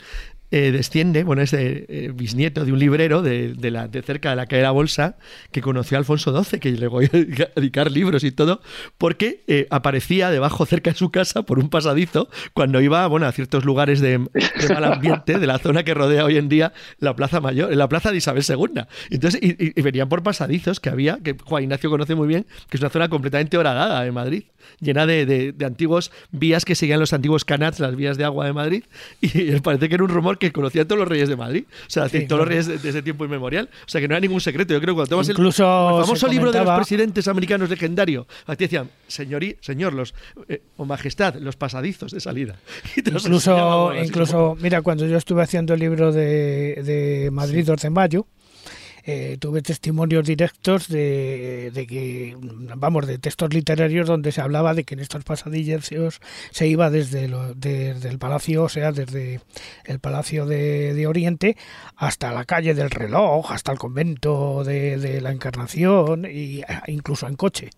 eh, 0.50 0.70
desciende, 0.70 1.24
bueno, 1.24 1.40
es 1.40 1.54
eh, 1.54 2.10
bisnieto 2.14 2.64
de 2.64 2.72
un 2.72 2.78
librero 2.78 3.22
de, 3.22 3.54
de 3.54 4.02
cerca 4.02 4.30
de 4.30 4.36
la 4.36 4.46
calle 4.46 4.58
de 4.58 4.64
la 4.64 4.70
Bolsa, 4.70 5.16
que 5.50 5.62
conoció 5.62 5.96
a 5.96 6.00
Alfonso 6.00 6.44
XII, 6.44 6.60
que 6.60 6.72
le 6.72 6.88
voy 6.88 7.06
a 7.06 7.08
dedicar 7.56 7.90
libros 7.90 8.22
y 8.24 8.32
todo, 8.32 8.60
porque 8.98 9.44
eh, 9.46 9.66
aparecía 9.70 10.30
debajo, 10.30 10.66
cerca 10.66 10.90
de 10.90 10.96
su 10.96 11.10
casa, 11.10 11.42
por 11.44 11.58
un 11.58 11.70
pasadizo, 11.70 12.28
cuando 12.52 12.80
iba 12.80 13.06
bueno, 13.06 13.26
a 13.26 13.32
ciertos 13.32 13.64
lugares 13.64 14.00
de, 14.00 14.18
mal 14.18 14.84
ambiente, 14.84 15.38
de 15.38 15.46
la 15.46 15.58
zona 15.58 15.84
que 15.84 15.94
rodea 15.94 16.24
hoy 16.24 16.36
en 16.36 16.48
día 16.48 16.72
la 16.98 17.16
Plaza 17.16 17.40
Mayor, 17.40 17.74
la 17.74 17.88
Plaza 17.88 18.10
de 18.10 18.18
Isabel 18.18 18.44
II. 18.46 18.82
Entonces, 19.10 19.40
y, 19.42 19.80
venían 19.80 20.08
por 20.08 20.22
pasadizos 20.22 20.80
que 20.80 20.90
había, 20.90 21.18
que 21.22 21.36
Juan 21.42 21.64
Ignacio 21.64 21.90
conoce 21.90 22.14
muy 22.14 22.28
bien, 22.28 22.46
que 22.68 22.76
es 22.76 22.80
una 22.80 22.90
zona 22.90 23.08
completamente 23.08 23.56
horadada 23.56 24.06
en 24.06 24.14
Madrid, 24.14 24.44
llena 24.80 25.06
de, 25.06 25.24
de, 25.24 25.64
antiguos 25.64 26.12
vías 26.30 26.64
que 26.64 26.74
seguían 26.74 27.00
los 27.00 27.12
antiguos 27.12 27.44
canats, 27.44 27.80
las 27.82 27.96
vías 27.96 28.16
de 28.16 28.24
agua 28.24 28.46
de 28.46 28.52
Madrid, 28.52 28.84
y 29.20 29.60
parece 29.60 29.88
que 29.88 29.94
era 29.94 30.04
un 30.04 30.10
rumor 30.10 30.38
que 30.38 30.52
conocían 30.52 30.86
todos 30.86 30.98
los 30.98 31.08
reyes 31.08 31.28
de 31.28 31.36
Madrid. 31.36 31.64
O 31.86 31.90
sea, 31.90 32.08
todos 32.08 32.40
los 32.40 32.48
reyes 32.48 32.82
de, 32.82 32.88
ese 32.88 33.02
tiempo 33.02 33.24
inmemorial. 33.24 33.68
O 33.86 33.88
sea, 33.88 34.00
que 34.00 34.08
no 34.08 34.14
hay 34.14 34.20
ningún 34.20 34.40
secreto. 34.40 34.72
Yo 34.72 34.80
creo 34.80 34.94
que 34.94 34.96
cuando 34.96 35.10
tomas 35.10 35.28
Incluso 35.28 35.98
el, 35.98 36.04
famoso 36.04 36.28
libro 36.28 36.52
de 36.52 36.64
los 36.64 36.76
presidentes 36.76 37.28
americanos 37.28 37.68
legendario, 37.68 38.26
aquí 38.46 38.64
decían, 38.64 38.90
señor, 39.06 39.42
señor 39.60 39.92
los, 39.92 40.14
eh, 40.48 40.62
o 40.76 40.84
majestad, 40.84 41.34
los 41.36 41.56
pasadizos 41.56 42.12
de 42.12 42.20
salida. 42.20 42.56
Incluso, 42.96 43.92
incluso 43.94 44.56
mira, 44.60 44.82
cuando 44.82 45.06
yo 45.06 45.16
estuve 45.16 45.42
haciendo 45.42 45.74
el 45.74 45.80
libro 45.80 46.12
de, 46.12 46.82
de 46.84 47.30
Madrid 47.32 47.64
12 47.66 47.88
de 47.88 47.90
mayo, 47.90 48.26
eh, 49.04 49.36
tuve 49.40 49.62
testimonios 49.62 50.26
directos 50.26 50.88
de, 50.88 51.72
que, 51.88 52.36
vamos, 52.76 53.06
de 53.06 53.18
textos 53.18 53.52
literarios 53.52 54.06
donde 54.06 54.32
se 54.32 54.40
hablaba 54.40 54.74
de 54.74 54.84
que 54.84 54.94
en 54.94 55.00
estos 55.00 55.24
pasadillos 55.24 55.90
se 56.50 56.66
iba 56.66 56.90
desde, 56.90 57.28
desde 57.56 58.08
el 58.08 58.18
palacio, 58.18 58.64
o 58.64 58.68
sea, 58.68 58.92
desde 58.92 59.40
el 59.84 59.98
palacio 59.98 60.46
de, 60.46 61.02
Oriente 61.02 61.56
hasta 61.96 62.32
la 62.32 62.44
calle 62.44 62.74
del 62.74 62.90
reloj, 62.90 63.50
hasta 63.50 63.72
el 63.72 63.78
convento 63.78 64.62
de, 64.64 65.20
la 65.20 65.32
Encarnación 65.32 66.24
e 66.24 66.64
incluso 66.86 67.26
en 67.26 67.34
coche. 67.36 67.70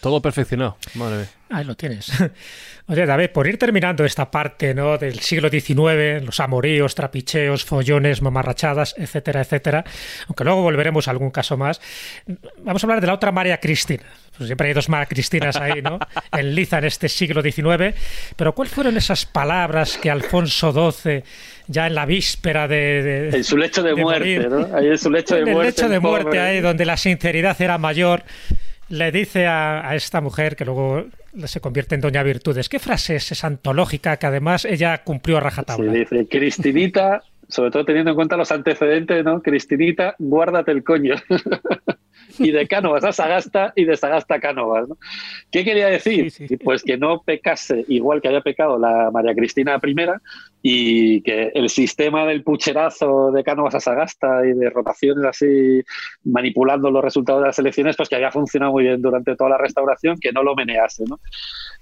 Todo 0.00 0.22
perfeccionado, 0.22 0.76
madre 0.94 1.18
mía. 1.18 1.28
Ahí 1.50 1.64
lo 1.64 1.76
tienes. 1.76 2.10
Oye, 2.86 3.06
David, 3.06 3.30
por 3.30 3.46
ir 3.46 3.58
terminando 3.58 4.04
esta 4.04 4.30
parte 4.30 4.72
¿no? 4.72 4.98
del 4.98 5.20
siglo 5.20 5.48
XIX, 5.48 6.24
los 6.24 6.40
amoríos, 6.40 6.94
trapicheos, 6.94 7.64
follones, 7.64 8.22
mamarrachadas, 8.22 8.94
etcétera, 8.96 9.42
etcétera, 9.42 9.84
aunque 10.26 10.44
luego 10.44 10.62
volveremos 10.62 11.06
a 11.06 11.10
algún 11.10 11.30
caso 11.30 11.56
más, 11.56 11.80
vamos 12.58 12.82
a 12.82 12.86
hablar 12.86 13.00
de 13.00 13.08
la 13.08 13.14
otra 13.14 13.30
María 13.30 13.58
Cristina. 13.58 14.04
Pues 14.36 14.48
siempre 14.48 14.68
hay 14.68 14.74
dos 14.74 14.88
María 14.88 15.06
Cristinas 15.06 15.56
ahí, 15.56 15.82
¿no? 15.82 15.98
En 16.32 16.54
Liza 16.54 16.78
en 16.78 16.84
este 16.84 17.08
siglo 17.08 17.42
XIX. 17.42 17.94
Pero 18.36 18.54
¿cuáles 18.54 18.72
fueron 18.72 18.96
esas 18.96 19.26
palabras 19.26 19.98
que 19.98 20.10
Alfonso 20.10 20.72
XII, 20.72 21.22
ya 21.66 21.86
en 21.88 21.94
la 21.94 22.06
víspera 22.06 22.66
de. 22.66 23.28
en 23.28 23.44
su 23.44 23.56
lecho 23.56 23.82
de, 23.82 23.94
muerte, 23.94 24.48
¿no? 24.48 24.74
Ahí 24.74 24.86
en 24.86 24.98
su 24.98 25.10
lecho 25.10 25.34
de 25.34 25.42
en 25.42 25.50
muerte. 25.50 25.68
El 25.68 25.74
lecho 25.74 25.88
de 25.90 26.00
muerte, 26.00 26.38
ahí 26.38 26.60
donde 26.60 26.86
la 26.86 26.96
sinceridad 26.96 27.60
era 27.60 27.76
mayor 27.76 28.24
le 28.90 29.12
dice 29.12 29.46
a, 29.46 29.94
esta 29.94 30.20
mujer, 30.20 30.56
que 30.56 30.64
luego 30.64 31.06
se 31.44 31.60
convierte 31.60 31.94
en 31.94 32.00
Doña 32.00 32.22
Virtudes, 32.22 32.68
¿qué 32.68 32.78
frase 32.78 33.16
es 33.16 33.32
esa 33.32 33.46
antológica 33.46 34.16
que 34.18 34.26
además 34.26 34.64
ella 34.64 35.02
cumplió 35.04 35.38
a 35.38 35.40
rajatabla? 35.40 35.92
Sí, 35.92 35.98
dice, 36.00 36.28
Cristinita, 36.28 37.22
sobre 37.48 37.70
todo 37.70 37.84
teniendo 37.84 38.10
en 38.10 38.16
cuenta 38.16 38.36
los 38.36 38.50
antecedentes, 38.50 39.24
¿no? 39.24 39.40
Cristinita, 39.42 40.16
guárdate 40.18 40.72
el 40.72 40.84
coño. 40.84 41.14
y 42.38 42.50
de 42.50 42.66
Cánovas 42.66 43.04
a 43.04 43.12
Sagasta 43.12 43.72
y 43.76 43.84
de 43.84 43.96
Sagasta 43.96 44.36
a 44.36 44.40
Cánovas. 44.40 44.88
¿no? 44.88 44.96
¿Qué 45.50 45.64
quería 45.64 45.88
decir? 45.88 46.32
Pues 46.62 46.82
que 46.82 46.96
no 46.96 47.22
pecase 47.22 47.84
igual 47.88 48.20
que 48.20 48.28
haya 48.28 48.40
pecado 48.40 48.78
la 48.78 49.10
María 49.10 49.34
Cristina 49.34 49.80
I 49.82 49.94
y 50.62 51.22
que 51.22 51.50
el 51.54 51.68
sistema 51.68 52.26
del 52.26 52.42
pucherazo 52.42 53.32
de 53.32 53.42
Cánovas 53.42 53.74
a 53.74 53.80
Sagasta 53.80 54.46
y 54.46 54.52
de 54.52 54.70
rotaciones 54.70 55.24
así 55.24 55.82
manipulando 56.24 56.90
los 56.90 57.02
resultados 57.02 57.42
de 57.42 57.48
las 57.48 57.58
elecciones, 57.58 57.96
pues 57.96 58.08
que 58.08 58.16
había 58.16 58.30
funcionado 58.30 58.72
muy 58.72 58.84
bien 58.84 59.00
durante 59.00 59.36
toda 59.36 59.50
la 59.50 59.58
restauración, 59.58 60.18
que 60.18 60.32
no 60.32 60.42
lo 60.42 60.54
menease. 60.54 61.04
¿no? 61.08 61.20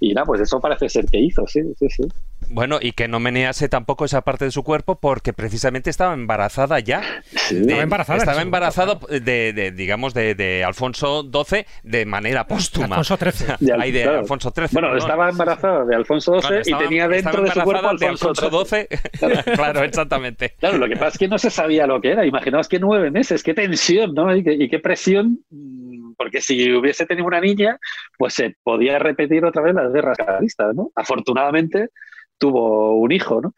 Y 0.00 0.14
nada, 0.14 0.26
pues 0.26 0.40
eso 0.40 0.60
parece 0.60 0.88
ser 0.88 1.06
que 1.06 1.18
hizo, 1.18 1.46
sí, 1.46 1.60
sí, 1.78 1.88
sí. 1.88 2.04
Bueno, 2.50 2.78
y 2.80 2.92
que 2.92 3.08
no 3.08 3.20
menease 3.20 3.68
tampoco 3.68 4.04
esa 4.04 4.22
parte 4.22 4.46
de 4.46 4.50
su 4.50 4.62
cuerpo 4.62 4.98
porque 5.00 5.32
precisamente 5.32 5.90
estaba 5.90 6.14
embarazada 6.14 6.80
ya. 6.80 7.22
estaba 7.50 7.82
embarazada. 7.82 8.18
Estaba 8.18 8.42
embarazado 8.42 9.00
de, 9.08 9.72
digamos, 9.76 10.14
de, 10.14 10.64
Alfonso 10.64 11.22
XII 11.22 11.66
de 11.82 12.06
manera 12.06 12.46
póstuma. 12.46 12.96
Alfonso 12.96 13.16
XIII. 13.16 13.56
De, 13.88 14.04
Alfonso 14.04 14.52
XIII. 14.54 14.68
Bueno, 14.72 14.96
estaba 14.96 15.30
embarazada 15.30 15.84
de 15.84 15.94
Alfonso 15.94 16.40
XII 16.40 16.60
y 16.66 16.74
tenía 16.74 17.08
dentro 17.08 17.42
de 17.42 17.50
su 17.50 17.60
cuerpo 17.60 17.88
Alfonso, 17.88 18.34
XII. 18.34 18.86
claro, 19.54 19.82
exactamente. 19.82 20.54
Claro, 20.58 20.78
lo 20.78 20.88
que 20.88 20.94
pasa 20.94 21.08
es 21.08 21.18
que 21.18 21.28
no 21.28 21.38
se 21.38 21.50
sabía 21.50 21.86
lo 21.86 22.00
que 22.00 22.10
era. 22.10 22.26
Imaginaos 22.26 22.68
que 22.68 22.78
nueve 22.78 23.10
meses, 23.10 23.42
qué 23.42 23.54
tensión, 23.54 24.14
¿no? 24.14 24.34
Y 24.34 24.42
qué, 24.42 24.52
y 24.52 24.68
qué 24.68 24.78
presión 24.78 25.40
mm, 25.50 25.88
porque 26.18 26.40
si 26.40 26.72
hubiese 26.72 27.06
tenido 27.06 27.26
una 27.26 27.40
niña, 27.40 27.78
pues 28.18 28.34
se 28.34 28.56
podía 28.62 28.98
repetir 28.98 29.44
otra 29.44 29.62
vez 29.62 29.74
las 29.74 29.92
guerras 29.92 30.18
carlistas, 30.18 30.74
¿no? 30.74 30.90
Afortunadamente, 30.94 31.90
tuvo 32.38 32.98
un 32.98 33.12
hijo, 33.12 33.40
¿no? 33.40 33.52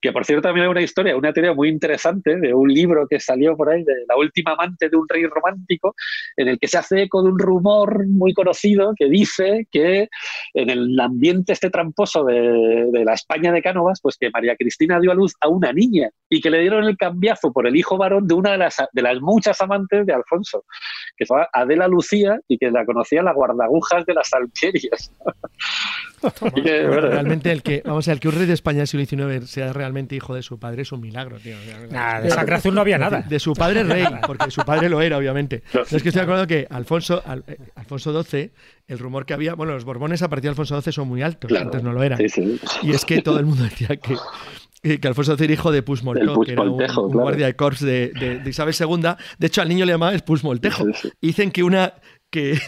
Que 0.00 0.12
por 0.12 0.24
cierto 0.24 0.42
también 0.42 0.64
hay 0.64 0.70
una 0.70 0.82
historia, 0.82 1.16
una 1.16 1.32
teoría 1.32 1.54
muy 1.54 1.68
interesante 1.68 2.36
de 2.36 2.54
un 2.54 2.68
libro 2.68 3.06
que 3.08 3.18
salió 3.18 3.56
por 3.56 3.70
ahí, 3.70 3.82
de 3.82 3.94
La 4.08 4.16
última 4.16 4.52
amante 4.52 4.88
de 4.88 4.96
un 4.96 5.08
rey 5.08 5.26
romántico, 5.26 5.94
en 6.36 6.48
el 6.48 6.58
que 6.58 6.68
se 6.68 6.78
hace 6.78 7.02
eco 7.02 7.22
de 7.22 7.30
un 7.30 7.38
rumor 7.38 8.06
muy 8.06 8.32
conocido 8.34 8.92
que 8.96 9.08
dice 9.08 9.66
que 9.70 10.08
en 10.54 10.70
el 10.70 11.00
ambiente 11.00 11.52
este 11.52 11.70
tramposo 11.70 12.24
de, 12.24 13.04
la 13.04 13.14
España 13.14 13.52
de 13.52 13.62
Cánovas, 13.62 14.00
pues 14.00 14.16
que 14.16 14.30
María 14.30 14.56
Cristina 14.56 15.00
dio 15.00 15.12
a 15.12 15.14
luz 15.14 15.34
a 15.40 15.48
una 15.48 15.72
niña 15.72 16.10
y 16.28 16.40
que 16.40 16.50
le 16.50 16.60
dieron 16.60 16.84
el 16.84 16.96
cambiazo 16.96 17.52
por 17.52 17.66
el 17.66 17.76
hijo 17.76 17.96
varón 17.96 18.26
de 18.26 18.34
una 18.34 18.52
de 18.52 18.58
las, 18.58 18.76
de 18.92 19.02
las 19.02 19.20
muchas 19.20 19.60
amantes 19.60 20.06
de 20.06 20.12
Alfonso, 20.12 20.64
que 21.16 21.26
fue 21.26 21.46
Adela 21.52 21.88
Lucía 21.88 22.38
y 22.48 22.58
que 22.58 22.70
la 22.70 22.84
conocía 22.84 23.22
la 23.22 23.32
guardagujas 23.32 24.04
de 24.06 24.14
las 24.14 24.30
realmente 26.52 27.52
el 27.52 27.62
que, 27.62 27.82
vamos 27.84 28.08
a 28.08 28.12
el 28.12 28.20
que 28.20 28.28
un 28.28 28.34
rey 28.34 28.46
de 28.46 28.54
España 28.54 28.78
del 28.78 28.88
siglo 28.88 29.04
XIX 29.04 29.48
sea 29.48 29.72
realmente 29.72 30.14
hijo 30.16 30.34
de 30.34 30.42
su 30.42 30.58
padre 30.58 30.82
es 30.82 30.92
un 30.92 31.00
milagro, 31.00 31.38
tío. 31.38 31.56
de 31.58 32.28
esa 32.28 32.44
creación 32.44 32.74
no 32.74 32.80
había 32.80 32.98
nada. 32.98 33.22
De, 33.22 33.38
su 33.38 33.52
padre 33.54 33.84
rey, 33.84 34.04
porque 34.26 34.50
su 34.50 34.62
padre 34.62 34.88
lo 34.88 35.00
era, 35.00 35.16
obviamente. 35.18 35.62
es 35.72 36.02
que 36.02 36.08
estoy 36.08 36.12
de 36.12 36.20
acuerdo 36.22 36.46
que 36.46 36.66
Alfonso, 36.70 37.22
eh, 37.46 37.58
Alfonso 37.74 38.22
XII, 38.22 38.50
el 38.88 38.98
rumor 38.98 39.26
que 39.26 39.34
había, 39.34 39.54
bueno, 39.54 39.72
los 39.72 39.84
Borbones 39.84 40.22
a 40.22 40.28
partir 40.28 40.44
de 40.44 40.50
Alfonso 40.50 40.80
XII 40.80 40.92
son 40.92 41.08
muy 41.08 41.22
altos, 41.22 41.52
antes 41.52 41.82
no 41.82 41.92
lo 41.92 42.02
eran. 42.02 42.20
Y 42.82 42.90
es 42.90 43.04
que 43.04 43.22
todo 43.22 43.38
el 43.38 43.46
mundo 43.46 43.64
decía 43.64 43.96
que, 43.96 44.98
que 44.98 45.08
Alfonso 45.08 45.36
XII 45.36 45.44
era 45.44 45.54
hijo 45.54 45.72
de 45.72 45.82
Pusmoltó, 45.82 46.40
que 46.40 46.52
era 46.52 46.62
un, 46.62 47.12
guardia 47.12 47.46
de 47.46 47.56
corps 47.56 47.80
de, 47.80 48.42
Isabel 48.46 48.74
II. 48.78 49.10
De 49.38 49.46
hecho, 49.46 49.62
al 49.62 49.68
niño 49.68 49.84
le 49.84 49.92
llamaban 49.92 50.20
Pusmoltejo. 50.20 50.84
Dicen 51.20 51.50
que 51.50 51.62
una 51.62 51.94
que, 52.30 52.58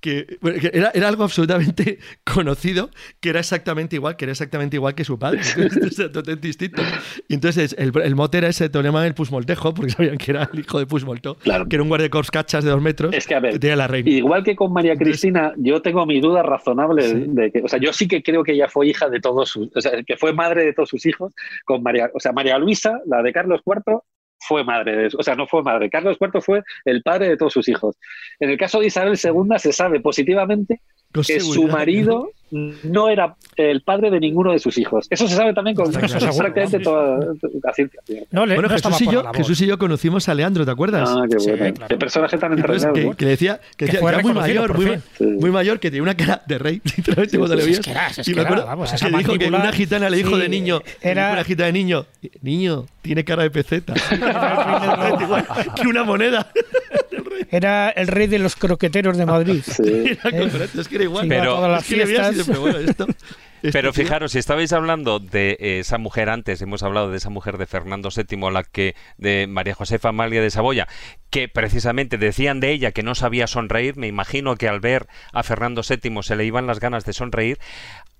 que, 0.00 0.38
era, 0.72 0.90
era, 0.94 1.08
algo 1.08 1.24
absolutamente 1.24 1.98
conocido, 2.24 2.90
que 3.20 3.30
era 3.30 3.40
exactamente 3.40 3.96
igual, 3.96 4.16
que 4.16 4.24
era 4.24 4.32
exactamente 4.32 4.76
igual 4.76 4.94
que 4.94 5.04
su 5.04 5.18
padre. 5.18 5.40
totalmente 5.96 6.46
distinto. 6.46 6.82
Y 7.28 7.34
entonces 7.34 7.74
el, 7.78 7.92
el 8.02 8.14
mote 8.14 8.38
era 8.38 8.48
ese, 8.48 8.68
Tolema 8.68 9.06
el 9.06 9.14
Pusmoltejo, 9.14 9.74
porque 9.74 9.92
sabían 9.92 10.18
que 10.18 10.30
era 10.32 10.48
el 10.52 10.60
hijo 10.60 10.78
de 10.78 10.86
Pusmolto, 10.86 11.36
que 11.38 11.76
era 11.76 11.82
un 11.82 11.88
guardia 11.88 12.08
de 12.08 12.22
cachas 12.30 12.64
de 12.64 12.70
dos 12.70 12.82
metros. 12.82 13.14
Es 13.14 13.26
que, 13.26 13.34
a 13.34 13.40
ver, 13.40 13.62
la 13.62 13.86
reina. 13.86 14.08
igual 14.10 14.44
que 14.44 14.56
con 14.56 14.72
María 14.72 14.96
Cristina, 14.96 15.52
yo 15.56 15.82
tengo 15.82 16.06
mi 16.06 16.20
duda 16.20 16.42
razonable 16.42 17.14
de 17.14 17.50
que, 17.50 17.60
o 17.60 17.68
sea, 17.68 17.78
yo 17.78 17.92
sí 17.92 18.08
que 18.08 18.22
creo 18.22 18.42
que 18.42 18.52
ella 18.52 18.68
fue 18.68 18.88
hija 18.88 19.08
de 19.08 19.20
todos 19.20 19.48
sus, 19.48 19.68
o 19.74 19.80
sea, 19.80 20.02
que 20.02 20.16
fue 20.16 20.32
madre 20.32 20.64
de 20.64 20.72
todos 20.72 20.88
sus 20.88 21.04
hijos, 21.06 21.32
con 21.64 21.82
María, 21.82 22.10
o 22.14 22.20
sea, 22.20 22.32
María 22.32 22.58
Luisa, 22.58 23.00
la 23.06 23.22
de 23.22 23.32
Carlos 23.32 23.60
IV, 23.64 24.00
fue 24.40 24.64
madre 24.64 24.96
de 24.96 25.08
o 25.16 25.22
sea, 25.22 25.34
no 25.34 25.46
fue 25.46 25.62
madre. 25.62 25.90
Carlos 25.90 26.16
IV 26.20 26.40
fue 26.40 26.62
el 26.84 27.02
padre 27.02 27.28
de 27.28 27.36
todos 27.36 27.52
sus 27.52 27.68
hijos. 27.68 27.96
En 28.40 28.50
el 28.50 28.58
caso 28.58 28.80
de 28.80 28.86
Isabel 28.86 29.18
II 29.22 29.58
se 29.58 29.72
sabe 29.72 30.00
positivamente 30.00 30.80
que 31.12 31.40
su 31.40 31.66
marido 31.66 32.30
no 32.50 33.08
era 33.08 33.36
el 33.56 33.82
padre 33.82 34.10
de 34.10 34.20
ninguno 34.20 34.52
de 34.52 34.58
sus 34.58 34.78
hijos. 34.78 35.06
Eso 35.10 35.28
se 35.28 35.34
sabe 35.34 35.52
también 35.52 35.76
con 35.76 35.92
prácticamente 35.92 36.78
toda 36.80 37.18
la 37.62 37.72
ciencia. 37.74 38.00
bueno, 38.30 38.68
Jesús, 39.34 39.60
y 39.60 39.66
yo, 39.66 39.78
conocimos 39.78 40.28
a 40.28 40.34
Leandro, 40.34 40.64
¿te 40.64 40.70
acuerdas? 40.70 41.08
Ah, 41.10 41.24
qué 41.28 41.36
bueno. 41.56 41.86
Qué 41.88 41.96
personaje 41.96 42.38
tan 42.38 42.52
entrañable. 42.52 43.10
Que, 43.10 43.16
que, 43.16 43.26
decía 43.26 43.60
que, 43.76 43.86
decía, 43.86 44.00
que 44.00 44.06
era 44.06 44.20
muy 44.20 44.32
mayor, 44.32 44.78
muy, 45.20 45.50
mayor, 45.50 45.78
que 45.80 45.90
tenía 45.90 46.02
una 46.02 46.16
cara 46.16 46.42
de 46.46 46.58
rey, 46.58 46.80
literalmente 46.96 47.38
cuando 47.38 47.56
le 47.56 47.64
veías. 47.64 48.28
y 48.28 48.34
me 48.34 48.42
acuerdo 48.42 48.66
que 48.98 49.18
dijo 49.18 49.38
que 49.38 49.48
una 49.48 49.72
gitana 49.72 50.08
le 50.08 50.16
dijo 50.18 50.36
de 50.38 50.48
niño, 50.48 50.80
era 51.00 51.32
una 51.32 51.44
gitana 51.44 51.66
de 51.66 51.72
niño, 51.72 52.06
niño, 52.42 52.86
tiene 53.02 53.24
cara 53.24 53.42
de 53.42 53.50
peseta. 53.50 53.94
que 55.80 55.86
una 55.86 56.04
moneda. 56.04 56.50
Era 57.50 57.90
el 57.90 58.06
rey 58.08 58.26
de 58.26 58.38
los 58.38 58.56
croqueteros 58.56 59.16
de 59.16 59.26
Madrid. 59.26 59.62
es 59.66 60.88
que 60.88 60.94
era 60.94 61.04
igual. 61.04 61.28
Pero, 61.28 61.78
pero 63.72 63.92
fijaros, 63.92 64.32
si 64.32 64.38
estabais 64.38 64.72
hablando 64.72 65.18
de 65.18 65.56
esa 65.60 65.98
mujer 65.98 66.28
antes, 66.28 66.62
hemos 66.62 66.82
hablado 66.82 67.10
de 67.10 67.16
esa 67.16 67.30
mujer 67.30 67.58
de 67.58 67.66
Fernando 67.66 68.10
VII, 68.14 68.50
la 68.50 68.62
que 68.64 68.94
de 69.16 69.46
María 69.46 69.74
Josefa 69.74 70.10
Amalia 70.10 70.40
de 70.40 70.50
Saboya, 70.50 70.88
que 71.30 71.48
precisamente 71.48 72.18
decían 72.18 72.60
de 72.60 72.70
ella 72.72 72.92
que 72.92 73.02
no 73.02 73.14
sabía 73.14 73.46
sonreír. 73.46 73.96
Me 73.96 74.06
imagino 74.06 74.56
que 74.56 74.68
al 74.68 74.80
ver 74.80 75.06
a 75.32 75.42
Fernando 75.42 75.82
VII 75.88 76.22
se 76.22 76.36
le 76.36 76.44
iban 76.44 76.66
las 76.66 76.80
ganas 76.80 77.04
de 77.04 77.12
sonreír. 77.12 77.58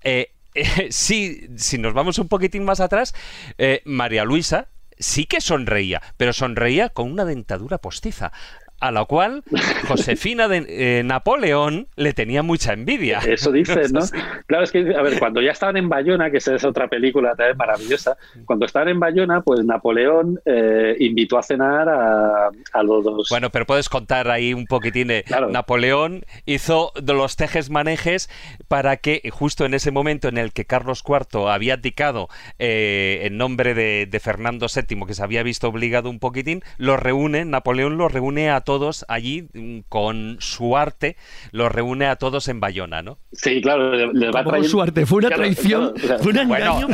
Eh, 0.03 0.33
eh, 0.55 0.89
sí, 0.91 1.49
si 1.57 1.79
nos 1.79 1.95
vamos 1.95 2.19
un 2.19 2.29
poquitín 2.29 2.65
más 2.65 2.81
atrás, 2.81 3.15
eh, 3.59 3.83
María 3.85 4.25
Luisa 4.25 4.69
sí 4.99 5.27
que 5.27 5.41
sonreía, 5.41 6.03
pero 6.17 6.33
sonreía 6.33 6.89
con 6.89 7.11
una 7.11 7.25
dentadura 7.25 7.79
postiza 7.79 8.33
a 8.81 8.93
la 8.93 9.05
cual 9.05 9.43
Josefina 9.89 10.49
de 10.49 10.67
eh, 10.69 11.03
Napoleón 11.05 11.89
le 11.97 12.13
tenía 12.13 12.43
mucha 12.43 12.73
envidia. 12.73 13.19
Eso 13.19 13.53
dice, 13.53 13.89
¿no? 13.93 14.01
Claro, 14.47 14.65
es 14.65 14.73
que, 14.73 14.95
a 14.97 15.03
ver, 15.03 15.19
cuando 15.19 15.43
ya 15.43 15.51
estaban 15.51 15.77
en 15.77 15.89
Bayona, 15.89 16.31
que 16.31 16.39
esa 16.39 16.55
es 16.55 16.65
otra 16.65 16.89
película 16.89 17.35
también 17.35 17.57
maravillosa, 17.57 18.17
cuando 18.47 18.65
estaban 18.65 18.89
en 18.89 18.99
Bayona, 18.99 19.43
pues 19.43 19.65
Napoleón 19.65 20.41
eh, 20.45 20.97
invitó 21.01 21.39
a 21.39 21.43
cenar 21.43 21.89
a, 21.89 22.51
los 22.83 23.05
dos. 23.05 23.29
Bueno, 23.29 23.51
pero 23.51 23.67
puedes 23.67 23.89
contar 23.89 24.31
ahí 24.31 24.55
un 24.55 24.67
poquitín 24.67 25.09
de 25.09 25.25
Napoleón 25.51 26.25
hizo 26.47 26.93
de 27.01 27.13
los 27.13 27.37
tejes 27.37 27.71
manejes 27.71 28.31
para 28.69 28.97
que 28.97 29.29
justo 29.31 29.65
en 29.67 29.75
ese 29.75 29.91
momento 29.91 30.29
en 30.29 30.39
el 30.39 30.53
que 30.53 30.65
Carlos 30.65 31.03
IV 31.07 31.49
había 31.49 31.75
abdicado 31.75 32.29
eh, 32.59 33.21
en 33.25 33.37
nombre 33.37 33.75
de, 33.75 34.07
de 34.07 34.21
Fernando 34.21 34.67
VII, 34.73 35.07
que 35.07 35.15
se 35.15 35.23
había 35.23 35.43
visto 35.43 35.69
obligado 35.69 36.09
un 36.09 36.19
poquitín, 36.21 36.63
lo 36.79 36.97
reúne, 36.97 37.45
Napoleón 37.45 37.99
lo 37.99 38.09
reúne 38.09 38.51
a 38.51 38.61
todos 38.69 39.07
allí 39.09 39.49
mm, 39.55 39.79
con 39.89 40.37
su 40.41 40.77
arte, 40.77 41.17
los 41.53 41.73
reúne 41.73 42.05
a 42.05 42.17
todos 42.17 42.49
en 42.49 42.61
Bayona, 42.61 43.01
¿no? 43.01 43.17
Sí, 43.33 43.63
claro, 43.63 43.95
le, 44.13 44.31
va 44.31 44.41
a 44.41 44.45
traer... 44.45 44.67
su 44.67 44.83
arte, 44.83 45.07
fue 45.07 45.21
una 45.21 45.31
traición, 45.31 45.95
fue 46.21 46.33
un 46.33 46.39
engaño, 46.39 46.87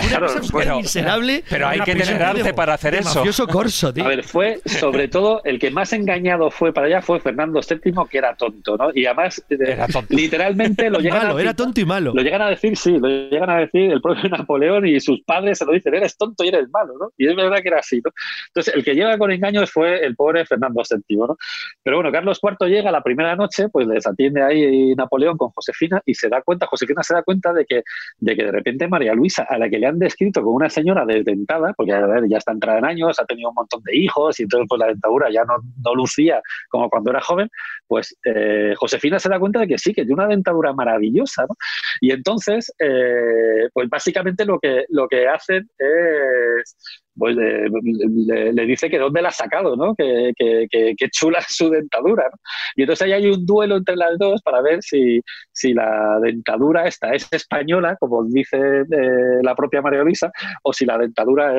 fue 0.52 0.66
una 0.66 0.76
miserable. 0.76 1.42
Pero 1.50 1.66
hay 1.66 1.80
que 1.80 1.96
tener 1.96 2.22
arte 2.22 2.54
para 2.54 2.74
hacer 2.74 2.94
eso. 2.94 3.24
Corso, 3.48 3.92
tío. 3.92 4.04
A 4.04 4.08
ver, 4.08 4.22
fue 4.22 4.60
sobre 4.64 5.08
todo 5.08 5.42
el 5.42 5.58
que 5.58 5.72
más 5.72 5.92
engañado 5.92 6.48
fue 6.48 6.72
para 6.72 6.86
allá 6.86 7.02
fue 7.02 7.18
Fernando 7.18 7.60
VII, 7.60 7.92
que 8.08 8.18
era 8.18 8.36
tonto, 8.36 8.76
¿no? 8.76 8.90
Y 8.94 9.06
además, 9.06 9.44
eh, 9.50 9.76
literalmente 10.10 10.88
lo 10.90 10.98
llegan 11.00 11.26
a 11.26 11.40
era 11.40 11.54
tonto 11.54 11.80
y 11.80 11.84
malo. 11.84 12.12
Lo 12.14 12.22
llegan 12.22 12.42
a 12.42 12.50
decir, 12.50 12.76
sí, 12.76 12.98
lo 12.98 13.08
llegan 13.08 13.50
a 13.50 13.58
decir 13.58 13.90
el 13.90 14.00
propio 14.00 14.28
Napoleón 14.30 14.86
y 14.86 15.00
sus 15.00 15.22
padres 15.24 15.58
se 15.58 15.64
lo 15.64 15.72
dicen, 15.72 15.92
eres 15.92 16.16
tonto 16.16 16.44
y 16.44 16.48
eres 16.48 16.70
malo, 16.70 16.94
¿no? 17.00 17.10
Y 17.18 17.26
es 17.26 17.34
verdad 17.34 17.58
que 17.62 17.68
era 17.68 17.80
así, 17.80 18.00
¿no? 18.04 18.12
Entonces, 18.46 18.74
el 18.74 18.84
que 18.84 18.94
lleva 18.94 19.18
con 19.18 19.32
engaños 19.32 19.72
fue 19.72 20.06
el 20.06 20.14
pobre 20.14 20.46
Fernando 20.46 20.82
VII, 20.88 21.16
¿no? 21.16 21.36
Pero 21.82 21.96
bueno, 21.96 22.10
Carlos 22.12 22.40
IV 22.42 22.68
llega 22.68 22.90
la 22.90 23.02
primera 23.02 23.36
noche, 23.36 23.68
pues 23.68 23.86
les 23.86 24.06
atiende 24.06 24.42
ahí 24.42 24.94
Napoleón 24.94 25.36
con 25.36 25.50
Josefina 25.50 26.00
y 26.04 26.14
se 26.14 26.28
da 26.28 26.42
cuenta, 26.42 26.66
Josefina 26.66 27.02
se 27.02 27.14
da 27.14 27.22
cuenta 27.22 27.52
de 27.52 27.64
que 27.64 27.82
de, 28.18 28.36
que 28.36 28.44
de 28.44 28.52
repente 28.52 28.88
María 28.88 29.14
Luisa, 29.14 29.46
a 29.48 29.58
la 29.58 29.68
que 29.68 29.78
le 29.78 29.86
han 29.86 29.98
descrito 29.98 30.42
como 30.42 30.56
una 30.56 30.70
señora 30.70 31.04
desdentada, 31.04 31.72
porque 31.76 31.92
ya 32.28 32.38
está 32.38 32.52
entrada 32.52 32.78
en 32.78 32.84
años, 32.84 33.18
ha 33.18 33.24
tenido 33.24 33.50
un 33.50 33.54
montón 33.54 33.82
de 33.82 33.96
hijos 33.96 34.38
y 34.40 34.44
entonces 34.44 34.66
pues 34.68 34.78
la 34.78 34.86
dentadura 34.86 35.30
ya 35.30 35.44
no, 35.44 35.56
no 35.82 35.94
lucía 35.94 36.40
como 36.68 36.88
cuando 36.88 37.10
era 37.10 37.20
joven, 37.20 37.48
pues 37.94 38.18
eh, 38.24 38.74
Josefina 38.76 39.20
se 39.20 39.28
da 39.28 39.38
cuenta 39.38 39.60
de 39.60 39.68
que 39.68 39.78
sí, 39.78 39.92
que 39.92 40.02
tiene 40.02 40.14
una 40.14 40.26
dentadura 40.26 40.72
maravillosa, 40.72 41.42
¿no? 41.48 41.54
Y 42.00 42.10
entonces, 42.10 42.74
eh, 42.80 43.68
pues 43.72 43.88
básicamente 43.88 44.44
lo 44.44 44.58
que, 44.58 44.84
lo 44.88 45.06
que 45.06 45.28
hacen 45.28 45.70
es 45.78 46.76
pues 47.16 47.36
le, 47.36 48.66
dice 48.66 48.90
que 48.90 48.98
dónde 48.98 49.22
la 49.22 49.28
ha 49.28 49.32
sacado, 49.32 49.76
¿no? 49.76 49.94
Que, 49.94 50.32
que, 50.36 51.08
chula 51.10 51.40
su 51.48 51.70
dentadura, 51.70 52.24
¿no? 52.24 52.38
Y 52.76 52.82
entonces 52.82 53.06
ahí 53.06 53.12
hay 53.12 53.26
un 53.26 53.46
duelo 53.46 53.76
entre 53.76 53.96
las 53.96 54.18
dos 54.18 54.42
para 54.42 54.60
ver 54.62 54.82
si, 54.82 55.20
si 55.52 55.72
la 55.72 56.18
dentadura 56.20 56.86
esta 56.88 57.14
es 57.14 57.28
española, 57.30 57.96
como 58.00 58.24
dice 58.24 58.56
eh, 58.58 59.40
la 59.42 59.54
propia 59.54 59.82
María 59.82 60.02
Luisa, 60.02 60.32
o 60.62 60.72
si 60.72 60.84
la 60.84 60.98
dentadura 60.98 61.54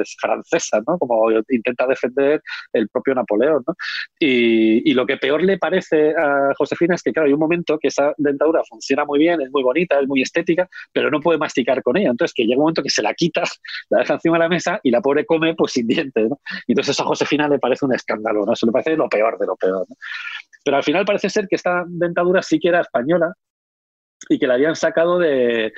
es 0.00 0.16
francesa, 0.20 0.80
¿no? 0.86 0.98
Como 0.98 1.30
intenta 1.48 1.86
defender 1.86 2.40
el 2.72 2.88
propio 2.88 3.14
Napoleón, 3.14 3.64
¿no? 3.66 3.74
Y, 4.18 4.88
y 4.88 4.94
lo 4.94 5.06
que 5.06 5.16
peor 5.16 5.42
le 5.42 5.58
parece 5.58 5.71
a 5.78 6.52
Josefina 6.56 6.94
es 6.94 7.02
que, 7.02 7.12
claro, 7.12 7.26
hay 7.26 7.32
un 7.32 7.40
momento 7.40 7.78
que 7.78 7.88
esa 7.88 8.14
dentadura 8.16 8.62
funciona 8.68 9.04
muy 9.04 9.18
bien, 9.18 9.40
es 9.40 9.50
muy 9.50 9.62
bonita, 9.62 9.98
es 10.00 10.06
muy 10.06 10.22
estética, 10.22 10.68
pero 10.92 11.10
no 11.10 11.20
puede 11.20 11.38
masticar 11.38 11.82
con 11.82 11.96
ella. 11.96 12.10
Entonces, 12.10 12.34
que 12.34 12.44
llega 12.44 12.56
un 12.56 12.64
momento 12.64 12.82
que 12.82 12.90
se 12.90 13.02
la 13.02 13.14
quita, 13.14 13.42
la 13.90 14.00
deja 14.00 14.14
encima 14.14 14.36
de 14.36 14.44
la 14.44 14.48
mesa 14.48 14.80
y 14.82 14.90
la 14.90 15.00
pobre 15.00 15.24
come 15.26 15.54
pues 15.54 15.72
sin 15.72 15.86
dientes, 15.86 16.28
¿no? 16.28 16.40
Entonces 16.66 16.98
a 17.00 17.04
Josefina 17.04 17.48
le 17.48 17.58
parece 17.58 17.84
un 17.84 17.94
escándalo, 17.94 18.44
¿no? 18.44 18.52
Eso 18.52 18.66
le 18.66 18.72
parece 18.72 18.96
lo 18.96 19.08
peor 19.08 19.38
de 19.38 19.46
lo 19.46 19.56
peor, 19.56 19.86
Pero 20.64 20.76
al 20.76 20.82
final 20.82 21.04
parece 21.04 21.30
ser 21.30 21.46
que 21.48 21.56
esta 21.56 21.84
dentadura 21.86 22.42
sí 22.42 22.58
que 22.58 22.68
era 22.68 22.80
española 22.80 23.34
y 24.28 24.38
que 24.38 24.46
la 24.46 24.54
habían 24.54 24.76
sacado 24.76 25.18
de, 25.18 25.72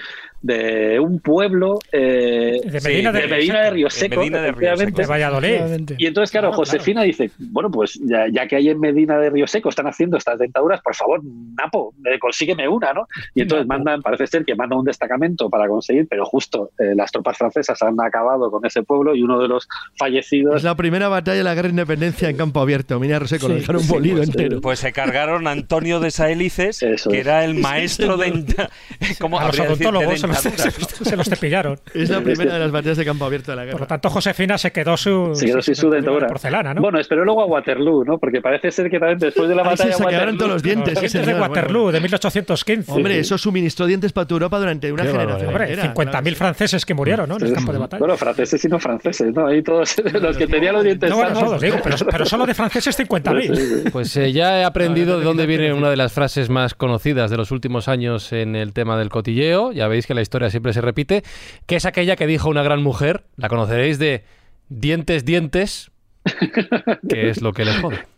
de 0.45 1.01
un 1.01 1.21
pueblo 1.21 1.79
eh, 1.91 2.61
de 2.63 2.81
Medina, 2.83 3.11
de, 3.13 3.27
de, 3.27 3.71
Río 3.71 3.89
Seco, 3.89 4.21
de, 4.21 5.07
Valladolid. 5.07 5.95
Y 5.97 6.05
entonces, 6.05 6.31
claro, 6.31 6.51
ah, 6.53 6.53
Josefina 6.53 7.03
dice, 7.03 7.31
bueno, 7.39 7.71
pues 7.71 7.99
ya, 8.05 8.47
que 8.47 8.57
hay 8.57 8.69
en 8.69 8.79
Medina 8.79 9.17
de 9.17 9.31
Río 9.31 9.47
Seco 9.47 9.71
están 9.71 9.87
haciendo 9.87 10.19
estas 10.19 10.39
dentaduras, 10.39 10.83
por 10.83 10.95
favor, 10.95 11.23
Napo, 11.25 11.95
eh, 12.05 12.19
consígueme 12.19 12.69
una, 12.69 12.93
¿no? 12.93 13.09
Y 13.35 13.41
entonces 13.41 13.67
mandan, 13.67 14.03
parece 14.03 14.27
ser 14.27 14.45
que 14.45 14.55
mandan 14.55 14.81
un 14.81 14.85
destacamento 14.85 15.49
para 15.49 15.67
conseguir, 15.67 16.07
pero 16.11 16.27
justo 16.27 16.73
eh, 16.79 16.95
las 16.95 17.11
tropas 17.11 17.39
francesas 17.39 17.83
han 17.83 17.99
acabado 18.03 18.51
con 18.51 18.67
ese 18.67 18.83
pueblo 18.83 19.17
y 19.17 19.23
uno 19.23 19.41
de 19.41 19.49
los 19.49 19.67
fallecidos... 19.97 20.57
Es 20.57 20.63
la 20.63 20.75
primera 20.75 21.09
batalla 21.09 21.39
de 21.39 21.45
la 21.45 21.55
guerra 21.55 21.69
de 21.69 21.73
independencia 21.73 22.29
en 22.29 22.37
campo 22.37 22.61
abierto, 22.61 23.01
Medina 23.01 23.15
de 23.15 23.21
Río 23.21 23.29
Seco, 23.29 23.49
lo 23.49 23.55
dejaron 23.55 23.89
bolido 23.89 24.19
pues, 24.19 24.29
entero. 24.29 24.61
Pues 24.61 24.79
se 24.81 24.93
cargaron 24.93 25.47
a 25.47 25.53
Antonio 25.53 26.01
de 26.01 26.11
Saélices, 26.11 26.85
que 27.11 27.19
era 27.19 27.47
el 27.47 27.55
maestro 27.55 28.19
de... 28.19 28.34
como 29.21 29.39
a 29.39 29.47
los 29.47 29.61
odontólogos 29.61 30.21
se, 30.21 31.17
los 31.17 31.29
cepillaron. 31.29 31.79
Es 31.95 32.11
la 32.11 32.21
primera 32.21 32.55
de 32.55 32.61
las 32.61 32.71
batallas 32.71 32.97
de 32.99 33.05
campo 33.05 33.25
abierto 33.25 33.53
de 33.53 33.57
la 33.57 33.65
guerra. 33.65 33.73
Por 33.73 33.81
lo 33.83 33.87
tanto, 33.87 34.11
Josefina 34.11 34.59
se 34.59 34.73
quedó 34.73 34.97
su, 34.97 35.35
se 35.35 35.47
quedó 35.47 35.63
sin 35.63 35.75
su 35.75 35.89
dentadura. 35.89 36.27
porcelana, 36.27 36.75
¿no? 36.75 36.83
Bueno, 36.83 36.99
esperó 36.99 37.25
luego 37.25 37.43
a 37.43 37.47
Waterloo, 37.47 38.05
¿no? 38.05 38.19
Porque 38.19 38.41
parece 38.41 38.71
ser 38.71 38.91
que 38.91 38.99
también 38.99 39.19
después 39.19 39.49
de 39.49 39.55
la 39.55 39.63
batalla 39.63 39.93
se 39.93 40.05
quedaron 40.05 40.37
todos 40.37 40.53
los 40.53 40.63
dientes. 40.63 41.01
Los 41.01 41.27
de 41.27 41.35
Waterloo, 41.35 41.93
de 41.93 42.01
1815. 42.01 42.93
Hombre, 42.93 43.19
eso 43.19 43.39
suministró 43.39 43.87
dientes 43.87 44.13
para 44.13 44.27
tu 44.27 44.35
Europa 44.35 44.59
durante 44.59 44.93
una 44.93 45.05
generación. 45.05 45.49
Hombre, 45.49 45.77
50.000 45.77 46.35
franceses 46.35 46.85
que 46.85 46.95
murieron, 46.95 47.29
¿no? 47.29 47.37
En 47.37 47.47
el 47.47 47.55
campo 47.55 47.73
de 47.73 47.79
batalla. 47.79 47.99
Bueno, 47.99 48.17
franceses 48.17 48.65
y 48.65 48.69
no 48.69 48.79
franceses, 48.79 49.33
¿no? 49.35 49.47
Ahí 49.47 49.63
todos 49.63 49.97
los 50.21 50.37
que 50.37 50.47
tenían 50.47 50.75
los 50.75 50.85
dientes 50.85 51.11
No, 51.11 51.17
bueno, 51.17 51.39
todos, 51.39 51.61
digo, 51.61 51.77
pero, 51.83 52.25
solo 52.25 52.47
de 52.47 52.55
franceses 52.55 52.99
50.000. 52.99 53.93
Pues 53.93 54.17
eh, 54.17 54.33
ya 54.33 54.61
he 54.61 54.65
aprendido 54.65 55.19
de 55.19 55.25
dónde 55.25 55.47
viene 55.47 55.73
una 55.73 55.91
de 55.91 55.97
las 55.97 56.13
frases 56.13 56.51
más 56.51 56.75
conocidas 56.75 57.31
de 57.31 57.37
los 57.37 57.51
últimos 57.51 57.89
años 57.89 58.24
en 58.33 58.57
el 58.57 58.73
tema 58.73 58.99
del 58.99 59.09
cotilleo. 59.09 59.73
Ya 59.73 59.89
veis 59.89 60.07
que 60.07 60.15
la 60.15 60.23
historia 60.23 60.51
siempre 60.51 60.73
se 60.73 60.81
repite, 60.81 61.23
que 61.67 61.77
es 61.77 61.85
aquella 61.85 62.17
que 62.17 62.27
dijo 62.27 62.49
una 62.49 62.63
gran 62.63 62.83
mujer, 62.83 63.25
la 63.37 63.49
conoceréis 63.49 63.99
de 63.99 64.25
dientes, 64.69 65.25
dientes, 65.25 65.91
que 67.09 67.31
es 67.31 67.43
lo 67.43 67.53
que 67.53 67.65
le 67.65 67.75
jode. 67.75 68.15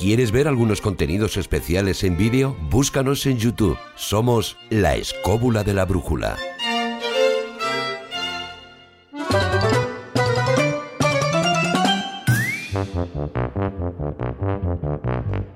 ¿Quieres 0.00 0.32
ver 0.32 0.48
algunos 0.48 0.80
contenidos 0.80 1.36
especiales 1.36 2.04
en 2.04 2.16
vídeo? 2.16 2.56
Búscanos 2.70 3.26
en 3.26 3.36
YouTube. 3.36 3.76
Somos 3.96 4.56
La 4.70 4.96
Escóbula 4.96 5.62
de 5.62 5.74
la 5.74 5.84
Brújula. 5.84 6.38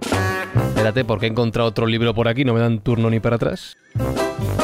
Espérate, 0.54 1.04
porque 1.04 1.26
he 1.26 1.28
encontrado 1.30 1.68
otro 1.68 1.86
libro 1.86 2.14
por 2.14 2.28
aquí, 2.28 2.44
no 2.44 2.54
me 2.54 2.60
dan 2.60 2.80
turno 2.80 3.10
ni 3.10 3.20
para 3.20 3.36
atrás. 3.36 3.76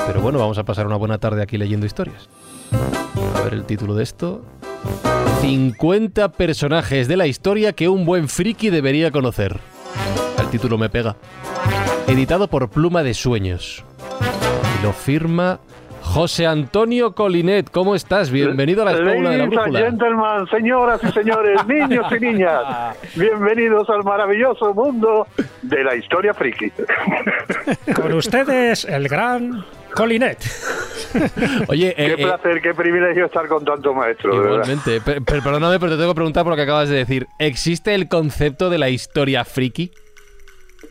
Pero 0.07 0.21
bueno, 0.21 0.39
vamos 0.39 0.59
a 0.59 0.65
pasar 0.65 0.87
una 0.87 0.97
buena 0.97 1.19
tarde 1.19 1.43
aquí 1.43 1.57
leyendo 1.59 1.87
historias. 1.87 2.29
A 3.37 3.43
ver 3.43 3.55
el 3.55 3.65
título 3.65 3.95
de 3.95 4.03
esto. 4.03 4.43
50 5.41 6.33
personajes 6.33 7.09
de 7.09 7.17
la 7.17 7.27
historia 7.27 7.73
que 7.73 7.89
un 7.89 8.05
buen 8.05 8.29
friki 8.29 8.71
debería 8.71 9.11
conocer. 9.11 9.59
El 10.39 10.49
título 10.49 10.79
me 10.79 10.91
pega. 10.91 11.17
Editado 12.07 12.49
por 12.49 12.71
Pluma 12.71 13.03
de 13.03 13.15
Sueños. 13.15 13.85
Y 14.79 14.83
lo 14.83 14.93
firma 14.93 15.61
José 16.03 16.47
Antonio 16.47 17.15
Colinet, 17.15 17.71
¿cómo 17.71 17.95
estás? 17.95 18.31
Bienvenido 18.31 18.83
a 18.83 18.87
la 18.87 18.93
Escuela 18.93 19.31
de 19.31 19.39
la 19.39 19.47
Brújula. 19.47 19.81
gentlemen, 19.81 20.47
señoras 20.51 21.01
y 21.05 21.13
señores, 21.13 21.67
niños 21.69 22.07
y 22.11 22.21
niñas, 22.21 22.97
bienvenidos 23.15 23.89
al 23.91 24.03
maravilloso 24.03 24.75
mundo 24.75 25.27
de 25.63 25.85
la 25.85 25.95
historia 25.95 26.35
friki. 26.35 26.73
Con 27.95 28.13
ustedes, 28.15 28.85
el 28.85 29.09
gran 29.09 29.65
Colinet. 29.95 30.39
Oye, 31.69 31.95
qué 31.95 32.07
eh, 32.07 32.15
eh, 32.19 32.25
placer, 32.25 32.61
qué 32.63 32.75
privilegio 32.75 33.27
estar 33.27 33.49
con 33.49 33.65
tanto 33.65 33.93
maestro. 33.93 34.35
Igualmente, 34.35 35.01
perdóname, 35.01 35.79
pero 35.81 35.93
te 35.93 35.99
tengo 35.99 36.13
que 36.13 36.17
preguntar 36.17 36.45
por 36.45 36.53
lo 36.53 36.57
que 36.57 36.63
acabas 36.63 36.89
de 36.89 36.97
decir. 36.97 37.27
¿Existe 37.39 37.95
el 37.95 38.09
concepto 38.09 38.71
de 38.71 38.79
la 38.79 38.89
historia 38.89 39.45
friki? 39.45 39.91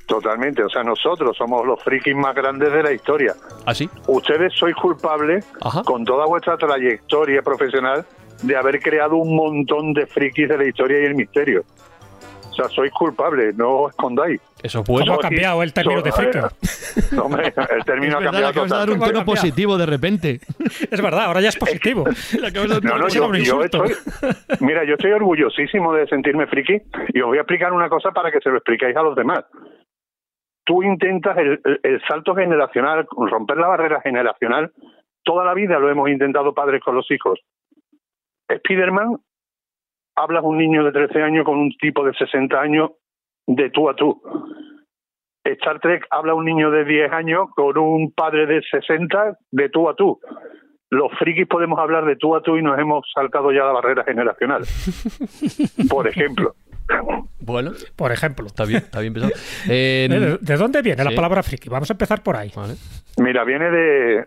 Totalmente, 0.10 0.64
o 0.64 0.70
sea, 0.70 0.82
nosotros 0.82 1.38
somos 1.38 1.64
los 1.68 1.80
frikis 1.84 2.16
más 2.16 2.34
grandes 2.34 2.74
de 2.74 2.82
la 2.82 2.92
historia. 2.92 3.36
¿Ah, 3.68 3.76
sí? 3.76 3.88
Ustedes 4.08 4.52
sois 4.56 4.76
culpables, 4.76 5.46
con 5.86 6.04
toda 6.04 6.26
vuestra 6.26 6.58
trayectoria 6.58 7.44
profesional, 7.44 8.04
de 8.42 8.58
haber 8.58 8.80
creado 8.80 9.18
un 9.18 9.36
montón 9.36 9.94
de 9.94 10.08
frikis 10.08 10.50
de 10.50 10.58
la 10.58 10.66
historia 10.66 11.00
y 11.02 11.06
el 11.06 11.14
misterio. 11.14 11.64
O 12.50 12.54
sea, 12.56 12.68
sois 12.70 12.92
culpables, 12.92 13.56
no 13.56 13.82
os 13.82 13.92
escondáis. 13.92 14.42
Eso 14.64 14.84
puede. 14.84 15.06
¿Cómo 15.06 15.20
ha 15.20 15.22
cambiado 15.22 15.62
el 15.62 15.74
término 15.74 16.02
de 16.02 16.12
friki? 16.12 16.40
hombre, 17.16 17.54
el 17.70 17.86
término 17.86 18.18
ha 18.18 18.24
cambiado. 18.24 18.48
Acabas 18.48 18.72
de 18.72 18.78
dar 18.78 18.90
un 18.90 19.00
tono 19.00 19.24
positivo 19.24 19.78
de 19.78 19.86
repente. 19.86 20.40
Es 20.90 21.02
verdad, 21.02 21.26
ahora 21.26 21.42
ya 21.42 21.50
es 21.50 21.56
positivo. 21.56 22.04
no, 22.84 22.98
no, 22.98 23.08
yo, 23.10 23.32
yo 23.36 23.64
estoy, 23.64 23.94
mira, 24.60 24.84
yo 24.86 24.96
estoy 24.96 25.12
orgullosísimo 25.12 25.94
de 25.94 26.08
sentirme 26.08 26.48
friki 26.48 26.82
y 27.14 27.22
os 27.22 27.28
voy 27.28 27.38
a 27.38 27.42
explicar 27.42 27.72
una 27.74 27.90
cosa 27.90 28.10
para 28.10 28.32
que 28.32 28.40
se 28.40 28.50
lo 28.50 28.58
expliquéis 28.58 28.96
a 28.96 29.04
los 29.04 29.16
demás 29.16 29.46
tú 30.70 30.84
intentas 30.84 31.36
el, 31.36 32.02
salto 32.08 32.36
generacional, 32.36 33.08
romper 33.10 33.58
la 33.58 33.70
barrera 33.70 34.02
generacional, 34.02 34.72
toda 35.24 35.44
la 35.44 35.56
vida 35.56 35.80
lo 35.80 35.90
hemos 35.90 36.08
intentado 36.10 36.54
padres 36.54 36.80
con 36.84 36.94
los 36.94 37.10
hijos. 37.10 37.40
Spiderman, 38.56 39.18
hablas 40.16 40.44
un 40.44 40.60
niño 40.60 40.84
de 40.84 40.92
13 40.92 41.24
años 41.24 41.44
con 41.44 41.58
un 41.58 41.72
tipo 41.72 42.06
de 42.06 42.14
60 42.14 42.62
años 42.62 42.92
de 43.48 43.72
tú 43.72 43.90
a 43.90 43.96
tú. 43.96 44.22
Star 45.44 45.80
Trek 45.80 46.06
habla 46.12 46.36
un 46.36 46.46
niño 46.46 46.70
de 46.70 46.86
10 46.86 47.14
años 47.14 47.50
con 47.56 47.76
un 47.80 48.12
padre 48.12 48.46
de 48.46 48.62
60 48.62 49.40
de 49.50 49.70
tú 49.70 49.90
a 49.90 49.96
tú. 49.96 50.20
Los 50.92 51.12
frikis 51.18 51.48
podemos 51.48 51.80
hablar 51.80 52.06
de 52.06 52.16
tú 52.16 52.36
a 52.36 52.44
tú 52.44 52.58
y 52.58 52.62
nos 52.62 52.78
hemos 52.78 53.08
saltado 53.12 53.52
ya 53.52 53.64
la 53.64 53.72
barrera 53.72 54.04
generacional. 54.04 54.62
Por 55.90 56.08
ejemplo. 56.08 56.54
Bueno, 57.50 57.72
por 57.96 58.12
ejemplo. 58.12 58.46
Está 58.46 58.66
bien, 58.66 58.84
está 58.84 59.00
bien 59.00 59.14
pensado. 59.14 59.34
¿De, 59.68 60.58
dónde 60.58 60.82
viene 60.82 61.04
la 61.04 61.12
palabra 61.12 61.42
friki? 61.42 61.68
Vamos 61.68 61.90
a 61.90 61.94
empezar 61.94 62.22
por 62.22 62.36
ahí. 62.36 62.52
Mira, 63.18 63.44
viene 63.44 63.70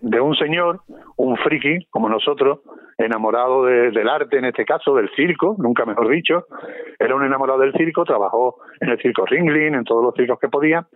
de, 0.00 0.20
un 0.20 0.34
señor, 0.34 0.80
un 1.16 1.36
friki, 1.36 1.86
como 1.90 2.08
nosotros, 2.08 2.60
enamorado 2.98 3.64
del 3.64 4.08
arte, 4.08 4.38
en 4.38 4.46
este 4.46 4.64
caso, 4.64 4.94
del 4.94 5.08
circo, 5.14 5.54
nunca 5.58 5.84
mejor 5.84 6.08
dicho. 6.08 6.46
Era 6.98 7.14
un 7.14 7.24
enamorado 7.24 7.60
del 7.60 7.72
circo, 7.74 8.04
trabajó 8.04 8.56
en 8.80 8.90
el 8.90 8.98
circo 9.00 9.24
Ringling, 9.24 9.74
en 9.74 9.84
todos 9.84 10.02
los 10.02 10.14
circos 10.14 10.38
que 10.40 10.48
podía. 10.48 10.86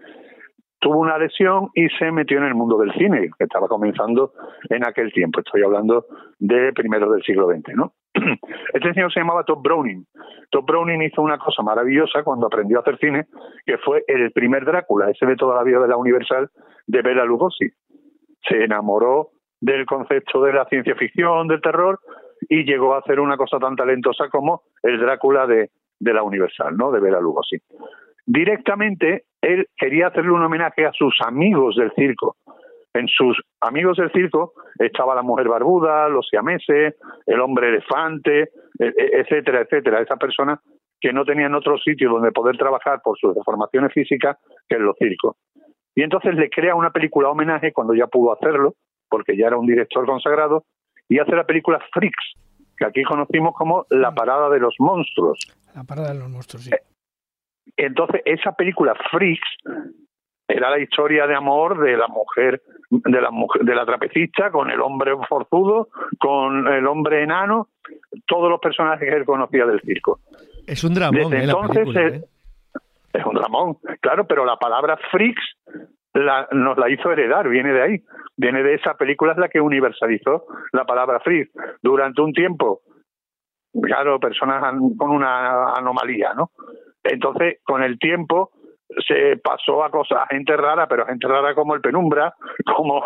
Tuvo 0.79 0.99
una 0.99 1.19
lesión 1.19 1.71
y 1.75 1.89
se 1.99 2.11
metió 2.11 2.39
en 2.39 2.45
el 2.45 2.55
mundo 2.55 2.77
del 2.79 2.93
cine, 2.93 3.31
que 3.39 3.45
estaba 3.45 3.67
comenzando 3.67 4.33
en 4.69 4.87
aquel 4.87 5.13
tiempo. 5.13 5.41
Estoy 5.41 5.63
hablando 5.63 6.07
de 6.39 6.73
primeros 6.75 7.13
del 7.13 7.23
siglo 7.23 7.49
XX, 7.49 7.75
¿no? 7.75 7.93
Este 8.73 8.95
señor 8.95 9.13
se 9.13 9.21
llamaba 9.21 9.45
Todd 9.45 9.63
Browning. 9.63 10.05
Todd 10.51 10.65
Browning 10.65 11.03
hizo 11.03 11.23
una 11.23 11.39
cosa 11.39 11.63
maravillosa 11.63 12.23
cuando 12.23 12.47
aprendió 12.47 12.79
a 12.79 12.81
hacer 12.81 12.99
cine, 12.99 13.27
que 13.65 13.79
fue 13.79 14.05
el 14.07 14.31
primer 14.33 14.65
Drácula, 14.65 15.11
ese 15.11 15.27
de 15.27 15.37
toda 15.37 15.57
la 15.57 15.63
vida 15.63 15.81
de 15.81 15.89
la 15.89 15.97
Universal, 15.97 16.51
de 16.87 17.03
Bela 17.03 17.25
Lugosi. 17.25 17.69
Se 18.49 18.65
enamoró 18.65 19.31
del 19.61 19.87
concepto 19.87 20.43
de 20.43 20.53
la 20.53 20.67
ciencia 20.67 20.95
ficción, 20.95 21.49
del 21.49 21.61
terror, 21.61 22.01
y 22.49 22.65
llegó 22.65 22.95
a 22.95 22.99
hacer 22.99 23.19
una 23.21 23.37
cosa 23.37 23.59
tan 23.59 23.77
talentosa 23.77 24.29
como 24.29 24.63
el 24.83 24.99
Drácula 25.01 25.47
de, 25.47 25.71
de 25.99 26.13
la 26.13 26.23
Universal, 26.23 26.77
¿no? 26.77 26.91
De 26.91 27.01
Bela 27.01 27.21
Lugosi. 27.21 27.57
Directamente, 28.27 29.25
él 29.41 29.67
quería 29.77 30.09
hacerle 30.09 30.33
un 30.33 30.43
homenaje 30.43 30.85
a 30.85 30.93
sus 30.93 31.17
amigos 31.25 31.77
del 31.77 31.93
circo, 31.93 32.37
en 32.99 33.09
sus 33.09 33.41
amigos 33.61 33.97
del 33.99 34.11
circo 34.13 34.55
estaba 34.79 35.15
la 35.15 35.23
mujer 35.23 35.49
barbuda, 35.49 36.09
los 36.09 36.27
siameses, 36.29 36.95
el 37.27 37.41
hombre 37.41 37.69
elefante, 37.69 38.43
e, 38.79 38.85
e, 38.85 39.21
etcétera, 39.21 39.61
etcétera. 39.61 40.01
Esas 40.01 40.19
personas 40.19 40.61
que 41.01 41.13
no 41.13 41.25
tenían 41.25 41.55
otro 41.55 41.77
sitio 41.79 42.11
donde 42.11 42.33
poder 42.33 42.57
trabajar 42.57 43.01
por 43.03 43.19
sus 43.19 43.35
deformaciones 43.35 43.93
físicas 43.93 44.39
que 44.69 44.77
en 44.77 44.85
los 44.85 44.97
circos. 44.97 45.37
Y 45.95 46.03
entonces 46.03 46.35
le 46.35 46.51
crea 46.51 46.75
una 46.75 46.91
película 46.91 47.29
homenaje 47.29 47.73
cuando 47.73 47.95
ya 47.95 48.07
pudo 48.07 48.33
hacerlo, 48.33 48.75
porque 49.09 49.37
ya 49.37 49.47
era 49.47 49.57
un 49.57 49.67
director 49.67 50.07
consagrado, 50.07 50.65
y 51.09 51.19
hace 51.19 51.33
la 51.33 51.45
película 51.45 51.81
Freaks, 51.93 52.35
que 52.77 52.85
aquí 52.85 53.03
conocimos 53.03 53.55
como 53.55 53.87
La 53.91 54.15
Parada 54.15 54.51
de 54.51 54.59
los 54.59 54.75
Monstruos. 54.79 55.39
La 55.75 55.85
Parada 55.85 56.13
de 56.13 56.19
los 56.19 56.29
Monstruos, 56.29 56.65
sí. 56.65 56.71
Entonces, 57.77 58.23
esa 58.25 58.53
película 58.53 58.95
Freaks 59.11 59.49
era 60.49 60.71
la 60.71 60.79
historia 60.79 61.27
de 61.27 61.35
amor 61.35 61.81
de 61.81 61.97
la 61.97 62.09
mujer 62.09 62.63
de 62.91 63.21
la 63.21 63.31
mujer, 63.31 63.63
de 63.63 63.75
la 63.75 63.85
trapecista 63.85 64.51
con 64.51 64.71
el 64.71 64.81
hombre 64.81 65.13
forzudo 65.29 65.89
con 66.19 66.69
el 66.69 66.87
hombre 66.87 67.23
enano. 67.23 67.69
Todos 68.27 68.51
los 68.51 68.61
personajes 68.61 69.09
que 69.09 69.17
él 69.17 69.25
conocía 69.25 69.67
del 69.67 69.81
circo. 69.81 70.21
Es 70.67 70.83
un 70.85 70.95
dramón 70.95 71.31
Desde 71.31 71.39
¿eh, 71.39 71.45
entonces 71.45 71.85
película, 71.85 72.07
¿eh? 72.07 72.25
es 73.13 73.27
un 73.27 73.35
dramón 73.35 73.77
claro 74.01 74.27
pero 74.27 74.45
la 74.45 74.57
palabra 74.57 74.99
freaks 75.11 75.43
la, 76.15 76.49
nos 76.53 76.79
la 76.79 76.91
hizo 76.91 77.11
heredar 77.11 77.49
viene 77.49 77.73
de 77.73 77.83
ahí. 77.83 78.03
Viene 78.37 78.63
de 78.63 78.75
esa 78.75 78.95
película 78.95 79.33
es 79.33 79.39
la 79.39 79.49
que 79.49 79.61
universalizó 79.61 80.45
la 80.73 80.85
palabra 80.85 81.21
freaks 81.21 81.51
durante 81.83 82.21
un 82.21 82.33
tiempo 82.33 82.81
claro 83.83 84.19
personas 84.19 84.63
con 84.97 85.11
una 85.11 85.75
anomalía 85.75 86.33
no 86.35 86.51
entonces 87.05 87.59
con 87.63 87.83
el 87.83 87.99
tiempo 87.99 88.51
se 89.07 89.37
pasó 89.39 89.85
a 89.85 89.91
cosas, 89.91 90.19
a 90.23 90.27
gente 90.27 90.57
rara, 90.57 90.87
pero 90.87 91.03
a 91.05 91.07
gente 91.07 91.27
rara 91.27 91.55
como 91.55 91.75
el 91.75 91.81
Penumbra, 91.81 92.35
como 92.77 93.03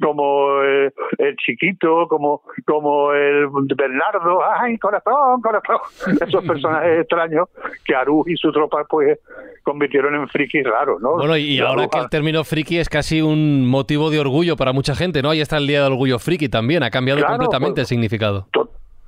como 0.00 0.62
eh, 0.62 0.92
el 1.18 1.36
chiquito, 1.36 2.06
como 2.08 2.42
como 2.66 3.12
el 3.12 3.46
Bernardo, 3.76 4.40
ay 4.44 4.78
corazón, 4.78 5.40
corazón, 5.42 5.78
esos 6.26 6.44
personajes 6.44 7.00
extraños 7.00 7.48
que 7.84 7.94
Aruj 7.94 8.28
y 8.28 8.36
su 8.36 8.52
tropa 8.52 8.84
pues 8.88 9.18
convirtieron 9.62 10.14
en 10.14 10.28
frikis 10.28 10.64
raros, 10.64 11.00
¿no? 11.00 11.14
Bueno, 11.16 11.36
y 11.36 11.58
ahora 11.60 11.88
que 11.88 11.98
el 11.98 12.08
término 12.08 12.44
friki 12.44 12.78
es 12.78 12.88
casi 12.88 13.20
un 13.20 13.66
motivo 13.66 14.10
de 14.10 14.20
orgullo 14.20 14.56
para 14.56 14.72
mucha 14.72 14.94
gente, 14.94 15.22
¿no? 15.22 15.30
Ahí 15.30 15.40
está 15.40 15.58
el 15.58 15.66
Día 15.66 15.82
del 15.82 15.92
Orgullo 15.92 16.18
Friki 16.18 16.48
también, 16.48 16.82
ha 16.82 16.90
cambiado 16.90 17.20
Claro, 17.20 17.34
completamente 17.34 17.80
pues- 17.82 17.82
el 17.82 17.86
significado. 17.86 18.46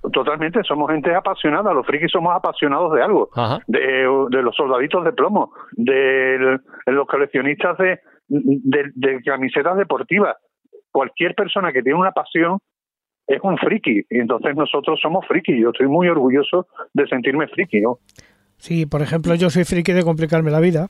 To- 0.02 0.10
Totalmente, 0.10 0.62
somos 0.64 0.90
gente 0.90 1.14
apasionada, 1.14 1.72
los 1.72 1.86
frikis 1.86 2.10
somos 2.10 2.34
apasionados 2.34 2.92
de 2.94 3.02
algo, 3.02 3.28
de, 3.66 3.80
de 4.30 4.42
los 4.42 4.54
soldaditos 4.56 5.04
de 5.04 5.12
plomo, 5.12 5.52
de, 5.72 6.38
de 6.86 6.92
los 6.92 7.06
coleccionistas 7.06 7.76
de, 7.78 8.00
de, 8.28 8.90
de 8.94 9.22
camisetas 9.22 9.76
deportivas. 9.76 10.36
Cualquier 10.90 11.34
persona 11.34 11.72
que 11.72 11.82
tiene 11.82 11.98
una 11.98 12.12
pasión 12.12 12.58
es 13.26 13.38
un 13.42 13.56
friki, 13.58 14.02
y 14.10 14.18
entonces 14.18 14.56
nosotros 14.56 14.98
somos 15.00 15.24
friki. 15.26 15.60
Yo 15.60 15.70
estoy 15.70 15.86
muy 15.86 16.08
orgulloso 16.08 16.66
de 16.94 17.06
sentirme 17.06 17.46
friki, 17.46 17.80
¿no? 17.80 17.98
Sí, 18.60 18.84
por 18.84 19.00
ejemplo, 19.00 19.34
yo 19.34 19.48
soy 19.48 19.64
friki 19.64 19.92
de 19.92 20.02
complicarme 20.04 20.50
la 20.50 20.60
vida. 20.60 20.86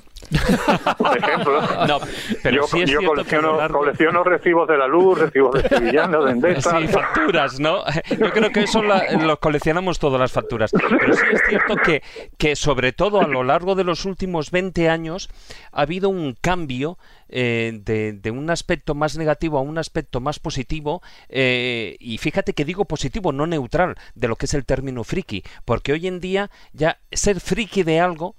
Por 0.98 1.16
ejemplo, 1.18 1.60
No, 1.86 1.98
pero 2.42 2.56
yo, 2.56 2.62
sí 2.66 2.82
es 2.82 2.90
yo 2.90 2.98
cierto 2.98 3.24
que 3.24 3.36
a 3.36 3.68
colecciono, 3.68 4.24
recibos 4.24 4.66
de 4.68 4.76
la 4.76 4.88
luz, 4.88 5.18
recibos 5.20 5.55
de 5.62 5.68
Sevillano, 5.68 6.24
de 6.24 6.32
Endesa. 6.32 6.78
Sí, 6.80 6.88
facturas, 6.88 7.60
¿no? 7.60 7.84
Yo 8.18 8.30
creo 8.32 8.51
que 8.51 8.62
eso 8.64 8.82
la- 8.82 9.12
los 9.22 9.38
coleccionamos 9.38 10.01
todas 10.01 10.20
las 10.20 10.32
facturas. 10.32 10.72
Pero 10.72 11.14
sí 11.14 11.22
es 11.32 11.42
cierto 11.48 11.76
que, 11.76 12.02
que 12.36 12.56
sobre 12.56 12.92
todo 12.92 13.20
a 13.20 13.28
lo 13.28 13.44
largo 13.44 13.76
de 13.76 13.84
los 13.84 14.05
últimos 14.05 14.51
20 14.51 14.88
años 14.88 15.28
ha 15.72 15.82
habido 15.82 16.09
un 16.09 16.34
cambio 16.40 16.98
eh, 17.31 17.81
de, 17.82 18.31
un 18.31 18.51
aspecto 18.51 18.94
más 18.94 19.16
negativo 19.16 19.59
a 19.59 19.62
un 19.62 19.78
aspecto 19.78 20.20
más 20.20 20.39
positivo. 20.39 21.02
eh, 21.28 21.97
y 22.01 22.19
fíjate 22.19 22.52
que 22.52 22.65
digo 22.65 22.85
positivo, 22.85 23.32
no 23.32 23.47
neutral, 23.47 23.97
de 24.15 24.28
lo 24.28 24.36
que 24.36 24.47
es 24.47 24.55
el 24.55 24.65
término 24.65 25.05
friki. 25.05 25.43
Porque 25.65 25.93
hoy 25.93 26.07
en 26.07 26.20
día 26.20 26.51
ya 26.73 26.98
ser 27.12 27.40
friki 27.40 27.82
de 27.82 28.01
algo 28.01 28.36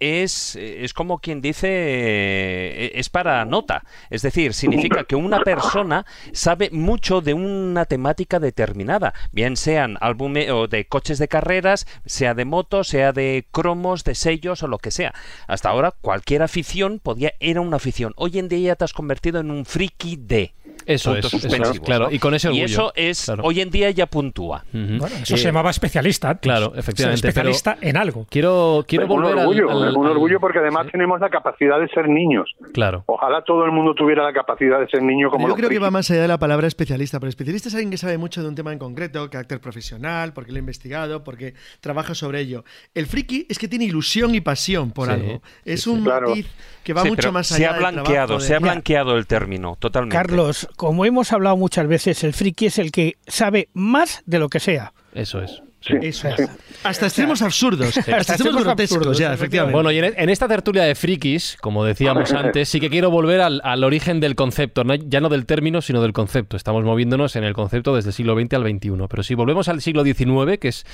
es, 0.00 0.56
es 0.56 0.94
como 0.94 1.18
quien 1.18 1.40
dice, 1.40 1.68
eh, 1.70 2.92
es 2.94 3.08
para 3.10 3.44
nota. 3.44 3.84
Es 4.08 4.22
decir, 4.22 4.54
significa 4.54 5.04
que 5.04 5.14
una 5.14 5.40
persona 5.42 6.06
sabe 6.32 6.70
mucho 6.72 7.20
de 7.20 7.34
una 7.34 7.84
temática 7.84 8.40
determinada, 8.40 9.14
bien 9.32 9.56
sean 9.56 9.98
álbumes 10.00 10.50
o 10.50 10.66
de 10.66 10.86
coches 10.86 11.18
de 11.18 11.28
carreras, 11.28 11.86
sea 12.06 12.34
de 12.34 12.44
motos, 12.44 12.88
sea 12.88 13.12
de 13.12 13.46
cromos, 13.52 14.02
de 14.04 14.14
sellos 14.14 14.62
o 14.62 14.68
lo 14.68 14.78
que 14.78 14.90
sea. 14.90 15.14
Hasta 15.46 15.68
ahora 15.68 15.92
cualquier 15.92 16.42
afición 16.42 16.98
podía 16.98 17.34
era 17.38 17.60
una 17.60 17.76
afición. 17.76 18.14
Hoy 18.16 18.38
en 18.38 18.48
día 18.48 18.70
ya 18.70 18.76
te 18.76 18.84
has 18.84 18.92
convertido 18.92 19.40
en 19.40 19.50
un 19.50 19.64
friki 19.64 20.16
de. 20.16 20.54
Eso 20.86 21.12
es, 21.16 21.24
eso 21.24 21.36
es, 21.36 21.42
suspensivos, 21.42 21.80
claro, 21.80 22.04
¿no? 22.06 22.10
y 22.12 22.18
con 22.18 22.34
ese 22.34 22.48
orgullo. 22.48 22.64
eso 22.64 22.92
es, 22.94 23.24
claro. 23.26 23.42
hoy 23.44 23.60
en 23.60 23.70
día 23.70 23.90
ya 23.90 24.06
puntúa. 24.06 24.64
Bueno, 24.72 25.06
eso 25.06 25.34
Eh, 25.34 25.38
se 25.38 25.44
llamaba 25.44 25.70
especialista. 25.70 26.30
antes. 26.30 26.42
claro, 26.42 26.70
Ser 26.70 26.78
efectivamente, 26.80 27.28
especialista 27.28 27.78
en 27.80 27.96
algo. 27.96 28.26
Quiero, 28.30 28.84
quiero 28.88 29.04
un 29.04 29.08
volver 29.10 29.36
orgullo, 29.38 29.70
al- 29.70 29.96
un 29.96 30.06
orgullo 30.06 30.40
porque 30.40 30.58
además 30.58 30.86
Sí, 30.86 30.92
tenemos 30.92 31.20
la 31.20 31.28
capacidad 31.30 31.78
de 31.80 31.88
ser 31.88 32.08
niños. 32.08 32.50
Claro. 32.72 33.04
Ojalá 33.06 33.42
todo 33.44 33.64
el 33.64 33.72
mundo 33.72 33.94
tuviera 33.94 34.24
la 34.24 34.32
capacidad 34.32 34.80
de 34.80 34.88
ser 34.88 35.02
niño 35.02 35.30
como 35.30 35.42
Yo 35.44 35.48
los 35.48 35.56
creo 35.56 35.68
que 35.68 35.78
va 35.78 35.90
más 35.90 36.10
allá 36.10 36.22
de 36.22 36.28
la 36.28 36.38
palabra 36.38 36.66
especialista, 36.66 37.20
pero 37.20 37.28
especialista 37.28 37.68
es 37.68 37.74
alguien 37.74 37.90
que 37.90 37.98
sabe 37.98 38.18
mucho 38.18 38.42
de 38.42 38.48
un 38.48 38.54
tema 38.54 38.72
en 38.72 38.78
concreto, 38.78 39.28
carácter 39.30 39.60
profesional, 39.60 40.32
porque 40.32 40.52
lo 40.52 40.56
ha 40.56 40.60
investigado, 40.60 41.22
porque 41.24 41.54
trabaja 41.80 42.14
sobre 42.14 42.40
ello. 42.40 42.64
El 42.94 43.06
friki 43.06 43.46
es 43.48 43.58
que 43.58 43.68
tiene 43.68 43.84
ilusión 43.84 44.34
y 44.34 44.40
pasión 44.40 44.90
por 44.92 45.08
Sí, 45.08 45.14
algo. 45.14 45.42
Es 45.64 45.82
sí, 45.82 45.90
un 45.90 46.02
Claro. 46.04 46.28
matiz 46.30 46.46
que 46.82 46.92
va 46.94 47.02
Sí, 47.02 47.08
mucho 47.10 47.32
más 47.32 47.46
se 47.46 47.56
allá 47.56 47.70
ha 47.70 47.72
del 47.74 47.80
blanqueado, 47.80 48.04
trabajo 48.26 48.40
de- 48.42 48.46
se 48.48 48.54
ha 48.54 48.58
blanqueado 48.58 49.16
el 49.16 49.26
término, 49.26 49.76
totalmente. 49.78 50.16
Carlos, 50.16 50.68
como 50.76 51.04
hemos 51.04 51.32
hablado 51.32 51.56
muchas 51.56 51.86
veces, 51.86 52.24
el 52.24 52.32
friki 52.32 52.66
es 52.66 52.78
el 52.78 52.90
que 52.92 53.16
sabe 53.26 53.68
más 53.74 54.22
de 54.26 54.38
lo 54.38 54.48
que 54.48 54.60
sea. 54.60 54.92
Eso 55.14 55.42
es. 55.42 55.62
Sí, 55.82 55.94
Eso 56.02 56.28
sí. 56.36 56.42
es. 56.42 56.50
Hasta 56.84 57.06
extremos 57.06 57.40
absurdos, 57.42 57.88
hasta 57.96 58.00
extremos 58.00 58.28
extremos 58.30 58.64
grotescos, 58.64 58.96
absurdos, 58.98 59.18
ya, 59.18 59.32
efectivamente. 59.32 59.44
efectivamente. 59.44 59.74
Bueno, 59.74 59.90
y 59.92 59.98
en, 59.98 60.22
en 60.22 60.30
esta 60.30 60.46
tertulia 60.48 60.82
de 60.84 60.94
frikis, 60.94 61.56
como 61.62 61.84
decíamos 61.84 62.32
antes, 62.34 62.68
sí 62.68 62.80
que 62.80 62.90
quiero 62.90 63.10
volver 63.10 63.40
al, 63.40 63.60
al 63.64 63.82
origen 63.84 64.20
del 64.20 64.34
concepto, 64.34 64.84
no- 64.84 64.94
ya 64.94 65.20
no 65.20 65.28
del 65.30 65.46
término, 65.46 65.80
sino 65.80 66.02
del 66.02 66.12
concepto. 66.12 66.56
Estamos 66.56 66.84
moviéndonos 66.84 67.34
en 67.36 67.44
el 67.44 67.54
concepto 67.54 67.96
desde 67.96 68.10
el 68.10 68.14
siglo 68.14 68.34
XX 68.38 68.54
al 68.54 68.62
XXI. 68.70 68.90
Pero 69.08 69.22
si 69.22 69.34
volvemos 69.34 69.68
al 69.68 69.80
siglo 69.80 70.04
XIX, 70.04 70.58
que 70.60 70.68
es 70.68 70.84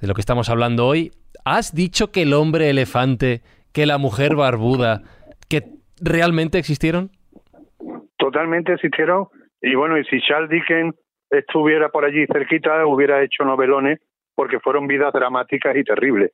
de 0.00 0.06
lo 0.06 0.14
que 0.14 0.20
estamos 0.22 0.48
hablando 0.48 0.86
hoy, 0.86 1.12
¿has 1.44 1.74
dicho 1.74 2.10
que 2.10 2.22
el 2.22 2.32
hombre 2.32 2.70
elefante, 2.70 3.42
que 3.72 3.84
la 3.86 3.98
mujer 3.98 4.34
barbuda, 4.34 5.02
que 5.48 5.74
realmente 6.00 6.58
existieron? 6.58 7.10
Totalmente 8.22 8.74
existieron 8.74 9.26
y 9.60 9.74
bueno 9.74 9.98
y 9.98 10.04
si 10.04 10.20
Charles 10.20 10.48
Dickens 10.48 10.94
estuviera 11.28 11.88
por 11.88 12.04
allí 12.04 12.24
cerquita 12.32 12.86
hubiera 12.86 13.20
hecho 13.20 13.44
novelones 13.44 13.98
porque 14.36 14.60
fueron 14.60 14.86
vidas 14.86 15.12
dramáticas 15.12 15.76
y 15.76 15.82
terribles. 15.82 16.30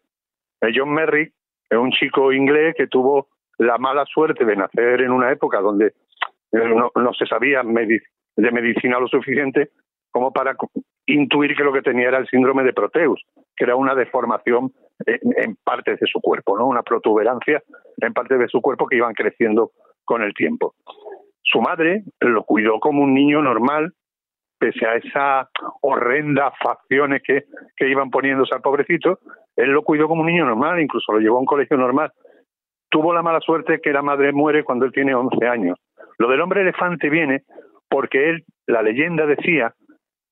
Eh, 0.60 0.69
John 0.74 0.93
Merrick 0.93 1.32
es 1.70 1.78
un 1.78 1.90
chico 1.93 2.31
inglés 2.31 2.74
que 2.77 2.89
tuvo 2.89 3.28
la 3.56 3.78
mala 3.78 4.05
suerte 4.05 4.44
de 4.44 4.55
nacer 4.55 5.01
en 5.01 5.10
una 5.10 5.32
época 5.32 5.60
donde 5.60 5.86
eh, 6.52 6.74
no, 6.94 7.12
se 7.15 7.24
sabía 7.24 7.62
de 7.62 8.52
medicina 8.52 9.01
lo 9.01 9.09
suficiente 9.09 9.70
como 10.10 10.31
para 10.31 10.56
intuir 11.06 11.56
que 11.56 11.65
lo 11.65 11.73
que 11.73 11.81
tenía 11.81 12.09
era 12.09 12.19
el 12.19 12.28
síndrome 12.28 12.65
de 12.65 12.74
Proteus, 12.74 13.24
que 13.56 13.65
era 13.65 13.77
una 13.77 13.94
deformación 13.94 14.73
en, 15.06 15.20
en 15.36 15.56
partes 15.65 15.98
de 16.01 16.06
su 16.06 16.20
cuerpo, 16.20 16.59
no 16.59 16.66
una 16.66 16.82
protuberancia 16.82 17.62
en 17.97 18.12
partes 18.12 18.39
de 18.39 18.48
su 18.48 18.60
cuerpo 18.60 18.86
que 18.86 18.97
iban 18.97 19.15
creciendo 19.15 19.70
con 20.05 20.23
el 20.23 20.35
tiempo 20.35 20.74
su 21.50 21.60
madre 21.60 22.02
lo 22.20 22.44
cuidó 22.44 22.78
como 22.78 23.02
un 23.02 23.14
niño 23.14 23.40
normal, 23.42 23.92
pese 24.58 24.86
a 24.86 24.96
esas 24.96 25.48
horrendas 25.80 26.52
facciones 26.62 27.22
que, 27.22 27.44
que 27.76 27.88
iban 27.88 28.10
poniéndose 28.10 28.54
al 28.54 28.60
pobrecito, 28.60 29.18
él 29.56 29.70
lo 29.70 29.82
cuidó 29.82 30.08
como 30.08 30.22
un 30.22 30.26
niño 30.26 30.44
normal, 30.44 30.80
incluso 30.80 31.12
lo 31.12 31.20
llevó 31.20 31.36
a 31.36 31.40
un 31.40 31.46
colegio 31.46 31.76
normal. 31.76 32.12
Tuvo 32.90 33.14
la 33.14 33.22
mala 33.22 33.40
suerte 33.40 33.80
que 33.80 33.92
la 33.92 34.02
madre 34.02 34.32
muere 34.32 34.64
cuando 34.64 34.84
él 34.84 34.92
tiene 34.92 35.14
11 35.14 35.46
años. 35.46 35.78
Lo 36.18 36.28
del 36.28 36.40
hombre 36.40 36.62
elefante 36.62 37.08
viene 37.08 37.44
porque 37.88 38.30
él, 38.30 38.44
la 38.66 38.82
leyenda 38.82 39.26
decía 39.26 39.74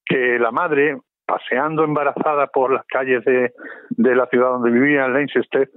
que 0.05 0.38
la 0.38 0.51
madre, 0.51 0.98
paseando 1.24 1.84
embarazada 1.84 2.48
por 2.48 2.72
las 2.72 2.84
calles 2.86 3.24
de, 3.24 3.52
de 3.90 4.14
la 4.14 4.26
ciudad 4.26 4.51
donde 4.51 4.70
vivía, 4.70 5.06
en 5.06 5.14
Leicester, 5.14 5.70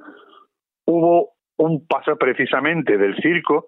hubo 0.86 1.32
un 1.58 1.86
paso 1.88 2.18
precisamente 2.18 2.98
del 2.98 3.16
circo 3.22 3.68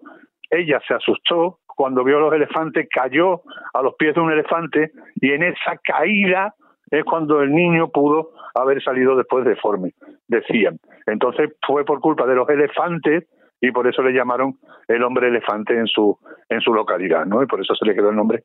ella 0.52 0.82
se 0.86 0.94
asustó 0.94 1.60
cuando 1.82 2.04
vio 2.04 2.18
a 2.18 2.20
los 2.20 2.34
elefantes, 2.34 2.88
cayó 2.94 3.42
a 3.74 3.82
los 3.82 3.96
pies 3.96 4.14
de 4.14 4.22
un 4.22 4.32
elefante 4.32 4.92
y 5.16 5.32
en 5.32 5.42
esa 5.42 5.80
caída 5.84 6.54
es 6.92 7.04
cuando 7.04 7.42
el 7.42 7.52
niño 7.52 7.90
pudo 7.90 8.34
haber 8.54 8.84
salido 8.84 9.16
después 9.16 9.46
deforme, 9.46 9.94
decían. 10.28 10.78
Entonces 11.08 11.50
fue 11.66 11.84
por 11.84 12.00
culpa 12.00 12.28
de 12.28 12.36
los 12.36 12.48
elefantes 12.50 13.28
y 13.60 13.72
por 13.72 13.88
eso 13.88 14.04
le 14.04 14.14
llamaron 14.14 14.60
el 14.88 15.02
hombre 15.04 15.30
elefante 15.30 15.76
en 15.76 15.88
su 15.88 16.20
en 16.50 16.62
su 16.62 16.72
localidad, 16.72 17.26
¿no? 17.26 17.42
Y 17.42 17.48
por 17.48 17.60
eso 17.60 17.74
se 17.74 17.84
le 17.84 17.96
quedó 17.96 18.12
el 18.12 18.16
nombre 18.16 18.44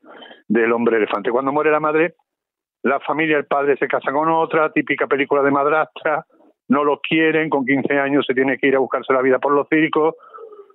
del 0.48 0.72
hombre 0.72 0.96
elefante. 0.96 1.30
Cuando 1.30 1.52
muere 1.52 1.70
la 1.70 1.80
madre, 1.80 2.14
la 2.84 3.00
familia, 3.00 3.36
el 3.36 3.44
padre 3.44 3.76
se 3.76 3.86
casa 3.86 4.12
con 4.12 4.30
otra, 4.30 4.72
típica 4.72 5.06
película 5.06 5.42
de 5.42 5.50
madrastra, 5.50 6.24
no 6.68 6.84
lo 6.84 7.00
quieren, 7.00 7.50
con 7.50 7.66
15 7.66 7.98
años 7.98 8.24
se 8.26 8.32
tiene 8.32 8.56
que 8.56 8.68
ir 8.68 8.76
a 8.76 8.78
buscarse 8.78 9.12
la 9.12 9.20
vida 9.20 9.38
por 9.38 9.52
los 9.52 9.68
circos, 9.68 10.14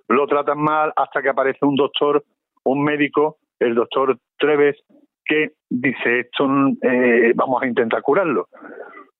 lo 0.06 0.26
tratan 0.28 0.58
mal 0.58 0.92
hasta 0.94 1.22
que 1.22 1.28
aparece 1.28 1.64
un 1.64 1.74
doctor, 1.74 2.22
un 2.64 2.84
médico, 2.84 3.38
el 3.58 3.74
doctor 3.74 4.18
Treves, 4.38 4.76
que 5.24 5.52
dice 5.68 6.20
esto 6.20 6.46
eh, 6.82 7.32
vamos 7.34 7.62
a 7.62 7.66
intentar 7.66 8.02
curarlo. 8.02 8.48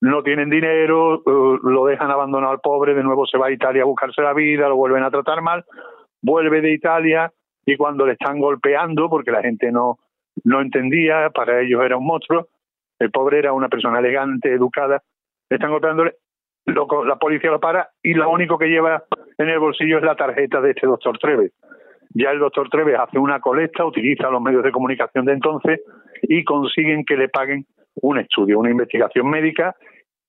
No 0.01 0.23
tienen 0.23 0.51
dinero, 0.51 1.21
eh, 1.21 1.59
lo 1.63 1.87
dejan 1.87 2.11
abandonado 2.11 2.53
al 2.53 2.61
pobre, 2.61 2.95
de 2.95 3.05
nuevo 3.05 3.27
se 3.27 3.39
va 3.39 3.47
a 3.47 3.53
Italia 3.53 3.83
a 3.83 3.87
buscarse 3.87 4.21
la 4.21 4.33
vida, 4.33 4.69
lo 4.69 4.77
vuelven 4.77 5.05
a 5.05 5.11
tratar 5.11 5.43
mal, 5.43 5.65
vuelve 6.21 6.61
de 6.61 6.73
Italia 6.73 7.33
y 7.65 7.77
cuando 7.77 8.05
le 8.07 8.15
están 8.15 8.41
golpeando, 8.41 9.09
porque 9.09 9.31
la 9.31 9.43
gente 9.43 9.71
no, 9.71 9.99
no 10.45 10.61
entendía, 10.61 11.31
para 11.31 11.61
ellos 11.61 11.83
era 11.85 11.97
un 11.97 12.07
monstruo, 12.07 12.49
el 12.99 13.11
pobre 13.11 13.39
era 13.39 13.53
una 13.53 13.69
persona 13.69 14.01
elegante, 14.01 14.53
educada, 14.53 15.03
están 15.49 15.71
golpeándole, 15.71 16.15
la 16.67 17.17
policía 17.17 17.51
lo 17.51 17.61
para 17.61 17.91
y 18.03 18.15
lo 18.15 18.31
único 18.31 18.59
que 18.59 18.69
lleva 18.69 19.05
en 19.39 19.49
el 19.49 19.59
bolsillo 19.59 19.99
es 19.99 20.05
la 20.05 20.17
tarjeta 20.17 20.61
de 20.61 20.71
este 20.71 20.87
doctor 20.87 21.19
Treves. 21.19 21.53
Ya 22.15 22.31
el 22.31 22.39
doctor 22.39 22.69
Treves 22.69 22.99
hace 22.99 23.19
una 23.19 23.41
colecta, 23.41 23.85
utiliza 23.85 24.29
los 24.29 24.43
medios 24.43 24.63
de 24.63 24.73
comunicación 24.73 25.25
de 25.25 25.33
entonces 25.33 25.81
y 26.23 26.45
consiguen 26.45 27.05
que 27.05 27.17
le 27.17 27.29
paguen 27.29 27.67
un 27.97 28.19
estudio, 28.19 28.59
una 28.59 28.71
investigación 28.71 29.29
médica 29.29 29.75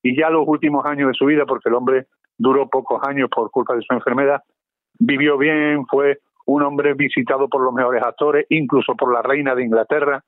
y 0.01 0.17
ya 0.17 0.29
los 0.29 0.47
últimos 0.47 0.85
años 0.85 1.09
de 1.09 1.13
su 1.13 1.25
vida, 1.25 1.45
porque 1.45 1.69
el 1.69 1.75
hombre 1.75 2.07
duró 2.37 2.69
pocos 2.69 3.01
años 3.07 3.29
por 3.29 3.49
culpa 3.51 3.75
de 3.75 3.81
su 3.81 3.93
enfermedad, 3.93 4.41
vivió 4.99 5.37
bien, 5.37 5.85
fue 5.87 6.19
un 6.45 6.61
hombre 6.61 6.93
visitado 6.93 7.47
por 7.47 7.61
los 7.61 7.73
mejores 7.73 8.03
actores, 8.03 8.45
incluso 8.49 8.95
por 8.95 9.13
la 9.13 9.21
reina 9.21 9.55
de 9.55 9.63
Inglaterra. 9.63 10.23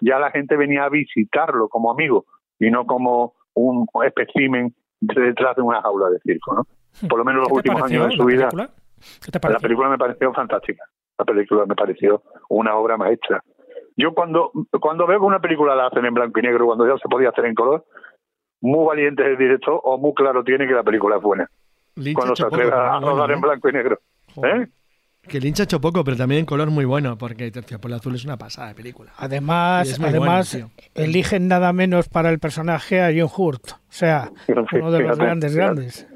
Ya 0.00 0.18
la 0.18 0.30
gente 0.30 0.56
venía 0.56 0.84
a 0.84 0.88
visitarlo 0.88 1.68
como 1.68 1.90
amigo 1.90 2.26
y 2.58 2.70
no 2.70 2.84
como 2.84 3.34
un 3.54 3.86
espécimen 4.04 4.74
detrás 5.00 5.56
de 5.56 5.62
una 5.62 5.80
jaula 5.80 6.10
de 6.10 6.18
circo, 6.20 6.54
¿no? 6.54 7.08
Por 7.08 7.18
lo 7.18 7.24
menos 7.24 7.42
los 7.42 7.52
últimos 7.52 7.82
años 7.82 8.08
de 8.08 8.16
su 8.16 8.24
vida. 8.24 8.48
La 9.32 9.58
película 9.58 9.88
me 9.88 9.98
pareció 9.98 10.32
fantástica. 10.32 10.84
La 11.18 11.24
película 11.24 11.64
me 11.66 11.74
pareció 11.74 12.22
una 12.48 12.76
obra 12.76 12.96
maestra. 12.96 13.42
Yo 13.96 14.12
cuando, 14.12 14.50
cuando 14.80 15.06
veo 15.06 15.20
que 15.20 15.26
una 15.26 15.40
película 15.40 15.74
la 15.74 15.86
hacen 15.86 16.04
en 16.04 16.14
blanco 16.14 16.40
y 16.40 16.42
negro, 16.42 16.66
cuando 16.66 16.86
ya 16.86 16.98
se 17.00 17.08
podía 17.08 17.28
hacer 17.28 17.46
en 17.46 17.54
color, 17.54 17.84
muy 18.60 18.84
valiente 18.86 19.22
es 19.22 19.28
el 19.28 19.38
director 19.38 19.80
o 19.82 19.98
muy 19.98 20.14
claro 20.14 20.42
tiene 20.42 20.66
que 20.66 20.72
la 20.72 20.82
película 20.82 21.16
es 21.16 21.22
buena. 21.22 21.48
cuando 22.14 22.34
se 22.34 22.46
atreve 22.46 22.72
a 22.72 22.98
rodar 22.98 23.30
en 23.30 23.40
blanco 23.40 23.68
y 23.68 23.72
negro. 23.72 23.98
¿Eh? 24.42 24.66
Que 25.28 25.40
Lynch 25.40 25.60
ha 25.60 25.62
hecho 25.62 25.80
poco, 25.80 26.04
pero 26.04 26.16
también 26.16 26.40
en 26.40 26.46
color 26.46 26.70
muy 26.70 26.84
bueno, 26.84 27.16
porque 27.16 27.50
Terciopelo 27.50 27.96
Azul 27.96 28.14
es 28.14 28.24
una 28.24 28.36
pasada 28.36 28.68
de 28.68 28.74
película. 28.74 29.12
Además, 29.16 29.98
además 29.98 30.58
eligen 30.94 31.48
nada 31.48 31.72
menos 31.72 32.08
para 32.08 32.30
el 32.30 32.38
personaje 32.38 33.00
a 33.00 33.10
John 33.16 33.30
Hurt, 33.34 33.72
o 33.72 33.76
sea, 33.88 34.30
uno 34.48 34.90
de 34.90 35.00
los 35.00 35.18
grandes, 35.18 35.56
grandes. 35.56 36.06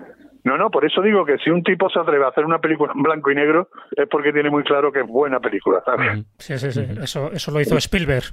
No, 0.44 0.56
no, 0.56 0.70
por 0.70 0.85
eso 0.85 1.02
digo 1.02 1.24
que 1.24 1.36
si 1.39 1.51
un 1.51 1.62
tipo 1.62 1.90
se 1.90 1.98
atreve 1.98 2.24
a 2.24 2.28
hacer 2.28 2.44
una 2.44 2.59
película 2.59 2.93
en 2.94 3.02
blanco 3.02 3.31
y 3.31 3.35
negro 3.35 3.69
es 3.97 4.09
porque 4.09 4.32
tiene 4.32 4.51
muy 4.51 4.62
claro 4.62 4.93
que 4.93 5.01
es 5.01 5.06
buena 5.06 5.40
película, 5.40 5.82
¿sabes? 5.85 6.24
Sí, 6.39 6.59
sí, 6.59 6.73
sí. 6.73 6.86
Eso, 7.02 7.31
eso 7.32 7.51
lo 7.51 7.60
hizo 7.60 7.77
Spielberg. 7.77 8.24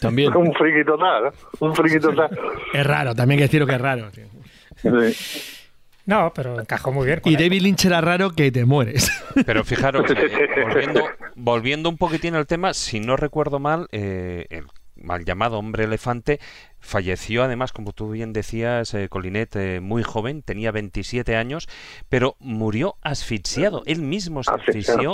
También. 0.00 0.34
un 0.36 0.52
friki 0.54 0.84
total, 0.84 1.26
¿eh? 1.26 1.30
un 1.60 1.74
friki 1.74 1.98
total. 2.00 2.30
Es 2.72 2.86
raro, 2.86 3.14
también 3.14 3.38
hay 3.38 3.38
que 3.38 3.48
decirlo 3.48 3.66
que 3.66 3.74
es 3.74 3.80
raro. 3.80 4.10
Sí. 4.10 4.22
No, 6.06 6.32
pero 6.34 6.58
encajó 6.58 6.92
muy 6.92 7.06
bien. 7.06 7.20
y 7.24 7.36
David 7.36 7.62
Lynch 7.62 7.84
era 7.84 8.00
raro 8.00 8.30
que 8.30 8.50
te 8.50 8.64
mueres. 8.64 9.10
Pero 9.46 9.62
fijaros, 9.62 10.10
eh, 10.10 10.48
volviendo, 10.66 11.04
volviendo 11.36 11.88
un 11.88 11.96
poquitín 11.96 12.34
al 12.34 12.48
tema, 12.48 12.74
si 12.74 12.98
no 12.98 13.16
recuerdo 13.16 13.60
mal, 13.60 13.86
eh, 13.92 14.46
el 14.50 14.64
mal 15.00 15.24
llamado 15.24 15.58
hombre 15.58 15.84
elefante 15.84 16.38
falleció 16.80 17.44
además, 17.44 17.72
como 17.72 17.92
tú 17.92 18.10
bien 18.10 18.32
decías, 18.32 18.94
eh, 18.94 19.08
Colinet, 19.08 19.54
eh, 19.56 19.80
muy 19.80 20.02
joven, 20.02 20.42
tenía 20.42 20.72
27 20.72 21.36
años, 21.36 21.68
pero 22.08 22.34
murió 22.40 22.94
asfixiado. 23.02 23.82
Él 23.86 24.00
mismo 24.00 24.42
se 24.42 24.52
asfixió 24.52 25.12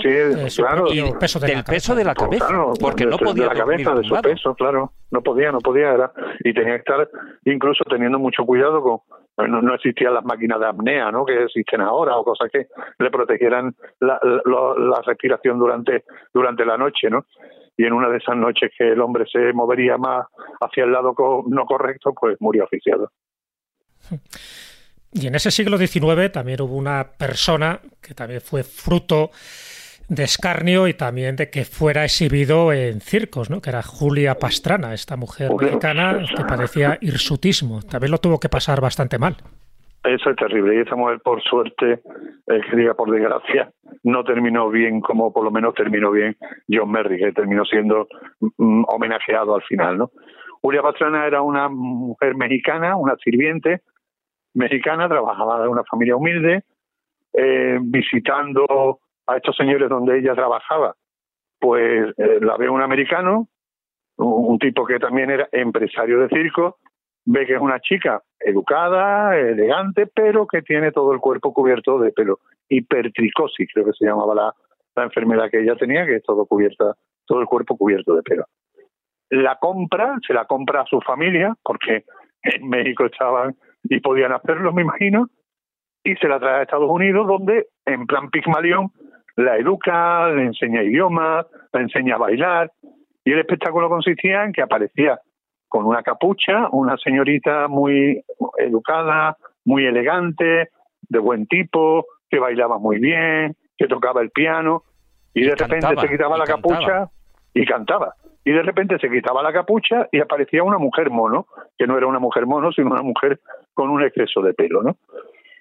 claro, 0.56 0.92
y 0.92 1.00
del 1.00 1.12
peso 1.18 1.40
de 1.40 2.04
la, 2.04 2.14
cabeza, 2.14 2.48
porque 2.80 3.04
no 3.04 3.18
podía 3.18 3.48
de 3.48 3.54
la 3.54 3.60
cabeza, 3.60 3.94
de 3.94 4.04
su 4.04 4.14
peso, 4.22 4.54
claro, 4.54 4.92
no 5.10 5.22
podía, 5.22 5.52
no 5.52 5.58
podía, 5.58 5.92
era, 5.92 6.12
y 6.40 6.54
tenía 6.54 6.74
que 6.74 6.78
estar 6.78 7.08
incluso 7.44 7.84
teniendo 7.84 8.18
mucho 8.18 8.44
cuidado 8.44 8.82
con 8.82 9.00
no, 9.38 9.74
existían 9.74 10.14
las 10.14 10.24
máquinas 10.24 10.58
de 10.58 10.66
apnea, 10.66 11.12
¿no? 11.12 11.26
Que 11.26 11.44
existen 11.44 11.82
ahora 11.82 12.16
o 12.16 12.24
cosas 12.24 12.50
que 12.50 12.68
le 12.98 13.10
protegieran 13.10 13.74
la, 14.00 14.18
la 14.22 15.02
respiración 15.04 15.58
durante 15.58 16.04
durante 16.32 16.64
la 16.64 16.78
noche, 16.78 17.10
¿no? 17.10 17.26
Y 17.76 17.84
en 17.84 17.92
una 17.92 18.08
de 18.08 18.18
esas 18.18 18.36
noches 18.36 18.70
que 18.76 18.92
el 18.92 19.00
hombre 19.00 19.24
se 19.30 19.52
movería 19.52 19.98
más 19.98 20.26
hacia 20.60 20.84
el 20.84 20.92
lado 20.92 21.14
no 21.46 21.66
correcto, 21.66 22.14
pues 22.18 22.36
murió 22.40 22.64
asfixiado. 22.64 23.10
Y 25.12 25.26
en 25.26 25.34
ese 25.34 25.50
siglo 25.50 25.78
XIX 25.78 26.30
también 26.32 26.60
hubo 26.60 26.76
una 26.76 27.12
persona 27.18 27.80
que 28.00 28.14
también 28.14 28.40
fue 28.40 28.62
fruto 28.62 29.30
de 30.08 30.24
escarnio 30.24 30.86
y 30.88 30.94
también 30.94 31.36
de 31.36 31.50
que 31.50 31.64
fuera 31.64 32.04
exhibido 32.04 32.72
en 32.72 33.00
circos, 33.00 33.50
¿no? 33.50 33.60
que 33.60 33.70
era 33.70 33.82
Julia 33.82 34.36
Pastrana, 34.36 34.94
esta 34.94 35.16
mujer 35.16 35.50
mexicana 35.54 36.24
que 36.36 36.44
padecía 36.44 36.98
hirsutismo. 37.00 37.82
También 37.82 38.12
lo 38.12 38.18
tuvo 38.18 38.38
que 38.38 38.48
pasar 38.48 38.80
bastante 38.80 39.18
mal. 39.18 39.36
Eso 40.06 40.30
es 40.30 40.36
terrible. 40.36 40.76
Y 40.76 40.80
esa 40.80 40.94
mujer, 40.94 41.20
por 41.20 41.42
suerte, 41.42 42.00
eh, 42.46 42.60
que 42.70 42.76
diga 42.76 42.94
por 42.94 43.10
desgracia, 43.10 43.70
no 44.04 44.22
terminó 44.22 44.70
bien 44.70 45.00
como 45.00 45.32
por 45.32 45.42
lo 45.42 45.50
menos 45.50 45.74
terminó 45.74 46.12
bien 46.12 46.36
John 46.70 46.92
Merrick, 46.92 47.20
que 47.20 47.32
terminó 47.32 47.64
siendo 47.64 48.06
mm, 48.58 48.84
homenajeado 48.86 49.56
al 49.56 49.62
final, 49.62 49.98
¿no? 49.98 50.10
Julia 50.62 50.82
Pastrana 50.82 51.26
era 51.26 51.42
una 51.42 51.68
mujer 51.68 52.36
mexicana, 52.36 52.96
una 52.96 53.16
sirviente 53.16 53.82
mexicana, 54.54 55.08
trabajaba 55.08 55.64
en 55.64 55.70
una 55.70 55.84
familia 55.84 56.16
humilde, 56.16 56.62
eh, 57.32 57.78
visitando 57.82 59.00
a 59.26 59.36
estos 59.36 59.56
señores 59.56 59.88
donde 59.88 60.18
ella 60.18 60.34
trabajaba, 60.34 60.94
pues 61.58 62.14
eh, 62.16 62.38
la 62.40 62.56
ve 62.56 62.68
un 62.68 62.80
americano, 62.80 63.48
un 64.16 64.58
tipo 64.58 64.86
que 64.86 64.98
también 64.98 65.30
era 65.30 65.48
empresario 65.52 66.20
de 66.20 66.28
circo, 66.28 66.78
ve 67.26 67.44
que 67.44 67.54
es 67.54 67.60
una 67.60 67.80
chica 67.80 68.22
educada, 68.40 69.36
elegante, 69.36 70.06
pero 70.06 70.46
que 70.46 70.62
tiene 70.62 70.92
todo 70.92 71.12
el 71.12 71.18
cuerpo 71.18 71.52
cubierto 71.52 71.98
de 71.98 72.12
pelo. 72.12 72.38
Hipertricosis, 72.68 73.68
creo 73.72 73.84
que 73.84 73.92
se 73.92 74.06
llamaba 74.06 74.34
la, 74.34 74.54
la 74.94 75.04
enfermedad 75.04 75.50
que 75.50 75.60
ella 75.60 75.74
tenía, 75.76 76.06
que 76.06 76.16
es 76.16 76.22
todo 76.22 76.46
cubierta, 76.46 76.94
todo 77.26 77.40
el 77.40 77.46
cuerpo 77.46 77.76
cubierto 77.76 78.14
de 78.14 78.22
pelo. 78.22 78.46
La 79.30 79.56
compra, 79.56 80.16
se 80.26 80.32
la 80.32 80.44
compra 80.44 80.82
a 80.82 80.86
su 80.86 81.00
familia, 81.00 81.54
porque 81.62 82.04
en 82.42 82.68
México 82.68 83.04
estaban 83.04 83.56
y 83.84 84.00
podían 84.00 84.32
hacerlo, 84.32 84.72
me 84.72 84.82
imagino, 84.82 85.28
y 86.04 86.14
se 86.16 86.28
la 86.28 86.38
trae 86.38 86.60
a 86.60 86.62
Estados 86.62 86.88
Unidos, 86.88 87.26
donde 87.26 87.66
en 87.84 88.06
plan 88.06 88.30
Pigmalión 88.30 88.90
la 89.34 89.56
educa, 89.56 90.28
le 90.28 90.44
enseña 90.44 90.82
idiomas, 90.82 91.46
la 91.72 91.80
enseña 91.80 92.14
a 92.14 92.18
bailar, 92.18 92.72
y 93.24 93.32
el 93.32 93.40
espectáculo 93.40 93.88
consistía 93.88 94.44
en 94.44 94.52
que 94.52 94.62
aparecía 94.62 95.18
con 95.76 95.84
una 95.84 96.02
capucha, 96.02 96.70
una 96.72 96.96
señorita 96.96 97.68
muy 97.68 98.24
educada, 98.56 99.36
muy 99.66 99.84
elegante, 99.84 100.70
de 101.06 101.18
buen 101.18 101.46
tipo, 101.46 102.06
que 102.30 102.38
bailaba 102.38 102.78
muy 102.78 102.98
bien, 102.98 103.54
que 103.76 103.86
tocaba 103.86 104.22
el 104.22 104.30
piano, 104.30 104.84
y 105.34 105.42
de 105.42 105.54
repente 105.54 106.00
se 106.00 106.08
quitaba 106.08 106.38
la 106.38 106.46
capucha 106.46 107.10
y 107.52 107.66
cantaba. 107.66 108.14
Y 108.42 108.52
de 108.52 108.62
repente 108.62 108.98
se 108.98 109.10
quitaba 109.10 109.42
la 109.42 109.52
capucha 109.52 110.08
y 110.10 110.18
aparecía 110.18 110.62
una 110.62 110.78
mujer 110.78 111.10
mono, 111.10 111.46
que 111.76 111.86
no 111.86 111.98
era 111.98 112.06
una 112.06 112.20
mujer 112.20 112.46
mono, 112.46 112.72
sino 112.72 112.92
una 112.92 113.02
mujer 113.02 113.38
con 113.74 113.90
un 113.90 114.02
exceso 114.02 114.40
de 114.40 114.54
pelo, 114.54 114.82
¿no? 114.82 114.96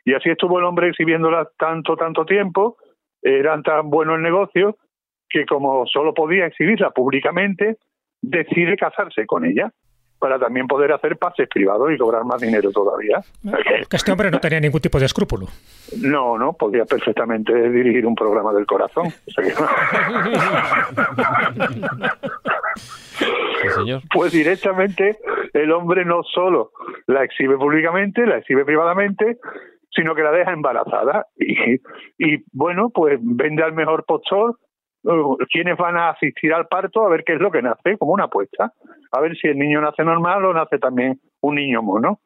Y 0.05 0.13
así 0.13 0.29
estuvo 0.29 0.59
el 0.59 0.63
hombre 0.63 0.87
exhibiéndola 0.87 1.49
tanto, 1.57 1.97
tanto 1.97 2.25
tiempo, 2.25 2.77
eran 3.21 3.63
tan 3.63 3.89
buenos 3.89 4.15
el 4.15 4.21
negocio, 4.21 4.77
que 5.27 5.45
como 5.45 5.85
solo 5.87 6.13
podía 6.13 6.45
exhibirla 6.45 6.91
públicamente, 6.91 7.75
decide 8.21 8.77
casarse 8.77 9.25
con 9.25 9.43
ella 9.43 9.73
para 10.25 10.39
también 10.39 10.65
poder 10.65 10.91
hacer 10.91 11.17
pases 11.17 11.47
privados 11.47 11.91
y 11.93 11.99
cobrar 11.99 12.25
más 12.25 12.41
dinero 12.41 12.71
todavía. 12.71 13.21
Que 13.43 13.85
este 13.95 14.11
hombre 14.11 14.31
no 14.31 14.39
tenía 14.39 14.59
ningún 14.59 14.81
tipo 14.81 14.97
de 14.97 15.05
escrúpulo. 15.05 15.45
No, 16.01 16.35
no, 16.35 16.53
podía 16.53 16.83
perfectamente 16.85 17.53
dirigir 17.69 18.07
un 18.07 18.15
programa 18.15 18.51
del 18.51 18.65
corazón. 18.65 19.13
señor. 23.75 24.01
Pues 24.11 24.31
directamente 24.31 25.19
el 25.53 25.71
hombre 25.71 26.03
no 26.05 26.23
solo 26.23 26.71
la 27.05 27.23
exhibe 27.23 27.55
públicamente, 27.55 28.25
la 28.25 28.39
exhibe 28.39 28.65
privadamente, 28.65 29.37
sino 29.91 30.15
que 30.15 30.23
la 30.23 30.31
deja 30.31 30.53
embarazada. 30.53 31.27
Y, 31.37 31.75
y 32.17 32.43
bueno, 32.51 32.89
pues 32.89 33.19
vende 33.21 33.61
al 33.61 33.73
mejor 33.73 34.05
postor 34.05 34.57
quiénes 35.51 35.77
van 35.77 35.97
a 35.97 36.09
asistir 36.09 36.51
al 36.51 36.67
parto 36.67 37.05
a 37.05 37.09
ver 37.09 37.23
qué 37.23 37.33
es 37.33 37.39
lo 37.39 37.51
que 37.51 37.61
nace, 37.61 37.95
como 37.97 38.13
una 38.13 38.23
apuesta. 38.23 38.73
A 39.15 39.21
ver 39.21 39.37
si 39.37 39.47
el 39.47 39.57
niño 39.57 39.79
nace 39.79 40.03
normal 40.03 40.43
o 40.43 40.53
nace 40.53 40.77
también 40.77 41.21
un 41.39 41.55
niño 41.55 41.81
mono. 41.81 42.19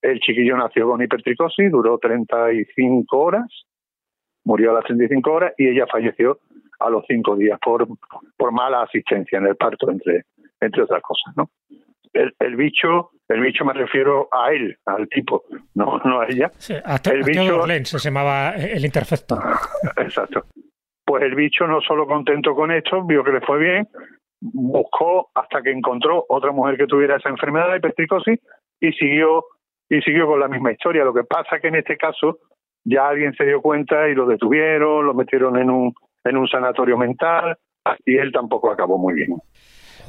El 0.00 0.18
chiquillo 0.18 0.56
nació 0.56 0.88
con 0.88 1.00
hipertricosis, 1.00 1.70
duró 1.70 1.98
35 1.98 3.16
horas, 3.16 3.46
murió 4.44 4.72
a 4.72 4.74
las 4.74 4.84
35 4.84 5.32
horas 5.32 5.52
y 5.56 5.68
ella 5.68 5.86
falleció 5.86 6.40
a 6.80 6.90
los 6.90 7.04
5 7.06 7.36
días 7.36 7.60
por, 7.64 7.86
por 8.36 8.50
mala 8.50 8.82
asistencia 8.82 9.38
en 9.38 9.46
el 9.46 9.54
parto, 9.54 9.88
entre, 9.88 10.24
entre 10.60 10.82
otras 10.82 11.00
cosas, 11.00 11.32
¿no? 11.36 11.48
El, 12.12 12.34
el 12.40 12.56
bicho, 12.56 13.10
el 13.28 13.40
bicho 13.40 13.64
me 13.64 13.74
refiero 13.74 14.28
a 14.32 14.50
él, 14.52 14.76
al 14.86 15.08
tipo, 15.08 15.44
no, 15.74 15.98
no 16.04 16.22
a 16.22 16.26
ella. 16.26 16.50
Sí, 16.58 16.74
el 16.74 17.22
bicho 17.22 17.98
se 18.00 18.08
llamaba 18.08 18.56
el 18.56 18.84
interfecto. 18.84 19.38
Exacto. 19.96 20.46
Pues 21.04 21.22
el 21.22 21.36
bicho 21.36 21.68
no 21.68 21.80
solo 21.80 22.04
contento 22.04 22.52
con 22.56 22.72
esto, 22.72 23.04
vio 23.04 23.22
que 23.22 23.30
le 23.30 23.40
fue 23.42 23.60
bien, 23.60 23.88
buscó 24.42 25.30
hasta 25.34 25.62
que 25.62 25.70
encontró 25.70 26.24
otra 26.28 26.50
mujer 26.52 26.76
que 26.76 26.86
tuviera 26.86 27.16
esa 27.16 27.28
enfermedad 27.28 27.70
de 27.70 27.76
hipertricosis 27.78 28.40
y 28.80 28.92
siguió 28.92 29.44
y 29.88 30.00
siguió 30.00 30.26
con 30.26 30.40
la 30.40 30.48
misma 30.48 30.72
historia. 30.72 31.04
Lo 31.04 31.14
que 31.14 31.24
pasa 31.24 31.60
que 31.60 31.68
en 31.68 31.76
este 31.76 31.96
caso 31.96 32.38
ya 32.84 33.08
alguien 33.08 33.32
se 33.34 33.44
dio 33.44 33.60
cuenta 33.60 34.08
y 34.08 34.14
lo 34.14 34.26
detuvieron, 34.26 35.06
lo 35.06 35.14
metieron 35.14 35.56
en 35.58 35.70
un 35.70 35.94
en 36.24 36.36
un 36.36 36.48
sanatorio 36.48 36.98
mental 36.98 37.56
y 38.04 38.16
él 38.16 38.32
tampoco 38.32 38.70
acabó 38.70 38.98
muy 38.98 39.14
bien. 39.14 39.36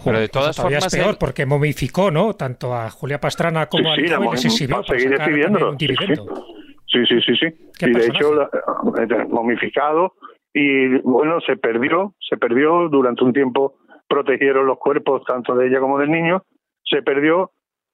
Pero 0.03 0.19
de 0.19 0.29
todas 0.29 0.55
formas. 0.55 0.85
Es 0.85 0.95
peor 0.95 1.17
porque 1.17 1.45
momificó, 1.45 2.11
¿no? 2.11 2.33
Tanto 2.33 2.73
a 2.73 2.89
Julia 2.89 3.19
Pastrana 3.19 3.67
como 3.67 3.91
a 3.91 3.95
Nico 3.95 4.23
y 4.23 4.31
les 4.31 4.45
exhibió. 4.45 4.83
seguir 4.83 5.13
exhibiéndolo. 5.13 5.77
Sí, 5.77 7.05
sí, 7.07 7.21
sí, 7.25 7.35
sí. 7.35 7.47
Y 7.81 7.91
de 7.91 8.05
hecho, 8.05 8.43
eh, 8.43 9.25
momificado 9.29 10.13
y 10.53 10.99
bueno, 11.01 11.39
se 11.41 11.57
perdió, 11.57 12.13
se 12.29 12.37
perdió 12.37 12.89
durante 12.89 13.23
un 13.23 13.33
tiempo 13.33 13.79
protegieron 14.07 14.65
los 14.65 14.77
cuerpos 14.77 15.23
tanto 15.25 15.55
de 15.55 15.67
ella 15.67 15.79
como 15.79 15.99
del 15.99 16.11
niño, 16.11 16.43
se 16.83 17.01
perdió 17.01 17.51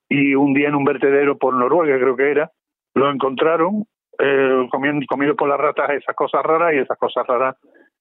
y 0.10 0.36
un 0.36 0.54
día 0.54 0.70
en 0.70 0.76
un 0.76 0.84
vertedero 0.84 1.38
por 1.38 1.54
Noruega 1.54 1.98
creo 2.00 2.16
que 2.16 2.32
era, 2.32 2.52
lo 2.96 3.10
encontraron 3.12 3.86
eh, 4.18 4.68
comido 5.08 5.36
por 5.36 5.48
las 5.48 5.60
ratas 5.60 5.92
esas 5.92 6.16
cosas 6.16 6.44
raras 6.44 6.74
y 6.74 6.80
esas 6.80 6.98
cosas 6.98 7.26
raras 7.26 7.56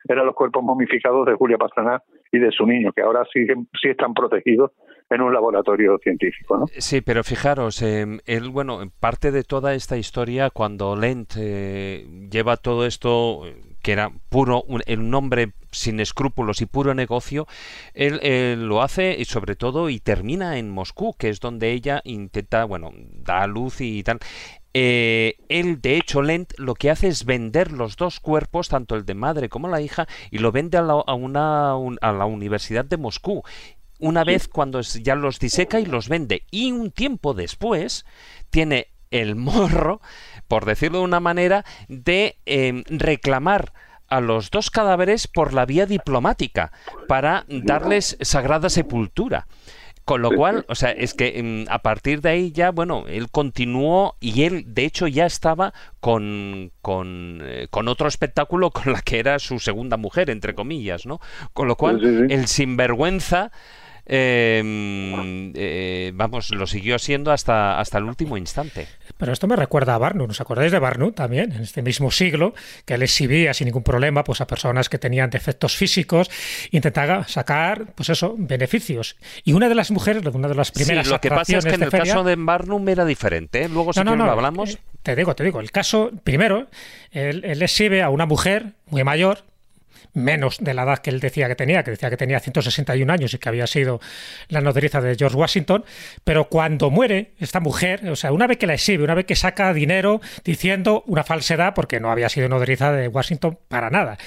eran 0.09 0.27
los 0.27 0.35
cuerpos 0.35 0.63
momificados 0.63 1.27
de 1.27 1.35
Julia 1.35 1.59
Pastrana 1.59 2.03
y 2.33 2.39
de 2.39 2.51
su 2.51 2.67
niño, 2.67 2.93
que 2.93 3.03
ahora 3.03 3.25
sí, 3.33 3.47
sí 3.81 3.89
están 3.89 4.15
protegidos 4.15 4.73
en 5.11 5.23
un 5.23 5.33
laboratorio 5.33 5.99
científico. 6.03 6.59
¿no? 6.59 6.67
Sí, 6.79 7.01
pero 7.01 7.25
fijaros, 7.25 7.83
eh, 7.83 8.07
él, 8.27 8.51
bueno, 8.51 8.81
parte 9.01 9.31
de 9.31 9.45
toda 9.45 9.75
esta 9.75 9.97
historia, 9.97 10.51
cuando 10.51 10.97
Lent 10.97 11.33
eh, 11.39 12.07
lleva 12.31 12.57
todo 12.57 12.87
esto, 12.87 13.43
que 13.83 13.93
era 13.93 14.11
puro, 14.29 14.63
un, 14.63 14.83
un 14.87 15.15
hombre 15.15 15.53
sin 15.71 16.01
escrúpulos 16.01 16.61
y 16.61 16.67
puro 16.67 16.95
negocio, 16.95 17.47
él, 17.95 18.21
él, 18.23 18.67
lo 18.67 18.83
hace 18.83 19.17
y 19.19 19.25
sobre 19.25 19.57
todo 19.57 19.89
y 19.89 20.01
termina 20.01 20.59
en 20.59 20.71
Moscú, 20.71 21.15
que 21.19 21.29
es 21.29 21.41
donde 21.41 21.73
ella 21.73 22.01
intenta, 22.05 22.65
bueno, 22.65 22.93
da 22.95 23.47
luz 23.47 23.81
y 23.81 24.03
tal. 24.03 24.19
Eh, 24.81 25.35
él, 25.49 25.81
de 25.81 25.97
hecho, 25.97 26.23
Lent 26.23 26.53
lo 26.57 26.75
que 26.75 26.89
hace 26.89 27.09
es 27.09 27.25
vender 27.25 27.73
los 27.73 27.97
dos 27.97 28.21
cuerpos, 28.21 28.69
tanto 28.69 28.95
el 28.95 29.05
de 29.05 29.15
madre 29.15 29.49
como 29.49 29.67
la 29.67 29.81
hija, 29.81 30.07
y 30.31 30.39
lo 30.39 30.53
vende 30.53 30.79
a 30.79 30.83
la, 30.83 31.03
a 31.05 31.15
una, 31.15 31.73
a 31.73 32.13
la 32.13 32.27
Universidad 32.27 32.85
de 32.85 32.97
Moscú. 32.97 33.43
Una 33.99 34.23
vez 34.23 34.47
cuando 34.47 34.81
ya 34.81 35.17
los 35.17 35.41
diseca 35.41 35.81
y 35.81 35.85
los 35.85 36.09
vende. 36.09 36.45
Y 36.53 36.71
un 36.71 36.93
tiempo 36.93 37.35
después 37.35 38.07
tiene 38.51 38.87
el 39.11 39.35
morro, 39.37 40.01
por 40.47 40.65
decirlo 40.65 40.99
de 40.99 41.05
una 41.05 41.19
manera, 41.19 41.65
de 41.89 42.37
eh, 42.47 42.85
reclamar 42.87 43.73
a 44.07 44.21
los 44.21 44.53
dos 44.53 44.71
cadáveres 44.71 45.27
por 45.27 45.55
la 45.55 45.67
vía 45.67 45.87
diplomática 45.87 46.71
para 47.09 47.45
darles 47.49 48.17
sagrada 48.21 48.71
sepultura. 48.71 49.49
Con 50.09 50.23
lo 50.23 50.31
cual, 50.31 50.65
o 50.71 50.75
sea, 50.75 50.91
es 50.91 51.13
que 51.13 51.43
mm, 51.43 51.71
a 51.71 51.81
partir 51.81 52.23
de 52.23 52.31
ahí 52.31 52.51
ya, 52.51 52.71
bueno, 52.71 53.05
él 53.09 53.29
continuó 53.31 54.17
y 54.21 54.45
él, 54.45 54.65
de 54.67 54.87
hecho, 54.87 55.07
ya 55.07 55.27
estaba 55.27 55.75
con, 56.01 56.73
con, 56.81 57.43
eh, 57.43 57.67
con 57.71 57.89
otro 57.89 58.09
espectáculo 58.09 58.71
con 58.71 58.95
la 58.95 59.03
que 59.03 59.19
era 59.19 59.39
su 59.39 59.59
segunda 59.59 59.99
mujer, 59.99 60.31
entre 60.31 60.55
comillas, 60.55 61.05
¿no? 61.05 61.21
Con 61.53 61.69
lo 61.69 61.77
cual, 61.77 62.03
el 62.31 62.47
sinvergüenza 62.47 63.53
Em, 64.11 65.53
eh, 65.55 66.13
vamos, 66.15 66.51
lo 66.51 66.67
siguió 66.67 66.97
haciendo 66.97 67.31
hasta, 67.31 67.79
hasta 67.79 67.99
el 67.99 68.05
último 68.05 68.39
instante. 68.39 68.89
Pero 69.19 69.33
esto 69.33 69.47
me 69.47 69.55
recuerda 69.55 69.95
a 69.95 69.99
Barnum, 69.99 70.31
¿os 70.31 70.41
acordáis 70.41 70.73
de 70.73 70.79
Barnum 70.79 71.13
también? 71.13 71.53
En 71.53 71.63
este 71.63 71.83
mismo 71.83 72.11
siglo, 72.11 72.55
que 72.87 72.95
él 72.95 73.03
exhibía 73.03 73.53
sin 73.53 73.67
ningún 73.67 73.83
problema 73.83 74.25
pues, 74.25 74.41
a 74.41 74.47
personas 74.47 74.89
que 74.89 74.99
tenían 74.99 75.29
defectos 75.29 75.77
físicos, 75.77 76.31
intentaba 76.71 77.29
sacar, 77.29 77.93
pues 77.95 78.09
eso, 78.09 78.35
beneficios. 78.39 79.17
Y 79.45 79.53
una 79.53 79.69
de 79.69 79.75
las 79.75 79.91
mujeres, 79.91 80.25
una 80.25 80.49
de 80.49 80.55
las 80.55 80.71
primeras 80.71 81.07
sí, 81.07 81.13
lo 81.13 81.21
que 81.21 81.29
pasa 81.29 81.59
es 81.59 81.65
que 81.67 81.75
en 81.75 81.83
el 81.83 81.91
caso 81.91 82.25
de 82.25 82.37
Barnum 82.37 82.89
era 82.89 83.05
diferente, 83.05 83.65
¿eh? 83.65 83.69
luego 83.69 83.93
si 83.93 84.01
no, 84.01 84.17
no, 84.17 84.25
lo 84.25 84.33
hablamos. 84.33 84.71
Eh, 84.71 84.79
te 85.03 85.17
digo, 85.17 85.35
te 85.35 85.45
digo, 85.45 85.61
el 85.61 85.71
caso, 85.71 86.13
primero, 86.25 86.69
él, 87.11 87.45
él 87.45 87.61
exhibe 87.61 88.03
a 88.03 88.09
una 88.09 88.25
mujer 88.25 88.73
muy 88.87 89.05
mayor, 89.05 89.45
menos 90.19 90.59
de 90.61 90.75
la 90.75 90.83
edad 90.83 90.99
que 90.99 91.11
él 91.11 91.21
decía 91.21 91.49
que 91.49 91.55
tenía, 91.55 91.83
que 91.83 91.93
decía 91.93 92.11
que 92.11 92.17
tenía 92.17 92.41
161 92.41 93.13
años 93.13 93.33
y 93.35 93.39
que 93.39 93.49
había 93.49 93.67
sido 93.67 94.01
la 94.49 94.61
nodriza 94.61 95.01
de 95.01 95.17
George 95.17 95.37
Washington, 95.37 95.85
pero 96.25 96.49
cuando 96.49 96.91
muere 96.91 97.33
esta 97.39 97.61
mujer, 97.61 98.09
o 98.09 98.17
sea, 98.17 98.33
una 98.33 98.47
vez 98.47 98.59
que 98.59 98.67
la 98.67 98.75
exhibe, 98.75 99.05
una 99.05 99.15
vez 99.15 99.27
que 99.27 99.37
saca 99.37 99.73
dinero 99.73 100.21
diciendo 100.45 101.05
una 101.07 101.25
falsedad, 101.25 101.75
porque 101.75 102.01
no 102.01 102.11
había 102.11 102.29
sido 102.29 102.49
nodriza 102.49 102.93
de 102.93 103.09
Washington 103.09 103.59
para 103.69 103.91
nada. 103.91 104.19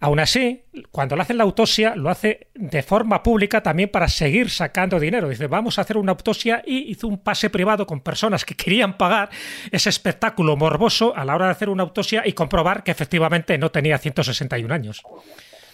Aún 0.00 0.20
así, 0.20 0.64
cuando 0.90 1.16
le 1.16 1.22
hacen 1.22 1.38
la 1.38 1.44
autopsia, 1.44 1.96
lo 1.96 2.10
hace 2.10 2.48
de 2.54 2.82
forma 2.82 3.22
pública 3.22 3.62
también 3.62 3.88
para 3.88 4.08
seguir 4.08 4.50
sacando 4.50 5.00
dinero. 5.00 5.28
Dice, 5.28 5.46
vamos 5.46 5.78
a 5.78 5.82
hacer 5.82 5.96
una 5.96 6.12
autopsia 6.12 6.62
y 6.66 6.90
hizo 6.90 7.08
un 7.08 7.18
pase 7.18 7.50
privado 7.50 7.86
con 7.86 8.00
personas 8.00 8.44
que 8.44 8.54
querían 8.54 8.96
pagar 8.96 9.30
ese 9.70 9.88
espectáculo 9.88 10.56
morboso 10.56 11.16
a 11.16 11.24
la 11.24 11.34
hora 11.34 11.46
de 11.46 11.52
hacer 11.52 11.68
una 11.68 11.82
autopsia 11.82 12.22
y 12.26 12.32
comprobar 12.32 12.82
que 12.82 12.90
efectivamente 12.90 13.56
no 13.58 13.70
tenía 13.70 13.98
161 13.98 14.72
años. 14.72 15.02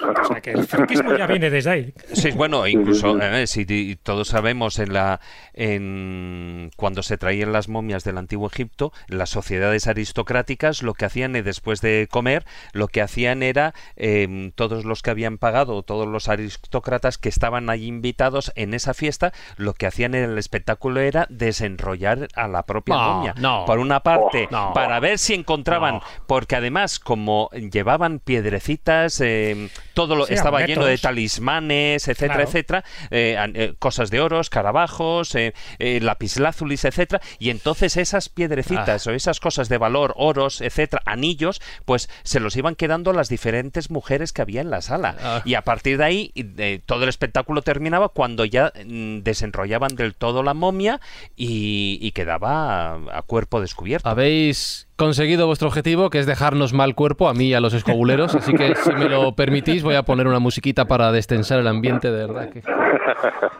O 0.03 0.25
sea 0.25 0.41
que 0.41 0.53
el 0.53 0.67
franquismo 0.67 1.15
ya 1.17 1.27
viene 1.27 1.51
desde 1.51 1.71
ahí. 1.71 1.95
Sí, 2.13 2.31
bueno, 2.33 2.67
incluso 2.67 3.21
eh, 3.21 3.47
si 3.47 3.97
todos 4.03 4.29
sabemos 4.29 4.79
en 4.79 4.93
la 4.93 5.21
en 5.55 6.71
cuando 6.77 7.03
se 7.03 7.19
traían 7.19 7.53
las 7.53 7.69
momias 7.69 8.05
del 8.05 8.19
antiguo 8.19 8.49
Egipto, 8.49 8.93
las 9.09 9.31
sociedades 9.31 9.87
aristocráticas 9.87 10.83
lo 10.83 10.95
que 10.95 11.05
hacían 11.05 11.37
eh, 11.37 11.43
después 11.43 11.81
de 11.81 12.09
comer, 12.11 12.45
lo 12.73 12.89
que 12.89 13.03
hacían 13.03 13.43
era 13.43 13.75
em, 13.97 14.53
todos 14.53 14.85
los 14.85 15.03
que 15.03 15.11
habían 15.11 15.39
pagado, 15.39 15.83
todos 15.83 16.07
los 16.07 16.29
aristócratas 16.29 17.19
que 17.19 17.29
estaban 17.29 17.71
allí 17.71 17.87
invitados 17.87 18.53
en 18.55 18.75
esa 18.75 18.95
fiesta, 18.95 19.33
lo 19.57 19.75
que 19.75 19.87
hacían 19.87 20.15
en 20.15 20.25
el 20.31 20.39
espectáculo 20.39 21.01
era 21.01 21.27
desenrollar 21.31 22.29
a 22.35 22.49
la 22.49 22.65
propia 22.65 22.97
momia. 22.97 23.35
Por 23.67 23.79
una 23.79 24.01
parte, 24.01 24.49
para 24.75 25.01
ver 25.01 25.19
si 25.19 25.35
encontraban, 25.35 26.01
porque 26.27 26.57
además 26.57 26.99
como 26.99 27.51
llevaban 27.51 28.19
piedrecitas 28.19 29.21
eh, 29.21 29.69
todo 29.95 30.17
lo, 30.17 30.29
estaba 30.29 30.65
lleno 30.67 30.85
de 30.85 30.99
talismanes, 30.99 32.09
etcétera, 32.09 32.43
etcétera, 32.43 32.85
eh, 33.11 33.37
eh, 33.55 33.75
cosas 33.79 34.11
de 34.11 34.21
oro, 34.21 34.41
escarabajos, 34.41 35.35
eh, 35.35 35.55
eh, 35.79 36.01
lapislázulis, 36.01 36.85
etcétera, 36.85 37.21
y 37.39 37.51
entonces 37.51 37.97
esas 37.97 38.29
piedrecitas 38.29 39.07
ah. 39.07 39.11
o 39.11 39.15
esas 39.15 39.41
cosas 39.41 39.69
de 39.69 39.79
valor, 39.79 40.15
oros, 40.17 40.61
etcétera, 40.61 41.03
anillos, 41.07 41.61
pues 41.85 42.09
se 42.23 42.41
los 42.41 42.57
iban 42.57 42.75
quedando 42.75 43.13
las 43.13 43.29
diferentes 43.29 43.91
mujeres 43.91 44.33
que 44.33 44.43
había 44.43 44.61
en 44.61 44.71
la 44.71 44.83
sala. 44.83 45.17
Ah. 45.21 45.43
Y 45.45 45.55
a 45.55 45.63
partir 45.63 45.99
de 45.99 46.05
ahí 46.05 46.83
todo 46.87 47.05
el 47.05 47.09
espectáculo 47.09 47.63
terminaba 47.63 48.09
cuando 48.09 48.45
ya 48.45 48.73
mm, 48.85 49.21
desenrollaban 49.21 49.95
del 49.97 50.15
todo 50.15 50.43
la 50.43 50.55
momia 50.55 51.01
y, 51.37 52.13
quedaba 52.13 52.93
a 53.11 53.23
cuerpo 53.23 53.63
descubierto. 53.63 54.07
¿Habéis 54.07 54.87
conseguido 54.97 55.47
vuestro 55.47 55.69
objetivo, 55.69 56.11
que 56.11 56.19
es 56.19 56.27
dejarnos 56.27 56.73
mal 56.73 56.95
cuerpo 56.95 57.29
a 57.29 57.35
mí 57.35 57.49
y 57.49 57.55
a 57.55 57.61
los 57.61 57.75
escobuleros. 57.75 58.35
Así 58.35 58.53
que, 58.53 58.75
si 58.77 58.93
me 58.93 59.09
lo 59.09 59.35
permitís, 59.35 59.83
voy 59.83 59.95
a 59.95 60.03
poner 60.03 60.27
una 60.27 60.39
musiquita 60.39 60.87
para 60.87 61.13
destensar 61.13 61.59
el 61.59 61.67
ambiente, 61.67 62.11
de 62.11 62.27
verdad. 62.27 62.51
Que... 62.51 62.63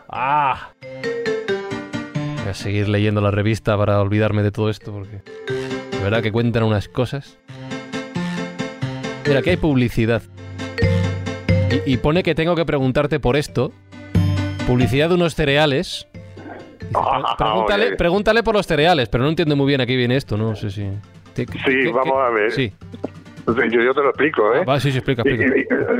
¡Ah! 0.09 0.69
Voy 0.81 2.49
a 2.49 2.53
seguir 2.53 2.89
leyendo 2.89 3.21
la 3.21 3.31
revista 3.31 3.77
para 3.77 3.99
olvidarme 3.99 4.43
de 4.43 4.51
todo 4.51 4.69
esto, 4.69 4.91
porque 4.91 5.21
de 5.91 6.03
verdad 6.03 6.21
que 6.21 6.31
cuentan 6.31 6.63
unas 6.63 6.87
cosas. 6.87 7.37
Mira, 9.25 9.39
aquí 9.39 9.51
hay 9.51 9.57
publicidad. 9.57 10.21
Y, 11.85 11.97
pone 11.97 12.21
que 12.21 12.35
tengo 12.35 12.55
que 12.55 12.65
preguntarte 12.65 13.19
por 13.19 13.35
esto. 13.35 13.71
Publicidad 14.67 15.09
de 15.09 15.15
unos 15.15 15.33
cereales. 15.33 16.07
Ah, 16.93 17.35
pregúntale, 17.37 17.95
pregúntale 17.95 18.43
por 18.43 18.53
los 18.53 18.67
cereales, 18.67 19.09
pero 19.09 19.23
no 19.23 19.29
entiendo 19.29 19.55
muy 19.55 19.67
bien 19.67 19.81
a 19.81 19.85
qué 19.85 19.95
viene 19.95 20.15
esto, 20.15 20.37
no 20.37 20.55
sé 20.55 20.69
si 20.69 20.81
sí, 20.81 20.91
vamos 21.93 22.17
a 22.17 22.29
ver. 22.29 22.51
Sí. 22.51 22.73
Yo, 23.45 23.81
yo, 23.81 23.93
te 23.93 24.01
lo 24.01 24.09
explico, 24.09 24.55
¿eh? 24.55 24.63
Ah, 24.65 24.79
sí, 24.79 24.89
sí, 24.91 24.99
explica, 24.99 25.21
explica. 25.21 25.53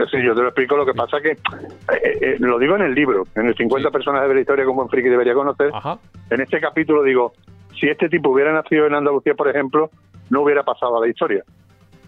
Sí, 0.10 0.24
yo 0.24 0.34
te 0.34 0.42
lo 0.42 0.48
explico. 0.48 0.78
Lo 0.78 0.86
que 0.86 0.94
pasa 0.94 1.20
que, 1.20 1.32
eh, 1.32 1.38
eh, 2.22 2.36
lo 2.40 2.58
digo 2.58 2.78
en 2.78 2.84
el 2.84 2.96
libro, 2.96 3.24
en 3.36 3.48
el 3.48 3.56
50 3.56 3.92
personas 3.92 4.28
de 4.28 4.34
la 4.34 4.40
historia 4.40 4.64
como 4.64 4.82
un 4.82 4.90
friki 4.90 5.10
debería 5.10 5.34
conocer. 5.34 5.72
En 6.30 6.42
este 6.42 6.62
capítulo 6.62 7.04
digo, 7.04 7.34
si 7.78 7.90
este 7.90 8.08
tipo 8.08 8.30
hubiera 8.30 8.54
nacido 8.54 8.88
en 8.88 8.96
Andalucía, 8.96 9.34
por 9.34 9.50
ejemplo, 9.50 9.90
no 10.30 10.42
hubiera 10.42 10.64
pasado 10.64 10.98
a 10.98 11.02
la 11.02 11.10
historia. 11.10 11.44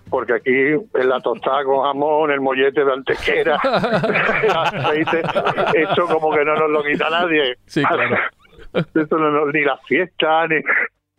Porque 0.10 0.34
aquí, 0.34 0.52
en 0.54 1.10
la 1.10 1.20
tostada 1.20 1.64
con 1.66 1.84
jamón, 1.84 2.32
el 2.32 2.40
mollete 2.40 2.86
de 2.86 2.94
antequera, 2.94 3.60
el 4.44 4.52
aceite, 4.52 5.22
eso 5.74 6.06
como 6.08 6.32
que 6.32 6.46
no 6.46 6.56
nos 6.56 6.70
lo 6.70 6.84
quita 6.84 7.10
nadie. 7.10 7.58
Sí, 7.66 7.84
claro. 7.84 8.16
Eso 8.94 9.18
no, 9.18 9.52
ni 9.52 9.62
la 9.64 9.78
fiesta, 9.88 10.48
ni 10.48 10.58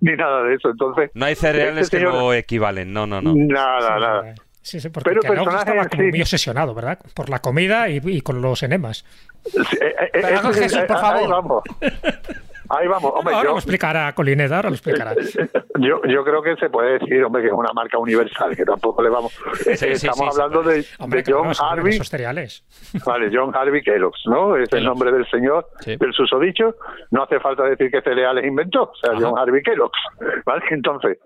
ni 0.00 0.12
nada 0.12 0.42
de 0.44 0.54
eso. 0.54 0.70
Entonces, 0.70 1.10
no 1.14 1.26
hay 1.26 1.34
cereales 1.34 1.84
este 1.84 1.98
que 1.98 2.04
no 2.04 2.32
equivalen, 2.32 2.92
no, 2.92 3.06
no, 3.06 3.20
no. 3.20 3.34
Nada, 3.34 3.98
nada. 3.98 4.34
Sí, 4.62 4.80
sí, 4.80 4.88
porque 4.88 5.10
Pero 5.22 5.42
estaba 5.42 5.88
como 5.88 6.02
muy 6.02 6.20
obsesionado, 6.20 6.74
¿verdad? 6.74 6.98
Por 7.14 7.30
la 7.30 7.38
comida 7.38 7.88
y, 7.88 8.20
con 8.20 8.42
los 8.42 8.64
enemas. 8.64 9.04
Sí, 9.44 9.60
eh, 9.80 9.94
eh, 10.00 10.10
eh 10.14 10.52
Jesús, 10.54 10.82
por 10.88 10.98
favor. 10.98 11.62
Ahí 12.68 12.88
vamos. 12.88 13.12
Hombre. 13.14 13.34
ahora 13.34 13.50
lo 13.50 13.56
explicará 13.56 14.12
Colineda, 14.14 14.56
ahora 14.56 14.70
lo 14.70 14.74
explicará. 14.74 15.14
Yo, 15.78 16.00
yo 16.04 16.24
creo 16.24 16.42
que 16.42 16.56
se 16.56 16.70
puede 16.70 16.98
decir, 16.98 17.22
hombre, 17.22 17.42
que 17.42 17.48
es 17.48 17.54
una 17.54 17.70
marca 17.74 17.98
universal, 17.98 18.56
que 18.56 18.64
tampoco 18.64 19.02
le 19.02 19.10
vamos. 19.10 19.38
estamos 19.66 20.38
hablando 20.38 20.62
de, 20.62 20.82
John 21.26 21.52
Harvey. 21.60 21.96
Esos 21.96 22.08
cereales. 22.08 22.64
Vale, 23.04 23.28
John 23.30 23.54
Harvey 23.54 23.82
Kellogg's, 23.82 24.22
¿no? 24.24 24.56
Es 24.56 24.72
el 24.72 24.84
nombre 24.84 25.12
del 25.12 25.26
señor, 25.28 25.66
del 25.84 26.12
susodicho. 26.14 26.76
No 27.10 27.24
hace 27.24 27.40
falta 27.40 27.64
decir 27.64 27.90
qué 27.90 28.00
cereales 28.00 28.46
inventó, 28.46 28.84
o 28.84 28.94
sea, 28.96 29.12
John 29.20 29.38
Harvey 29.38 29.62
Kellogg's. 29.62 30.00
¿Vale? 30.46 30.64
Entonces, 30.70 31.18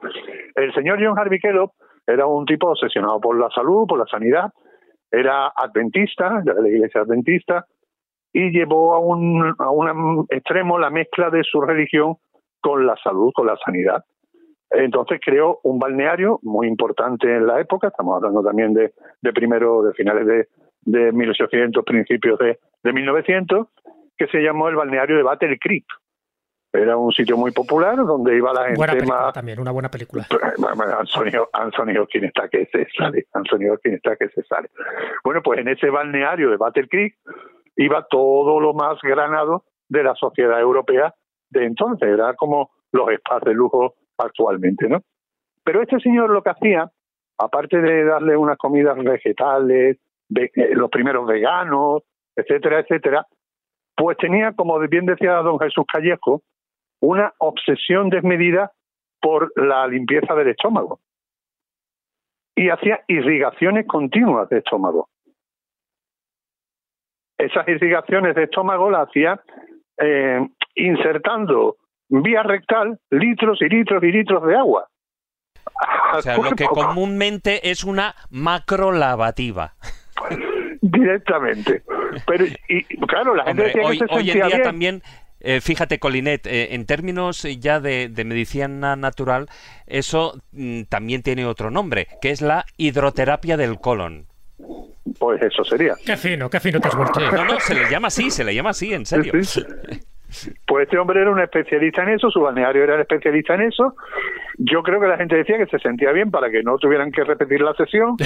el 0.57 0.75
señor 0.75 0.99
John 1.01 1.17
Harvey 1.17 1.39
Kellogg 1.39 1.71
era 2.07 2.27
un 2.27 2.45
tipo 2.45 2.71
obsesionado 2.71 3.21
por 3.21 3.39
la 3.39 3.49
salud, 3.51 3.87
por 3.87 3.99
la 3.99 4.07
sanidad, 4.07 4.51
era 5.11 5.49
adventista, 5.49 6.41
de 6.43 6.61
la 6.61 6.69
iglesia 6.69 7.03
adventista, 7.03 7.67
y 8.33 8.51
llevó 8.51 8.95
a 8.95 8.99
un, 8.99 9.55
a 9.59 9.71
un 9.71 10.27
extremo 10.31 10.79
la 10.79 10.91
mezcla 10.91 11.31
de 11.31 11.43
su 11.43 11.61
religión 11.61 12.17
con 12.61 12.87
la 12.87 12.97
salud, 13.03 13.33
con 13.35 13.47
la 13.47 13.57
sanidad. 13.65 14.05
Entonces 14.71 15.21
creó 15.25 15.59
un 15.65 15.79
balneario 15.79 16.39
muy 16.43 16.69
importante 16.69 17.35
en 17.35 17.47
la 17.47 17.61
época, 17.61 17.89
estamos 17.89 18.17
hablando 18.17 18.43
también 18.43 18.73
de, 18.73 18.93
de 19.21 19.33
primero, 19.33 19.83
de 19.83 19.93
finales 19.95 20.27
de, 20.27 20.49
de 20.83 21.13
1800, 21.13 21.85
principios 21.85 22.39
de, 22.39 22.59
de 22.83 22.93
1900, 22.93 23.67
que 24.17 24.27
se 24.29 24.39
llamó 24.39 24.69
el 24.69 24.77
balneario 24.77 25.17
de 25.17 25.23
Battle 25.23 25.59
Creek. 25.59 25.85
Era 26.73 26.97
un 26.97 27.11
sitio 27.11 27.37
muy 27.37 27.51
popular 27.51 27.97
donde 27.97 28.37
iba 28.37 28.53
la 28.53 28.67
gente 28.67 28.77
buena 28.77 28.93
película 28.93 29.21
más... 29.23 29.33
también, 29.33 29.59
una 29.59 29.73
buena 29.73 29.91
película. 29.91 30.25
Anthony, 31.01 31.43
Anthony 31.53 32.01
Hopkins 32.01 32.27
está 32.27 32.49
que 32.49 32.67
se 32.67 32.87
sale, 32.97 33.27
Anthony 33.33 33.73
Hopkins 33.73 33.97
está 33.97 34.15
que 34.15 34.29
se 34.29 34.45
sale. 34.45 34.69
Bueno, 35.25 35.43
pues 35.43 35.59
en 35.59 35.69
ese 35.69 35.91
balneario 35.91 36.49
de 36.49 36.57
Battle 36.57 36.87
Creek 36.87 37.17
iba 37.85 38.07
todo 38.09 38.61
lo 38.61 38.75
más 38.75 39.01
granado 39.03 39.65
de 39.89 40.03
la 40.03 40.15
sociedad 40.15 40.61
europea 40.61 41.15
de 41.51 41.65
entonces, 41.65 42.09
era 42.09 42.35
como 42.35 42.71
los 42.93 43.09
spas 43.19 43.43
de 43.43 43.55
lujo 43.55 43.95
actualmente, 44.17 44.89
¿no? 44.89 45.01
Pero 45.65 45.83
este 45.83 45.99
señor 46.01 46.31
lo 46.31 46.43
que 46.43 46.51
hacía, 46.51 46.91
aparte 47.39 47.81
de 47.81 48.05
darle 48.05 48.37
unas 48.37 48.57
comidas 48.57 48.97
vegetales, 48.99 49.99
eh, 50.37 50.51
los 50.75 50.91
primeros 50.91 51.27
veganos, 51.27 52.03
etcétera, 52.37 52.81
etcétera, 52.81 53.27
pues 53.97 54.17
tenía, 54.19 54.53
como 54.53 54.79
bien 54.81 55.07
decía 55.07 55.35
don 55.37 55.59
Jesús 55.59 55.85
Callejo, 55.93 56.43
una 57.01 57.33
obsesión 57.39 58.09
desmedida 58.11 58.73
por 59.21 59.53
la 59.57 59.87
limpieza 59.87 60.35
del 60.35 60.49
estómago. 60.49 61.01
Y 62.55 62.69
hacía 62.69 63.01
irrigaciones 63.09 63.87
continuas 63.87 64.49
de 64.49 64.59
estómago. 64.59 65.10
Esas 67.41 67.67
irrigaciones 67.69 68.35
de 68.35 68.45
estómago 68.45 68.91
las 68.91 69.09
hacía 69.09 69.41
eh, 69.99 70.41
insertando 70.75 71.77
vía 72.09 72.43
rectal 72.43 72.99
litros 73.11 73.61
y 73.63 73.69
litros 73.69 74.03
y 74.03 74.13
litros 74.13 74.47
de 74.47 74.57
agua. 74.57 74.89
O 76.15 76.23
sea, 76.23 76.37
lo 76.37 76.51
que 76.51 76.67
comúnmente 76.67 77.71
es 77.71 77.85
una 77.85 78.15
macrolavativa. 78.31 79.75
Directamente. 80.81 81.83
Pero, 82.27 82.45
y 82.69 82.85
claro, 83.07 83.35
la 83.35 83.45
gente 83.45 83.63
Hombre, 83.63 83.67
decía 83.67 83.83
hoy, 83.89 83.99
que 83.99 84.07
se 84.07 84.15
hoy 84.15 84.31
en 84.31 84.35
día 84.35 84.47
bien. 84.47 84.63
también, 84.63 85.03
eh, 85.41 85.61
fíjate, 85.61 85.99
Colinet, 85.99 86.47
eh, 86.47 86.75
en 86.75 86.87
términos 86.87 87.43
ya 87.61 87.81
de, 87.81 88.09
de 88.09 88.25
medicina 88.25 88.97
natural, 88.97 89.49
eso 89.87 90.41
mm, 90.53 90.83
también 90.89 91.23
tiene 91.23 91.47
otro 91.47 91.71
nombre, 91.71 92.09
que 92.21 92.31
es 92.31 92.43
la 92.43 92.65
hidroterapia 92.77 93.57
del 93.57 93.79
colon. 93.79 94.30
Pues 95.19 95.43
eso 95.43 95.65
sería. 95.65 95.95
Qué 96.05 96.17
fino, 96.17 96.49
qué 96.49 96.61
fino 96.61 96.81
te 96.81 96.89
has 96.89 96.97
vuelto. 96.97 97.19
No, 97.21 97.45
no, 97.45 97.59
se 97.61 97.75
le 97.75 97.91
llama 97.91 98.09
así, 98.09 98.31
se 98.31 98.45
le 98.45 98.55
llama 98.55 98.71
así, 98.71 98.93
en 98.95 99.05
serio. 99.07 99.33
Sí, 99.43 99.63
sí. 99.63 100.53
Pues 100.65 100.85
este 100.85 100.97
hombre 100.97 101.21
era 101.23 101.31
un 101.33 101.41
especialista 101.41 102.05
en 102.05 102.11
eso, 102.11 102.31
su 102.31 102.41
balneario 102.41 102.85
era 102.85 102.95
el 102.95 103.01
especialista 103.01 103.55
en 103.55 103.63
eso. 103.63 103.97
Yo 104.59 104.81
creo 104.85 105.01
que 105.01 105.09
la 105.09 105.17
gente 105.17 105.35
decía 105.35 105.59
que 105.59 105.67
se 105.67 105.81
sentía 105.81 106.13
bien 106.13 106.31
para 106.31 106.49
que 106.51 106.63
no 106.63 106.79
tuvieran 106.79 107.11
que 107.11 107.25
repetir 107.25 107.61
la 107.63 107.75
sesión. 107.75 108.15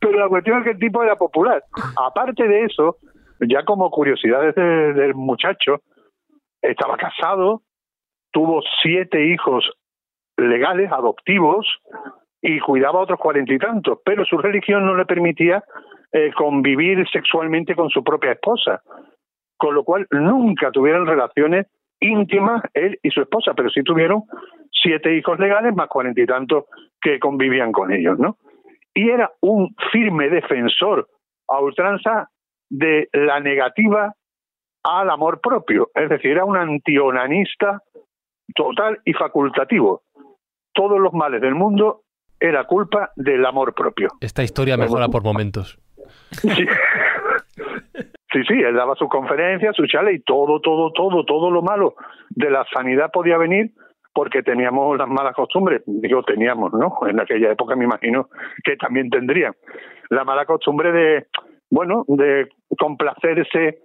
Pero 0.00 0.18
la 0.18 0.28
cuestión 0.28 0.58
es 0.58 0.64
que 0.64 0.70
el 0.70 0.78
tipo 0.78 1.02
era 1.02 1.16
popular. 1.16 1.62
Aparte 2.02 2.46
de 2.46 2.64
eso, 2.64 2.96
ya 3.40 3.62
como 3.64 3.90
curiosidades 3.90 4.54
de- 4.54 4.92
del 4.94 5.14
muchacho, 5.14 5.82
estaba 6.62 6.96
casado, 6.96 7.62
tuvo 8.32 8.62
siete 8.82 9.26
hijos 9.26 9.64
legales, 10.36 10.90
adoptivos, 10.92 11.66
y 12.46 12.60
cuidaba 12.60 13.00
a 13.00 13.02
otros 13.04 13.18
cuarenta 13.18 13.54
y 13.54 13.58
tantos, 13.58 14.00
pero 14.04 14.22
su 14.26 14.36
religión 14.36 14.84
no 14.84 14.94
le 14.94 15.06
permitía 15.06 15.64
eh, 16.12 16.30
convivir 16.36 17.08
sexualmente 17.10 17.74
con 17.74 17.88
su 17.88 18.04
propia 18.04 18.32
esposa, 18.32 18.82
con 19.56 19.74
lo 19.74 19.82
cual 19.82 20.06
nunca 20.10 20.70
tuvieron 20.70 21.06
relaciones 21.06 21.66
íntimas 22.00 22.62
él 22.74 22.98
y 23.02 23.10
su 23.10 23.22
esposa, 23.22 23.54
pero 23.54 23.70
sí 23.70 23.82
tuvieron 23.82 24.24
siete 24.70 25.16
hijos 25.16 25.38
legales 25.38 25.74
más 25.74 25.88
cuarenta 25.88 26.20
y 26.20 26.26
tantos 26.26 26.64
que 27.00 27.18
convivían 27.18 27.72
con 27.72 27.90
ellos, 27.90 28.18
¿no? 28.18 28.36
Y 28.92 29.08
era 29.08 29.32
un 29.40 29.74
firme 29.90 30.28
defensor 30.28 31.08
a 31.48 31.60
ultranza 31.60 32.28
de 32.68 33.08
la 33.12 33.40
negativa 33.40 34.12
al 34.84 35.08
amor 35.08 35.40
propio, 35.40 35.88
es 35.94 36.10
decir, 36.10 36.32
era 36.32 36.44
un 36.44 36.58
antionanista 36.58 37.80
total 38.54 39.00
y 39.06 39.14
facultativo. 39.14 40.02
Todos 40.74 41.00
los 41.00 41.12
males 41.14 41.40
del 41.40 41.54
mundo 41.54 42.02
era 42.38 42.64
culpa 42.64 43.12
del 43.16 43.46
amor 43.46 43.74
propio. 43.74 44.08
Esta 44.20 44.42
historia 44.42 44.76
mejora 44.76 45.08
por 45.08 45.22
momentos. 45.22 45.78
Sí. 46.32 46.66
sí, 48.32 48.42
sí, 48.46 48.54
él 48.54 48.74
daba 48.74 48.94
sus 48.96 49.08
conferencias, 49.08 49.74
su 49.74 49.86
charla 49.86 50.12
y 50.12 50.20
todo, 50.20 50.60
todo, 50.60 50.92
todo, 50.92 51.24
todo 51.24 51.50
lo 51.50 51.62
malo 51.62 51.94
de 52.30 52.50
la 52.50 52.66
sanidad 52.72 53.10
podía 53.12 53.38
venir 53.38 53.72
porque 54.12 54.42
teníamos 54.42 54.96
las 54.96 55.08
malas 55.08 55.34
costumbres. 55.34 55.82
Digo, 55.86 56.22
teníamos, 56.22 56.72
¿no? 56.72 56.98
En 57.08 57.20
aquella 57.20 57.50
época 57.50 57.74
me 57.76 57.84
imagino 57.84 58.28
que 58.62 58.76
también 58.76 59.10
tendrían. 59.10 59.54
La 60.08 60.24
mala 60.24 60.46
costumbre 60.46 60.92
de, 60.92 61.26
bueno, 61.70 62.04
de 62.06 62.48
complacerse, 62.78 63.80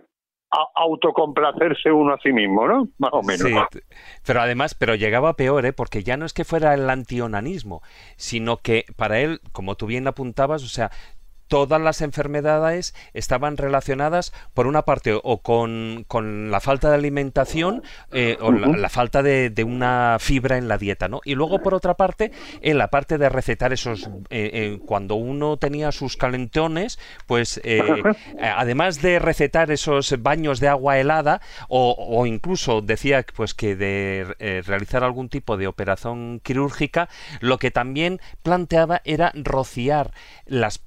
a- 0.52 0.68
autocomplacerse 0.76 1.92
uno 1.92 2.14
a 2.14 2.20
sí 2.20 2.32
mismo, 2.32 2.68
¿no? 2.68 2.88
Más 2.98 3.12
o 3.14 3.22
menos. 3.22 3.48
Sí, 3.72 3.80
pero 4.26 4.42
además, 4.42 4.76
pero 4.76 4.96
llegaba 4.96 5.34
peor, 5.36 5.66
¿eh? 5.66 5.74
porque 5.74 6.04
ya 6.04 6.18
no 6.18 6.26
es 6.26 6.34
que 6.34 6.46
fuera 6.46 6.74
el 6.74 6.90
antionanismo, 6.90 7.82
sino 8.18 8.58
que 8.58 8.86
para 8.96 9.20
él, 9.20 9.42
como 9.52 9.76
tú 9.76 9.86
bien 9.86 10.08
apuntabas, 10.08 10.64
o 10.64 10.68
sea, 10.68 10.92
todas 11.50 11.82
las 11.82 12.02
enfermedades 12.02 12.96
estaban 13.14 13.58
relacionadas, 13.58 14.32
por 14.54 14.68
una 14.68 14.84
parte, 14.84 15.20
o 15.22 15.42
con, 15.42 16.06
con 16.08 16.52
la 16.52 16.62
falta 16.62 16.90
de 16.90 16.96
alimentación 16.96 17.84
eh, 18.12 18.38
o 18.40 18.52
la, 18.52 18.68
la 18.68 18.90
falta 18.90 19.22
de, 19.24 19.50
de 19.50 19.64
una 19.64 20.18
fibra 20.20 20.58
en 20.58 20.68
la 20.68 20.78
dieta, 20.78 21.10
¿no? 21.10 21.22
Y 21.26 21.36
luego, 21.36 21.62
por 21.62 21.74
otra 21.74 21.96
parte, 21.96 22.32
en 22.62 22.78
la 22.78 22.90
parte 22.90 23.18
de 23.18 23.28
recetar 23.30 23.74
esos, 23.74 24.08
eh, 24.30 24.52
eh, 24.54 24.80
cuando 24.86 25.16
uno 25.16 25.58
tenía 25.58 25.92
sus 25.92 26.16
calentones, 26.16 27.00
pues 27.26 27.60
además 28.42 29.02
de 29.02 29.20
recetar 29.20 29.72
esos 29.72 30.22
baños 30.22 30.60
de 30.60 30.68
agua 30.68 31.00
helada, 31.00 31.42
o, 31.68 31.96
o 31.98 32.26
incluso 32.28 32.82
decía 32.82 33.26
pues 33.36 33.56
que 33.56 33.76
de 33.76 34.64
realizar 34.66 35.04
algún 35.04 35.30
tipo 35.30 35.58
de 35.58 35.68
operación 35.68 36.42
quirúrgica, 36.44 37.10
lo 37.40 37.58
que 37.58 37.72
también 37.72 38.22
planteaba 38.44 39.02
era 39.04 39.32
rociar 39.36 40.12
las 40.46 40.80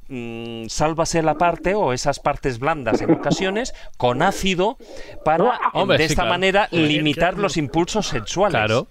sálvase 0.69 1.23
la 1.23 1.37
parte 1.39 1.75
o 1.75 1.93
esas 1.93 2.21
partes 2.21 2.59
blandas 2.59 3.01
en 3.01 3.13
ocasiones 3.13 3.75
con 3.97 4.23
ácido 4.23 4.77
para 5.25 5.59
Hombre, 5.73 5.99
de 5.99 6.09
sí, 6.09 6.13
esta 6.13 6.23
claro. 6.23 6.31
manera 6.31 6.69
limitar 6.71 7.39
los 7.39 7.57
impulsos 7.57 8.09
sexuales. 8.09 8.59
Claro. 8.59 8.87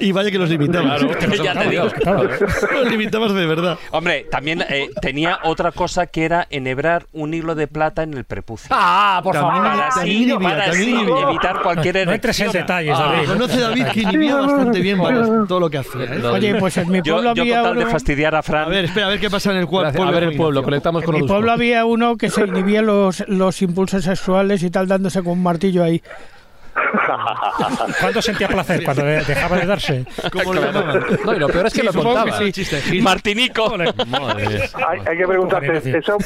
Y 0.00 0.12
vaya 0.12 0.30
que 0.30 0.38
los 0.38 0.48
limitabas. 0.48 1.02
Claro. 1.02 1.42
Ya 1.42 1.54
te 1.54 1.68
digo. 1.68 1.84
los 2.72 2.90
limitabas 2.90 3.34
de 3.34 3.46
verdad. 3.46 3.78
Hombre, 3.90 4.26
también 4.30 4.62
eh, 4.68 4.90
tenía 5.00 5.38
otra 5.44 5.72
cosa 5.72 6.06
que 6.06 6.24
era 6.24 6.46
enhebrar 6.50 7.06
un 7.12 7.34
hilo 7.34 7.54
de 7.54 7.66
plata 7.66 8.02
en 8.02 8.14
el 8.14 8.24
prepucio. 8.24 8.68
Ah, 8.70 9.20
por 9.22 9.34
favor. 9.34 9.62
para 9.62 9.88
así, 9.88 10.10
inhibía, 10.24 10.38
para 10.38 10.64
así 10.64 10.94
evitar 11.28 11.62
cualquier 11.62 12.06
No 12.06 12.12
entres 12.12 12.38
en 12.40 12.44
erección. 12.44 12.62
detalles, 12.62 12.96
Ah, 12.98 13.12
David. 13.12 13.28
Conoce 13.28 13.60
David 13.60 13.86
que 13.92 14.00
inhibía 14.00 14.36
bastante 14.36 14.80
bien 14.80 15.00
para 15.00 15.22
todo 15.46 15.60
lo 15.60 15.70
que 15.70 15.78
hacía. 15.78 16.04
¿eh? 16.04 16.22
Oye, 16.26 16.54
pues 16.56 16.76
en 16.78 16.90
mi 16.90 17.00
Yo, 17.02 17.14
pueblo 17.14 17.34
yo 17.34 17.42
había 17.42 17.56
con 17.56 17.64
tal 17.64 17.76
de 17.76 17.82
uno... 17.82 17.90
fastidiar 17.92 18.34
a 18.34 18.42
Fran. 18.42 18.64
A 18.64 18.68
ver, 18.68 18.84
espera, 18.86 19.06
a 19.06 19.10
ver 19.10 19.20
qué 19.20 19.30
pasa 19.30 19.50
en 19.52 19.58
el 19.58 19.66
pueblo. 19.68 19.88
A 19.88 20.10
ver 20.10 20.24
de 20.24 20.30
el 20.30 20.36
pueblo, 20.36 20.62
conectamos 20.62 21.02
con 21.04 21.14
En 21.14 21.22
mi 21.22 21.26
pueblo 21.28 21.52
había 21.52 21.84
uno 21.84 22.16
que 22.16 22.30
se 22.30 22.44
inhibía 22.46 22.82
los, 22.82 23.24
los 23.28 23.60
impulsos 23.62 24.04
sexuales 24.04 24.62
y 24.62 24.70
tal, 24.70 24.88
dándose 24.88 25.22
con 25.22 25.32
un 25.34 25.42
martillo 25.42 25.82
ahí. 25.84 26.02
¿Cuándo 28.00 28.22
sentía 28.22 28.48
placer? 28.48 28.82
Cuando 28.84 29.04
de- 29.04 29.24
dejaba 29.24 29.56
de 29.58 29.66
darse. 29.66 30.04
¿Cómo 30.32 30.54
lo 30.54 30.60
llamaban? 30.62 31.04
No, 31.24 31.34
y 31.34 31.38
lo 31.38 31.48
peor 31.48 31.66
es 31.66 31.74
que 31.74 31.82
lo 31.82 31.92
supongo 31.92 32.14
contaba. 32.16 32.38
que 32.38 32.52
sí. 32.52 33.00
Martinico. 33.00 33.74
Hay, 33.76 35.00
hay 35.06 35.16
que 35.18 35.26
preguntarse. 35.26 35.98
¿eso 35.98 36.16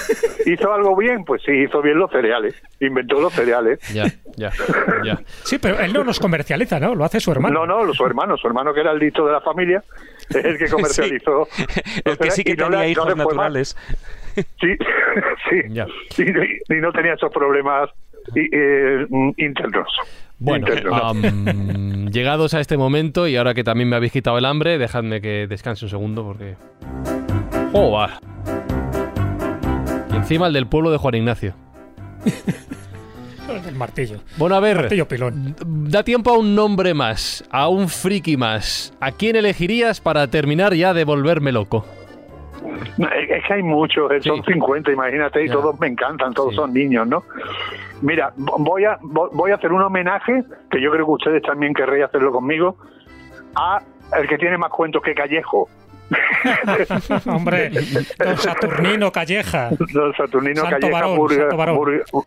hizo 0.47 0.73
algo 0.73 0.97
bien? 0.97 1.25
Pues 1.25 1.43
sí, 1.45 1.53
hizo 1.53 1.83
bien 1.83 1.99
los 1.99 2.11
cereales. 2.11 2.55
Inventó 2.81 3.21
los 3.21 3.33
cereales. 3.33 3.79
Ya, 3.93 4.05
ya, 4.37 4.51
ya. 5.05 5.19
Sí, 5.45 5.59
pero 5.59 5.79
él 5.81 5.93
no 5.93 6.05
los 6.05 6.19
comercializa, 6.21 6.79
¿no? 6.81 6.95
Lo 6.95 7.05
hace 7.05 7.21
su 7.21 7.31
hermano. 7.33 7.67
No, 7.67 7.85
no, 7.85 7.93
su 7.95 8.05
hermano, 8.05 8.37
su 8.37 8.47
hermano 8.47 8.73
que 8.75 8.81
era 8.81 8.93
el 8.93 8.99
listo 8.99 9.27
de 9.27 9.33
la 9.33 9.41
familia, 9.41 9.83
es 10.31 10.45
el 10.45 10.59
que 10.59 10.67
comercializó. 10.71 11.49
El 12.05 12.19
que 12.19 12.31
sí 12.31 12.45
que 12.45 12.53
Y 12.53 12.57
no 12.57 12.65
tenía 12.65 12.79
le- 12.81 12.85
no 12.87 12.91
hijos 12.93 13.07
mal. 13.09 13.17
naturales. 13.19 13.77
Sí, 14.35 14.45
sí. 15.51 15.61
Ya. 15.71 15.87
Y, 16.19 16.75
y 16.75 16.81
no 16.81 16.93
tenía 16.93 17.15
esos 17.15 17.33
problemas 17.33 17.89
y, 18.35 18.41
eh, 18.53 19.07
internos. 19.39 19.89
Bueno, 20.39 20.67
llegados 22.11 22.53
a 22.55 22.61
este 22.61 22.77
momento 22.77 23.27
y 23.27 23.37
ahora 23.37 23.55
que 23.55 23.65
también 23.65 23.89
me 23.89 23.97
habéis 23.97 24.13
quitado 24.13 24.37
el 24.39 24.45
hambre, 24.45 24.79
dejadme 24.79 25.21
que 25.21 25.47
descanse 25.47 25.87
un 25.87 25.91
segundo 25.91 26.25
porque... 26.25 26.57
¡Joder! 27.73 28.11
Y 30.13 30.17
encima 30.17 30.49
el 30.49 30.53
del 30.53 30.67
pueblo 30.67 30.91
de 30.91 30.99
Juan 30.99 31.15
Ignacio. 31.15 31.55
El 33.67 33.75
martillo. 33.77 34.21
Bueno, 34.37 34.57
a 34.57 34.61
ver, 34.61 34.77
Martillo 34.77 35.09
pilón. 35.09 35.55
da 35.89 36.03
tiempo 36.03 36.31
a 36.31 36.39
un 36.39 36.55
nombre 36.55 36.95
más, 36.95 37.45
a 37.51 37.69
un 37.69 37.89
friki 37.89 38.37
más. 38.37 38.93
¿A 39.01 39.13
quién 39.13 39.37
elegirías 39.37 40.01
para 40.01 40.27
terminar 40.29 40.75
ya 40.75 40.93
de 40.93 41.05
volverme 41.05 41.53
loco? 41.53 41.87
Es 42.99 43.45
que 43.45 43.55
hay 43.55 43.63
muchos, 43.63 44.11
eh, 44.13 44.21
son 44.21 44.43
50, 44.43 44.91
imagínate, 44.91 45.45
y 45.45 45.49
todos 45.49 45.79
me 45.81 45.89
encantan, 45.89 46.33
todos 46.33 46.55
son 46.55 46.73
niños, 46.73 47.07
¿no? 47.07 47.25
Mira, 48.03 48.33
voy 48.37 48.85
a, 48.85 48.99
voy 49.03 49.51
a 49.51 49.55
hacer 49.55 49.73
un 49.73 49.83
homenaje, 49.83 50.45
que 50.71 50.81
yo 50.81 50.91
creo 50.91 51.07
que 51.07 51.13
ustedes 51.13 51.43
también 51.43 51.75
querréis 51.75 52.05
hacerlo 52.05 52.33
conmigo, 52.33 52.77
a 53.55 53.81
el 54.19 54.29
que 54.29 54.39
tiene 54.39 54.59
más 54.59 54.71
cuentos 54.71 55.03
que 55.03 55.15
Callejo. 55.15 55.69
Hombre, 57.27 57.71
don 58.19 58.37
Saturnino 58.37 59.11
Calleja. 59.11 59.71
Don 59.93 60.15
Saturnino 60.15 60.63
Calleja 60.63 61.07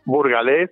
Burgalés, 0.06 0.72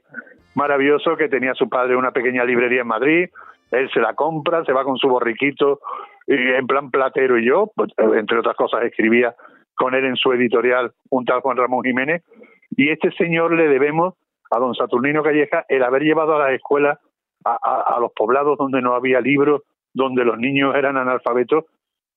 maravilloso, 0.56 1.16
que 1.16 1.30
tenía 1.30 1.54
su 1.54 1.70
padre 1.70 1.96
una 1.96 2.12
pequeña 2.12 2.44
librería 2.44 2.82
en 2.82 2.88
Madrid. 2.88 3.30
Él 3.72 3.90
se 3.94 4.00
la 4.00 4.14
compra, 4.14 4.64
se 4.66 4.74
va 4.74 4.84
con 4.84 4.98
su 4.98 5.08
borriquito, 5.08 5.80
y 6.26 6.34
en 6.34 6.68
plan 6.68 6.90
platero 6.92 7.38
y 7.38 7.46
yo, 7.46 7.72
pues, 7.76 7.92
entre 8.16 8.40
otras 8.40 8.56
cosas, 8.56 8.84
escribía 8.84 9.36
con 9.78 9.96
él 9.96 10.06
en 10.06 10.16
su 10.16 10.32
editorial 10.34 10.92
un 11.10 11.26
tal 11.26 11.42
Juan 11.42 11.58
Ramón 11.58 11.84
Jiménez. 11.84 12.24
Y 12.72 12.90
este 12.90 13.12
señor 13.12 13.54
le 13.54 13.68
debemos 13.68 14.16
a 14.52 14.60
don 14.60 14.76
Saturnino 14.76 15.24
Calleja 15.24 15.66
el 15.70 15.84
haber 15.84 16.04
llevado 16.04 16.36
a 16.36 16.40
las 16.40 16.52
escuelas, 16.52 17.00
a 17.44 17.98
los 18.02 18.12
poblados 18.14 18.58
donde 18.58 18.82
no 18.82 18.94
había 18.94 19.22
libros, 19.22 19.62
donde 19.94 20.26
los 20.26 20.38
niños 20.38 20.76
eran 20.76 20.98
analfabetos, 20.98 21.66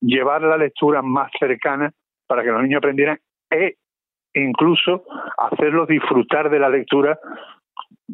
llevar 0.00 0.42
la 0.42 0.56
lectura 0.56 1.02
más 1.02 1.30
cercana 1.38 1.92
para 2.26 2.42
que 2.42 2.50
los 2.50 2.62
niños 2.62 2.78
aprendieran 2.78 3.18
e 3.50 3.76
incluso 4.34 5.04
hacerlos 5.38 5.88
disfrutar 5.88 6.50
de 6.50 6.58
la 6.58 6.68
lectura 6.68 7.18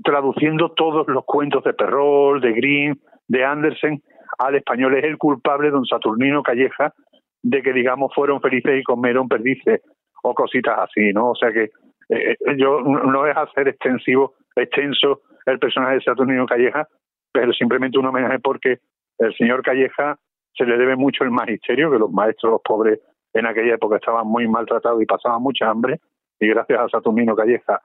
traduciendo 0.02 0.73
todos 0.73 1.06
los 1.09 1.24
cuentos 1.24 1.64
de 1.64 1.74
Perrol, 1.74 2.40
de 2.40 2.52
Grimm, 2.52 2.94
de 3.28 3.44
Andersen 3.44 4.02
al 4.39 4.55
español. 4.56 4.97
Es 4.97 5.05
el 5.05 5.18
culpable, 5.18 5.70
don 5.70 5.85
Saturnino 5.85 6.43
Calleja, 6.43 6.93
de 7.42 7.62
que, 7.62 7.72
digamos, 7.72 8.12
fueron 8.14 8.40
felices 8.40 8.80
y 8.80 8.82
comieron 8.82 9.28
perdices 9.28 9.80
o 10.22 10.34
cositas 10.34 10.78
así, 10.78 11.12
¿no? 11.12 11.30
O 11.30 11.34
sea 11.34 11.52
que 11.52 11.70
eh, 12.08 12.36
eh, 12.38 12.56
yo 12.56 12.80
no 12.80 13.26
es 13.26 13.36
hacer 13.36 13.68
extensivo, 13.68 14.34
extenso 14.54 15.22
el 15.46 15.58
personaje 15.58 15.94
de 15.94 16.00
Saturnino 16.02 16.46
Calleja, 16.46 16.88
pero 17.32 17.52
simplemente 17.52 17.98
un 17.98 18.06
homenaje 18.06 18.38
porque 18.40 18.78
el 19.18 19.34
señor 19.36 19.62
Calleja 19.62 20.18
se 20.54 20.64
le 20.64 20.76
debe 20.76 20.96
mucho 20.96 21.24
el 21.24 21.30
magisterio, 21.30 21.90
que 21.90 21.98
los 21.98 22.10
maestros, 22.10 22.60
pobres, 22.64 23.00
en 23.32 23.46
aquella 23.46 23.74
época 23.74 23.96
estaban 23.96 24.26
muy 24.26 24.48
maltratados 24.48 25.02
y 25.02 25.06
pasaban 25.06 25.42
mucha 25.42 25.68
hambre, 25.68 26.00
y 26.40 26.48
gracias 26.48 26.80
a 26.80 26.88
Saturnino 26.88 27.36
Calleja 27.36 27.80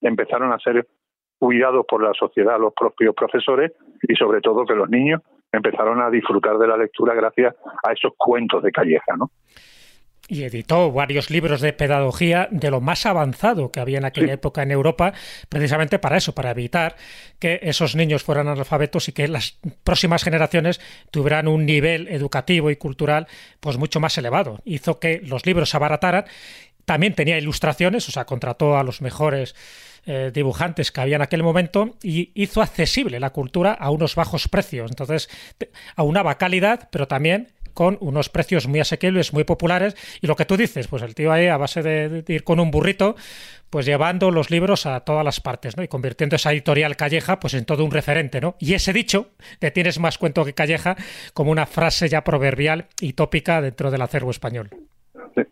empezaron 0.00 0.52
a 0.52 0.58
ser 0.58 0.86
cuidados 1.38 1.84
por 1.86 2.02
la 2.02 2.12
sociedad 2.14 2.58
los 2.58 2.72
propios 2.72 3.14
profesores 3.14 3.72
y 4.02 4.14
sobre 4.14 4.40
todo 4.40 4.64
que 4.64 4.74
los 4.74 4.88
niños 4.88 5.20
empezaron 5.56 6.00
a 6.00 6.10
disfrutar 6.10 6.58
de 6.58 6.66
la 6.66 6.76
lectura 6.76 7.14
gracias 7.14 7.54
a 7.82 7.92
esos 7.92 8.12
cuentos 8.16 8.62
de 8.62 8.72
Calleja, 8.72 9.16
¿no? 9.16 9.30
y 10.28 10.44
editó 10.44 10.90
varios 10.90 11.30
libros 11.30 11.60
de 11.60 11.72
pedagogía 11.72 12.48
de 12.50 12.70
lo 12.70 12.80
más 12.80 13.06
avanzado 13.06 13.70
que 13.70 13.80
había 13.80 13.98
en 13.98 14.04
aquella 14.04 14.32
época 14.32 14.62
en 14.62 14.70
Europa, 14.70 15.12
precisamente 15.48 15.98
para 15.98 16.16
eso, 16.16 16.34
para 16.34 16.50
evitar 16.50 16.96
que 17.38 17.60
esos 17.62 17.94
niños 17.94 18.22
fueran 18.22 18.48
analfabetos 18.48 19.08
y 19.08 19.12
que 19.12 19.28
las 19.28 19.58
próximas 19.82 20.24
generaciones 20.24 20.80
tuvieran 21.10 21.48
un 21.48 21.66
nivel 21.66 22.08
educativo 22.08 22.70
y 22.70 22.76
cultural 22.76 23.26
pues 23.60 23.76
mucho 23.76 24.00
más 24.00 24.16
elevado. 24.16 24.60
Hizo 24.64 24.98
que 24.98 25.20
los 25.22 25.44
libros 25.46 25.70
se 25.70 25.76
abarataran. 25.76 26.24
También 26.84 27.14
tenía 27.14 27.38
ilustraciones, 27.38 28.08
o 28.08 28.12
sea, 28.12 28.24
contrató 28.24 28.76
a 28.76 28.84
los 28.84 29.02
mejores 29.02 29.54
eh, 30.06 30.30
dibujantes 30.32 30.92
que 30.92 31.00
había 31.00 31.16
en 31.16 31.22
aquel 31.22 31.42
momento 31.42 31.96
y 32.02 32.30
hizo 32.34 32.62
accesible 32.62 33.20
la 33.20 33.30
cultura 33.30 33.72
a 33.72 33.90
unos 33.90 34.14
bajos 34.14 34.48
precios. 34.48 34.90
Entonces, 34.90 35.28
aunaba 35.96 36.36
calidad, 36.36 36.88
pero 36.90 37.08
también 37.08 37.48
con 37.74 37.98
unos 38.00 38.30
precios 38.30 38.66
muy 38.66 38.80
asequibles, 38.80 39.34
muy 39.34 39.44
populares. 39.44 39.96
Y 40.22 40.26
lo 40.26 40.36
que 40.36 40.46
tú 40.46 40.56
dices, 40.56 40.88
pues 40.88 41.02
el 41.02 41.14
tío 41.14 41.32
ahí 41.32 41.48
a 41.48 41.56
base 41.56 41.82
de, 41.82 42.24
ir 42.28 42.44
con 42.44 42.60
un 42.60 42.70
burrito, 42.70 43.16
pues 43.68 43.84
llevando 43.84 44.30
los 44.30 44.50
libros 44.50 44.86
a 44.86 45.00
todas 45.00 45.24
las 45.24 45.40
partes, 45.40 45.76
¿no? 45.76 45.82
Y 45.82 45.88
convirtiendo 45.88 46.36
esa 46.36 46.52
editorial 46.52 46.96
Calleja, 46.96 47.40
pues 47.40 47.54
en 47.54 47.66
todo 47.66 47.84
un 47.84 47.90
referente, 47.90 48.40
¿no? 48.40 48.54
Y 48.60 48.74
ese 48.74 48.92
dicho, 48.92 49.30
de 49.60 49.70
tienes 49.70 49.98
más 49.98 50.16
cuento 50.16 50.44
que 50.44 50.54
Calleja, 50.54 50.96
como 51.34 51.50
una 51.50 51.66
frase 51.66 52.08
ya 52.08 52.22
proverbial 52.22 52.86
y 53.00 53.14
tópica 53.14 53.60
dentro 53.60 53.90
del 53.90 54.02
acervo 54.02 54.30
español. 54.30 54.70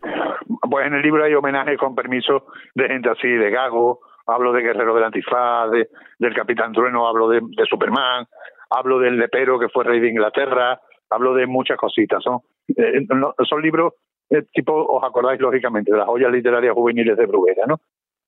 Pues 0.69 0.87
en 0.87 0.93
el 0.93 1.03
libro 1.03 1.23
hay 1.23 1.33
homenaje 1.35 1.77
con 1.77 1.93
permiso 1.93 2.47
de 2.73 2.87
gente 2.87 3.07
así, 3.07 3.27
de 3.27 3.51
Gago, 3.51 3.99
hablo 4.25 4.53
de 4.53 4.61
Guerrero 4.61 4.95
del 4.95 5.03
Antifaz, 5.03 5.71
de, 5.71 5.89
del 6.19 6.33
Capitán 6.33 6.71
Trueno, 6.73 7.07
hablo 7.07 7.29
de, 7.29 7.41
de 7.41 7.65
Superman, 7.65 8.25
hablo 8.69 8.99
del 8.99 9.17
lepero 9.17 9.59
que 9.59 9.69
fue 9.69 9.83
rey 9.83 9.99
de 9.99 10.09
Inglaterra, 10.09 10.79
hablo 11.09 11.33
de 11.33 11.47
muchas 11.47 11.77
cositas. 11.77 12.23
Son, 12.23 12.39
eh, 12.75 13.05
son 13.47 13.61
libros, 13.61 13.93
eh, 14.29 14.43
tipo, 14.53 14.73
os 14.73 15.03
acordáis 15.03 15.39
lógicamente, 15.39 15.91
de 15.91 15.97
las 15.97 16.07
joyas 16.07 16.31
literarias 16.31 16.73
juveniles 16.73 17.17
de 17.17 17.25
Bruguera, 17.25 17.65
¿no? 17.67 17.79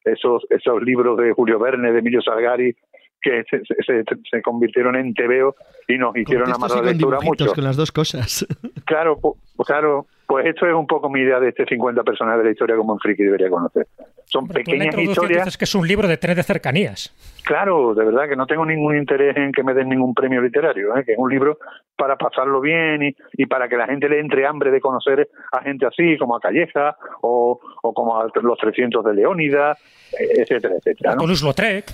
Esos, 0.03 0.45
esos 0.49 0.81
libros 0.83 1.17
de 1.17 1.31
Julio 1.33 1.57
Verne, 1.57 1.91
de 1.91 1.99
Emilio 1.99 2.21
Salgari, 2.21 2.75
que 3.21 3.43
se, 3.49 3.61
se, 3.65 4.03
se, 4.29 4.41
convirtieron 4.43 4.95
en 4.95 5.15
TVO 5.15 5.55
y 5.87 5.97
nos 5.97 6.15
hicieron 6.15 6.53
amar 6.53 6.69
la 6.69 6.81
lectura 6.83 7.17
mucho. 7.23 7.53
Con 7.53 7.63
las 7.63 7.75
dos 7.75 7.91
cosas. 7.91 8.45
Claro, 8.85 9.17
claro, 9.65 10.05
pues 10.27 10.45
esto 10.45 10.65
es 10.65 10.73
un 10.73 10.87
poco 10.87 11.09
mi 11.09 11.21
idea 11.21 11.39
de 11.39 11.49
este 11.49 11.65
50 11.65 12.03
personajes 12.03 12.39
de 12.39 12.45
la 12.45 12.51
historia 12.51 12.75
como 12.75 12.93
un 12.93 12.99
friki 12.99 13.23
debería 13.23 13.49
conocer. 13.49 13.87
Son 14.25 14.47
pequeñas 14.47 14.97
historias. 14.97 15.47
Es 15.47 15.57
que 15.57 15.65
es 15.65 15.75
un 15.75 15.87
libro 15.87 16.07
de 16.07 16.17
tres 16.17 16.35
de 16.35 16.43
cercanías. 16.43 17.13
Claro, 17.43 17.93
de 17.93 18.03
verdad 18.03 18.27
que 18.27 18.35
no 18.35 18.47
tengo 18.47 18.65
ningún 18.65 18.97
interés 18.97 19.37
en 19.37 19.51
que 19.51 19.63
me 19.63 19.73
den 19.73 19.89
ningún 19.89 20.13
premio 20.15 20.41
literario, 20.41 20.97
¿eh? 20.97 21.03
que 21.05 21.13
es 21.13 21.17
un 21.17 21.29
libro 21.29 21.59
para 21.95 22.17
pasarlo 22.17 22.59
bien 22.59 23.03
y, 23.03 23.15
y, 23.33 23.45
para 23.45 23.69
que 23.69 23.77
la 23.77 23.85
gente 23.85 24.09
le 24.09 24.19
entre 24.19 24.47
hambre 24.47 24.71
de 24.71 24.81
conocer 24.81 25.29
a 25.51 25.61
gente 25.61 25.85
así, 25.85 26.17
como 26.17 26.35
a 26.35 26.39
Calleja 26.39 26.97
o, 27.21 27.59
o 27.83 27.93
como 27.93 28.19
a 28.19 28.27
los 28.41 28.57
300 28.57 29.05
de 29.05 29.13
Leónidas, 29.13 29.77
etcétera, 30.11 30.75
etcétera. 30.77 31.13
A 31.13 31.15
Toulouse-Lautrec. 31.17 31.85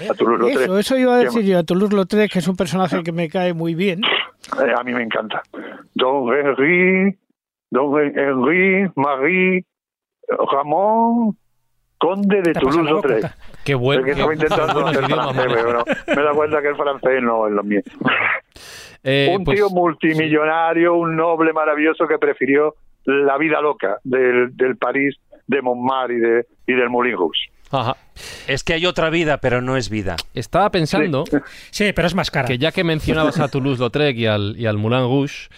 Eso, 0.00 0.78
eso 0.78 0.96
iba 0.96 1.14
a 1.14 1.18
decir 1.18 1.44
yo, 1.44 1.58
a 1.58 1.62
Toulouse-Lautrec, 1.62 2.32
que 2.32 2.38
es 2.38 2.48
un 2.48 2.56
personaje 2.56 3.02
que 3.02 3.12
me 3.12 3.28
cae 3.28 3.52
muy 3.52 3.74
bien. 3.74 4.00
Eh, 4.02 4.72
a 4.76 4.82
mí 4.82 4.92
me 4.92 5.02
encanta. 5.02 5.42
Don 5.94 6.32
Henry, 6.32 7.16
Don 7.74 8.16
Henry, 8.16 8.88
Marie, 8.94 9.64
Ramón, 10.52 11.36
Conde 11.98 12.40
de 12.40 12.52
Toulouse-Lautrec. 12.52 13.32
Qué 13.64 13.74
bueno. 13.74 14.04
Que 14.04 14.12
estaba 14.12 14.32
intentando 14.32 14.86
hacer 14.86 15.04
francés, 15.04 15.52
pero 15.52 15.84
me 16.16 16.22
da 16.22 16.32
cuenta 16.32 16.62
que 16.62 16.68
el 16.68 16.76
francés 16.76 17.22
no 17.22 17.46
es 17.48 17.52
lo 17.52 17.62
mío. 17.62 17.80
Eh, 19.06 19.34
un 19.36 19.44
pues, 19.44 19.58
tío 19.58 19.68
multimillonario, 19.68 20.94
un 20.94 21.14
noble 21.14 21.52
maravilloso 21.52 22.06
que 22.08 22.16
prefirió 22.16 22.74
la 23.04 23.36
vida 23.36 23.60
loca 23.60 23.98
del, 24.02 24.56
del 24.56 24.78
París 24.78 25.14
de 25.46 25.60
Montmartre 25.60 26.16
y, 26.16 26.20
de, 26.20 26.46
y 26.66 26.72
del 26.72 26.88
Moulin 26.88 27.14
Rouge. 27.14 27.50
Ajá. 27.70 27.98
Es 28.48 28.64
que 28.64 28.72
hay 28.72 28.86
otra 28.86 29.10
vida, 29.10 29.36
pero 29.42 29.60
no 29.60 29.76
es 29.76 29.90
vida. 29.90 30.16
Estaba 30.32 30.70
pensando. 30.70 31.24
Sí, 31.70 31.92
pero 31.92 32.08
es 32.08 32.14
más 32.14 32.30
cara. 32.30 32.48
Que 32.48 32.56
ya 32.56 32.72
que 32.72 32.82
mencionabas 32.82 33.38
a 33.40 33.48
Toulouse-Lautrec 33.48 34.16
y 34.16 34.24
al, 34.24 34.54
y 34.56 34.64
al 34.64 34.78
Moulin 34.78 35.00
Rouge, 35.00 35.50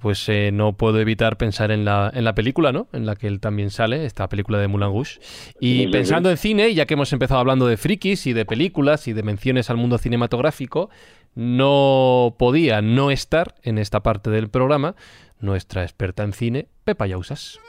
pues 0.00 0.28
eh, 0.28 0.50
no 0.52 0.76
puedo 0.76 1.00
evitar 1.00 1.36
pensar 1.36 1.70
en 1.70 1.84
la, 1.84 2.10
en 2.14 2.24
la 2.24 2.34
película, 2.34 2.72
¿no? 2.72 2.88
En 2.92 3.06
la 3.06 3.16
que 3.16 3.26
él 3.26 3.40
también 3.40 3.70
sale, 3.70 4.04
esta 4.04 4.28
película 4.28 4.58
de 4.58 4.68
Moulin 4.68 4.88
Rouge. 4.88 5.20
Y 5.60 5.88
pensando 5.88 6.30
en 6.30 6.36
cine, 6.36 6.74
ya 6.74 6.86
que 6.86 6.94
hemos 6.94 7.12
empezado 7.12 7.40
hablando 7.40 7.66
de 7.66 7.76
frikis 7.76 8.26
y 8.26 8.32
de 8.32 8.44
películas 8.44 9.08
y 9.08 9.12
de 9.12 9.22
menciones 9.22 9.70
al 9.70 9.76
mundo 9.76 9.98
cinematográfico, 9.98 10.90
no 11.34 12.34
podía 12.38 12.82
no 12.82 13.10
estar 13.10 13.54
en 13.62 13.78
esta 13.78 14.02
parte 14.02 14.30
del 14.30 14.48
programa 14.48 14.96
nuestra 15.38 15.82
experta 15.82 16.22
en 16.22 16.32
cine, 16.32 16.68
Pepa 16.84 17.06
Yausas. 17.06 17.60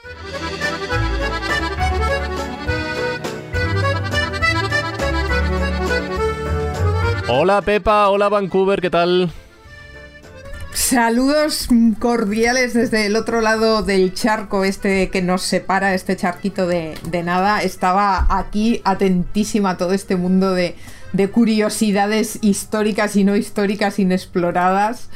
Hola 7.30 7.60
Pepa, 7.60 8.08
hola 8.08 8.30
Vancouver, 8.30 8.80
¿qué 8.80 8.88
tal? 8.88 9.30
Saludos 10.78 11.68
cordiales 11.98 12.72
desde 12.72 13.06
el 13.06 13.16
otro 13.16 13.40
lado 13.40 13.82
del 13.82 14.14
charco, 14.14 14.62
este 14.62 15.10
que 15.10 15.22
nos 15.22 15.42
separa, 15.42 15.92
este 15.92 16.16
charquito 16.16 16.68
de, 16.68 16.96
nada. 17.24 17.62
Estaba 17.62 18.26
aquí 18.30 18.80
atentísima 18.84 19.70
a 19.70 19.76
todo 19.76 19.92
este 19.92 20.14
mundo 20.14 20.54
de, 20.54 20.76
de 21.12 21.30
curiosidades 21.30 22.38
históricas 22.42 23.16
y 23.16 23.24
no 23.24 23.36
históricas 23.36 23.98
inexploradas. 23.98 25.10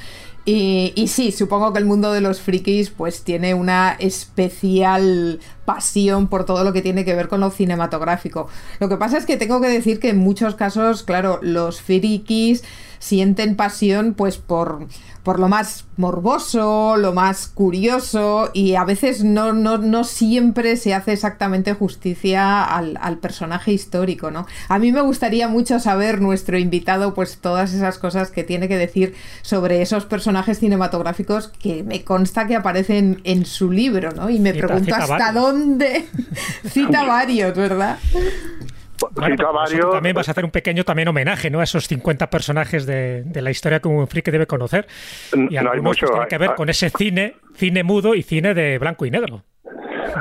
Y, 0.45 1.07
sí, 1.07 1.31
supongo 1.31 1.73
que 1.73 1.79
el 1.79 1.85
mundo 1.85 2.13
de 2.13 2.21
los 2.21 2.41
frikis 2.41 2.91
pues 2.91 3.23
tiene 3.23 3.55
una 3.55 3.93
especial 4.01 5.39
pasión 5.65 6.27
por 6.27 6.45
todo 6.45 6.65
lo 6.65 6.73
que 6.73 6.83
tiene 6.83 7.05
que 7.05 7.15
ver 7.15 7.29
con 7.29 7.39
lo 7.39 7.51
cinematográfico. 7.51 8.49
Lo 8.81 8.89
que 8.89 8.97
pasa 8.97 9.19
es 9.19 9.25
que 9.25 9.37
tengo 9.37 9.61
que 9.61 9.69
decir 9.69 10.01
que 10.01 10.09
en 10.09 10.19
muchos 10.19 10.57
casos, 10.57 11.05
claro, 11.05 11.39
los 11.43 11.81
frikis 11.81 12.65
sienten 12.99 13.55
pasión 13.55 14.15
pues 14.15 14.39
por 14.39 14.89
por 15.23 15.39
lo 15.39 15.49
más 15.49 15.85
morboso, 15.97 16.97
lo 16.97 17.13
más 17.13 17.47
curioso 17.47 18.51
y 18.53 18.75
a 18.75 18.85
veces 18.85 19.23
no, 19.23 19.53
no, 19.53 19.79
no 19.79 20.05
siempre 20.05 20.77
se 20.77 20.95
hace 20.95 21.13
exactamente 21.13 21.75
justicia 21.75 22.65
al, 22.65 22.99
al, 23.01 23.19
personaje 23.19 23.73
histórico, 23.73 24.31
¿no? 24.31 24.47
A 24.69 24.79
mí 24.79 24.91
me 24.91 25.01
gustaría 25.01 25.47
mucho 25.47 25.79
saber 25.79 26.21
nuestro 26.21 26.59
invitado 26.59 27.15
pues 27.15 27.39
todas 27.39 27.73
esas 27.73 27.99
cosas 27.99 28.31
que 28.31 28.43
tiene 28.43 28.67
que 28.67 28.77
decir 28.77 29.15
sobre 29.43 29.83
esos 29.83 30.07
personajes 30.07 30.59
cinematográficos 30.59 31.49
que 31.49 31.85
me 31.85 32.03
consta 32.03 32.47
que 32.47 32.57
aparecen 32.57 33.21
en 33.25 33.47
su 33.47 33.71
libro, 33.71 34.11
¿no? 34.13 34.29
Y 34.29 34.41
me 34.41 34.55
pregunto 34.55 34.95
hasta 34.95 35.33
dónde 35.33 36.07
cita 36.69 37.05
varios, 37.05 37.55
¿verdad? 37.57 37.99
También 39.11 40.15
vas 40.15 40.29
a 40.29 40.33
hacer 40.33 40.45
un 40.45 40.51
pequeño 40.51 40.85
también 40.85 41.09
homenaje 41.09 41.51
¿no? 41.51 41.61
a 41.61 41.65
esos 41.65 41.87
50 41.87 42.31
personajes 42.31 42.87
de, 42.87 43.25
la 43.35 43.51
historia 43.51 43.81
que 43.81 43.89
un 43.89 44.07
friki 44.07 44.31
debe 44.31 44.47
conocer. 44.47 44.87
Y 45.33 45.57
no 45.57 45.73
hay 45.73 45.81
mucho, 45.81 46.07
tienen 46.07 46.29
que 46.29 46.39
ver 46.39 46.55
con 46.55 46.69
ese 46.69 46.91
cine, 46.91 47.35
cine 47.55 47.83
mudo 47.83 48.15
y 48.15 48.23
cine 48.23 48.55
de 48.55 48.79
blanco 48.79 49.07
y 49.07 49.11
negro. 49.11 49.43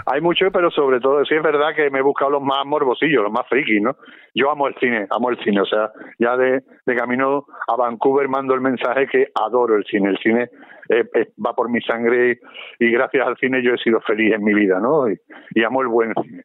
Hay 0.05 0.21
mucho, 0.21 0.51
pero 0.51 0.71
sobre 0.71 0.99
todo, 0.99 1.23
sí 1.25 1.35
es 1.35 1.43
verdad 1.43 1.75
que 1.75 1.89
me 1.89 1.99
he 1.99 2.01
buscado 2.01 2.31
los 2.31 2.41
más 2.41 2.65
morbosillos, 2.65 3.23
los 3.23 3.31
más 3.31 3.47
frikis, 3.47 3.81
¿no? 3.81 3.95
Yo 4.33 4.49
amo 4.49 4.67
el 4.67 4.75
cine, 4.75 5.07
amo 5.09 5.29
el 5.29 5.37
cine, 5.43 5.61
o 5.61 5.65
sea, 5.65 5.91
ya 6.17 6.37
de, 6.37 6.63
camino 6.97 7.45
a 7.67 7.75
Vancouver 7.75 8.27
mando 8.29 8.53
el 8.53 8.61
mensaje 8.61 9.07
que 9.07 9.27
adoro 9.35 9.75
el 9.75 9.83
cine. 9.85 10.09
El 10.09 10.17
cine 10.19 10.49
eh, 10.89 11.03
eh, 11.13 11.31
va 11.43 11.53
por 11.53 11.69
mi 11.69 11.81
sangre 11.81 12.39
y, 12.79 12.91
gracias 12.91 13.27
al 13.27 13.37
cine 13.37 13.61
yo 13.63 13.73
he 13.73 13.77
sido 13.77 13.99
feliz 14.01 14.33
en 14.33 14.43
mi 14.43 14.53
vida, 14.53 14.79
¿no? 14.79 15.09
y 15.09 15.63
amo 15.63 15.81
el 15.81 15.87
buen 15.87 16.13
cine. 16.23 16.43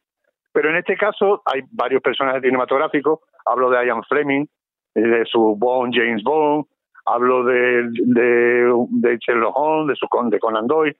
Pero 0.57 0.71
en 0.71 0.77
este 0.77 0.97
caso 0.97 1.43
hay 1.45 1.61
varios 1.71 2.01
personajes 2.01 2.41
cinematográficos. 2.41 3.19
Hablo 3.45 3.69
de 3.69 3.85
Ian 3.85 4.01
Fleming, 4.05 4.47
de 4.95 5.23
su 5.25 5.55
Bond, 5.55 5.93
James 5.95 6.23
Bond. 6.23 6.65
Hablo 7.05 7.43
de, 7.43 7.87
de, 7.91 8.73
de 8.89 9.17
Sherlock 9.19 9.55
Holmes, 9.55 9.89
de 9.89 9.95
su 9.95 10.29
de 10.31 10.39
Conan 10.39 10.65
Doyle. 10.65 10.97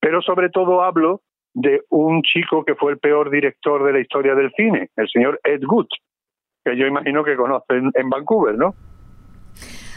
Pero 0.00 0.20
sobre 0.22 0.50
todo 0.50 0.82
hablo 0.82 1.22
de 1.54 1.82
un 1.90 2.22
chico 2.22 2.64
que 2.64 2.74
fue 2.74 2.90
el 2.90 2.98
peor 2.98 3.30
director 3.30 3.84
de 3.84 3.92
la 3.92 4.00
historia 4.00 4.34
del 4.34 4.50
cine, 4.56 4.90
el 4.96 5.08
señor 5.08 5.38
Ed 5.44 5.62
Wood, 5.70 5.86
que 6.64 6.76
yo 6.76 6.84
imagino 6.84 7.22
que 7.22 7.36
conocen 7.36 7.92
en 7.94 8.10
Vancouver, 8.10 8.58
¿no? 8.58 8.74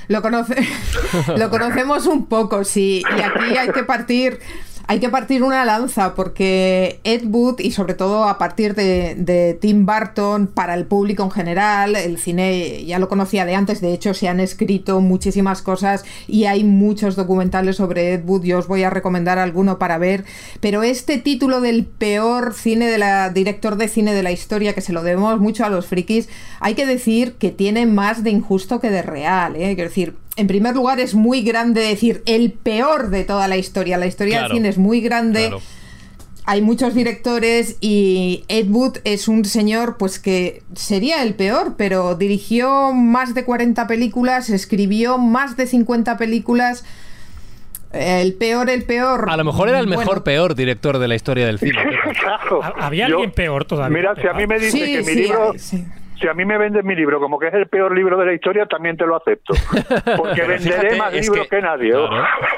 Lo, 0.08 0.22
conoce, 0.22 0.56
lo 1.40 1.50
conocemos 1.50 2.06
un 2.06 2.30
poco, 2.30 2.64
sí. 2.64 3.02
Y 3.18 3.22
aquí 3.22 3.58
hay 3.58 3.72
que 3.72 3.84
partir 3.86 4.38
hay 4.88 5.00
que 5.00 5.10
partir 5.10 5.44
una 5.44 5.64
lanza 5.66 6.14
porque 6.14 7.00
Ed 7.04 7.26
Wood 7.26 7.60
y 7.60 7.72
sobre 7.72 7.94
todo 7.94 8.26
a 8.26 8.38
partir 8.38 8.76
de, 8.76 9.58
Tim 9.62 9.86
Burton 9.86 10.48
para 10.48 10.74
el 10.74 10.86
público 10.86 11.24
en 11.24 11.32
general, 11.32 11.96
el 11.96 12.18
cine 12.18 12.86
ya 12.86 13.00
lo 13.00 13.08
conocía 13.08 13.46
de 13.46 13.56
antes, 13.56 13.82
de 13.82 13.94
hecho 13.94 14.14
se 14.14 14.28
han 14.28 14.40
escrito 14.40 15.00
muchísimas 15.00 15.62
cosas 15.62 16.04
y 16.28 16.46
hay 16.46 16.64
muchos 16.64 17.16
documentales 17.16 17.78
sobre 17.78 18.14
Ed 18.14 18.24
Wood, 18.26 18.44
yo 18.44 18.60
os 18.60 18.68
voy 18.68 18.84
a 18.84 18.90
recomendar 18.90 19.40
alguno 19.40 19.80
para 19.80 19.98
ver, 19.98 20.26
pero 20.60 20.84
este 20.84 21.18
título 21.18 21.62
del 21.62 21.86
peor 21.86 22.54
cine 22.54 22.88
de 22.88 22.98
la 22.98 23.30
director 23.30 23.78
de 23.78 23.88
cine 23.88 24.14
de 24.14 24.24
la 24.24 24.32
historia 24.32 24.74
que 24.74 24.82
se 24.82 24.94
lo 24.94 25.04
debemos 25.04 25.40
mucho 25.40 25.66
a 25.66 25.70
los 25.70 25.86
frikis, 25.86 26.30
hay 26.60 26.76
que 26.76 26.86
decir 26.86 27.34
que 27.34 27.52
tiene 27.52 27.86
más 27.86 28.24
de 28.24 28.32
injusto 28.32 28.80
que 28.80 28.90
de 28.90 29.02
real, 29.02 29.56
¿eh? 29.56 29.76
quiero 29.76 29.90
decir, 29.90 30.16
en 30.36 30.48
primer 30.48 30.76
lugar, 30.76 31.00
es 31.00 31.14
muy 31.14 31.42
grande 31.44 31.82
decir 31.82 32.24
el 32.26 32.52
peor 32.52 33.10
de 33.10 33.24
toda 33.24 33.48
la 33.48 33.58
historia. 33.58 33.98
La 33.98 34.08
historia 34.08 34.44
del 34.44 34.52
cine 34.52 34.70
es 34.70 34.78
muy 34.78 35.02
grande. 35.02 35.52
Hay 36.46 36.62
muchos 36.62 36.94
directores 36.94 37.78
y 37.80 38.44
Ed 38.50 38.68
Wood 38.70 38.98
es 39.06 39.28
un 39.30 39.46
señor 39.46 39.96
pues 39.98 40.20
que 40.20 40.62
sería 40.76 41.24
el 41.24 41.36
peor, 41.36 41.76
pero 41.78 42.16
dirigió 42.16 42.92
más 42.92 43.34
de 43.34 43.46
40 43.46 43.88
películas, 43.88 44.50
escribió 44.50 45.18
más 45.18 45.56
de 45.56 45.68
50 45.68 46.18
películas. 46.18 46.84
El 47.94 48.34
peor, 48.34 48.70
el 48.72 48.84
peor. 48.84 49.28
A 49.30 49.38
lo 49.38 49.44
mejor 49.44 49.70
era 49.70 49.80
el 49.80 49.88
mejor 49.88 50.24
peor 50.24 50.56
director 50.56 50.98
de 50.98 51.08
la 51.08 51.16
historia 51.16 51.46
del 51.46 51.60
cine. 51.60 51.80
Había 52.80 53.06
alguien 53.06 53.32
peor 53.32 53.66
todavía. 53.66 53.96
Mira, 53.96 54.16
si 54.20 54.28
a 54.28 54.34
mí 54.34 54.48
me 54.48 54.60
dice 54.60 54.80
que 54.80 55.04
mi 55.04 55.14
libro 55.14 55.54
si 56.20 56.28
a 56.28 56.34
mí 56.34 56.46
me 56.46 56.58
vendes 56.58 56.84
mi 56.84 56.96
libro 56.96 57.20
como 57.20 57.40
que 57.40 57.48
es 57.48 57.54
el 57.54 57.68
peor 57.68 57.96
libro 57.96 58.18
de 58.18 58.26
la 58.26 58.34
historia, 58.34 58.66
también 58.66 58.98
te 58.98 59.06
lo 59.06 59.16
acepto. 59.16 59.54
Porque 60.18 60.44
venderé 60.44 60.98
más 60.98 61.14
libros 61.14 61.48
que, 61.48 61.62
nadie. 61.62 61.94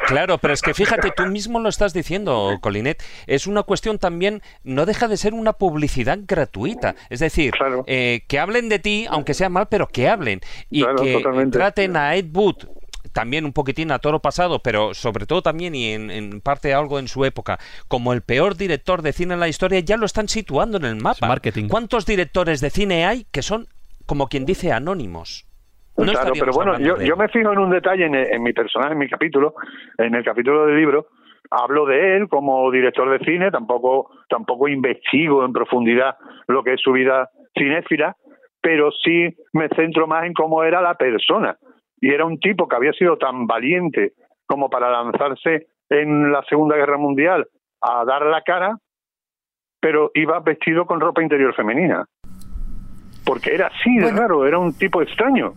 Claro, 0.07 0.38
pero 0.38 0.53
es 0.53 0.61
que 0.61 0.73
fíjate, 0.73 1.11
tú 1.15 1.26
mismo 1.27 1.60
lo 1.60 1.69
estás 1.69 1.94
diciendo, 1.94 2.57
Colinet. 2.61 3.03
Es 3.27 3.48
una 3.48 3.64
cuestión 3.64 3.99
también, 3.99 4.41
no 4.64 4.86
deja 4.86 5.07
de 5.07 5.18
ser 5.18 5.34
una 5.34 5.53
publicidad 5.53 6.19
gratuita. 6.27 6.95
Es 7.10 7.19
decir, 7.19 7.53
eh, 7.88 8.22
que 8.27 8.40
hablen 8.40 8.69
de 8.69 8.80
ti, 8.80 9.06
aunque 9.10 9.34
sea 9.34 9.49
mal, 9.49 9.68
pero 9.69 9.88
que 9.88 10.07
hablen. 10.07 10.41
Y 10.69 10.86
que 10.86 11.23
traten 11.52 11.98
a 11.98 12.15
Ed 12.15 12.27
Wood 12.34 12.74
también 13.16 13.46
un 13.46 13.54
poquitín 13.54 13.94
a 13.94 14.00
toro 14.00 14.20
pasado, 14.20 14.60
pero 14.62 14.94
sobre 14.94 15.26
todo 15.26 15.42
también 15.42 15.74
y 15.74 15.94
en, 15.94 16.42
parte 16.42 16.74
algo 16.74 17.00
en 17.00 17.08
su 17.08 17.24
época, 17.24 17.58
como 17.88 18.12
el 18.12 18.22
peor 18.22 18.58
director 18.58 19.02
de 19.02 19.14
cine 19.14 19.36
en 19.36 19.40
la 19.40 19.48
historia, 19.48 19.80
ya 19.80 19.96
lo 19.96 20.06
están 20.06 20.28
situando 20.28 20.78
en 20.78 20.84
el 20.84 20.98
mapa. 20.98 21.26
Marketing. 21.26 21.70
¿Cuántos 21.70 22.06
directores 22.06 22.60
de 22.60 22.70
cine 22.70 23.06
hay 23.06 23.26
que 23.32 23.42
son, 23.42 23.68
como 24.06 24.28
quien 24.28 24.46
dice, 24.46 24.74
anónimos? 24.74 25.48
claro, 25.96 26.34
pero 26.38 26.52
bueno, 26.52 26.78
yo, 26.78 27.16
me 27.16 27.30
fijo 27.30 27.54
en 27.54 27.60
un 27.60 27.70
detalle 27.70 28.06
en, 28.06 28.44
mi 28.44 28.52
personaje, 28.52 28.92
en 28.92 29.00
mi 29.00 29.08
capítulo, 29.08 29.56
en 29.98 30.14
el 30.14 30.26
capítulo 30.26 30.66
del 30.66 30.76
libro, 30.76 31.08
hablo 31.50 31.86
de 31.86 32.18
él 32.18 32.28
como 32.28 32.70
director 32.70 33.10
de 33.18 33.24
cine, 33.24 33.50
tampoco, 33.50 34.12
tampoco 34.28 34.68
investigo 34.68 35.46
en 35.46 35.54
profundidad 35.54 36.18
lo 36.50 36.66
que 36.66 36.74
es 36.74 36.82
su 36.82 36.92
vida 36.92 37.30
cinéfila, 37.58 38.18
pero 38.60 38.92
sí 38.92 39.34
me 39.54 39.70
centro 39.70 40.06
más 40.06 40.26
en 40.26 40.34
cómo 40.34 40.66
era 40.66 40.82
la 40.82 40.96
persona 40.96 41.58
y 42.06 42.14
era 42.14 42.23
un 42.23 42.40
tipo 42.40 42.68
que 42.68 42.76
había 42.76 42.94
sido 42.94 43.18
tan 43.18 43.48
valiente 43.48 44.14
como 44.45 44.69
para 44.69 44.91
lanzarse 44.91 45.65
en 45.90 46.32
la 46.32 46.44
Segunda 46.48 46.76
Guerra 46.76 46.99
Mundial 46.99 47.48
a 47.82 48.06
dar 48.06 48.22
la 48.27 48.44
cara, 48.44 48.77
pero 49.80 50.11
iba 50.14 50.40
vestido 50.41 50.86
con 50.86 51.02
ropa 51.02 51.23
interior 51.23 51.56
femenina. 51.56 52.06
Porque 53.26 53.56
era 53.56 53.72
así 53.73 53.95
de 53.98 54.11
raro, 54.11 54.45
era 54.45 54.60
un 54.60 54.77
tipo 54.77 55.02
extraño. 55.02 55.56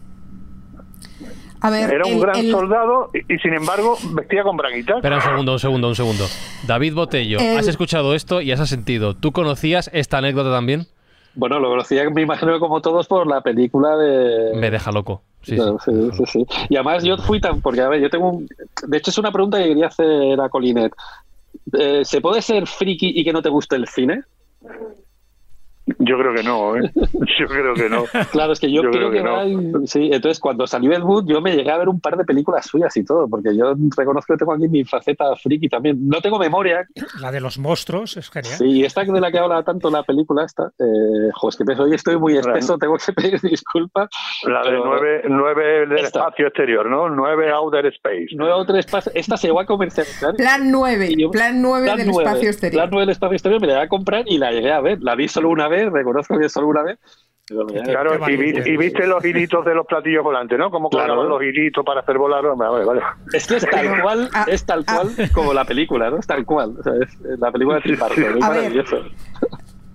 era 1.63 2.07
un 2.07 2.19
gran 2.19 2.43
soldado 2.45 3.11
y, 3.13 3.37
sin 3.41 3.53
embargo 3.53 3.99
vestía 4.15 4.43
con 4.43 4.57
braguitas. 4.57 4.97
Espera 4.97 5.17
un 5.17 5.23
segundo, 5.23 5.53
un 5.53 5.59
segundo, 5.59 5.89
un 5.89 5.97
segundo. 5.97 6.25
David 6.67 6.95
Botello, 6.95 7.41
has 7.59 7.69
escuchado 7.69 8.15
esto 8.15 8.41
y 8.41 8.53
has 8.53 8.67
sentido. 8.67 9.15
¿Tú 9.15 9.33
conocías 9.33 9.91
esta 9.93 10.17
anécdota 10.17 10.51
también? 10.51 10.87
Bueno, 11.39 11.61
lo 11.61 11.69
conocía, 11.69 12.11
me 12.11 12.23
imagino, 12.23 12.59
como 12.59 12.83
todos 12.83 13.07
por 13.07 13.25
la 13.25 13.41
película 13.41 13.97
de... 13.97 14.57
Me 14.57 14.73
deja 14.73 14.91
loco. 14.91 15.23
Sí, 15.43 15.57
sí, 15.85 16.25
sí, 16.27 16.47
Y 16.69 16.75
además 16.75 17.05
yo 17.05 17.17
fui 17.17 17.41
tan... 17.41 17.61
Porque, 17.61 17.81
a 17.81 17.89
ver, 17.89 18.01
yo 18.01 18.11
tengo 18.11 18.29
un... 18.29 18.49
De 18.89 18.97
hecho, 18.97 19.13
es 19.13 19.19
una 19.19 19.31
pregunta 19.31 19.59
que 19.59 19.69
quería 19.69 19.87
hacer 19.87 20.41
a 20.41 20.49
Colinet. 20.49 20.93
Eh, 21.79 22.05
¿Se 22.05 22.21
puede 22.21 22.43
ser 22.43 22.67
friki 22.67 23.13
y 23.15 23.23
que 23.23 23.33
no 23.33 23.41
te 23.41 23.51
guste 23.51 23.77
el 23.77 23.87
cine? 23.87 24.25
Yo 25.99 26.19
creo 26.19 26.35
que 26.35 26.43
no, 26.43 26.77
¿eh? 26.77 26.91
Yo 27.39 27.47
creo 27.47 27.75
que 27.75 27.89
no. 27.89 28.05
Claro, 28.31 28.53
es 28.53 28.61
que 28.61 28.71
yo, 28.71 28.83
creo, 28.83 29.11
que, 29.11 29.23
no. 29.23 29.87
Sí, 29.87 30.11
entonces 30.13 30.41
cuando 30.41 30.67
salió 30.67 30.93
Ed 30.93 31.03
Wood 31.03 31.27
yo 31.27 31.41
me 31.41 31.55
llegué 31.55 31.71
a 31.71 31.79
ver 31.79 31.89
un 31.89 32.01
par 32.01 32.17
de 32.17 32.25
películas 32.25 32.67
suyas 32.67 32.97
y 32.97 33.05
todo, 33.05 33.29
porque 33.29 33.57
yo 33.57 33.75
reconozco 33.97 34.35
que 34.35 34.39
tengo 34.39 34.53
aquí 34.53 34.69
mi 34.69 34.85
faceta 34.85 35.35
friki 35.37 35.69
también. 35.69 36.09
No 36.09 36.21
tengo 36.21 36.39
memoria. 36.39 36.87
La 37.21 37.31
de 37.31 37.41
los 37.41 37.59
monstruos 37.59 38.17
es 38.17 38.31
genial. 38.31 38.55
Sí, 38.55 38.65
y 38.65 38.85
esta 38.85 39.05
de 39.05 39.21
la 39.21 39.31
que 39.31 39.39
habla 39.39 39.63
tanto 39.63 39.91
la 39.91 40.03
película 40.03 40.45
esta, 40.45 40.73
eh, 40.79 41.31
jo, 41.35 41.49
es 41.49 41.57
que 41.57 41.65
hoy 41.81 41.95
estoy 41.95 42.19
muy 42.19 42.37
espeso, 42.37 42.77
tengo 42.79 42.97
que 42.97 43.13
pedir 43.13 43.41
disculpas. 43.43 44.09
La 44.45 44.63
de 44.63 44.73
nueve, 44.73 45.23
nueve 45.29 45.87
del 45.87 46.05
espacio 46.05 46.49
exterior, 46.49 46.87
¿no? 46.87 47.09
Nueve 47.09 47.51
Outer 47.51 47.87
Space. 47.87 48.29
Nueve 48.33 48.53
Outer 48.53 48.77
Space, 48.79 49.11
esta 49.15 49.37
se 49.37 49.51
va 49.51 49.63
a 49.63 49.67
comercializar. 49.67 50.35
Plan 50.35 50.71
9, 50.71 51.17
plan 51.33 51.63
9 51.63 51.97
del 51.97 52.11
espacio 52.11 52.51
exterior. 52.51 52.83
Plan 52.83 52.91
9 52.91 53.03
del 53.03 53.11
espacio 53.11 53.35
exterior, 53.35 53.61
me 53.61 53.67
la 53.69 53.75
voy 53.75 53.83
a 53.85 53.89
comprar 53.89 54.25
y 54.27 54.39
la 54.39 54.51
llegué 54.51 54.73
a 54.73 54.81
ver. 54.81 54.99
La 55.01 55.15
vi 55.15 55.29
solo 55.29 55.51
una 55.51 55.69
vez 55.69 55.78
reconozco 55.87 56.39
que 56.39 56.47
eso 56.47 56.61
alguna 56.61 56.83
vez. 56.83 56.99
Claro, 57.85 58.29
y, 58.29 58.77
viste 58.77 59.07
los 59.07 59.25
hilitos 59.25 59.65
de 59.65 59.75
los 59.75 59.87
platillos 59.87 60.23
volantes, 60.23 60.59
¿no? 60.59 60.71
Como 60.71 60.91
claro. 60.91 61.25
los 61.25 61.43
hilitos 61.43 61.83
para 61.83 62.01
hacer 62.01 62.19
volar. 62.19 62.45
Vale, 62.57 62.85
vale. 62.85 63.01
Es 63.33 63.47
que 63.47 63.57
es 63.57 63.71
tal 63.71 64.03
cual, 64.03 64.29
ah, 64.35 64.45
es 64.47 64.67
tal 64.67 64.85
cual 64.85 65.09
ah. 65.19 65.23
como 65.33 65.55
la 65.55 65.65
película, 65.65 66.11
¿no? 66.11 66.19
Es 66.19 66.27
tal 66.27 66.45
cual. 66.45 66.75
O 66.79 66.83
sea, 66.83 66.93
es 67.03 67.19
la 67.39 67.51
película 67.51 67.77
de 67.77 67.83
Triparto, 67.83 68.21
es 68.21 68.37
maravilloso. 68.37 69.03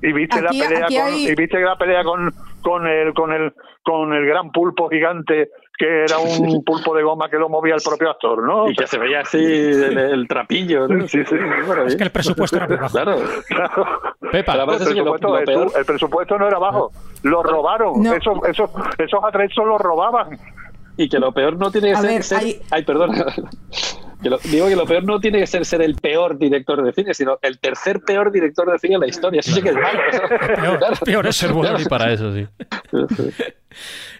Y 0.01 0.11
viste 0.11 0.41
la 0.41 0.49
pelea 0.49 0.87
con, 0.87 1.13
y 1.13 1.35
viste 1.35 1.59
la 1.59 1.77
pelea 1.77 2.03
con, 2.03 2.33
con 2.61 2.87
el 2.87 3.13
con 3.13 3.31
el 3.31 3.53
con 3.83 4.13
el 4.13 4.25
gran 4.25 4.51
pulpo 4.51 4.89
gigante 4.89 5.49
que 5.77 6.03
era 6.03 6.19
un 6.19 6.63
pulpo 6.65 6.95
de 6.95 7.03
goma 7.03 7.29
que 7.29 7.37
lo 7.37 7.49
movía 7.49 7.75
el 7.75 7.81
propio 7.81 8.09
actor, 8.09 8.43
¿no? 8.43 8.69
Y 8.69 8.75
que 8.75 8.87
se 8.87 8.97
veía 8.97 9.21
así 9.21 9.43
el, 9.43 10.27
trapillo, 10.27 10.87
¿no? 10.87 11.07
Sí, 11.07 11.23
sí. 11.25 11.35
es 11.87 11.95
que 11.95 12.03
el 12.03 12.11
presupuesto 12.11 12.57
era 12.57 12.67
muy 12.67 12.77
bajo. 12.77 12.93
Claro, 12.93 13.17
claro. 13.47 13.87
Pepa, 14.31 14.53
el 14.53 14.65
presupuesto, 14.65 15.37
el, 15.37 15.85
presupuesto, 15.85 16.37
no 16.37 16.47
era 16.47 16.59
bajo, 16.59 16.91
lo 17.23 17.43
robaron, 17.43 18.05
esos, 18.05 18.37
esos, 18.47 18.69
esos 18.97 19.23
atrezos 19.23 19.65
los 19.65 19.81
robaban. 19.81 20.37
Y 20.95 21.09
que 21.09 21.17
lo 21.17 21.31
peor 21.31 21.57
no 21.57 21.71
tiene 21.71 21.93
que 21.93 22.21
ser... 22.21 22.43
Ay, 22.69 22.83
perdona. 22.83 23.25
digo 24.43 24.67
que 24.67 24.75
lo 24.75 24.85
peor 24.85 25.03
no 25.03 25.19
tiene 25.19 25.39
que 25.39 25.47
ser 25.47 25.65
ser 25.65 25.81
el 25.81 25.95
peor 25.95 26.37
director 26.37 26.83
de 26.83 26.93
cine, 26.93 27.15
sino 27.15 27.39
el 27.41 27.59
tercer 27.59 28.01
peor 28.01 28.31
director 28.31 28.71
de 28.71 28.77
cine 28.77 28.95
en 28.95 29.01
la 29.01 29.07
historia. 29.07 29.39
Eso 29.39 29.55
sí 29.55 29.61
que 29.63 29.69
es 29.69 29.75
malo. 29.75 29.99
Peor, 30.55 30.99
peor 31.03 31.27
es 31.27 31.35
ser 31.35 31.51
bueno. 31.51 31.79
Y 31.79 31.85
para 31.85 32.13
eso, 32.13 32.31
sí. 32.31 32.47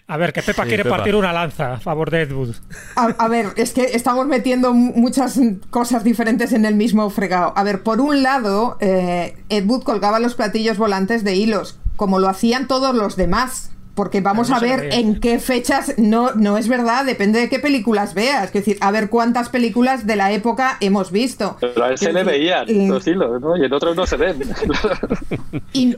A 0.06 0.18
ver, 0.18 0.34
que 0.34 0.42
Pepa 0.42 0.64
quiere 0.64 0.84
partir 0.84 1.14
una 1.14 1.32
lanza 1.32 1.74
a 1.74 1.80
favor 1.80 2.10
de 2.10 2.22
Ed 2.22 2.32
Wood. 2.32 2.54
A, 2.94 3.28
ver, 3.28 3.54
es 3.56 3.72
que 3.72 3.84
estamos 3.94 4.26
metiendo 4.26 4.74
muchas 4.74 5.40
cosas 5.70 6.04
diferentes 6.04 6.52
en 6.52 6.66
el 6.66 6.74
mismo 6.74 7.08
fregado. 7.08 7.54
A 7.56 7.62
ver, 7.62 7.82
por 7.82 8.02
un 8.02 8.22
lado, 8.22 8.76
eh, 8.80 9.36
Ed 9.48 9.64
Wood 9.66 9.82
colgaba 9.82 10.18
los 10.18 10.34
platillos 10.34 10.76
volantes 10.76 11.24
de 11.24 11.36
hilos, 11.36 11.78
como 11.96 12.18
lo 12.18 12.28
hacían 12.28 12.68
todos 12.68 12.94
los 12.94 13.16
demás. 13.16 13.73
Porque 13.94 14.20
vamos 14.20 14.50
a 14.50 14.58
ver 14.58 14.92
en 14.92 15.20
qué 15.20 15.38
fechas, 15.38 15.94
no, 15.98 16.32
no 16.34 16.58
es 16.58 16.68
verdad, 16.68 17.04
depende 17.04 17.38
de 17.38 17.48
qué 17.48 17.58
películas 17.58 18.14
veas. 18.14 18.46
Es 18.46 18.52
decir, 18.52 18.76
a 18.80 18.90
ver 18.90 19.08
cuántas 19.08 19.48
películas 19.48 20.06
de 20.06 20.16
la 20.16 20.32
época 20.32 20.78
hemos 20.80 21.12
visto. 21.12 21.56
Pero 21.60 21.84
a 21.84 21.90
él 21.90 21.98
se 21.98 22.12
le 22.12 22.24
veían 22.24 22.88
los 22.88 23.06
hilos, 23.06 23.40
¿no? 23.40 23.56
Y 23.56 23.64
en 23.64 23.72
otros 23.72 23.94
no 23.96 24.06
se 24.06 24.16
ven. 24.16 24.42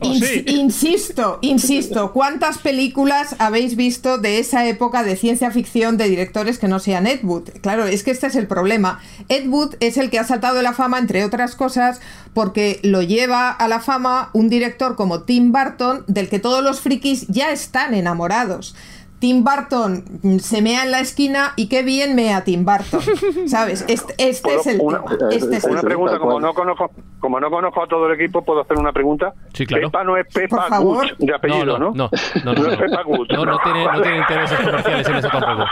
Oh, 0.00 0.12
insisto, 0.46 1.38
insisto, 1.42 2.12
¿cuántas 2.12 2.58
películas 2.58 3.36
habéis 3.38 3.76
visto 3.76 4.18
de 4.18 4.38
esa 4.38 4.66
época 4.66 5.02
de 5.02 5.16
ciencia 5.16 5.50
ficción 5.50 5.96
de 5.96 6.08
directores 6.08 6.58
que 6.58 6.68
no 6.68 6.78
sean 6.78 7.06
Ed 7.06 7.20
Wood? 7.22 7.50
Claro, 7.60 7.84
es 7.84 8.02
que 8.02 8.10
este 8.10 8.26
es 8.26 8.36
el 8.36 8.46
problema. 8.46 9.00
Ed 9.28 9.48
Wood 9.48 9.76
es 9.80 9.96
el 9.96 10.10
que 10.10 10.18
ha 10.18 10.24
saltado 10.24 10.56
de 10.56 10.62
la 10.62 10.72
fama, 10.72 10.98
entre 10.98 11.24
otras 11.24 11.56
cosas, 11.56 12.00
porque 12.34 12.80
lo 12.82 13.02
lleva 13.02 13.50
a 13.50 13.68
la 13.68 13.80
fama 13.80 14.30
un 14.32 14.48
director 14.48 14.96
como 14.96 15.22
Tim 15.22 15.52
Burton, 15.52 16.04
del 16.06 16.28
que 16.28 16.38
todos 16.38 16.62
los 16.62 16.80
frikis 16.80 17.26
ya 17.28 17.50
están 17.50 17.85
enamorados. 17.94 18.74
Tim 19.18 19.44
Burton 19.44 20.04
se 20.40 20.60
mea 20.60 20.84
en 20.84 20.90
la 20.90 21.00
esquina 21.00 21.54
y 21.56 21.68
qué 21.68 21.82
bien 21.82 22.14
mea 22.14 22.44
Tim 22.44 22.66
Burton. 22.66 23.00
¿Sabes? 23.48 23.84
Este, 23.88 24.14
este 24.18 24.54
es 24.54 24.66
el 24.66 24.80
una, 24.80 25.00
Este 25.30 25.56
es 25.56 25.64
una 25.64 25.80
pregunta, 25.80 26.18
como 26.18 26.38
no, 26.38 26.52
conozco, 26.52 26.90
como 27.18 27.40
no 27.40 27.50
conozco 27.50 27.82
a 27.82 27.86
todo 27.86 28.06
el 28.08 28.20
equipo, 28.20 28.44
puedo 28.44 28.60
hacer 28.60 28.76
una 28.76 28.92
pregunta. 28.92 29.32
Sí, 29.54 29.64
claro. 29.64 29.88
Pepa 29.88 30.04
no 30.04 30.16
es 30.18 30.26
Pepa 30.32 30.78
Good 30.78 31.12
de 31.18 31.34
apellido, 31.34 31.78
no, 31.78 31.90
¿no? 31.90 31.92
No, 31.94 32.10
no, 32.44 32.52
no. 32.52 32.62
No, 32.62 32.70
es 32.70 32.76
Pepa 32.76 33.02
Good. 33.02 33.28
No, 33.32 33.46
no 33.46 33.58
tiene, 33.60 33.84
no 33.84 34.02
tiene 34.02 34.18
intereses 34.18 34.60
comerciales 34.60 35.08
en 35.08 35.16
eso 35.16 35.28
tampoco. 35.28 35.64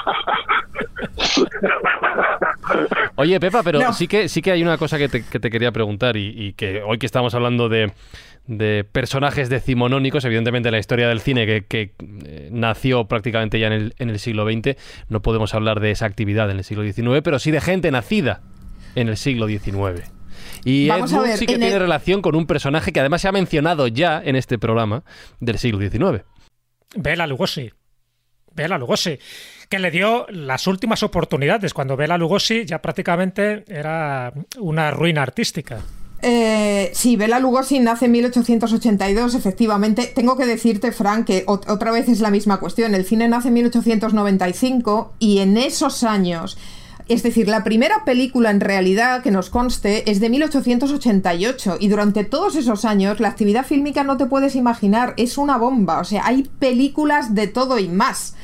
Oye, 3.16 3.38
Pepa, 3.40 3.62
pero 3.62 3.92
sí 3.92 4.08
que 4.08 4.28
sí 4.28 4.40
que 4.40 4.52
hay 4.52 4.62
una 4.62 4.78
cosa 4.78 4.96
que 4.96 5.08
te, 5.08 5.24
que 5.24 5.38
te 5.38 5.50
quería 5.50 5.70
preguntar 5.70 6.16
y, 6.16 6.28
y 6.34 6.52
que 6.54 6.82
hoy 6.82 6.98
que 6.98 7.06
estamos 7.06 7.34
hablando 7.34 7.68
de 7.68 7.92
de 8.46 8.84
personajes 8.84 9.48
decimonónicos, 9.48 10.24
evidentemente 10.24 10.70
la 10.70 10.78
historia 10.78 11.08
del 11.08 11.20
cine 11.20 11.46
que, 11.46 11.92
eh, 12.26 12.48
nació 12.52 13.06
prácticamente 13.06 13.58
ya 13.58 13.68
en 13.68 13.72
el, 13.72 13.94
en 13.98 14.10
el, 14.10 14.18
siglo 14.18 14.44
XX, 14.44 14.76
no 15.08 15.22
podemos 15.22 15.54
hablar 15.54 15.80
de 15.80 15.90
esa 15.90 16.06
actividad 16.06 16.50
en 16.50 16.58
el 16.58 16.64
siglo 16.64 16.84
XIX, 16.84 17.22
pero 17.22 17.38
sí 17.38 17.50
de 17.50 17.60
gente 17.60 17.90
nacida 17.90 18.42
en 18.94 19.08
el 19.08 19.16
siglo 19.16 19.46
XIX. 19.48 20.10
Y 20.64 20.90
Ed 20.90 21.00
Wood 21.00 21.36
sí 21.36 21.46
que 21.46 21.58
tiene 21.58 21.78
relación 21.78 22.22
con 22.22 22.34
un 22.34 22.46
personaje 22.46 22.92
que 22.92 23.00
además 23.00 23.22
se 23.22 23.28
ha 23.28 23.32
mencionado 23.32 23.86
ya 23.88 24.20
en 24.24 24.36
este 24.36 24.58
programa 24.58 25.04
del 25.40 25.58
siglo 25.58 25.78
XIX. 25.78 26.24
Bela 26.96 27.26
Lugosi. 27.26 27.70
Bela 28.54 28.78
Lugosi, 28.78 29.18
que 29.68 29.78
le 29.78 29.90
dio 29.90 30.26
las 30.30 30.66
últimas 30.66 31.02
oportunidades 31.02 31.74
cuando 31.74 31.96
Bela 31.96 32.16
Lugosi 32.16 32.64
ya 32.64 32.80
prácticamente 32.80 33.64
era 33.66 34.32
una 34.58 34.90
ruina 34.92 35.22
artística. 35.22 35.80
Eh, 36.26 36.90
sí, 36.94 37.16
Bela 37.16 37.38
Lugosi 37.38 37.80
nace 37.80 38.06
en 38.06 38.12
1882, 38.12 39.34
efectivamente. 39.34 40.06
Tengo 40.06 40.38
que 40.38 40.46
decirte, 40.46 40.90
Frank, 40.90 41.26
que 41.26 41.44
otra 41.46 41.90
vez 41.90 42.08
es 42.08 42.20
la 42.20 42.30
misma 42.30 42.60
cuestión. 42.60 42.94
El 42.94 43.04
cine 43.04 43.28
nace 43.28 43.48
en 43.48 43.54
1895 43.54 45.12
y 45.18 45.38
en 45.40 45.58
esos 45.58 46.02
años... 46.02 46.56
Es 47.06 47.22
decir, 47.22 47.48
la 47.48 47.64
primera 47.64 48.06
película 48.06 48.50
en 48.50 48.60
realidad 48.60 49.22
que 49.22 49.30
nos 49.30 49.50
conste 49.50 50.10
es 50.10 50.20
de 50.20 50.30
1888 50.30 51.76
y 51.78 51.88
durante 51.88 52.24
todos 52.24 52.56
esos 52.56 52.86
años 52.86 53.20
la 53.20 53.28
actividad 53.28 53.66
fílmica 53.66 54.04
no 54.04 54.16
te 54.16 54.24
puedes 54.24 54.56
imaginar, 54.56 55.12
es 55.18 55.36
una 55.36 55.58
bomba, 55.58 55.98
o 55.98 56.04
sea, 56.04 56.24
hay 56.24 56.44
películas 56.58 57.34
de 57.34 57.46
todo 57.46 57.78
y 57.78 57.88
más. 57.88 58.34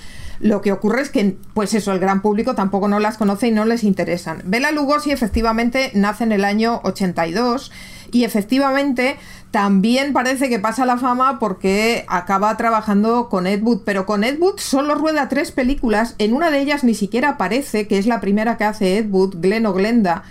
Lo 0.41 0.63
que 0.63 0.73
ocurre 0.73 1.03
es 1.03 1.11
que, 1.11 1.37
pues 1.53 1.75
eso, 1.75 1.93
el 1.93 1.99
gran 1.99 2.23
público 2.23 2.55
tampoco 2.55 2.89
no 2.89 2.99
las 2.99 3.19
conoce 3.19 3.49
y 3.49 3.51
no 3.51 3.67
les 3.67 3.85
interesan. 3.85 4.41
Bela 4.47 4.73
Lugosi 4.73 5.11
efectivamente 5.11 5.91
nace 5.93 6.25
en 6.25 6.33
el 6.33 6.47
año 6.47 6.81
82 6.83 7.71
y 8.11 8.25
efectivamente 8.25 9.17
también 9.51 10.15
parece 10.15 10.49
que 10.49 10.59
pasa 10.59 10.87
la 10.87 10.97
fama 10.97 11.39
porque 11.39 12.07
acaba 12.09 12.57
trabajando 12.57 13.29
con 13.29 13.47
Ed 13.47 13.63
Wood, 13.63 13.83
pero 13.85 14.07
con 14.07 14.25
Ed 14.25 14.39
Wood 14.41 14.59
solo 14.59 14.95
rueda 14.95 15.29
tres 15.29 15.53
películas, 15.53 16.15
en 16.17 16.33
una 16.33 16.51
de 16.51 16.61
ellas 16.61 16.85
ni 16.85 16.95
siquiera 16.95 17.31
aparece, 17.31 17.87
que 17.87 17.99
es 17.99 18.07
la 18.07 18.23
primera 18.23 18.57
que 18.57 18.65
hace 18.65 18.97
Ed 18.97 19.11
Wood, 19.11 19.41
Glen 19.41 19.67
o 19.67 19.75
Glenda, 19.75 20.23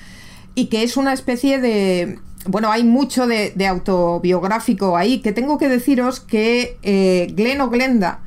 y 0.55 0.67
que 0.67 0.81
es 0.81 0.97
una 0.97 1.13
especie 1.13 1.59
de... 1.59 2.17
Bueno, 2.47 2.71
hay 2.71 2.83
mucho 2.83 3.27
de, 3.27 3.53
autobiográfico 3.67 4.97
ahí, 4.97 5.21
que 5.21 5.33
tengo 5.33 5.59
que 5.59 5.69
deciros 5.69 6.19
que 6.19 6.79
eh, 6.81 7.27
Glen 7.35 7.61
o 7.61 7.69
Glenda 7.69 8.21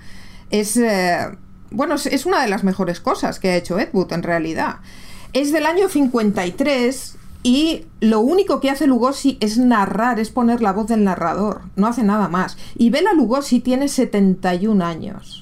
es... 0.51 0.77
Eh, 0.77 1.27
bueno, 1.73 1.95
es 1.95 2.27
una 2.27 2.43
de 2.43 2.49
las 2.49 2.65
mejores 2.65 3.01
cosas 3.01 3.39
que 3.39 3.51
ha 3.51 3.57
hecho 3.57 3.79
Ed 3.79 3.89
Wood 3.93 4.13
en 4.13 4.23
realidad. 4.23 4.77
Es 5.33 5.53
del 5.53 5.67
año 5.67 5.89
53 5.89 7.17
y 7.43 7.87
lo 8.01 8.21
único 8.21 8.61
que 8.61 8.71
hace 8.71 8.87
Lugosi 8.87 9.39
es 9.41 9.59
narrar, 9.59 10.21
es 10.21 10.31
poner 10.31 10.63
la 10.63 10.73
voz 10.73 10.87
del 10.87 11.05
narrador, 11.05 11.63
no 11.77 11.87
hace 11.87 12.03
nada 12.03 12.29
más. 12.29 12.57
Y 12.77 12.91
Bela 12.91 13.13
Lugosi 13.15 13.61
tiene 13.61 13.89
71 13.89 14.85
años 14.85 15.42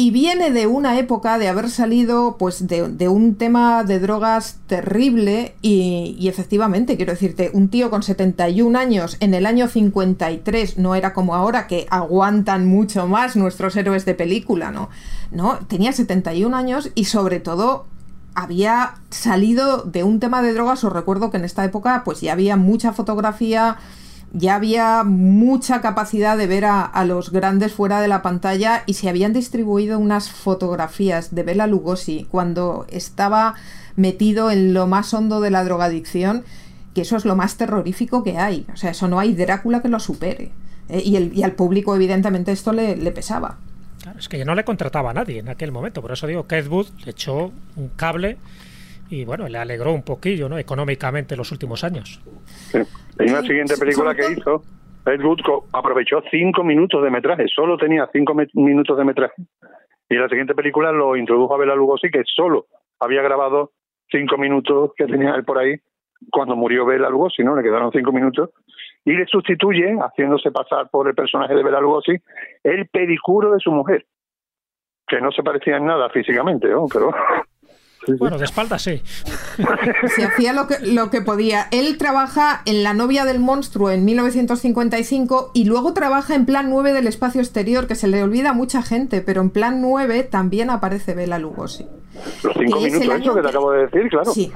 y 0.00 0.12
viene 0.12 0.52
de 0.52 0.68
una 0.68 0.96
época 0.96 1.38
de 1.38 1.48
haber 1.48 1.68
salido 1.68 2.36
pues 2.38 2.68
de, 2.68 3.08
un 3.08 3.34
tema 3.34 3.82
de 3.82 3.98
drogas 3.98 4.58
terrible 4.68 5.56
y, 5.60 6.28
efectivamente, 6.28 6.96
quiero 6.96 7.10
decirte, 7.10 7.50
un 7.52 7.68
tío 7.68 7.90
con 7.90 8.04
71 8.04 8.78
años 8.78 9.16
en 9.18 9.34
el 9.34 9.44
año 9.44 9.66
53 9.66 10.78
no 10.78 10.94
era 10.94 11.12
como 11.12 11.34
ahora 11.34 11.66
que 11.66 11.88
aguantan 11.90 12.68
mucho 12.68 13.08
más 13.08 13.34
nuestros 13.34 13.74
héroes 13.74 14.04
de 14.04 14.14
película, 14.14 14.70
¿no? 14.70 14.88
No, 15.32 15.58
tenía 15.66 15.90
71 15.90 16.56
años 16.56 16.92
y 16.94 17.06
sobre 17.06 17.40
todo 17.40 17.86
había 18.36 18.98
salido 19.10 19.82
de 19.82 20.04
un 20.04 20.20
tema 20.20 20.42
de 20.42 20.52
drogas, 20.52 20.84
os 20.84 20.92
recuerdo 20.92 21.32
que 21.32 21.38
en 21.38 21.44
esta 21.44 21.64
época 21.64 22.02
pues 22.04 22.20
ya 22.20 22.34
había 22.34 22.56
mucha 22.56 22.92
fotografía 22.92 23.78
ya 24.32 24.56
había 24.56 25.04
mucha 25.04 25.80
capacidad 25.80 26.36
de 26.36 26.46
ver 26.46 26.64
a, 26.66 27.04
los 27.04 27.30
grandes 27.30 27.72
fuera 27.72 28.00
de 28.00 28.08
la 28.08 28.22
pantalla 28.22 28.82
y 28.86 28.94
se 28.94 29.08
habían 29.08 29.32
distribuido 29.32 29.98
unas 29.98 30.30
fotografías 30.30 31.34
de 31.34 31.42
Bela 31.42 31.66
Lugosi 31.66 32.26
cuando 32.30 32.86
estaba 32.90 33.54
metido 33.96 34.50
en 34.50 34.74
lo 34.74 34.86
más 34.86 35.14
hondo 35.14 35.40
de 35.40 35.50
la 35.50 35.64
drogadicción, 35.64 36.44
que 36.94 37.02
eso 37.02 37.16
es 37.16 37.24
lo 37.24 37.36
más 37.36 37.56
terrorífico 37.56 38.22
que 38.22 38.38
hay. 38.38 38.66
O 38.72 38.76
sea, 38.76 38.90
eso 38.90 39.08
no 39.08 39.18
hay 39.18 39.34
Drácula 39.34 39.80
que 39.80 39.88
lo 39.88 39.98
supere. 39.98 40.50
Eh, 40.88 41.02
y, 41.04 41.16
el, 41.16 41.36
y, 41.36 41.42
al 41.42 41.52
público, 41.52 41.94
evidentemente, 41.94 42.52
esto 42.52 42.72
le, 42.72 42.96
pesaba. 43.12 43.58
es 44.18 44.28
que 44.28 44.44
no 44.44 44.54
le 44.54 44.64
contrataba 44.64 45.10
a 45.10 45.14
nadie 45.14 45.38
en 45.40 45.48
aquel 45.48 45.72
momento. 45.72 46.02
Por 46.02 46.12
eso 46.12 46.26
digo 46.26 46.46
que 46.46 46.58
Ed 46.58 46.68
Wood 46.68 46.86
le 47.04 47.10
echó 47.10 47.52
un 47.76 47.88
cable 47.96 48.38
y 49.10 49.24
bueno, 49.24 49.48
le 49.48 49.58
alegró 49.58 49.92
un 49.92 50.02
poquillo, 50.02 50.48
¿no? 50.48 50.58
Económicamente 50.58 51.36
los 51.36 51.50
últimos 51.52 51.84
años. 51.84 52.20
Sí. 52.46 52.78
En 53.18 53.30
una 53.30 53.42
siguiente 53.42 53.76
película 53.76 54.14
que 54.14 54.32
hizo, 54.32 54.62
Ed 55.06 55.22
Wood 55.22 55.40
aprovechó 55.72 56.22
cinco 56.30 56.62
minutos 56.62 57.02
de 57.02 57.10
metraje, 57.10 57.46
solo 57.48 57.76
tenía 57.76 58.08
cinco 58.12 58.34
minutos 58.54 58.96
de 58.96 59.04
metraje. 59.04 59.42
Y 60.08 60.14
en 60.14 60.22
la 60.22 60.28
siguiente 60.28 60.54
película 60.54 60.92
lo 60.92 61.16
introdujo 61.16 61.54
a 61.54 61.58
Bela 61.58 61.74
Lugosi, 61.74 62.10
que 62.10 62.22
solo 62.24 62.66
había 63.00 63.22
grabado 63.22 63.72
cinco 64.10 64.38
minutos 64.38 64.92
que 64.96 65.06
tenía 65.06 65.34
él 65.34 65.44
por 65.44 65.58
ahí 65.58 65.76
cuando 66.30 66.56
murió 66.56 66.84
Bela 66.84 67.08
Lugosi, 67.10 67.42
¿no? 67.42 67.56
Le 67.56 67.62
quedaron 67.62 67.92
cinco 67.92 68.12
minutos. 68.12 68.50
Y 69.04 69.12
le 69.12 69.26
sustituye, 69.26 69.96
haciéndose 70.00 70.50
pasar 70.50 70.90
por 70.90 71.08
el 71.08 71.14
personaje 71.14 71.54
de 71.54 71.62
Bela 71.62 71.80
Lugosi, 71.80 72.16
el 72.62 72.88
pedicuro 72.88 73.52
de 73.52 73.60
su 73.60 73.70
mujer, 73.70 74.06
que 75.06 75.20
no 75.20 75.30
se 75.32 75.42
parecía 75.42 75.76
en 75.76 75.86
nada 75.86 76.10
físicamente, 76.10 76.68
¿no? 76.68 76.86
Pero 76.92 77.10
bueno, 78.18 78.38
de 78.38 78.44
espalda 78.44 78.78
sí. 78.78 79.02
Se 80.16 80.24
hacía 80.24 80.52
lo 80.52 80.66
que, 80.66 80.78
lo 80.80 81.10
que 81.10 81.20
podía. 81.20 81.68
Él 81.70 81.98
trabaja 81.98 82.62
en 82.64 82.82
La 82.82 82.94
novia 82.94 83.24
del 83.24 83.40
monstruo 83.40 83.90
en 83.90 84.04
1955 84.04 85.50
y 85.54 85.64
luego 85.64 85.92
trabaja 85.92 86.34
en 86.34 86.46
Plan 86.46 86.70
9 86.70 86.92
del 86.92 87.06
espacio 87.06 87.40
exterior, 87.40 87.86
que 87.86 87.94
se 87.94 88.08
le 88.08 88.22
olvida 88.22 88.50
a 88.50 88.54
mucha 88.54 88.82
gente, 88.82 89.20
pero 89.20 89.40
en 89.40 89.50
Plan 89.50 89.80
9 89.80 90.22
también 90.24 90.70
aparece 90.70 91.14
Bela 91.14 91.38
Lugosi. 91.38 91.86
Los 92.42 92.54
cinco 92.56 92.80
minutos, 92.80 93.20
eso 93.20 93.34
que 93.34 93.42
te 93.42 93.48
acabo 93.48 93.72
de 93.72 93.86
decir, 93.86 94.08
claro. 94.08 94.32
Sí. 94.32 94.52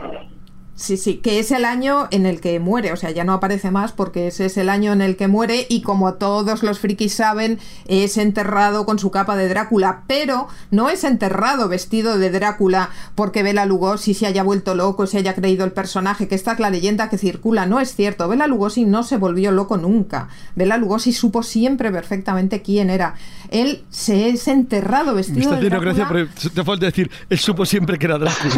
Sí, 0.75 0.97
sí, 0.97 1.17
que 1.19 1.39
es 1.39 1.51
el 1.51 1.67
año 1.67 2.09
en 2.11 2.25
el 2.25 2.41
que 2.41 2.59
muere, 2.59 2.93
o 2.93 2.97
sea, 2.97 3.11
ya 3.11 3.25
no 3.25 3.35
aparece 3.35 3.71
más 3.71 3.93
porque 3.93 4.27
ese 4.29 4.47
es 4.47 4.57
el 4.57 4.71
año 4.71 4.93
en 4.95 5.03
el 5.03 5.17
que 5.17 5.29
muere 5.29 5.67
y 5.69 5.83
como 5.83 6.15
todos 6.15 6.63
los 6.63 6.81
frikis 6.81 7.13
saben, 7.13 7.59
es 7.87 8.17
enterrado 8.17 8.87
con 8.87 8.99
su 8.99 9.11
capa 9.11 9.37
de 9.37 9.49
Drácula, 9.49 10.05
pero 10.07 10.49
no 10.71 10.89
es 10.89 11.05
enterrado 11.05 11.69
vestido 11.69 12.17
de 12.17 12.31
Drácula 12.31 12.89
porque 13.15 13.43
Bela 13.43 13.67
Lugosi 13.67 14.15
se 14.15 14.27
haya 14.27 14.43
vuelto 14.43 14.75
loco, 14.75 15.07
se 15.07 15.19
haya 15.19 15.35
creído 15.35 15.67
el 15.67 15.73
personaje, 15.73 16.27
que 16.27 16.35
esta 16.35 16.53
es 16.53 16.59
la 16.59 16.71
leyenda 16.71 17.11
que 17.11 17.19
circula, 17.19 17.67
no 17.67 17.79
es 17.79 17.95
cierto, 17.95 18.27
Bela 18.27 18.47
Lugosi 18.47 18.87
no 18.87 19.03
se 19.03 19.19
volvió 19.19 19.53
loco 19.53 19.77
nunca, 19.77 20.29
Bela 20.57 20.79
Lugosi 20.79 21.13
supo 21.13 21.43
siempre 21.43 21.93
perfectamente 21.93 22.63
quién 22.63 22.89
era, 22.89 23.15
él 23.51 23.85
se 23.91 24.31
es 24.31 24.49
enterrado 24.49 25.15
vestido 25.15 25.53
de 25.53 25.69
Drácula. 25.69 25.93
Gracia, 25.93 26.09
pero 26.11 26.29
te 26.55 26.65
falta 26.65 26.87
decir, 26.87 27.11
él 27.29 27.39
supo 27.39 27.67
siempre 27.67 27.99
que 27.99 28.07
era 28.07 28.17
Drácula. 28.17 28.53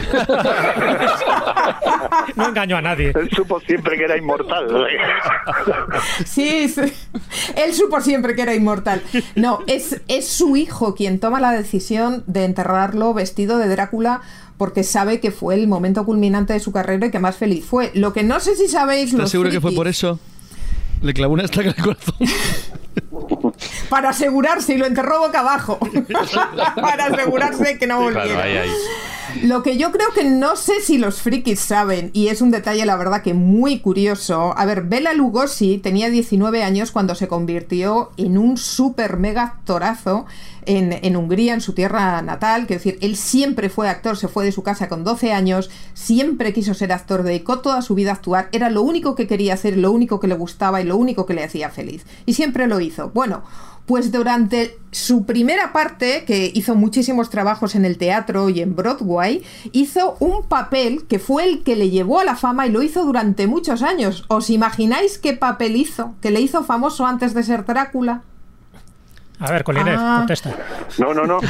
no 2.36 2.48
engañó 2.48 2.76
a 2.76 2.82
nadie. 2.82 3.12
Él 3.14 3.30
supo 3.30 3.60
siempre 3.60 3.96
que 3.96 4.04
era 4.04 4.16
inmortal. 4.16 4.68
sí, 6.24 6.68
sí, 6.68 6.92
él 7.56 7.74
supo 7.74 8.00
siempre 8.00 8.34
que 8.34 8.42
era 8.42 8.54
inmortal. 8.54 9.02
No, 9.34 9.60
es, 9.66 10.00
es 10.08 10.28
su 10.28 10.56
hijo 10.56 10.94
quien 10.94 11.20
toma 11.20 11.40
la 11.40 11.52
decisión 11.52 12.24
de 12.26 12.44
enterrarlo 12.44 13.14
vestido 13.14 13.58
de 13.58 13.68
Drácula 13.68 14.22
porque 14.56 14.84
sabe 14.84 15.20
que 15.20 15.30
fue 15.30 15.54
el 15.54 15.66
momento 15.66 16.04
culminante 16.04 16.52
de 16.52 16.60
su 16.60 16.72
carrera 16.72 17.06
y 17.06 17.10
que 17.10 17.18
más 17.18 17.36
feliz 17.36 17.64
fue. 17.64 17.90
Lo 17.94 18.12
que 18.12 18.22
no 18.22 18.38
sé 18.40 18.56
si 18.56 18.68
sabéis... 18.68 19.12
¿Estás 19.12 19.30
seguro 19.30 19.50
que 19.50 19.60
fue 19.60 19.72
por 19.72 19.88
eso? 19.88 20.18
Le 21.02 21.12
clavó 21.12 21.34
una 21.34 21.44
estaca 21.44 21.70
en 21.70 21.74
el 21.76 21.82
corazón. 21.82 22.14
Para 23.88 24.10
asegurarse 24.10 24.74
y 24.74 24.78
lo 24.78 24.86
enterró 24.86 25.20
boca 25.20 25.40
abajo. 25.40 25.78
Para 26.76 27.06
asegurarse 27.06 27.78
que 27.78 27.86
no 27.86 28.00
volviera. 28.00 28.64
Lo 29.42 29.62
que 29.62 29.76
yo 29.76 29.90
creo 29.90 30.08
que 30.14 30.24
no 30.24 30.56
sé 30.56 30.80
si 30.80 30.96
los 30.98 31.20
frikis 31.20 31.60
saben, 31.60 32.10
y 32.12 32.28
es 32.28 32.40
un 32.40 32.50
detalle 32.50 32.86
la 32.86 32.96
verdad 32.96 33.22
que 33.22 33.34
muy 33.34 33.80
curioso. 33.80 34.54
A 34.56 34.64
ver, 34.64 34.82
Bela 34.82 35.12
Lugosi 35.12 35.78
tenía 35.78 36.08
19 36.08 36.62
años 36.62 36.92
cuando 36.92 37.14
se 37.14 37.28
convirtió 37.28 38.12
en 38.16 38.38
un 38.38 38.56
super 38.56 39.16
mega 39.16 39.42
actorazo 39.42 40.26
en, 40.66 41.16
Hungría, 41.16 41.54
en 41.54 41.60
su 41.60 41.72
tierra 41.72 42.22
natal. 42.22 42.66
Quiero 42.66 42.82
decir, 42.82 42.98
él 43.00 43.16
siempre 43.16 43.68
fue 43.68 43.88
actor, 43.88 44.16
se 44.16 44.28
fue 44.28 44.44
de 44.44 44.52
su 44.52 44.62
casa 44.62 44.88
con 44.88 45.04
12 45.04 45.32
años, 45.32 45.70
siempre 45.94 46.52
quiso 46.52 46.74
ser 46.74 46.92
actor, 46.92 47.22
dedicó 47.22 47.60
toda 47.60 47.82
su 47.82 47.94
vida 47.94 48.10
a 48.10 48.14
actuar, 48.14 48.48
era 48.52 48.70
lo 48.70 48.82
único 48.82 49.14
que 49.14 49.26
quería 49.26 49.54
hacer, 49.54 49.76
lo 49.76 49.90
único 49.92 50.20
que 50.20 50.28
le 50.28 50.34
gustaba 50.36 50.80
y 50.80 50.84
lo 50.84 50.96
único 50.96 51.26
que 51.26 51.34
le 51.34 51.44
hacía 51.44 51.70
feliz. 51.70 52.06
Y 52.26 52.34
siempre 52.34 52.66
lo 52.66 52.80
hizo. 52.80 53.10
Bueno, 53.10 53.42
pues 53.86 54.12
durante 54.12 54.76
su 54.90 55.26
primera 55.26 55.72
parte, 55.72 56.24
que 56.26 56.50
hizo 56.54 56.74
muchísimos 56.74 57.28
trabajos 57.28 57.74
en 57.74 57.84
el 57.84 57.98
teatro 57.98 58.48
y 58.48 58.60
en 58.60 58.74
Broadway, 58.74 59.42
hizo 59.72 60.16
un 60.20 60.46
papel 60.48 61.06
que 61.08 61.18
fue 61.18 61.44
el 61.44 61.62
que 61.62 61.76
le 61.76 61.90
llevó 61.90 62.20
a 62.20 62.24
la 62.24 62.36
fama 62.36 62.66
y 62.66 62.70
lo 62.70 62.82
hizo 62.82 63.04
durante 63.04 63.46
muchos 63.46 63.82
años. 63.82 64.24
¿Os 64.28 64.50
imagináis 64.50 65.18
qué 65.18 65.34
papel 65.34 65.76
hizo? 65.76 66.14
Que 66.22 66.30
le 66.30 66.40
hizo 66.40 66.64
famoso 66.64 67.06
antes 67.06 67.34
de 67.34 67.42
ser 67.42 67.64
Drácula. 67.64 68.22
A 69.40 69.50
ver, 69.50 69.64
Colinet, 69.64 69.96
ah. 69.98 70.16
contesta. 70.18 70.54
No, 70.98 71.12
no, 71.12 71.26
no. 71.26 71.40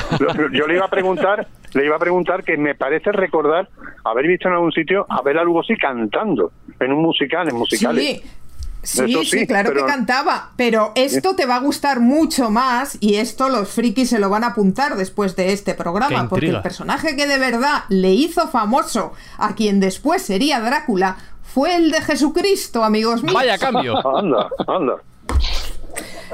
Yo 0.52 0.66
le 0.66 0.74
iba 0.74 0.86
a 0.86 0.90
preguntar, 0.90 1.46
le 1.74 1.84
iba 1.84 1.96
a 1.96 1.98
preguntar 1.98 2.42
que 2.42 2.56
me 2.56 2.74
parece 2.74 3.12
recordar 3.12 3.68
haber 4.04 4.26
visto 4.26 4.48
en 4.48 4.54
algún 4.54 4.72
sitio 4.72 5.06
a 5.08 5.22
Bela 5.22 5.44
Lugosi 5.44 5.76
cantando 5.76 6.52
en 6.80 6.92
un 6.92 7.02
musical, 7.02 7.48
en 7.48 7.56
musicales. 7.56 8.04
Sí. 8.04 8.22
Sí, 8.84 9.46
claro 9.46 9.72
que 9.72 9.84
cantaba, 9.84 10.50
pero 10.56 10.92
esto 10.94 11.34
te 11.34 11.46
va 11.46 11.56
a 11.56 11.60
gustar 11.60 12.00
mucho 12.00 12.50
más 12.50 12.98
y 13.00 13.16
esto 13.16 13.48
los 13.48 13.68
frikis 13.68 14.10
se 14.10 14.18
lo 14.18 14.28
van 14.30 14.44
a 14.44 14.48
apuntar 14.48 14.96
después 14.96 15.36
de 15.36 15.52
este 15.52 15.74
programa, 15.74 16.28
porque 16.28 16.48
el 16.48 16.62
personaje 16.62 17.16
que 17.16 17.26
de 17.26 17.38
verdad 17.38 17.84
le 17.88 18.12
hizo 18.12 18.48
famoso 18.48 19.12
a 19.38 19.54
quien 19.54 19.80
después 19.80 20.22
sería 20.22 20.60
Drácula 20.60 21.16
fue 21.42 21.76
el 21.76 21.90
de 21.90 22.00
Jesucristo, 22.00 22.82
amigos 22.82 23.22
míos. 23.22 23.34
Vaya 23.34 23.58
cambio. 23.58 23.94
anda, 24.18 24.48
anda. 24.66 24.96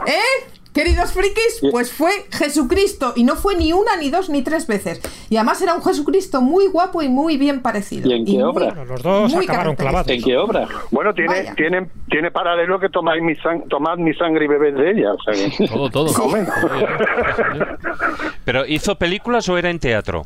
¿Eh? 0.07 0.60
Queridos 0.73 1.13
frikis, 1.13 1.61
pues 1.73 1.93
fue 1.93 2.11
Jesucristo 2.31 3.13
y 3.17 3.25
no 3.25 3.35
fue 3.35 3.57
ni 3.57 3.73
una, 3.73 3.97
ni 3.97 4.11
dos, 4.11 4.31
ni 4.31 4.43
tres 4.43 4.69
veces. 4.69 5.01
Y 5.29 5.37
además 5.37 5.61
era 5.63 5.75
un 5.75 5.83
Jesucristo 5.83 6.41
muy 6.41 6.69
guapo 6.69 7.03
y 7.03 7.09
muy 7.09 7.37
bien 7.37 7.61
parecido. 7.61 8.09
¿Y 8.09 8.13
en 8.13 8.25
qué 8.25 8.45
obra? 8.45 8.85
los 8.85 9.03
dos 9.03 9.35
acabaron 9.35 9.75
clavados. 9.75 10.09
¿En 10.09 10.23
qué 10.23 10.37
obra? 10.37 10.69
Bueno, 10.93 11.13
tiene, 11.13 11.53
tiene, 11.57 11.89
tiene 12.09 12.31
paralelo 12.31 12.79
que 12.79 12.89
tomáis 12.89 13.23
mi, 13.23 13.35
tomad 13.69 13.99
mi 13.99 14.15
sangre 14.15 14.45
y 14.45 14.49
bebés 14.49 14.75
de 14.75 14.91
ella. 14.93 15.11
todo, 15.69 15.91
todo. 15.91 16.11
¿Pero 18.45 18.65
hizo 18.67 18.95
películas 18.95 19.49
o 19.49 19.59
era 19.59 19.71
en 19.71 19.81
teatro? 19.81 20.25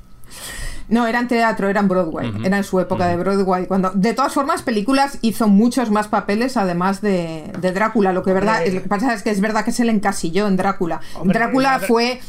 No, 0.89 1.07
era 1.07 1.21
en 1.21 1.29
teatro, 1.29 1.69
era 1.69 1.81
en 1.81 1.89
Broadway. 1.89 2.33
Era 2.45 2.59
en 2.59 2.65
su 2.65 2.79
época 2.81 3.07
de 3.07 3.17
Broadway. 3.17 3.67
Cuando, 3.67 3.91
de 3.91 4.15
todas 4.15 4.33
formas, 4.33 4.63
películas 4.63 5.19
hizo 5.23 5.49
muchos 5.49 5.91
más 5.91 6.09
papeles 6.09 6.57
además 6.57 7.01
de, 7.01 7.51
Drácula. 7.61 8.13
Lo 8.13 8.23
que, 8.23 8.33
verdad, 8.33 8.63
lo 8.67 8.83
que 8.83 8.89
pasa 8.89 9.15
es 9.15 9.23
que 9.23 9.31
es 9.31 9.41
verdad 9.41 9.65
que 9.65 9.73
se 9.73 9.85
le 9.85 9.93
encasilló 9.93 10.47
en 10.47 10.57
Drácula. 10.57 11.01
Drácula 11.25 11.81
fue 11.81 12.21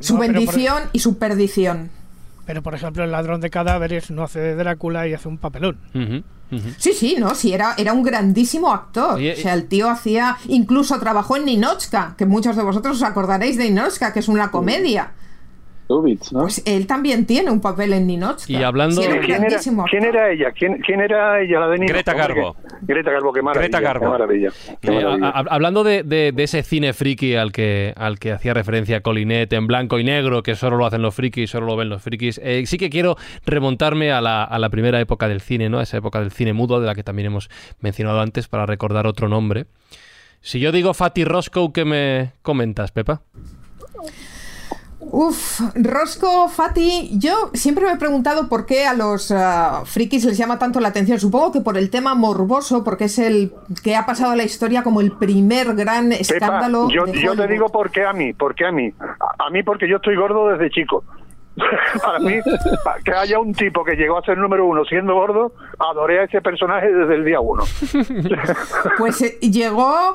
su 0.00 0.18
bendición 0.18 0.82
y 0.92 0.98
su 1.00 1.18
perdición. 1.18 1.90
Pero, 2.46 2.62
por 2.62 2.74
ejemplo, 2.74 3.04
el 3.04 3.12
ladrón 3.12 3.40
de 3.40 3.50
cadáveres 3.50 4.10
no 4.10 4.24
hace 4.24 4.40
de 4.40 4.56
Drácula 4.56 5.06
y 5.06 5.14
hace 5.14 5.28
un 5.28 5.38
papelón. 5.38 5.78
Sí, 6.78 6.92
sí, 6.92 7.16
no, 7.16 7.36
sí, 7.36 7.52
era, 7.52 7.74
era 7.78 7.92
un 7.92 8.02
grandísimo 8.02 8.72
actor. 8.72 9.20
o 9.20 9.36
sea, 9.36 9.54
el 9.54 9.66
tío 9.68 9.88
hacía. 9.88 10.36
Incluso 10.48 10.98
trabajó 10.98 11.36
en 11.36 11.44
Ninochka, 11.44 12.14
que 12.18 12.26
muchos 12.26 12.56
de 12.56 12.64
vosotros 12.64 12.96
os 12.96 13.02
acordaréis 13.04 13.56
de 13.56 13.64
Ninochka, 13.64 14.12
que 14.12 14.18
es 14.18 14.28
una 14.28 14.50
comedia. 14.50 15.12
Pues 16.32 16.62
él 16.66 16.86
también 16.86 17.26
tiene 17.26 17.50
un 17.50 17.60
papel 17.60 17.92
en 17.92 18.06
Ninochka. 18.06 18.52
Y 18.52 18.62
hablando... 18.62 19.02
¿Quién, 19.02 20.04
era, 20.04 20.30
ella? 20.30 20.52
¿Quién, 20.52 21.00
era 21.00 21.40
ella, 21.40 21.60
la 21.60 21.68
de 21.68 21.78
Greta 21.84 22.14
Garbo. 22.14 22.54
Greta 22.82 23.10
Garbo, 23.10 23.32
qué 23.32 23.42
maravilla. 23.42 23.80
Greta 23.80 24.08
maravilla, 24.08 24.50
eh, 24.82 25.32
hablando 25.32 25.82
de, 25.82 26.32
ese 26.36 26.62
cine 26.62 26.92
friki 26.92 27.34
al 27.34 27.50
que, 27.50 27.92
al 27.96 28.20
que 28.20 28.30
hacía 28.32 28.54
referencia 28.54 29.00
Colinet, 29.00 29.52
en 29.52 29.66
blanco 29.66 29.98
y 29.98 30.04
negro, 30.04 30.44
que 30.44 30.54
solo 30.54 30.76
lo 30.76 30.86
hacen 30.86 31.02
los 31.02 31.14
frikis, 31.14 31.50
solo 31.50 31.66
lo 31.66 31.76
ven 31.76 31.88
los 31.88 32.02
frikis, 32.02 32.40
eh, 32.42 32.62
sí 32.66 32.78
que 32.78 32.88
quiero 32.88 33.16
remontarme 33.44 34.12
a 34.12 34.20
la, 34.20 34.44
a 34.44 34.58
la 34.60 34.70
primera 34.70 35.00
época 35.00 35.26
del 35.26 35.40
cine, 35.40 35.68
¿no? 35.68 35.80
A 35.80 35.82
esa 35.82 35.96
época 35.96 36.20
del 36.20 36.30
cine 36.30 36.52
mudo, 36.52 36.80
de 36.80 36.86
la 36.86 36.94
que 36.94 37.02
también 37.02 37.26
hemos 37.26 37.50
mencionado 37.80 38.20
antes, 38.20 38.46
para 38.46 38.64
recordar 38.64 39.08
otro 39.08 39.28
nombre. 39.28 39.66
Si 40.40 40.60
yo 40.60 40.72
digo 40.72 40.94
Fatty 40.94 41.24
Roscoe, 41.24 41.72
¿qué 41.72 41.84
me 41.84 42.32
comentas, 42.42 42.92
Pepa? 42.92 43.22
Uf, 45.12 45.60
Rosco 45.74 46.48
Fati, 46.48 47.10
yo 47.18 47.50
siempre 47.52 47.84
me 47.84 47.92
he 47.92 47.96
preguntado 47.96 48.48
por 48.48 48.64
qué 48.64 48.86
a 48.86 48.94
los 48.94 49.32
uh, 49.32 49.84
frikis 49.84 50.24
les 50.24 50.38
llama 50.38 50.58
tanto 50.58 50.78
la 50.78 50.88
atención. 50.88 51.18
Supongo 51.18 51.50
que 51.50 51.60
por 51.60 51.76
el 51.76 51.90
tema 51.90 52.14
morboso, 52.14 52.84
porque 52.84 53.04
es 53.04 53.18
el 53.18 53.52
que 53.82 53.96
ha 53.96 54.06
pasado 54.06 54.32
a 54.32 54.36
la 54.36 54.44
historia 54.44 54.82
como 54.84 55.00
el 55.00 55.12
primer 55.12 55.74
gran 55.74 56.12
escándalo. 56.12 56.88
yo, 56.90 57.06
yo 57.06 57.34
te 57.34 57.48
digo 57.48 57.68
por 57.70 57.90
qué 57.90 58.04
a 58.04 58.12
mí, 58.12 58.32
por 58.32 58.54
qué 58.54 58.66
a 58.66 58.72
mí. 58.72 58.92
a 59.38 59.50
mí 59.50 59.62
porque 59.64 59.88
yo 59.88 59.96
estoy 59.96 60.14
gordo 60.14 60.48
desde 60.48 60.70
chico. 60.70 61.04
para 62.02 62.18
mí, 62.18 62.34
que 63.04 63.12
haya 63.12 63.38
un 63.38 63.54
tipo 63.54 63.84
que 63.84 63.94
llegó 63.94 64.18
a 64.18 64.22
ser 64.22 64.38
número 64.38 64.66
uno 64.66 64.84
siendo 64.84 65.14
gordo, 65.14 65.52
adoré 65.78 66.20
a 66.20 66.24
ese 66.24 66.40
personaje 66.40 66.92
desde 66.92 67.14
el 67.14 67.24
día 67.24 67.40
uno. 67.40 67.64
Pues 68.98 69.22
eh, 69.22 69.38
llegó, 69.40 70.14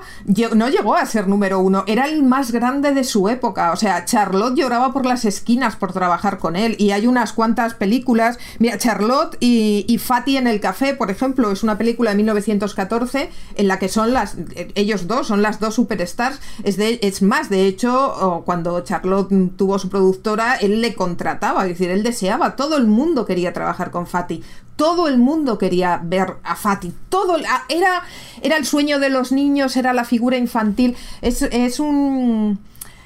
no 0.54 0.70
llegó 0.70 0.96
a 0.96 1.06
ser 1.06 1.28
número 1.28 1.60
uno, 1.60 1.84
era 1.88 2.06
el 2.06 2.24
más 2.24 2.52
grande 2.52 2.94
de 2.94 3.04
su 3.04 3.30
época. 3.30 3.72
O 3.72 3.76
sea, 3.76 4.06
Charlotte 4.06 4.56
lloraba 4.56 4.94
por 4.94 5.06
las 5.06 5.26
esquinas 5.26 5.76
por 5.76 5.94
trabajar 5.94 6.38
con 6.38 6.56
él. 6.56 6.76
Y 6.78 6.92
hay 6.92 7.08
unas 7.08 7.34
cuantas 7.34 7.74
películas. 7.74 8.40
Mira, 8.60 8.78
Charlotte 8.78 9.38
y, 9.40 9.86
y 9.88 9.98
Fatty 9.98 10.38
en 10.38 10.48
el 10.48 10.60
café, 10.60 10.94
por 10.94 11.10
ejemplo, 11.10 11.52
es 11.52 11.64
una 11.64 11.78
película 11.78 12.12
de 12.12 12.18
1914 12.18 13.30
en 13.56 13.68
la 13.68 13.80
que 13.80 13.90
son 13.90 14.14
las, 14.14 14.38
ellos 14.76 15.08
dos, 15.08 15.28
son 15.28 15.42
las 15.42 15.60
dos 15.60 15.76
superstars. 15.76 16.40
Es 16.64 17.22
más, 17.22 17.50
de 17.50 17.66
hecho, 17.66 18.44
cuando 18.46 18.82
Charlotte 18.82 19.30
tuvo 19.56 19.80
su 19.80 19.90
productora, 19.90 20.56
él 20.56 20.82
le 20.82 20.94
contrató 20.96 21.35
es 21.42 21.70
decir, 21.70 21.90
él 21.90 22.04
deseaba, 22.04 22.56
todo 22.56 22.78
el 22.78 22.88
mundo 22.88 23.26
quería 23.26 23.54
trabajar 23.54 23.92
con 23.92 24.08
Fati, 24.08 24.44
todo 24.76 25.08
el 25.08 25.18
mundo 25.18 25.58
quería 25.58 26.02
ver 26.04 26.36
a 26.44 26.56
Fati, 26.56 26.94
todo 27.10 27.38
era, 27.70 28.04
era 28.42 28.58
el 28.58 28.66
sueño 28.66 29.00
de 29.00 29.10
los 29.10 29.32
niños, 29.32 29.78
era 29.78 29.94
la 29.94 30.06
figura 30.06 30.38
infantil, 30.38 30.96
es, 31.22 31.42
es 31.42 31.80
un... 31.80 32.60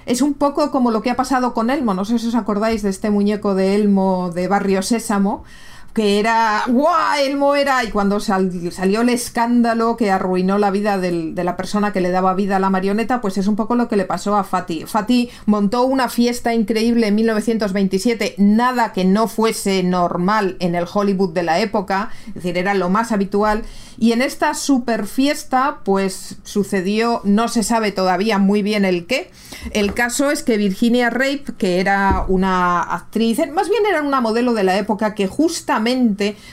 Es 0.06 0.24
un 0.24 0.34
poco 0.34 0.72
como 0.72 0.90
lo 0.90 1.04
que 1.04 1.12
ha 1.12 1.16
pasado 1.16 1.54
con 1.54 1.70
Elmo, 1.70 1.94
no 1.94 2.04
sé 2.04 2.18
si 2.18 2.30
os 2.30 2.34
acordáis 2.34 2.82
de 2.82 2.90
este 2.90 3.12
muñeco 3.12 3.54
de 3.54 3.76
Elmo 3.76 4.32
de 4.34 4.48
Barrio 4.48 4.82
Sésamo, 4.82 5.44
que 5.94 6.20
era 6.20 6.64
¡guau! 6.68 7.20
Elmo 7.20 7.56
era 7.56 7.84
y 7.84 7.90
cuando 7.90 8.20
salió 8.20 9.02
el 9.02 9.10
escándalo 9.10 9.98
que 9.98 10.12
arruinó 10.12 10.58
la 10.58 10.72
vida 10.72 10.98
de 10.98 11.44
la 11.44 11.58
persona 11.58 11.92
que 11.92 12.02
le 12.02 12.12
daba 12.12 12.34
vida 12.34 12.58
a 12.58 12.60
la 12.60 12.70
marioneta 12.70 13.22
pues 13.22 13.38
es 13.38 13.48
un 13.48 13.56
poco 13.56 13.76
lo 13.76 13.88
que 13.88 13.98
le 13.98 14.06
pasó 14.06 14.36
a 14.36 14.44
Fatih 14.44 14.86
Fatih 14.86 15.30
montó 15.46 15.84
una 15.84 16.10
fiesta 16.10 16.54
increíble 16.54 17.08
en 17.08 17.16
1927 17.16 18.36
nada 18.38 18.94
que 18.94 19.06
no 19.06 19.28
fuese 19.28 19.84
normal 19.84 20.56
en 20.60 20.76
el 20.76 20.86
Hollywood 20.92 21.34
de 21.34 21.44
la 21.44 21.60
época 21.60 22.12
es 22.28 22.36
decir 22.36 22.58
era 22.58 22.74
lo 22.74 22.90
más 22.90 23.12
habitual 23.12 23.64
y 23.98 24.14
en 24.14 24.22
esta 24.22 24.54
super 24.54 25.08
fiesta 25.08 25.80
pues 25.84 26.38
sucedió 26.44 27.22
no 27.24 27.48
se 27.48 27.64
sabe 27.64 27.92
todavía 27.92 28.38
muy 28.38 28.62
bien 28.62 28.86
el 28.86 29.06
qué 29.08 29.32
el 29.72 29.94
caso 29.94 30.32
es 30.32 30.44
que 30.44 30.58
Virginia 30.58 31.10
Rape 31.10 31.46
que 31.58 31.80
era 31.80 32.26
una 32.28 32.82
actriz 32.82 33.40
más 33.52 33.70
bien 33.70 33.84
era 33.90 34.02
una 34.02 34.22
modelo 34.22 34.54
de 34.54 34.64
la 34.64 34.78
época 34.78 35.16
que 35.16 35.28
justamente 35.28 35.79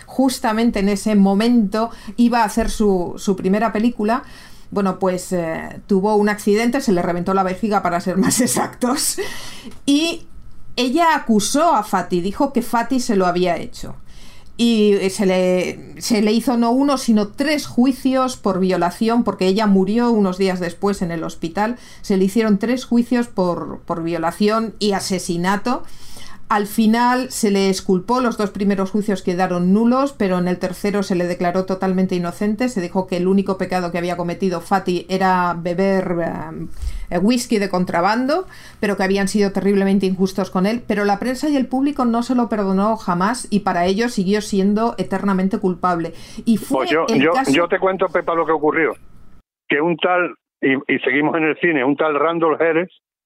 justamente, 0.07 0.81
en 0.81 0.89
ese 0.89 1.15
momento 1.15 1.90
iba 2.16 2.43
a 2.43 2.44
hacer 2.44 2.70
su, 2.70 3.35
primera 3.36 3.73
película 3.73 4.23
bueno, 4.69 4.98
pues 4.98 5.32
eh, 5.32 5.81
tuvo 5.86 6.16
un 6.16 6.28
accidente, 6.28 6.81
se 6.81 6.90
le 6.90 7.01
reventó 7.01 7.32
la 7.35 7.44
vejiga 7.44 7.85
para 7.85 8.01
ser 8.01 8.16
más 8.16 8.40
exactos, 8.43 9.16
y 9.86 10.27
ella 10.74 11.15
acusó 11.15 11.74
a 11.74 11.82
Fati, 11.82 12.20
dijo 12.20 12.53
que 12.53 12.62
Fati 12.62 13.01
se 13.01 13.16
lo 13.16 13.27
había 13.27 13.57
hecho. 13.57 13.97
Y 14.59 14.97
se 15.11 15.27
le, 15.27 16.01
se 16.01 16.23
le 16.23 16.32
hizo 16.32 16.57
no 16.57 16.70
uno, 16.70 16.97
sino 16.97 17.28
tres 17.28 17.66
juicios 17.66 18.39
por 18.39 18.59
violación, 18.59 19.23
porque 19.23 19.47
ella 19.47 19.66
murió 19.66 20.11
unos 20.11 20.39
días 20.39 20.61
después 20.61 21.03
en 21.03 21.11
el 21.11 21.24
hospital. 21.24 21.77
Se 22.01 22.16
le 22.16 22.24
hicieron 22.24 22.59
tres 22.59 22.86
juicios 22.86 23.27
por, 23.27 23.81
por 23.81 24.03
violación 24.03 24.74
y 24.78 24.93
asesinato 24.93 25.82
Al 26.48 26.66
final 26.66 27.31
se 27.31 27.51
le 27.51 27.68
esculpó, 27.68 28.20
los 28.20 28.39
dos 28.39 28.52
primeros 28.52 28.93
juicios 28.93 29.24
quedaron 29.24 29.73
nulos, 29.73 30.12
pero 30.12 30.39
en 30.39 30.47
el 30.47 30.60
tercero 30.60 31.02
se 31.02 31.16
le 31.16 31.27
declaró 31.27 31.64
totalmente 31.64 32.14
inocente. 32.14 32.68
Se 32.68 32.81
dijo 32.81 33.09
que 33.09 33.16
el 33.16 33.27
único 33.27 33.59
pecado 33.59 33.90
que 33.90 33.98
había 33.98 34.16
cometido 34.16 34.60
Fati 34.60 35.06
era 35.09 35.56
beber 35.59 36.14
eh, 37.10 37.18
whisky 37.18 37.59
de 37.59 37.68
contrabando, 37.68 38.47
pero 38.78 38.97
que 38.97 39.02
habían 39.02 39.27
sido 39.27 39.51
terriblemente 39.51 40.06
injustos 40.06 40.51
con 40.52 40.66
él. 40.66 40.82
Pero 40.86 41.05
la 41.05 41.18
prensa 41.18 41.48
y 41.48 41.56
el 41.56 41.66
público 41.66 42.05
no 42.05 42.23
se 42.23 42.36
lo 42.36 42.48
perdonó 42.48 42.97
jamás 42.97 43.48
y 43.51 43.60
para 43.60 43.86
ello 43.86 44.09
siguió 44.09 44.40
siendo 44.40 44.94
eternamente 44.98 45.59
culpable. 45.59 46.12
Y 46.44 46.59
fue 46.59 46.86
pues 46.86 46.90
yo, 46.90 47.06
yo, 47.48 47.66
te 47.66 47.81
cuento, 47.81 48.06
Pepa, 48.06 48.36
lo 48.36 48.47
que 48.47 48.52
ocurrió. 48.52 48.94
Que 49.68 49.81
un 49.81 49.97
tal, 49.97 50.36
y, 50.60 50.74
y 50.74 50.98
seguimos 51.01 51.35
en 51.39 51.43
el 51.43 51.59
cine, 51.59 51.85
un 51.85 51.97
tal 51.97 52.14
Randall 52.14 52.56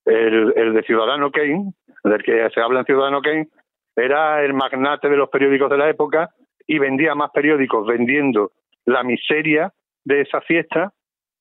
el, 0.05 0.53
el 0.55 0.73
de 0.73 0.83
Ciudadano 0.83 1.31
Kane, 1.31 1.73
del 2.03 2.23
que 2.23 2.49
se 2.53 2.61
habla 2.61 2.79
en 2.79 2.85
Ciudadano 2.85 3.21
Kane, 3.21 3.47
era 3.95 4.43
el 4.43 4.53
magnate 4.53 5.09
de 5.09 5.17
los 5.17 5.29
periódicos 5.29 5.69
de 5.69 5.77
la 5.77 5.89
época 5.89 6.29
y 6.65 6.79
vendía 6.79 7.15
más 7.15 7.31
periódicos 7.31 7.85
vendiendo 7.85 8.51
la 8.85 9.03
miseria 9.03 9.73
de 10.03 10.21
esa 10.21 10.41
fiesta 10.41 10.93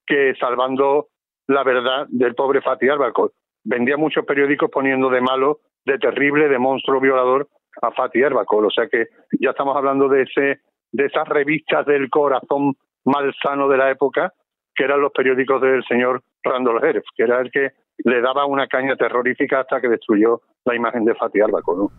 que 0.07 0.35
salvando 0.39 1.09
la 1.47 1.63
verdad 1.63 2.07
del 2.09 2.35
pobre 2.35 2.61
Fatih 2.61 2.91
Arbacol. 2.91 3.33
Vendía 3.65 3.97
muchos 3.97 4.25
periódicos 4.25 4.71
poniendo 4.71 5.09
de 5.11 5.21
malo, 5.21 5.61
de 5.85 5.99
terrible, 5.99 6.49
de 6.49 6.59
monstruo 6.59 7.01
violador 7.01 7.49
a 7.83 7.91
Fatih 7.93 8.25
Arbacol. 8.25 8.67
O 8.67 8.71
sea 8.71 8.89
que 8.89 9.07
ya 9.41 9.51
estamos 9.51 9.77
hablando 9.77 10.09
de 10.09 10.23
ese 10.23 10.61
de 10.93 11.07
esas 11.07 11.29
revistas 11.29 11.87
del 11.87 12.11
corazón 12.11 12.75
malsano 13.05 13.69
de 13.69 13.77
la 13.77 13.91
época, 13.91 14.33
que 14.75 14.85
eran 14.85 15.01
los 15.01 15.13
periódicos 15.13 15.61
del 15.61 15.85
señor 15.85 16.23
Randall 16.43 16.81
Jerez, 16.81 17.05
que 17.17 17.23
era 17.23 17.41
el 17.41 17.51
que 17.51 17.71
le 18.05 18.21
daba 18.21 18.47
una 18.47 18.67
caña 18.67 18.97
terrorífica 18.97 19.61
hasta 19.61 19.81
que 19.81 19.89
destruyó 19.89 20.43
la 20.65 20.75
imagen 20.75 21.05
de 21.05 21.15
Fatih 21.15 21.43
Arbaco, 21.43 21.75
¿no? 21.77 21.91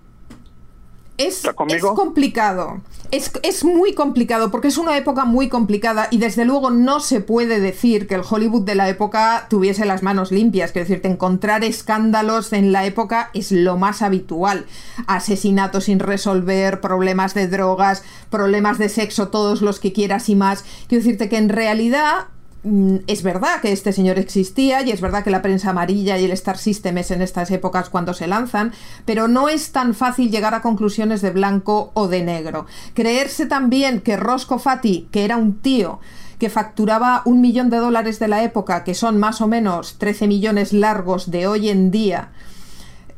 Es, 1.17 1.45
es, 1.45 1.83
complicado, 1.83 2.81
es, 3.11 3.31
es, 3.43 3.63
muy 3.63 3.93
complicado 3.93 4.49
porque 4.49 4.69
es 4.69 4.79
una 4.79 4.97
época 4.97 5.23
muy 5.23 5.49
complicada 5.49 6.07
y 6.09 6.17
desde 6.17 6.45
luego 6.45 6.71
no 6.71 6.99
se 6.99 7.21
puede 7.21 7.59
decir 7.59 8.07
que 8.07 8.15
el 8.15 8.23
Hollywood 8.27 8.65
de 8.65 8.73
la 8.73 8.89
época 8.89 9.45
tuviese 9.47 9.85
las 9.85 10.01
manos 10.01 10.31
limpias, 10.31 10.71
quiero 10.71 10.87
decirte, 10.87 11.09
encontrar 11.09 11.63
escándalos 11.63 12.53
en 12.53 12.71
la 12.71 12.85
época 12.87 13.29
es 13.35 13.51
lo 13.51 13.77
más 13.77 14.01
habitual, 14.01 14.65
asesinatos 15.05 15.83
sin 15.83 15.99
resolver, 15.99 16.81
problemas 16.81 17.35
de 17.35 17.47
drogas, 17.47 18.03
problemas 18.31 18.79
de 18.79 18.89
sexo, 18.89 19.27
todos 19.27 19.61
los 19.61 19.79
que 19.79 19.93
quieras 19.93 20.27
y 20.27 20.35
más, 20.35 20.63
quiero 20.87 21.03
decirte 21.03 21.29
que 21.29 21.37
en 21.37 21.49
realidad 21.49 22.29
es 22.63 23.23
verdad 23.23 23.59
que 23.59 23.71
este 23.71 23.91
señor 23.91 24.19
existía 24.19 24.83
y 24.83 24.91
es 24.91 25.01
verdad 25.01 25.23
que 25.23 25.31
la 25.31 25.41
prensa 25.41 25.71
amarilla 25.71 26.19
y 26.19 26.25
el 26.25 26.31
Star 26.31 26.57
System 26.57 26.97
es 26.99 27.09
en 27.09 27.23
estas 27.23 27.49
épocas 27.49 27.89
cuando 27.89 28.13
se 28.13 28.27
lanzan, 28.27 28.71
pero 29.05 29.27
no 29.27 29.49
es 29.49 29.71
tan 29.71 29.95
fácil 29.95 30.29
llegar 30.29 30.53
a 30.53 30.61
conclusiones 30.61 31.21
de 31.21 31.31
blanco 31.31 31.91
o 31.95 32.07
de 32.07 32.23
negro. 32.23 32.67
Creerse 32.93 33.47
también 33.47 34.01
que 34.01 34.15
Roscoe 34.15 34.59
Fati, 34.59 35.07
que 35.11 35.25
era 35.25 35.37
un 35.37 35.59
tío 35.59 35.99
que 36.37 36.49
facturaba 36.49 37.21
un 37.25 37.39
millón 37.41 37.69
de 37.69 37.77
dólares 37.77 38.19
de 38.19 38.27
la 38.27 38.43
época, 38.43 38.83
que 38.83 38.95
son 38.95 39.19
más 39.19 39.41
o 39.41 39.47
menos 39.47 39.97
13 39.99 40.27
millones 40.27 40.73
largos 40.73 41.29
de 41.29 41.47
hoy 41.47 41.69
en 41.69 41.91
día, 41.91 42.31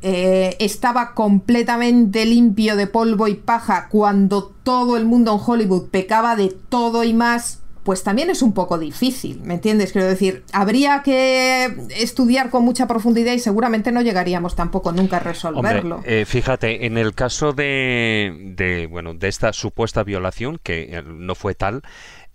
eh, 0.02 0.58
estaba 0.60 1.14
completamente 1.14 2.26
limpio 2.26 2.76
de 2.76 2.88
polvo 2.88 3.30
y 3.30 3.36
paja 3.36 3.88
cuando 3.88 4.54
todo 4.64 4.98
el 4.98 5.06
mundo 5.06 5.34
en 5.34 5.40
Hollywood 5.46 5.90
pecaba 5.90 6.36
de 6.36 6.50
todo 6.68 7.06
y 7.06 7.14
más, 7.14 7.63
pues 7.84 8.04
también 8.04 8.30
es 8.30 8.42
un 8.42 8.54
poco 8.54 8.78
difícil, 8.78 9.42
¿me 9.42 9.56
entiendes? 9.56 9.92
Quiero 9.92 10.08
decir, 10.08 10.44
habría 10.54 11.02
que 11.04 11.76
estudiar 11.98 12.50
con 12.50 12.64
mucha 12.64 12.88
profundidad 12.88 13.34
y 13.34 13.40
seguramente 13.40 13.92
no 13.92 14.02
llegaríamos 14.02 14.56
tampoco 14.56 14.92
nunca 14.92 15.18
a 15.18 15.20
resolverlo. 15.20 16.02
Eh, 16.06 16.26
fíjate, 16.26 16.86
en 16.86 16.98
el 16.98 17.14
caso 17.14 17.54
de, 17.54 18.54
de, 18.56 18.88
bueno, 18.88 19.14
de 19.14 19.28
esta 19.28 19.54
supuesta 19.54 20.04
violación, 20.04 20.60
que 20.62 20.98
eh, 20.98 21.04
no 21.04 21.36
fue 21.36 21.56
tal, 21.56 21.82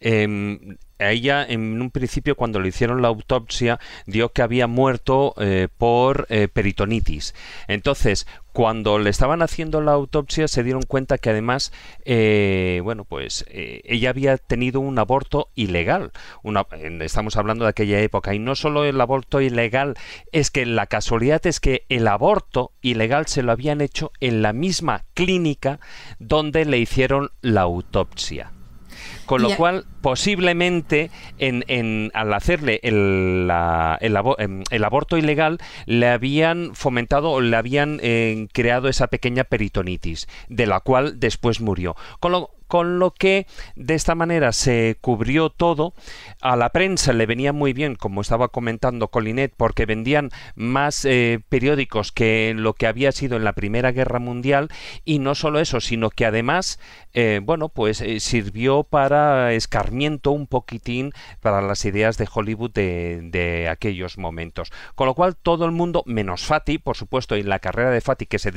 eh, 0.00 0.78
ella 0.98 1.44
en 1.48 1.80
un 1.80 1.90
principio 1.90 2.36
cuando 2.36 2.60
le 2.60 2.68
hicieron 2.68 3.02
la 3.02 3.08
autopsia 3.08 3.78
dio 4.06 4.32
que 4.32 4.42
había 4.42 4.66
muerto 4.66 5.34
eh, 5.38 5.68
por 5.76 6.26
eh, 6.28 6.48
peritonitis. 6.48 7.34
Entonces, 7.66 8.26
cuando 8.52 8.98
le 8.98 9.10
estaban 9.10 9.42
haciendo 9.42 9.80
la 9.80 9.92
autopsia 9.92 10.48
se 10.48 10.64
dieron 10.64 10.82
cuenta 10.82 11.18
que 11.18 11.30
además, 11.30 11.72
eh, 12.04 12.80
bueno, 12.82 13.04
pues 13.04 13.44
ella 13.48 14.10
había 14.10 14.36
tenido 14.36 14.80
un 14.80 14.98
aborto 14.98 15.48
ilegal. 15.54 16.10
Estamos 17.00 17.36
hablando 17.36 17.64
de 17.64 17.70
aquella 17.70 18.00
época. 18.00 18.34
Y 18.34 18.40
no 18.40 18.56
solo 18.56 18.84
el 18.84 19.00
aborto 19.00 19.40
ilegal, 19.40 19.94
es 20.32 20.50
que 20.50 20.66
la 20.66 20.86
casualidad 20.86 21.46
es 21.46 21.60
que 21.60 21.84
el 21.88 22.08
aborto 22.08 22.72
ilegal 22.82 23.26
se 23.26 23.42
lo 23.42 23.52
habían 23.52 23.80
hecho 23.80 24.10
en 24.18 24.42
la 24.42 24.52
misma 24.52 25.04
clínica 25.14 25.78
donde 26.18 26.64
le 26.64 26.78
hicieron 26.78 27.30
la 27.42 27.60
autopsia. 27.62 28.52
Con 29.28 29.42
lo 29.42 29.54
cual, 29.56 29.84
posiblemente, 30.00 31.10
en, 31.38 32.10
al 32.14 32.32
hacerle 32.32 32.80
el, 32.82 33.50
em, 34.00 34.62
el, 34.70 34.84
aborto 34.84 35.18
ilegal, 35.18 35.58
le 35.84 36.08
habían 36.08 36.74
fomentado 36.74 37.30
o 37.30 37.40
le 37.42 37.54
habían 37.54 38.00
eh, 38.02 38.48
creado 38.52 38.88
esa 38.88 39.08
pequeña 39.08 39.44
peritonitis, 39.44 40.28
de 40.48 40.66
la 40.66 40.80
cual 40.80 41.20
después 41.20 41.60
murió. 41.60 41.94
Con 42.20 42.32
lo, 42.32 42.57
con 42.68 42.98
lo 42.98 43.10
que 43.10 43.46
de 43.74 43.94
esta 43.94 44.14
manera 44.14 44.52
se 44.52 44.96
cubrió 45.00 45.50
todo. 45.50 45.94
A 46.40 46.54
la 46.56 46.70
prensa 46.70 47.12
le 47.12 47.26
venía 47.26 47.52
muy 47.52 47.72
bien, 47.72 47.96
como 47.96 48.20
estaba 48.20 48.48
comentando 48.48 49.08
Colinet, 49.08 49.52
porque 49.56 49.86
vendían 49.86 50.30
más 50.54 51.04
eh, 51.04 51.40
periódicos 51.48 52.12
que 52.12 52.54
lo 52.56 52.74
que 52.74 52.86
había 52.86 53.10
sido 53.12 53.36
en 53.36 53.44
la 53.44 53.54
Primera 53.54 53.92
Guerra 53.92 54.18
Mundial 54.18 54.68
y 55.04 55.18
no 55.18 55.34
solo 55.34 55.60
eso, 55.60 55.80
sino 55.80 56.10
que 56.10 56.26
además, 56.26 56.78
eh, 57.14 57.40
bueno, 57.42 57.70
pues 57.70 58.00
eh, 58.00 58.20
sirvió 58.20 58.84
para 58.84 59.52
escarmiento 59.54 60.30
un 60.30 60.46
poquitín 60.46 61.12
para 61.40 61.62
las 61.62 61.84
ideas 61.84 62.18
de 62.18 62.28
Hollywood 62.32 62.70
de, 62.70 63.68
aquellos 63.70 64.18
momentos. 64.18 64.70
Con 64.94 65.06
lo 65.06 65.14
cual 65.14 65.36
todo 65.36 65.64
el 65.64 65.72
mundo, 65.72 66.02
menos 66.06 66.44
Fati, 66.44 66.78
por 66.78 66.96
supuesto, 66.96 67.36
y 67.36 67.42
la 67.42 67.58
carrera 67.58 67.90
de 67.90 68.00
Fati 68.00 68.26
que 68.26 68.38
se, 68.38 68.52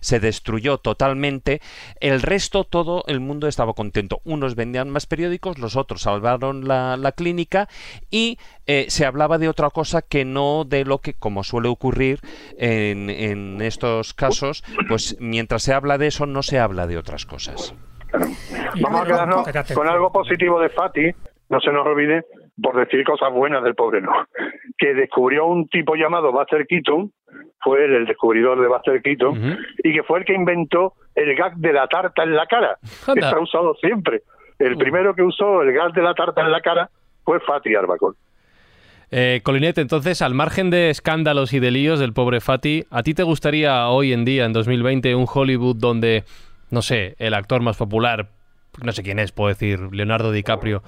se 0.00 0.20
destruyó 0.20 0.78
totalmente, 0.78 1.60
el 2.00 2.20
resto 2.22 2.64
todo 2.64 3.04
el 3.06 3.20
mundo 3.20 3.43
estaba 3.48 3.74
contento. 3.74 4.20
Unos 4.24 4.54
vendían 4.54 4.90
más 4.90 5.06
periódicos, 5.06 5.58
los 5.58 5.76
otros 5.76 6.02
salvaron 6.02 6.66
la, 6.66 7.12
clínica 7.16 7.68
y 8.10 8.38
eh, 8.66 8.86
se 8.88 9.06
hablaba 9.06 9.38
de 9.38 9.48
otra 9.48 9.70
cosa 9.70 10.02
que 10.02 10.24
no 10.24 10.64
de 10.64 10.84
lo 10.84 10.98
que, 10.98 11.14
como 11.14 11.44
suele 11.44 11.68
ocurrir 11.68 12.20
en, 12.58 13.60
estos 13.60 14.14
casos, 14.14 14.64
pues 14.88 15.16
mientras 15.20 15.62
se 15.62 15.72
habla 15.72 15.98
de 15.98 16.08
eso 16.08 16.26
no 16.26 16.42
se 16.42 16.58
habla 16.58 16.86
de 16.86 16.98
otras 16.98 17.24
cosas. 17.26 17.74
Vamos 18.80 19.02
a 19.02 19.04
quedarnos 19.04 19.46
con 19.74 19.88
algo 19.88 20.12
positivo 20.12 20.60
de 20.60 20.68
Fati, 20.70 21.10
no 21.48 21.60
se 21.60 21.72
nos 21.72 21.86
olvide, 21.86 22.24
por 22.60 22.76
decir 22.76 23.04
cosas 23.04 23.32
buenas 23.32 23.62
del 23.62 23.74
pobre, 23.74 24.00
¿no? 24.00 24.12
Que 24.78 24.94
descubrió 24.94 25.46
un 25.46 25.68
tipo 25.68 25.94
llamado 25.94 26.32
Buster 26.32 26.66
Keaton, 26.66 27.12
fue 27.60 27.84
el 27.84 28.06
descubridor 28.06 28.60
de 28.60 28.68
Buster 28.68 29.02
Keaton, 29.02 29.58
y 29.82 29.92
que 29.92 30.02
fue 30.02 30.20
el 30.20 30.24
que 30.24 30.34
inventó 30.34 30.94
el 31.14 31.34
gag 31.34 31.56
de 31.56 31.72
la 31.72 31.86
tarta 31.86 32.22
en 32.22 32.34
la 32.34 32.46
cara. 32.46 32.78
que 33.12 33.20
Está 33.20 33.38
usado 33.38 33.74
siempre. 33.76 34.22
El 34.58 34.76
primero 34.76 35.14
que 35.14 35.22
usó 35.22 35.62
el 35.62 35.72
gag 35.72 35.92
de 35.92 36.02
la 36.02 36.14
tarta 36.14 36.42
en 36.42 36.52
la 36.52 36.60
cara 36.60 36.90
fue 37.24 37.40
Fatih 37.40 37.74
Arbacol. 37.74 38.16
Eh, 39.16 39.42
Colinet, 39.44 39.78
entonces, 39.78 40.22
al 40.22 40.34
margen 40.34 40.70
de 40.70 40.90
escándalos 40.90 41.52
y 41.52 41.60
de 41.60 41.70
líos 41.70 42.00
del 42.00 42.12
pobre 42.12 42.40
Fati, 42.40 42.84
¿a 42.90 43.04
ti 43.04 43.14
te 43.14 43.22
gustaría 43.22 43.86
hoy 43.88 44.12
en 44.12 44.24
día, 44.24 44.44
en 44.44 44.52
2020, 44.52 45.14
un 45.14 45.26
Hollywood 45.32 45.76
donde, 45.76 46.24
no 46.70 46.82
sé, 46.82 47.14
el 47.18 47.34
actor 47.34 47.62
más 47.62 47.76
popular, 47.76 48.30
no 48.82 48.90
sé 48.90 49.04
quién 49.04 49.20
es, 49.20 49.30
puedo 49.30 49.48
decir, 49.50 49.78
Leonardo 49.92 50.32
DiCaprio, 50.32 50.82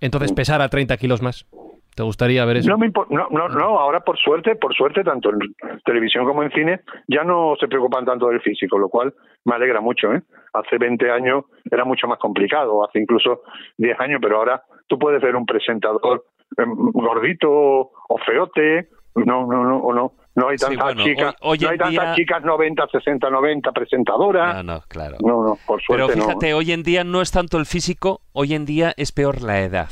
entonces 0.00 0.32
pesara 0.32 0.68
30 0.68 0.96
kilos 0.98 1.22
más? 1.22 1.46
¿Te 1.94 2.02
gustaría 2.02 2.44
ver 2.46 2.58
eso? 2.58 2.70
No, 2.70 2.78
no, 3.10 3.28
no, 3.30 3.48
no, 3.48 3.78
ahora 3.78 4.00
por 4.00 4.16
suerte, 4.18 4.56
por 4.56 4.74
suerte, 4.74 5.04
tanto 5.04 5.30
en 5.30 5.38
televisión 5.84 6.24
como 6.24 6.42
en 6.42 6.50
cine, 6.50 6.80
ya 7.06 7.22
no 7.22 7.54
se 7.60 7.68
preocupan 7.68 8.06
tanto 8.06 8.28
del 8.28 8.40
físico, 8.40 8.78
lo 8.78 8.88
cual 8.88 9.12
me 9.44 9.54
alegra 9.54 9.80
mucho. 9.82 10.12
¿eh? 10.12 10.22
Hace 10.54 10.78
20 10.78 11.10
años 11.10 11.44
era 11.70 11.84
mucho 11.84 12.06
más 12.06 12.18
complicado, 12.18 12.82
hace 12.82 12.98
incluso 12.98 13.42
10 13.76 14.00
años, 14.00 14.20
pero 14.22 14.38
ahora 14.38 14.62
tú 14.86 14.98
puedes 14.98 15.20
ver 15.20 15.36
un 15.36 15.44
presentador 15.44 16.24
em, 16.56 16.74
gordito 16.92 17.50
o 17.50 18.18
feote, 18.24 18.88
no, 19.14 19.46
no, 19.46 19.62
no, 19.64 19.76
o 19.78 19.92
no. 19.92 20.12
No 20.34 20.48
hay 20.48 20.56
tantas 20.56 20.96
chicas, 20.96 21.34
no 21.42 21.50
hay 21.50 21.76
tantas 21.76 22.16
chicas 22.16 22.42
90, 22.42 22.86
60, 22.90 23.28
90 23.28 23.72
presentadoras. 23.72 24.56
No, 24.56 24.62
no, 24.62 24.80
claro. 24.88 25.18
No, 25.20 25.44
no, 25.44 25.58
por 25.66 25.82
suerte 25.82 26.06
Pero 26.14 26.24
fíjate, 26.24 26.54
hoy 26.54 26.72
en 26.72 26.82
día 26.82 27.04
no 27.04 27.20
es 27.20 27.30
tanto 27.30 27.58
el 27.58 27.66
físico, 27.66 28.22
hoy 28.32 28.54
en 28.54 28.64
día 28.64 28.94
es 28.96 29.12
peor 29.12 29.42
la 29.42 29.60
edad. 29.60 29.90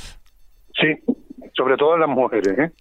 Sí, 0.72 0.94
sobre 1.55 1.77
todo 1.77 1.97
las 1.97 2.09
mujeres, 2.09 2.59
¿eh? 2.59 2.72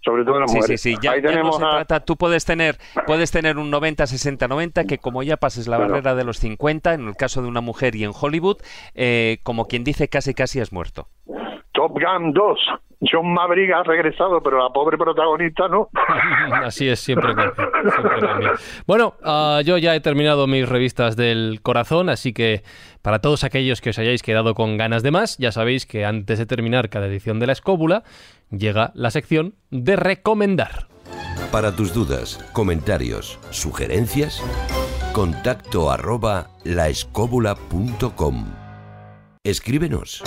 Sobre 0.00 0.24
todo 0.24 0.40
las 0.40 0.52
mujeres. 0.52 0.80
Sí, 0.80 0.94
sí, 0.94 0.98
ya, 1.02 1.16
no 1.20 1.52
se 1.52 1.58
trata, 1.58 2.00
tú 2.00 2.16
puedes 2.16 2.44
tener, 2.44 2.78
puedes 3.06 3.30
tener 3.30 3.58
un 3.58 3.70
90, 3.70 4.06
60, 4.06 4.46
90, 4.48 4.84
que 4.84 4.98
como 4.98 5.22
ya 5.22 5.36
pases 5.36 5.66
la 5.66 5.76
barrera 5.76 6.14
de 6.14 6.24
los 6.24 6.38
50, 6.38 6.94
en 6.94 7.08
el 7.08 7.16
caso 7.16 7.42
de 7.42 7.48
una 7.48 7.60
mujer 7.60 7.96
y 7.96 8.04
en 8.04 8.12
Hollywood, 8.18 8.58
eh, 8.94 9.38
como 9.42 9.66
quien 9.66 9.84
dice, 9.84 10.08
casi 10.08 10.34
casi 10.34 10.60
has 10.60 10.72
muerto. 10.72 11.08
Top 11.88 11.98
Gun 11.98 12.32
2. 12.32 12.58
John 13.00 13.32
Maverick 13.32 13.72
ha 13.72 13.84
regresado, 13.84 14.42
pero 14.42 14.58
la 14.58 14.70
pobre 14.70 14.98
protagonista 14.98 15.68
no. 15.68 15.88
Así 16.64 16.88
es, 16.88 16.98
siempre 16.98 17.32
Bueno, 18.88 19.14
ah, 19.22 19.60
yo 19.64 19.78
ya 19.78 19.94
he 19.94 20.00
terminado 20.00 20.48
mis 20.48 20.68
revistas 20.68 21.14
del 21.14 21.60
corazón, 21.62 22.08
así 22.08 22.32
que 22.32 22.64
para 23.00 23.20
todos 23.20 23.44
aquellos 23.44 23.80
que 23.80 23.90
os 23.90 23.98
hayáis 24.00 24.22
quedado 24.22 24.54
con 24.54 24.76
ganas 24.76 25.04
de 25.04 25.12
más, 25.12 25.38
ya 25.38 25.52
sabéis 25.52 25.86
que 25.86 26.04
antes 26.04 26.40
de 26.40 26.46
terminar 26.46 26.88
cada 26.88 27.06
edición 27.06 27.38
de 27.38 27.46
la 27.46 27.52
escóbula, 27.52 28.02
llega 28.50 28.90
la 28.94 29.12
sección 29.12 29.54
de 29.70 29.94
recomendar. 29.94 30.88
Para 31.52 31.76
tus 31.76 31.94
dudas, 31.94 32.44
comentarios, 32.52 33.38
sugerencias, 33.50 34.42
contacto 35.12 35.90
arroba 35.92 36.48
laescóbula.com. 36.64 38.46
Escríbenos. 39.44 40.24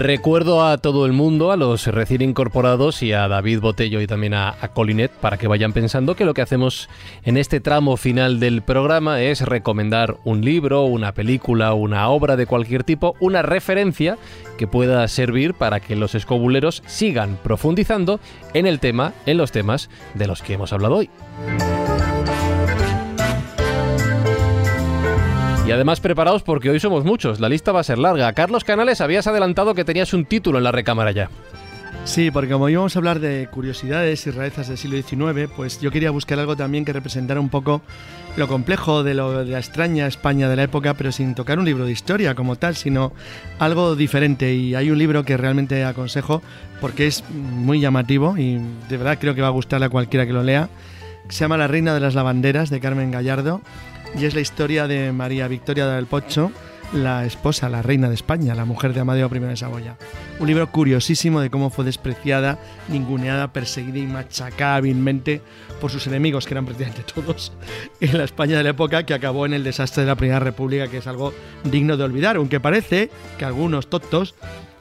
Recuerdo 0.00 0.64
a 0.64 0.78
todo 0.78 1.04
el 1.04 1.12
mundo, 1.12 1.52
a 1.52 1.58
los 1.58 1.86
recién 1.86 2.22
incorporados 2.22 3.02
y 3.02 3.12
a 3.12 3.28
David 3.28 3.60
Botello 3.60 4.00
y 4.00 4.06
también 4.06 4.32
a, 4.32 4.54
Colinet, 4.72 5.10
para 5.10 5.36
que 5.36 5.46
vayan 5.46 5.74
pensando 5.74 6.16
que 6.16 6.24
lo 6.24 6.32
que 6.32 6.40
hacemos 6.40 6.88
en 7.22 7.36
este 7.36 7.60
tramo 7.60 7.98
final 7.98 8.40
del 8.40 8.62
programa 8.62 9.20
es 9.20 9.42
recomendar 9.42 10.16
un 10.24 10.40
libro, 10.40 10.84
una 10.84 11.12
película, 11.12 11.74
una 11.74 12.08
obra 12.08 12.36
de 12.36 12.46
cualquier 12.46 12.82
tipo, 12.82 13.14
una 13.20 13.42
referencia 13.42 14.16
que 14.56 14.66
pueda 14.66 15.06
servir 15.06 15.52
para 15.52 15.80
que 15.80 15.96
los 15.96 16.14
escobuleros 16.14 16.82
sigan 16.86 17.36
profundizando 17.42 18.20
en 18.54 18.64
el 18.66 18.80
tema, 18.80 19.12
en 19.26 19.36
los 19.36 19.52
temas 19.52 19.90
de 20.14 20.26
los 20.26 20.40
que 20.40 20.54
hemos 20.54 20.72
hablado 20.72 20.96
hoy. 20.96 21.10
Y 25.70 25.72
además 25.72 26.00
preparaos 26.00 26.42
porque 26.42 26.68
hoy 26.68 26.80
somos 26.80 27.04
muchos, 27.04 27.38
la 27.38 27.48
lista 27.48 27.70
va 27.70 27.78
a 27.78 27.84
ser 27.84 27.96
larga. 27.96 28.32
Carlos 28.32 28.64
Canales, 28.64 29.00
habías 29.00 29.28
adelantado 29.28 29.72
que 29.72 29.84
tenías 29.84 30.12
un 30.12 30.24
título 30.24 30.58
en 30.58 30.64
la 30.64 30.72
recámara 30.72 31.12
ya. 31.12 31.30
Sí, 32.02 32.32
porque 32.32 32.50
como 32.50 32.68
íbamos 32.68 32.96
a 32.96 32.98
hablar 32.98 33.20
de 33.20 33.46
curiosidades 33.52 34.26
y 34.26 34.32
rarezas 34.32 34.66
del 34.66 34.78
siglo 34.78 35.00
XIX, 35.00 35.48
pues 35.54 35.80
yo 35.80 35.92
quería 35.92 36.10
buscar 36.10 36.40
algo 36.40 36.56
también 36.56 36.84
que 36.84 36.92
representara 36.92 37.38
un 37.38 37.50
poco 37.50 37.82
lo 38.36 38.48
complejo 38.48 39.04
de, 39.04 39.14
de 39.14 39.44
la 39.44 39.58
extraña 39.58 40.08
España 40.08 40.48
de 40.48 40.56
la 40.56 40.64
época, 40.64 40.94
pero 40.94 41.12
sin 41.12 41.36
tocar 41.36 41.60
un 41.60 41.66
libro 41.66 41.84
de 41.84 41.92
historia 41.92 42.34
como 42.34 42.56
tal, 42.56 42.74
sino 42.74 43.12
algo 43.60 43.94
diferente. 43.94 44.52
Y 44.52 44.74
hay 44.74 44.90
un 44.90 44.98
libro 44.98 45.24
que 45.24 45.36
realmente 45.36 45.84
aconsejo 45.84 46.42
porque 46.80 47.06
es 47.06 47.22
muy 47.30 47.78
llamativo 47.78 48.36
y 48.36 48.58
de 48.88 48.96
verdad 48.96 49.18
creo 49.20 49.36
que 49.36 49.42
va 49.42 49.46
a 49.46 49.50
gustarle 49.50 49.86
a 49.86 49.90
cualquiera 49.90 50.26
que 50.26 50.32
lo 50.32 50.42
lea. 50.42 50.68
Se 51.28 51.44
llama 51.44 51.56
La 51.56 51.68
Reina 51.68 51.94
de 51.94 52.00
las 52.00 52.16
Lavanderas 52.16 52.70
de 52.70 52.80
Carmen 52.80 53.12
Gallardo 53.12 53.60
y 54.18 54.24
es 54.24 54.34
la 54.34 54.40
historia 54.40 54.86
de 54.86 55.12
María 55.12 55.48
Victoria 55.48 55.86
del 55.86 56.06
Pocho, 56.06 56.52
la 56.92 57.24
esposa, 57.24 57.68
la 57.68 57.82
reina 57.82 58.08
de 58.08 58.14
España, 58.14 58.54
la 58.54 58.64
mujer 58.64 58.92
de 58.92 59.00
Amadeo 59.00 59.30
I 59.32 59.38
de 59.38 59.56
Saboya. 59.56 59.96
Un 60.40 60.46
libro 60.48 60.70
curiosísimo 60.70 61.40
de 61.40 61.50
cómo 61.50 61.70
fue 61.70 61.84
despreciada, 61.84 62.58
ninguneada, 62.88 63.52
perseguida 63.52 63.98
y 63.98 64.06
machacada 64.06 64.76
hábilmente 64.76 65.40
por 65.80 65.90
sus 65.90 66.06
enemigos, 66.06 66.46
que 66.46 66.54
eran 66.54 66.66
prácticamente 66.66 67.04
todos, 67.12 67.52
en 68.00 68.18
la 68.18 68.24
España 68.24 68.56
de 68.56 68.64
la 68.64 68.70
época 68.70 69.04
que 69.04 69.14
acabó 69.14 69.46
en 69.46 69.54
el 69.54 69.64
desastre 69.64 70.02
de 70.02 70.08
la 70.08 70.16
Primera 70.16 70.40
República, 70.40 70.88
que 70.88 70.98
es 70.98 71.06
algo 71.06 71.32
digno 71.64 71.96
de 71.96 72.04
olvidar, 72.04 72.36
aunque 72.36 72.58
parece 72.60 73.10
que 73.38 73.44
algunos 73.44 73.88
tontos 73.88 74.34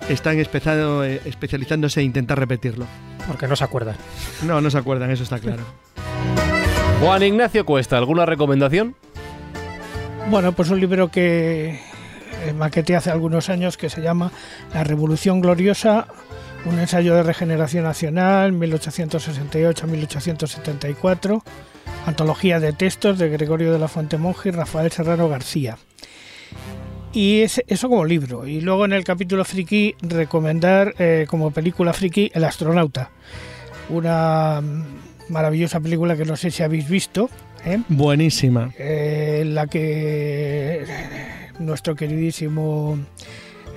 están 0.09 0.39
eh, 0.39 1.21
especializándose 1.25 1.99
en 1.99 2.07
intentar 2.07 2.39
repetirlo. 2.39 2.85
Porque 3.27 3.47
no 3.47 3.55
se 3.55 3.63
acuerdan. 3.63 3.95
No, 4.45 4.59
no 4.59 4.71
se 4.71 4.77
acuerdan, 4.77 5.11
eso 5.11 5.23
está 5.23 5.39
claro. 5.39 5.63
Juan 7.01 7.23
Ignacio 7.23 7.65
Cuesta, 7.65 7.97
¿alguna 7.97 8.25
recomendación? 8.25 8.95
Bueno, 10.29 10.51
pues 10.51 10.69
un 10.69 10.79
libro 10.79 11.09
que 11.09 11.69
eh, 11.69 11.79
maqueté 12.55 12.95
hace 12.95 13.09
algunos 13.09 13.49
años 13.49 13.77
que 13.77 13.89
se 13.89 14.03
llama 14.03 14.31
La 14.75 14.83
Revolución 14.83 15.41
Gloriosa, 15.41 16.05
un 16.65 16.77
ensayo 16.77 17.15
de 17.15 17.23
regeneración 17.23 17.85
nacional, 17.85 18.53
1868-1874, 18.53 21.41
antología 22.05 22.59
de 22.59 22.73
textos 22.73 23.17
de 23.17 23.29
Gregorio 23.29 23.73
de 23.73 23.79
la 23.79 23.87
Fuente 23.87 24.19
Monje 24.19 24.49
y 24.49 24.51
Rafael 24.51 24.91
Serrano 24.91 25.29
García. 25.29 25.79
Y 27.11 27.39
es, 27.39 27.63
eso 27.65 27.89
como 27.89 28.05
libro. 28.05 28.45
Y 28.45 28.61
luego 28.61 28.85
en 28.85 28.93
el 28.93 29.03
capítulo 29.03 29.43
friki 29.43 29.95
recomendar 29.99 30.93
eh, 30.99 31.25
como 31.27 31.49
película 31.49 31.91
friki 31.91 32.29
El 32.35 32.43
astronauta. 32.43 33.09
Una 33.89 34.61
maravillosa 35.27 35.79
película 35.79 36.15
que 36.15 36.25
no 36.25 36.37
sé 36.37 36.51
si 36.51 36.61
habéis 36.61 36.87
visto, 36.87 37.31
¿Eh? 37.65 37.79
Buenísima. 37.87 38.71
Eh, 38.77 39.43
la 39.45 39.67
que 39.67 40.85
nuestro 41.59 41.95
queridísimo 41.95 42.97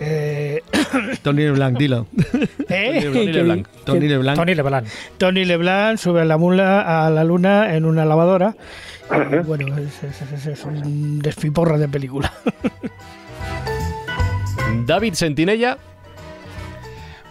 eh, 0.00 0.62
Tony 1.22 1.42
LeBlanc, 1.42 1.78
dilo. 1.78 2.06
Tony 2.68 3.32
LeBlanc. 3.32 3.68
Tony 3.84 4.08
LeBlanc. 4.08 4.36
Tony 4.36 4.54
LeBlanc. 4.54 4.86
Tony 5.18 5.44
LeBlanc 5.44 5.98
sube 5.98 6.22
a 6.22 6.24
la 6.24 6.38
mula 6.38 7.06
a 7.06 7.10
la 7.10 7.24
luna 7.24 7.74
en 7.74 7.84
una 7.84 8.04
lavadora. 8.04 8.54
bueno, 9.46 9.76
es, 9.78 10.64
un 10.64 11.18
despiporra 11.20 11.78
de 11.78 11.88
película. 11.88 12.32
David 14.86 15.14
Sentinella. 15.14 15.78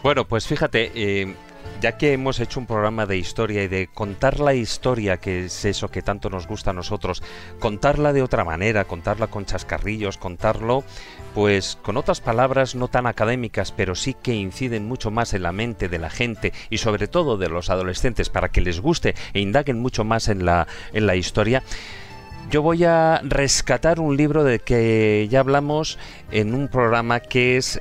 Bueno, 0.03 0.25
pues 0.25 0.47
fíjate, 0.47 1.35
ya 1.81 1.97
que 1.97 2.13
hemos 2.13 2.39
hecho 2.39 2.59
un 2.59 2.67
programa 2.67 3.07
de 3.07 3.17
historia 3.17 3.63
y 3.63 3.67
de 3.67 3.87
contar 3.87 4.39
la 4.39 4.53
historia, 4.53 5.17
que 5.17 5.45
es 5.45 5.65
eso 5.65 5.89
que 5.89 6.03
tanto 6.03 6.29
nos 6.29 6.45
gusta 6.45 6.69
a 6.69 6.73
nosotros, 6.73 7.23
contarla 7.59 8.13
de 8.13 8.21
otra 8.21 8.45
manera, 8.45 8.85
contarla 8.85 9.27
con 9.27 9.45
chascarrillos, 9.45 10.19
contarlo 10.19 10.83
pues 11.33 11.79
con 11.81 11.97
otras 11.97 12.21
palabras 12.21 12.75
no 12.75 12.87
tan 12.87 13.07
académicas, 13.07 13.71
pero 13.71 13.95
sí 13.95 14.13
que 14.13 14.35
inciden 14.35 14.87
mucho 14.87 15.09
más 15.09 15.33
en 15.33 15.41
la 15.41 15.51
mente 15.51 15.89
de 15.89 15.97
la 15.97 16.09
gente 16.09 16.53
y 16.69 16.77
sobre 16.77 17.07
todo 17.07 17.37
de 17.37 17.49
los 17.49 17.69
adolescentes 17.71 18.29
para 18.29 18.49
que 18.49 18.61
les 18.61 18.79
guste 18.79 19.15
e 19.33 19.39
indaguen 19.39 19.79
mucho 19.79 20.03
más 20.03 20.27
en 20.27 20.45
la, 20.45 20.67
en 20.93 21.07
la 21.07 21.15
historia. 21.15 21.63
Yo 22.51 22.61
voy 22.61 22.83
a 22.83 23.21
rescatar 23.23 24.01
un 24.01 24.17
libro 24.17 24.43
de 24.43 24.59
que 24.59 25.25
ya 25.31 25.39
hablamos 25.39 25.97
en 26.31 26.53
un 26.53 26.67
programa 26.67 27.21
que 27.21 27.55
es 27.55 27.79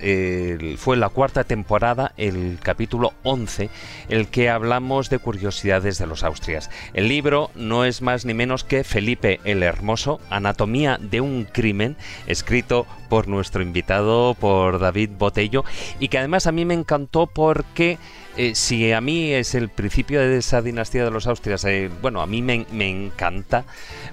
fue 0.79 0.97
la 0.97 1.09
cuarta 1.09 1.43
temporada, 1.43 2.13
el 2.17 2.61
capítulo 2.63 3.13
11, 3.25 3.69
el 4.09 4.29
que 4.29 4.49
hablamos 4.49 5.11
de 5.11 5.19
curiosidades 5.19 5.99
de 5.99 6.07
los 6.07 6.23
Austrias. 6.23 6.71
El 6.95 7.09
libro 7.09 7.51
no 7.57 7.85
es 7.85 8.01
más 8.01 8.25
ni 8.25 8.33
menos 8.33 8.63
que 8.63 8.85
Felipe 8.85 9.41
el 9.43 9.65
Hermoso, 9.65 10.21
Anatomía 10.31 10.99
de 11.01 11.21
un 11.21 11.47
crimen, 11.47 11.97
escrito 12.29 12.87
por 13.09 13.27
nuestro 13.27 13.63
invitado, 13.63 14.35
por 14.35 14.79
David 14.79 15.11
Botello, 15.19 15.65
y 15.99 16.07
que 16.07 16.19
además 16.19 16.47
a 16.47 16.53
mí 16.53 16.65
me 16.65 16.75
encantó 16.75 17.27
porque 17.27 17.99
eh, 18.37 18.55
si 18.55 18.93
a 18.93 19.01
mí 19.01 19.33
es 19.33 19.55
el 19.55 19.69
principio 19.69 20.21
de 20.21 20.39
esa 20.39 20.63
dinastía 20.63 21.05
de 21.05 21.11
los 21.11 21.27
Austrias, 21.27 21.65
eh, 21.65 21.91
bueno, 22.01 22.23
a 22.23 22.27
mí 22.27 22.43
me, 22.43 22.65
encanta, 22.89 23.65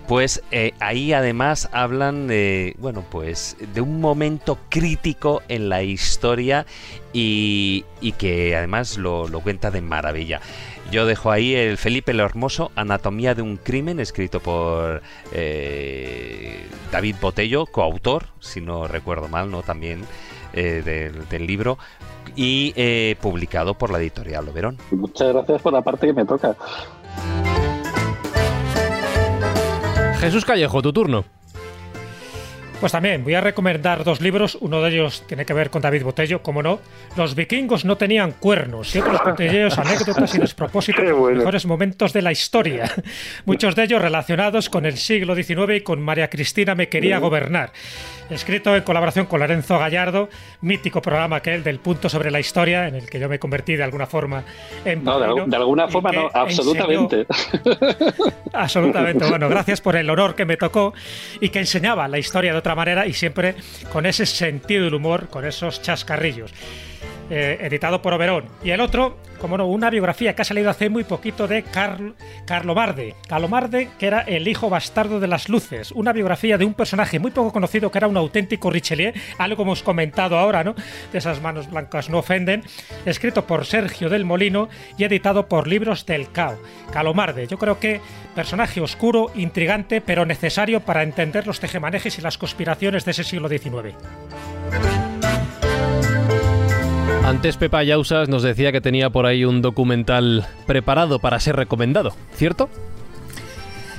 pues 0.07 0.41
eh, 0.51 0.73
ahí 0.79 1.13
además 1.13 1.69
hablan 1.71 2.27
de, 2.27 2.75
bueno, 2.79 3.05
pues 3.09 3.57
de 3.73 3.81
un 3.81 4.01
momento 4.01 4.57
crítico 4.69 5.43
en 5.47 5.69
la 5.69 5.83
historia 5.83 6.65
y, 7.13 7.85
que 8.17 8.55
además 8.55 8.97
lo, 8.97 9.27
cuenta 9.41 9.69
de 9.71 9.81
maravilla. 9.81 10.41
Yo 10.91 11.05
dejo 11.05 11.31
ahí 11.31 11.53
el 11.53 11.77
Felipe 11.77 12.11
el 12.11 12.19
Hermoso, 12.19 12.71
Anatomía 12.75 13.35
de 13.35 13.41
un 13.43 13.57
crimen, 13.57 13.99
escrito 13.99 14.39
por 14.39 15.01
David 16.91 17.15
Botello, 17.21 17.65
coautor, 17.65 18.27
si 18.39 18.61
no 18.61 18.87
recuerdo 18.87 19.27
mal, 19.27 19.51
¿no? 19.51 19.63
También 19.63 20.05
del 20.53 21.45
libro 21.45 21.77
y 22.35 22.73
eh, 22.75 23.15
publicado 23.21 23.73
por 23.73 23.91
la 23.91 23.99
editorial 23.99 24.45
Loberón. 24.45 24.77
Muchas 24.91 25.33
gracias 25.33 25.61
por 25.61 25.73
la 25.73 25.81
parte 25.81 26.07
que 26.07 26.13
me 26.13 26.25
toca. 26.25 26.55
Jesús 30.19 30.45
Callejo, 30.45 30.81
tu 30.81 30.91
turno. 30.91 31.25
Pues 32.79 32.91
también 32.91 33.23
voy 33.23 33.33
a 33.33 33.41
recomendar 33.41 34.03
dos 34.03 34.21
libros. 34.21 34.55
Uno 34.61 34.83
de 34.83 34.91
ellos 34.91 35.23
tiene 35.25 35.45
que 35.45 35.53
ver 35.53 35.71
con 35.71 35.81
David 35.81 36.03
Botello, 36.03 36.43
como 36.43 36.61
no. 36.61 36.79
Los 37.15 37.33
vikingos 37.33 37.85
no 37.85 37.97
tenían 37.97 38.33
cuernos. 38.33 38.95
Y 38.95 38.99
otros 38.99 39.19
botelleros, 39.25 39.79
anécdotas 39.79 40.35
y 40.35 40.37
despropósitos 40.37 41.03
de 41.03 41.09
los 41.09 41.37
mejores 41.37 41.65
momentos 41.65 42.13
de 42.13 42.21
la 42.21 42.31
historia. 42.31 42.91
Muchos 43.45 43.75
de 43.75 43.83
ellos 43.83 43.99
relacionados 43.99 44.69
con 44.69 44.85
el 44.85 44.97
siglo 44.97 45.33
XIX 45.35 45.77
y 45.77 45.81
con 45.81 46.01
María 46.01 46.29
Cristina 46.29 46.75
me 46.75 46.87
quería 46.87 47.17
gobernar 47.17 47.71
escrito 48.29 48.75
en 48.75 48.83
colaboración 48.83 49.25
con 49.25 49.39
Lorenzo 49.39 49.77
Gallardo, 49.77 50.29
mítico 50.61 51.01
programa 51.01 51.37
aquel 51.37 51.63
del 51.63 51.79
punto 51.79 52.09
sobre 52.09 52.31
la 52.31 52.39
historia, 52.39 52.87
en 52.87 52.95
el 52.95 53.09
que 53.09 53.19
yo 53.19 53.29
me 53.29 53.39
convertí 53.39 53.75
de 53.75 53.83
alguna 53.83 54.05
forma 54.05 54.43
en... 54.85 55.03
No, 55.03 55.19
de, 55.19 55.55
alguna 55.55 55.87
forma 55.87 56.11
no, 56.11 56.29
absolutamente. 56.33 57.25
absolutamente, 58.53 59.25
bueno, 59.29 59.49
gracias 59.49 59.81
por 59.81 59.95
el 59.95 60.09
honor 60.09 60.35
que 60.35 60.45
me 60.45 60.57
tocó 60.57 60.93
y 61.39 61.49
que 61.49 61.59
enseñaba 61.59 62.07
la 62.07 62.19
historia 62.19 62.51
de 62.51 62.59
otra 62.59 62.75
manera 62.75 63.07
y 63.07 63.13
siempre 63.13 63.55
con 63.91 64.05
ese 64.05 64.25
sentido 64.25 64.85
del 64.85 64.93
humor, 64.93 65.29
con 65.29 65.45
esos 65.45 65.81
chascarrillos. 65.81 66.53
Eh, 67.29 67.57
editado 67.61 68.01
por 68.01 68.13
Oberón. 68.13 68.45
Y 68.63 68.69
el 68.69 68.79
otro, 68.79 69.17
como 69.39 69.57
no, 69.57 69.67
una 69.67 69.89
biografía 69.89 70.33
que 70.33 70.43
ha 70.43 70.45
salido 70.45 70.69
hace 70.69 70.89
muy 70.89 71.03
poquito 71.03 71.45
de 71.45 71.63
Carl, 71.63 72.15
Carlo 72.45 72.73
Marde. 72.73 73.15
Carlo 73.27 73.49
Marde, 73.49 73.89
que 73.99 74.07
era 74.07 74.21
el 74.21 74.47
hijo 74.47 74.69
bastardo 74.69 75.19
de 75.19 75.27
las 75.27 75.49
luces. 75.49 75.91
Una 75.91 76.13
biografía 76.13 76.57
de 76.57 76.63
un 76.63 76.73
personaje 76.73 77.19
muy 77.19 77.31
poco 77.31 77.51
conocido 77.51 77.91
que 77.91 77.97
era 77.97 78.07
un 78.07 78.15
auténtico 78.15 78.69
Richelieu, 78.69 79.11
algo 79.37 79.57
como 79.57 79.71
hemos 79.71 79.83
comentado 79.83 80.37
ahora, 80.37 80.63
¿no? 80.63 80.73
De 81.11 81.17
esas 81.17 81.41
manos 81.41 81.69
blancas 81.69 82.09
no 82.09 82.19
ofenden. 82.19 82.63
Escrito 83.05 83.45
por 83.45 83.65
Sergio 83.65 84.07
del 84.07 84.23
Molino 84.23 84.69
y 84.97 85.03
editado 85.03 85.49
por 85.49 85.67
Libros 85.67 86.05
del 86.05 86.31
Cao. 86.31 86.57
Calomarde, 86.93 87.47
yo 87.47 87.57
creo 87.57 87.77
que 87.77 87.99
personaje 88.35 88.79
oscuro, 88.79 89.31
intrigante, 89.35 89.99
pero 89.99 90.25
necesario 90.25 90.79
para 90.79 91.03
entender 91.03 91.45
los 91.45 91.59
tejemanejes 91.59 92.17
y 92.19 92.21
las 92.21 92.37
conspiraciones 92.37 93.03
de 93.03 93.11
ese 93.11 93.25
siglo 93.25 93.49
XIX. 93.49 93.95
Antes 97.27 97.57
Pepa 97.57 97.83
Yausas 97.83 98.29
nos 98.29 98.41
decía 98.41 98.71
que 98.71 98.79
tenía 98.79 99.09
por 99.09 99.25
ahí 99.25 99.43
un 99.43 99.61
documental 99.61 100.47
preparado 100.65 101.19
para 101.19 101.41
ser 101.41 101.57
recomendado, 101.57 102.13
¿cierto? 102.33 102.69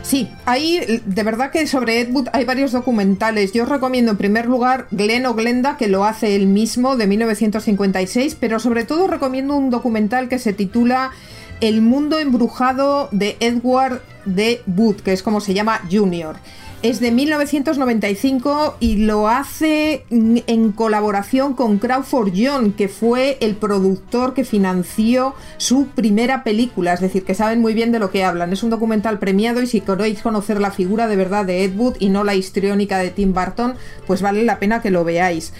Sí, 0.00 0.30
hay 0.46 1.02
de 1.04 1.22
verdad 1.24 1.50
que 1.50 1.66
sobre 1.66 2.00
Ed 2.00 2.10
Wood 2.10 2.28
hay 2.32 2.46
varios 2.46 2.72
documentales. 2.72 3.52
Yo 3.52 3.66
recomiendo 3.66 4.12
en 4.12 4.16
primer 4.16 4.46
lugar 4.46 4.86
Glen 4.92 5.26
o 5.26 5.34
Glenda, 5.34 5.76
que 5.76 5.88
lo 5.88 6.06
hace 6.06 6.36
él 6.36 6.46
mismo, 6.46 6.96
de 6.96 7.06
1956, 7.06 8.34
pero 8.40 8.58
sobre 8.60 8.84
todo 8.84 9.06
recomiendo 9.06 9.54
un 9.56 9.68
documental 9.68 10.30
que 10.30 10.38
se 10.38 10.54
titula 10.54 11.10
El 11.60 11.82
mundo 11.82 12.18
embrujado 12.18 13.10
de 13.12 13.36
Edward 13.40 14.00
D. 14.24 14.62
Wood, 14.66 15.02
que 15.02 15.12
es 15.12 15.22
como 15.22 15.42
se 15.42 15.52
llama 15.52 15.82
Junior 15.90 16.36
es 16.82 17.00
de 17.00 17.10
1995 17.10 18.76
y 18.78 18.98
lo 18.98 19.28
hace 19.28 20.04
en 20.10 20.72
colaboración 20.72 21.54
con 21.54 21.78
Crawford 21.78 22.32
John, 22.36 22.72
que 22.72 22.88
fue 22.88 23.36
el 23.40 23.56
productor 23.56 24.32
que 24.32 24.44
financió 24.44 25.34
su 25.56 25.88
primera 25.88 26.44
película, 26.44 26.92
es 26.92 27.00
decir, 27.00 27.24
que 27.24 27.34
saben 27.34 27.60
muy 27.60 27.74
bien 27.74 27.90
de 27.90 27.98
lo 27.98 28.10
que 28.10 28.24
hablan. 28.24 28.52
Es 28.52 28.62
un 28.62 28.70
documental 28.70 29.18
premiado 29.18 29.60
y 29.60 29.66
si 29.66 29.80
queréis 29.80 30.22
conocer 30.22 30.60
la 30.60 30.70
figura 30.70 31.08
de 31.08 31.16
verdad 31.16 31.44
de 31.44 31.64
Ed 31.64 31.76
Wood 31.76 31.96
y 31.98 32.10
no 32.10 32.22
la 32.22 32.36
histriónica 32.36 32.98
de 32.98 33.10
Tim 33.10 33.34
Burton, 33.34 33.74
pues 34.06 34.22
vale 34.22 34.44
la 34.44 34.60
pena 34.60 34.80
que 34.80 34.90
lo 34.90 35.02
veáis. 35.02 35.52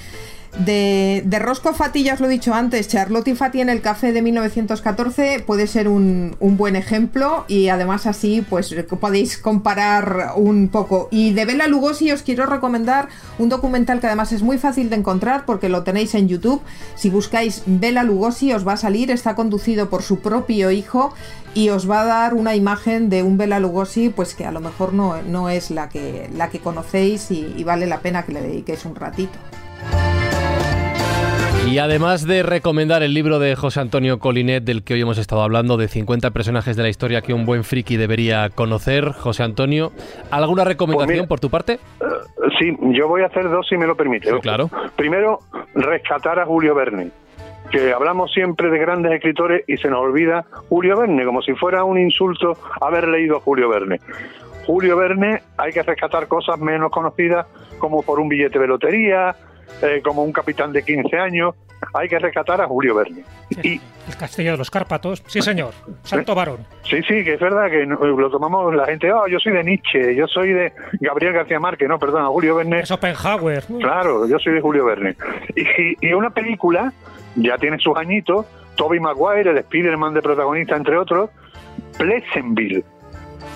De, 0.57 1.39
Roscoe 1.41 1.73
Fati, 1.73 2.03
ya 2.03 2.15
os 2.15 2.21
lo 2.21 2.27
he 2.27 2.31
dicho 2.31 2.53
antes, 2.53 2.89
Charlotte 2.89 3.29
y 3.29 3.35
Fati 3.35 3.61
en 3.61 3.69
el 3.69 3.81
café 3.81 4.13
de 4.13 4.23
1914 4.23 5.45
puede 5.47 5.67
ser 5.67 5.89
un, 5.89 6.37
buen 6.41 6.75
ejemplo 6.75 7.45
y 7.47 7.69
además 7.69 8.07
así 8.07 8.45
pues 8.49 8.75
podéis 9.01 9.39
comparar 9.39 10.33
un 10.37 10.69
poco. 10.69 11.09
Y 11.13 11.33
de 11.33 11.45
Bela 11.45 11.69
Lugosi 11.69 12.11
os 12.11 12.23
quiero 12.23 12.47
recomendar 12.47 13.09
un 13.39 13.49
documental 13.49 14.01
que 14.01 14.07
además 14.07 14.33
es 14.33 14.43
muy 14.43 14.59
fácil 14.59 14.91
de 14.91 14.97
encontrar 14.97 15.45
porque 15.45 15.69
lo 15.69 15.85
tenéis 15.85 16.15
en 16.15 16.29
YouTube. 16.29 16.63
Si 16.97 17.11
buscáis 17.11 17.63
Bela 17.67 18.03
Lugosi 18.03 18.53
os 18.53 18.67
va 18.67 18.73
a 18.73 18.79
salir, 18.79 19.11
está 19.11 19.35
conducido 19.35 19.89
por 19.91 20.03
su 20.03 20.19
propio 20.21 20.71
hijo 20.73 21.15
y 21.55 21.69
os 21.69 21.89
va 21.89 22.01
a 22.01 22.07
dar 22.07 22.35
una 22.35 22.57
imagen 22.57 23.11
de 23.11 23.23
un 23.23 23.37
Bela 23.37 23.61
Lugosi 23.61 24.09
pues 24.09 24.35
que 24.35 24.45
a 24.45 24.53
lo 24.53 24.61
mejor 24.61 24.93
no, 24.93 25.23
no 25.23 25.51
es 25.51 25.71
la 25.71 25.89
que, 25.89 26.29
la 26.35 26.51
que 26.51 26.59
conocéis 26.59 27.31
y 27.31 27.63
vale 27.63 27.87
la 27.87 28.01
pena 28.01 28.25
que 28.25 28.33
le 28.33 28.43
dediquéis 28.43 28.85
un 28.85 28.97
ratito. 28.97 29.39
Y 31.71 31.79
además 31.81 32.27
de 32.27 32.43
recomendar 32.43 33.03
el 33.03 33.13
libro 33.13 33.39
de 33.39 33.55
José 33.55 33.81
Antonio 33.81 34.19
Colinet, 34.19 34.65
del 34.65 34.83
que 34.83 34.95
hoy 34.95 35.03
hemos 35.03 35.19
estado 35.19 35.43
hablando, 35.43 35.77
de 35.77 35.87
50 35.87 36.31
personajes 36.31 36.77
de 36.77 36.83
la 36.83 36.89
historia 36.89 37.21
que 37.21 37.35
un 37.35 37.45
buen 37.45 37.63
friki 37.63 37.99
debería 37.99 38.49
conocer, 38.49 39.13
José 39.13 39.43
Antonio, 39.43 39.93
¿alguna 40.31 40.65
recomendación 40.65 41.19
pues 41.19 41.29
por 41.29 41.41
tu 41.41 41.51
parte? 41.51 41.75
Eh, 41.75 42.09
sí, 42.59 42.75
yo 42.95 43.07
voy 43.07 43.21
a 43.21 43.27
hacer 43.27 43.51
dos 43.51 43.67
si 43.69 43.77
me 43.77 43.87
lo 43.87 43.97
permite. 43.97 44.31
claro. 44.41 44.71
Primero, 44.97 45.41
rescatar 45.75 46.39
a 46.39 46.47
Julio 46.47 46.75
Verne 46.75 47.11
que 47.71 47.93
hablamos 47.93 48.33
siempre 48.33 48.71
de 48.71 48.79
grandes 48.79 49.13
escritores 49.13 49.63
y 49.67 49.77
se 49.77 49.91
nos 49.91 50.01
olvida 50.01 50.47
Julio 50.71 50.97
Verne, 50.97 51.27
como 51.27 51.43
si 51.43 51.53
fuera 51.53 51.85
un 51.85 51.99
insulto 51.99 52.57
haber 52.81 53.07
leído 53.09 53.37
a 53.37 53.41
Julio 53.41 53.69
Verne. 53.69 54.01
Julio 54.65 54.97
Verne 54.97 55.43
hay 55.59 55.73
que 55.73 55.83
rescatar 55.83 56.29
cosas 56.29 56.59
menos 56.59 56.91
conocidas 56.91 57.47
como 57.79 58.03
por 58.03 58.21
un 58.21 58.29
billete 58.29 58.59
de 58.59 58.67
lotería, 58.67 59.37
eh, 59.83 60.01
como 60.03 60.23
un 60.23 60.33
capitán 60.33 60.73
de 60.73 60.83
15 60.83 61.17
años, 61.17 61.55
hay 61.95 62.09
que 62.09 62.19
rescatar 62.19 62.61
a 62.61 62.67
Julio 62.67 62.95
Verne. 62.95 63.23
y, 63.63 63.81
el 64.09 64.17
castillo 64.19 64.53
de 64.53 64.57
los 64.57 64.71
Cárpatos, 64.71 65.23
sí 65.27 65.43
señor, 65.43 65.75
santo 66.03 66.35
varón. 66.35 66.67
Sí, 66.83 67.03
sí, 67.03 67.23
que 67.25 67.35
es 67.35 67.41
verdad 67.41 67.71
que 67.71 67.85
lo 67.87 68.31
tomamos 68.31 68.75
la 68.75 68.87
gente, 68.87 69.13
oh, 69.13 69.27
yo 69.27 69.39
soy 69.39 69.53
de 69.53 69.65
Nietzsche, 69.65 70.15
yo 70.15 70.27
soy 70.27 70.53
de 70.53 70.73
Gabriel 71.01 71.35
García 71.35 71.61
Márquez, 71.61 71.89
no, 71.89 71.99
perdona, 71.99 72.27
Julio 72.29 72.57
Verne. 72.57 72.81
Es 72.81 72.91
Oppenhauer. 72.91 73.65
Claro, 73.65 74.27
yo 74.27 74.39
soy 74.39 74.55
de 74.55 74.61
Julio 74.61 74.85
Verne. 74.87 75.17
Y, 75.55 76.07
y 76.07 76.13
una 76.13 76.31
película, 76.31 76.93
ya 77.37 77.59
tiene 77.59 77.79
sus 77.79 77.97
añitos, 77.97 78.47
Toby 78.77 79.01
Maguire, 79.01 79.51
el 79.51 79.59
Spider-Man 79.59 80.15
de 80.15 80.23
protagonista, 80.23 80.77
entre 80.77 80.97
otros, 80.97 81.31
Pleasantville 81.99 82.85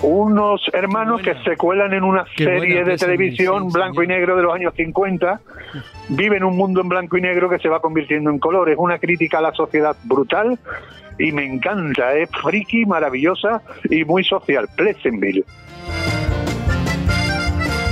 unos 0.03 0.61
hermanos 0.73 1.21
que 1.21 1.33
se 1.45 1.55
cuelan 1.55 1.93
en 1.93 2.03
una 2.03 2.25
serie 2.35 2.83
de 2.83 2.97
televisión 2.97 3.69
blanco 3.69 4.03
y 4.03 4.07
negro 4.07 4.35
de 4.35 4.43
los 4.43 4.53
años 4.53 4.73
50, 4.75 5.39
viven 6.09 6.43
un 6.43 6.57
mundo 6.57 6.81
en 6.81 6.89
blanco 6.89 7.17
y 7.17 7.21
negro 7.21 7.49
que 7.49 7.57
se 7.59 7.69
va 7.69 7.79
convirtiendo 7.79 8.29
en 8.29 8.37
color. 8.37 8.69
Es 8.69 8.77
una 8.77 8.99
crítica 8.99 9.39
a 9.39 9.41
la 9.41 9.53
sociedad 9.53 9.95
brutal 10.03 10.59
y 11.17 11.31
me 11.31 11.45
encanta, 11.45 12.13
es 12.13 12.29
friki, 12.29 12.85
maravillosa 12.85 13.61
y 13.89 14.03
muy 14.03 14.23
social. 14.23 14.67
Pleasantville. 14.75 15.45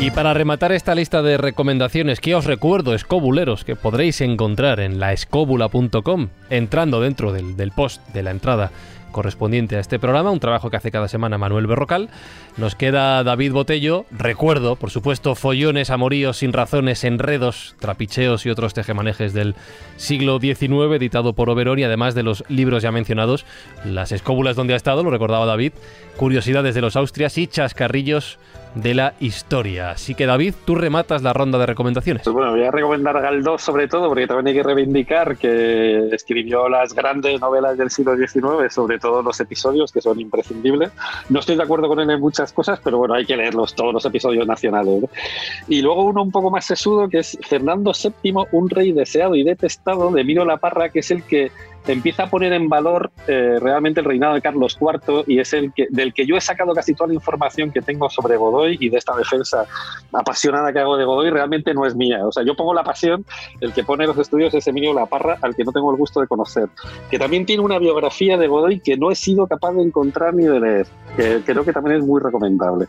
Y 0.02 0.10
para 0.10 0.34
rematar 0.34 0.72
esta 0.72 0.96
lista 0.96 1.22
de 1.22 1.38
recomendaciones 1.38 2.20
que 2.20 2.34
os 2.34 2.46
recuerdo, 2.46 2.96
escobuleros, 2.96 3.64
que 3.64 3.76
podréis 3.76 4.20
encontrar 4.22 4.80
en 4.80 5.00
laescobula.com, 5.00 6.30
entrando 6.50 7.02
dentro 7.02 7.32
del, 7.32 7.56
del 7.56 7.72
post 7.72 8.06
de 8.08 8.24
la 8.24 8.32
entrada 8.32 8.72
correspondiente 9.12 9.76
a 9.76 9.80
este 9.80 10.00
programa, 10.00 10.32
un 10.32 10.40
trabajo 10.40 10.70
que 10.70 10.78
hace 10.78 10.92
cada 10.92 11.08
semana 11.08 11.38
Manuel 11.38 11.68
Berrocal. 11.68 12.10
Nos 12.58 12.76
queda 12.76 13.24
David 13.24 13.54
Botello, 13.54 14.06
recuerdo, 14.12 14.76
por 14.76 14.90
supuesto, 14.90 15.36
follones, 15.36 15.90
amoríos 15.90 16.38
sin 16.38 16.54
razones, 16.54 17.04
enredos, 17.04 17.76
trapicheos 17.80 18.46
y 18.46 18.50
otros 18.50 18.74
tejemanejes 18.74 19.34
del 19.34 19.56
siglo 19.98 20.40
XIX, 20.40 20.96
editado 20.96 21.34
por 21.34 21.50
Oberón, 21.50 21.80
y 21.80 21.84
además 21.84 22.16
de 22.16 22.24
los 22.24 22.44
libros 22.50 22.84
ya 22.84 22.92
mencionados, 22.92 23.46
Las 23.86 24.12
escóbulas 24.12 24.56
donde 24.56 24.74
ha 24.74 24.78
estado, 24.78 25.04
lo 25.04 25.12
recordaba 25.12 25.46
David, 25.46 25.74
Curiosidades 26.18 26.76
de 26.76 26.82
los 26.82 26.96
Austrias 26.96 27.38
y 27.38 27.48
Chascarrillos 27.48 28.38
de 28.76 28.94
la 28.94 29.14
historia. 29.20 29.92
Así 29.92 30.16
que 30.16 30.26
David, 30.26 30.54
tú 30.66 30.76
rematas 30.76 31.22
la 31.22 31.34
ronda 31.34 31.58
de 31.58 31.66
recomendaciones. 31.66 32.24
Pues 32.24 32.34
bueno, 32.34 32.52
voy 32.52 32.64
a 32.64 32.72
recomendar 32.72 33.18
a 33.18 33.22
Galdós 33.22 33.62
sobre 33.62 33.88
todo, 33.88 34.08
porque 34.08 34.28
también 34.28 34.48
hay 34.48 34.54
que 34.54 34.64
reivindicar 34.64 35.38
que 35.38 36.10
escribió 36.12 36.70
las 36.70 36.94
grandes 36.94 37.40
novelas 37.40 37.78
del 37.78 37.90
siglo 37.90 38.16
XIX, 38.16 38.74
sobre 38.74 39.00
todo 39.00 39.22
los 39.22 39.40
episodios, 39.40 39.92
que 39.92 40.02
son 40.02 40.20
imprescindibles. 40.20 40.92
No 41.30 41.40
estoy 41.40 41.56
de 41.56 41.64
acuerdo 41.64 41.88
con 41.88 42.00
él 42.00 42.10
en 42.10 42.20
muchas 42.20 42.54
cosas, 42.54 42.80
pero 42.84 42.98
bueno, 42.98 43.14
hay 43.14 43.26
que 43.26 43.38
leerlos 43.38 43.76
todos 43.76 43.94
los 43.94 44.06
episodios 44.06 44.48
nacionales. 44.48 45.04
Y 45.68 45.82
luego 45.82 46.06
uno 46.06 46.24
un 46.24 46.32
poco 46.32 46.50
más 46.50 46.66
sesudo, 46.66 47.10
que 47.10 47.20
es 47.20 47.38
Fernando 47.48 47.92
VII, 47.92 48.34
un 48.52 48.70
rey 48.70 48.92
deseado 48.92 49.36
y 49.36 49.44
detestado 49.44 50.12
de 50.12 50.24
Miro 50.24 50.46
la 50.46 50.58
Parra, 50.58 50.90
que 50.90 51.00
es 51.00 51.12
el 51.12 51.24
que 51.24 51.52
empieza 51.88 52.24
a 52.24 52.30
poner 52.30 52.54
en 52.54 52.70
valor 52.70 53.12
eh, 53.28 53.58
realmente 53.60 54.00
el 54.00 54.06
reinado 54.06 54.34
de 54.34 54.42
Carlos 54.42 54.78
IV 54.80 55.24
y 55.28 55.40
es 55.40 55.54
el 55.54 55.74
que, 55.74 55.88
del 55.90 56.14
que 56.14 56.26
yo 56.26 56.36
he 56.36 56.42
sacado 56.42 56.74
casi 56.74 56.94
toda 56.94 57.08
la 57.08 57.14
información 57.14 57.72
que 57.72 57.82
tengo 57.82 58.10
sobre 58.10 58.38
Godoy 58.38 58.78
y 58.80 58.90
de 58.90 58.98
esta 58.98 59.16
defensa 59.16 59.66
apasionada 60.14 60.72
que 60.72 60.80
hago 60.80 60.98
de 60.98 61.06
Godoy 61.06 61.30
realmente 61.30 61.74
no 61.74 61.86
es 61.86 61.96
mía. 61.96 62.26
O 62.26 62.32
sea, 62.32 62.44
yo 62.44 62.56
pongo 62.56 62.74
la 62.74 62.84
pasión, 62.84 63.26
el 63.60 63.74
que 63.74 63.84
pone 63.84 64.06
los 64.06 64.18
estudios 64.18 64.54
es 64.54 64.68
Emilio 64.68 64.94
Laparra, 64.94 65.38
al 65.42 65.56
que 65.56 65.64
no 65.64 65.72
tengo 65.72 65.92
el 65.92 65.98
gusto 65.98 66.22
de 66.22 66.28
conocer, 66.28 66.70
que 67.10 67.18
también 67.18 67.46
tiene 67.46 67.64
una 67.64 67.80
biografía 67.80 68.38
de 68.38 68.48
Godoy 68.48 68.80
que 68.80 68.98
no 68.98 69.12
he 69.12 69.16
sido 69.16 69.48
capaz 69.48 69.74
de 69.74 69.84
encontrar 69.84 70.34
ni 70.34 70.46
de 70.46 70.60
leer, 70.60 70.88
que 71.16 71.42
creo 71.46 71.66
que 71.66 71.74
también 71.74 71.98
es 71.98 72.06
muy 72.06 72.22
recomendable. 72.22 72.88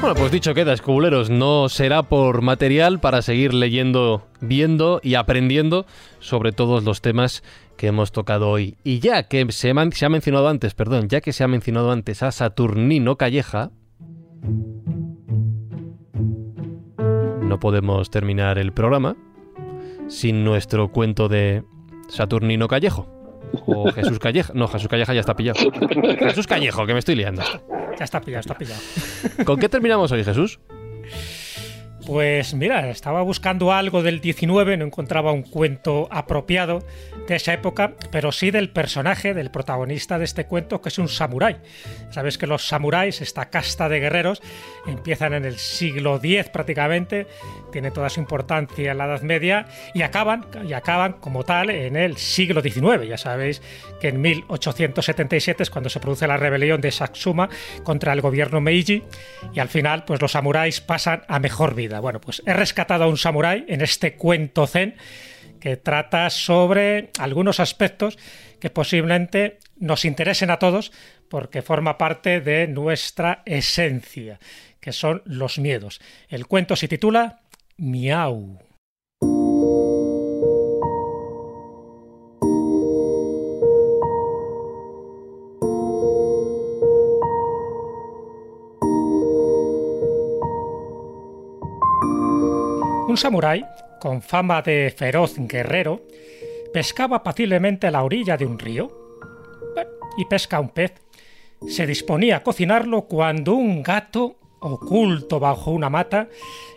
Bueno, 0.00 0.14
pues 0.14 0.32
dicho 0.32 0.54
queda, 0.54 0.72
escobuleros, 0.72 1.28
no 1.28 1.68
será 1.68 2.02
por 2.02 2.40
material 2.40 3.00
para 3.00 3.20
seguir 3.20 3.52
leyendo, 3.52 4.26
viendo 4.40 4.98
y 5.02 5.14
aprendiendo 5.14 5.84
sobre 6.20 6.52
todos 6.52 6.84
los 6.84 7.02
temas 7.02 7.42
que 7.76 7.88
hemos 7.88 8.10
tocado 8.10 8.48
hoy. 8.48 8.78
Y 8.82 9.00
ya 9.00 9.24
que 9.24 9.44
se, 9.52 9.74
se 9.92 10.06
ha 10.06 10.08
mencionado 10.08 10.48
antes, 10.48 10.72
perdón, 10.72 11.08
ya 11.10 11.20
que 11.20 11.34
se 11.34 11.44
ha 11.44 11.48
mencionado 11.48 11.92
antes 11.92 12.22
a 12.22 12.32
Saturnino 12.32 13.16
Calleja, 13.16 13.72
no 17.42 17.60
podemos 17.60 18.10
terminar 18.10 18.58
el 18.58 18.72
programa 18.72 19.16
sin 20.08 20.44
nuestro 20.44 20.88
cuento 20.92 21.28
de 21.28 21.62
Saturnino 22.08 22.68
Callejo. 22.68 23.19
O 23.66 23.90
Jesús 23.92 24.18
Calleja. 24.18 24.52
No, 24.54 24.68
Jesús 24.68 24.88
Calleja 24.88 25.14
ya 25.14 25.20
está 25.20 25.34
pillado. 25.34 25.58
Jesús 26.18 26.46
Callejo, 26.46 26.86
que 26.86 26.92
me 26.92 26.98
estoy 26.98 27.16
liando. 27.16 27.42
Ya 27.98 28.04
está 28.04 28.20
pillado, 28.20 28.40
está 28.40 28.56
pillado. 28.56 28.80
¿Con 29.44 29.58
qué 29.58 29.68
terminamos 29.68 30.10
hoy, 30.12 30.24
Jesús? 30.24 30.60
Pues 32.06 32.54
mira, 32.54 32.88
estaba 32.90 33.22
buscando 33.22 33.72
algo 33.72 34.02
del 34.02 34.20
19, 34.20 34.76
no 34.78 34.86
encontraba 34.86 35.32
un 35.32 35.42
cuento 35.42 36.08
apropiado 36.10 36.82
de 37.28 37.36
esa 37.36 37.52
época, 37.52 37.94
pero 38.10 38.32
sí 38.32 38.50
del 38.50 38.70
personaje, 38.70 39.34
del 39.34 39.50
protagonista 39.50 40.18
de 40.18 40.24
este 40.24 40.46
cuento, 40.46 40.80
que 40.80 40.88
es 40.88 40.98
un 40.98 41.08
samurái. 41.08 41.58
Sabes 42.10 42.38
que 42.38 42.46
los 42.46 42.66
samuráis, 42.66 43.20
esta 43.20 43.50
casta 43.50 43.88
de 43.88 44.00
guerreros, 44.00 44.42
empiezan 44.86 45.34
en 45.34 45.44
el 45.44 45.58
siglo 45.58 46.16
X 46.16 46.48
prácticamente, 46.48 47.26
tiene 47.70 47.90
toda 47.90 48.10
su 48.10 48.20
importancia 48.20 48.92
en 48.92 48.98
la 48.98 49.06
Edad 49.06 49.22
Media 49.22 49.66
y 49.94 50.02
acaban, 50.02 50.46
y 50.66 50.72
acaban 50.72 51.14
como 51.14 51.44
tal 51.44 51.70
en 51.70 51.96
el 51.96 52.16
siglo 52.16 52.62
XIX. 52.62 53.06
Ya 53.08 53.18
sabéis 53.18 53.62
que 54.00 54.08
en 54.08 54.20
1877 54.20 55.62
es 55.62 55.70
cuando 55.70 55.90
se 55.90 56.00
produce 56.00 56.26
la 56.26 56.36
rebelión 56.36 56.80
de 56.80 56.90
Satsuma 56.90 57.48
contra 57.82 58.12
el 58.12 58.20
gobierno 58.20 58.60
Meiji 58.60 59.02
y 59.54 59.60
al 59.60 59.68
final 59.68 60.04
pues 60.04 60.20
los 60.20 60.32
samuráis 60.32 60.80
pasan 60.80 61.22
a 61.28 61.38
mejor 61.38 61.74
vida. 61.74 62.00
Bueno, 62.00 62.20
pues 62.20 62.42
he 62.46 62.52
rescatado 62.52 63.04
a 63.04 63.08
un 63.08 63.16
samurái 63.16 63.64
en 63.68 63.80
este 63.80 64.14
cuento 64.14 64.66
zen 64.66 64.96
que 65.60 65.76
trata 65.76 66.30
sobre 66.30 67.10
algunos 67.18 67.60
aspectos 67.60 68.18
que 68.58 68.70
posiblemente 68.70 69.58
nos 69.78 70.04
interesen 70.04 70.50
a 70.50 70.58
todos 70.58 70.92
porque 71.28 71.62
forma 71.62 71.96
parte 71.96 72.40
de 72.40 72.66
nuestra 72.66 73.42
esencia, 73.46 74.40
que 74.80 74.92
son 74.92 75.22
los 75.24 75.58
miedos. 75.58 76.00
El 76.28 76.46
cuento 76.46 76.74
se 76.74 76.88
titula 76.88 77.40
Miau. 77.82 78.58
Un 93.08 93.16
samurái, 93.16 93.64
con 93.98 94.20
fama 94.20 94.60
de 94.60 94.92
feroz 94.94 95.36
guerrero, 95.38 96.02
pescaba 96.74 97.22
paciblemente 97.22 97.86
a 97.86 97.90
la 97.90 98.04
orilla 98.04 98.36
de 98.36 98.44
un 98.44 98.58
río. 98.58 98.92
Y 100.18 100.26
pesca 100.26 100.60
un 100.60 100.68
pez. 100.68 100.92
Se 101.66 101.86
disponía 101.86 102.36
a 102.36 102.42
cocinarlo 102.42 103.06
cuando 103.06 103.54
un 103.54 103.82
gato, 103.82 104.36
oculto 104.60 105.40
bajo 105.40 105.70
una 105.70 105.90
mata, 105.90 106.28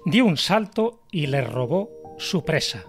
dio 0.06 0.26
un 0.26 0.38
salto 0.38 1.02
y 1.12 1.28
le 1.28 1.42
robó 1.42 1.90
su 2.18 2.44
presa. 2.44 2.86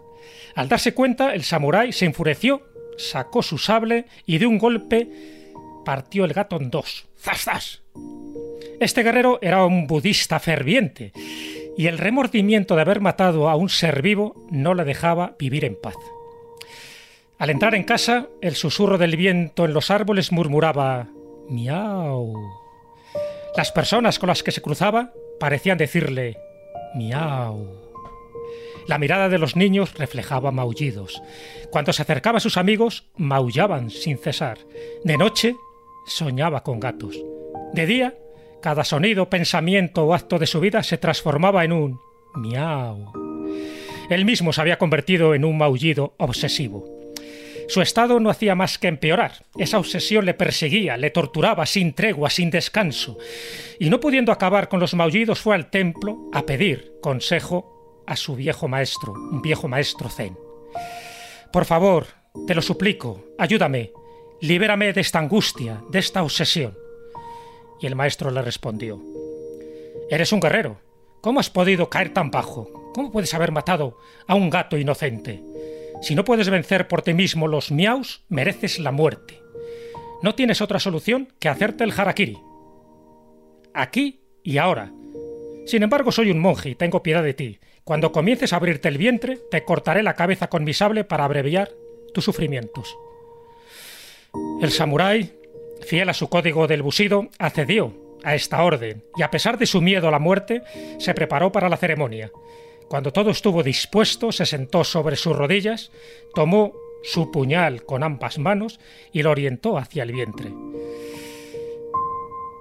Al 0.55 0.69
darse 0.69 0.95
cuenta, 0.95 1.35
el 1.35 1.43
samurái 1.43 1.93
se 1.93 2.07
enfureció, 2.07 2.63
sacó 2.97 3.43
su 3.43 3.59
sable 3.59 4.07
y 4.25 4.39
de 4.39 4.47
un 4.47 4.59
golpe 4.59 5.09
partió 5.85 6.25
el 6.25 6.33
gato 6.33 6.57
en 6.57 6.71
dos. 6.71 7.07
¡Zas, 7.19 7.43
zas! 7.43 7.83
Este 8.81 9.03
guerrero 9.03 9.39
era 9.43 9.65
un 9.65 9.87
budista 9.87 10.41
ferviente 10.41 11.13
y 11.77 11.87
el 11.87 11.99
remordimiento 11.99 12.77
de 12.77 12.83
haber 12.83 13.01
matado 13.01 13.49
a 13.49 13.57
un 13.57 13.69
ser 13.69 14.03
vivo 14.03 14.47
no 14.51 14.75
le 14.75 14.85
dejaba 14.85 15.37
vivir 15.39 15.65
en 15.65 15.77
paz. 15.81 15.97
Al 17.39 17.51
entrar 17.51 17.75
en 17.75 17.85
casa, 17.85 18.29
el 18.41 18.55
susurro 18.55 18.97
del 18.97 19.17
viento 19.17 19.65
en 19.65 19.75
los 19.75 19.91
árboles 19.91 20.33
murmuraba 20.33 21.09
miau. 21.49 22.64
Las 23.57 23.71
personas 23.71 24.19
con 24.19 24.29
las 24.29 24.43
que 24.43 24.51
se 24.51 24.63
cruzaba 24.63 25.13
parecían 25.39 25.79
decirle 25.79 26.39
miau. 26.97 27.85
La 28.89 28.99
mirada 28.99 29.29
de 29.29 29.39
los 29.39 29.55
niños 29.55 29.95
reflejaba 29.95 30.51
maullidos. 30.51 31.23
Cuando 31.71 31.93
se 31.93 32.03
acercaba 32.03 32.39
a 32.39 32.41
sus 32.41 32.57
amigos, 32.57 33.07
maullaban 33.17 33.91
sin 33.91 34.19
cesar. 34.19 34.59
De 35.05 35.17
noche, 35.17 35.57
soñaba 36.07 36.63
con 36.63 36.81
gatos. 36.81 37.17
De 37.73 37.87
día, 37.87 38.19
cada 38.61 38.85
sonido, 38.85 39.31
pensamiento 39.31 40.05
o 40.05 40.15
acto 40.15 40.39
de 40.39 40.47
su 40.47 40.61
vida 40.61 40.83
se 40.83 40.99
transformaba 40.99 41.65
en 41.65 41.73
un 41.73 42.01
miau. 42.35 43.13
Él 44.11 44.25
mismo 44.25 44.53
se 44.53 44.61
había 44.61 44.79
convertido 44.79 45.35
en 45.35 45.45
un 45.45 45.57
maullido 45.57 46.15
obsesivo. 46.19 47.04
Su 47.69 47.81
estado 47.81 48.21
no 48.21 48.31
hacía 48.31 48.55
más 48.55 48.79
que 48.79 48.89
empeorar. 48.89 49.47
Esa 49.57 49.79
obsesión 49.79 50.25
le 50.27 50.35
perseguía, 50.35 50.97
le 50.97 51.11
torturaba 51.11 51.67
sin 51.67 51.95
tregua, 51.95 52.31
sin 52.31 52.51
descanso. 52.51 53.19
Y 53.79 53.91
no 53.91 54.01
pudiendo 54.01 54.33
acabar 54.33 54.69
con 54.69 54.81
los 54.81 54.95
maullidos, 54.95 55.41
fue 55.41 55.55
al 55.55 55.71
templo 55.71 56.31
a 56.33 56.43
pedir 56.43 56.93
consejo 57.01 58.03
a 58.07 58.17
su 58.17 58.37
viejo 58.37 58.69
maestro, 58.69 59.13
un 59.13 59.43
viejo 59.43 59.69
maestro 59.69 60.09
zen. 60.09 60.37
Por 61.53 61.65
favor, 61.65 62.07
te 62.47 62.55
lo 62.55 62.63
suplico, 62.63 63.25
ayúdame, 63.39 63.93
libérame 64.41 64.93
de 64.93 65.01
esta 65.01 65.19
angustia, 65.19 65.83
de 65.91 65.99
esta 66.01 66.23
obsesión. 66.23 66.77
Y 67.81 67.87
el 67.87 67.97
maestro 67.97 68.31
le 68.31 68.43
respondió, 68.43 69.01
Eres 70.11 70.33
un 70.33 70.41
guerrero. 70.41 70.81
¿Cómo 71.23 71.41
has 71.41 71.49
podido 71.49 71.89
caer 71.89 72.13
tan 72.13 72.31
bajo? 72.31 72.93
¿Cómo 72.95 73.11
puedes 73.11 73.33
haber 73.33 73.51
matado 73.51 73.99
a 74.27 74.35
un 74.35 74.51
gato 74.51 74.77
inocente? 74.77 75.43
Si 76.01 76.15
no 76.15 76.25
puedes 76.25 76.51
vencer 76.51 76.89
por 76.89 77.03
ti 77.03 77.15
mismo 77.15 77.49
los 77.49 77.71
miaus, 77.71 78.25
mereces 78.29 78.79
la 78.79 78.93
muerte. 78.93 79.41
No 80.23 80.35
tienes 80.35 80.61
otra 80.61 80.79
solución 80.79 81.29
que 81.39 81.49
hacerte 81.49 81.85
el 81.85 81.93
harakiri. 81.93 82.39
Aquí 83.73 84.21
y 84.43 84.59
ahora. 84.59 84.93
Sin 85.67 85.83
embargo, 85.83 86.13
soy 86.13 86.31
un 86.31 86.39
monje 86.39 86.71
y 86.71 86.75
tengo 86.75 87.03
piedad 87.03 87.23
de 87.23 87.35
ti. 87.35 87.59
Cuando 87.85 88.13
comiences 88.13 88.53
a 88.53 88.57
abrirte 88.57 88.89
el 88.89 88.99
vientre, 88.99 89.39
te 89.51 89.65
cortaré 89.65 90.03
la 90.03 90.15
cabeza 90.15 90.49
con 90.49 90.65
mi 90.65 90.75
sable 90.75 91.05
para 91.05 91.25
abreviar 91.25 91.71
tus 92.13 92.25
sufrimientos. 92.25 92.97
El 94.61 94.71
samurái 94.71 95.33
fiel 95.85 96.09
a 96.09 96.15
su 96.15 96.29
código 96.29 96.67
del 96.67 96.83
busido, 96.83 97.29
accedió 97.39 97.93
a 98.25 98.35
esta 98.35 98.63
orden 98.63 99.05
y 99.17 99.23
a 99.23 99.31
pesar 99.31 99.59
de 99.59 99.67
su 99.67 99.81
miedo 99.81 100.09
a 100.09 100.11
la 100.11 100.19
muerte, 100.19 100.63
se 100.99 101.15
preparó 101.15 101.53
para 101.53 101.69
la 101.69 101.77
ceremonia. 101.77 102.31
Cuando 102.89 103.13
todo 103.13 103.31
estuvo 103.31 103.63
dispuesto, 103.63 104.33
se 104.33 104.47
sentó 104.47 104.85
sobre 104.85 105.17
sus 105.17 105.37
rodillas, 105.37 105.91
tomó 106.35 106.75
su 107.03 107.31
puñal 107.31 107.85
con 107.85 108.03
ambas 108.03 108.39
manos 108.39 108.81
y 109.13 109.23
lo 109.23 109.31
orientó 109.31 109.79
hacia 109.79 110.03
el 110.03 110.13
vientre. 110.13 110.53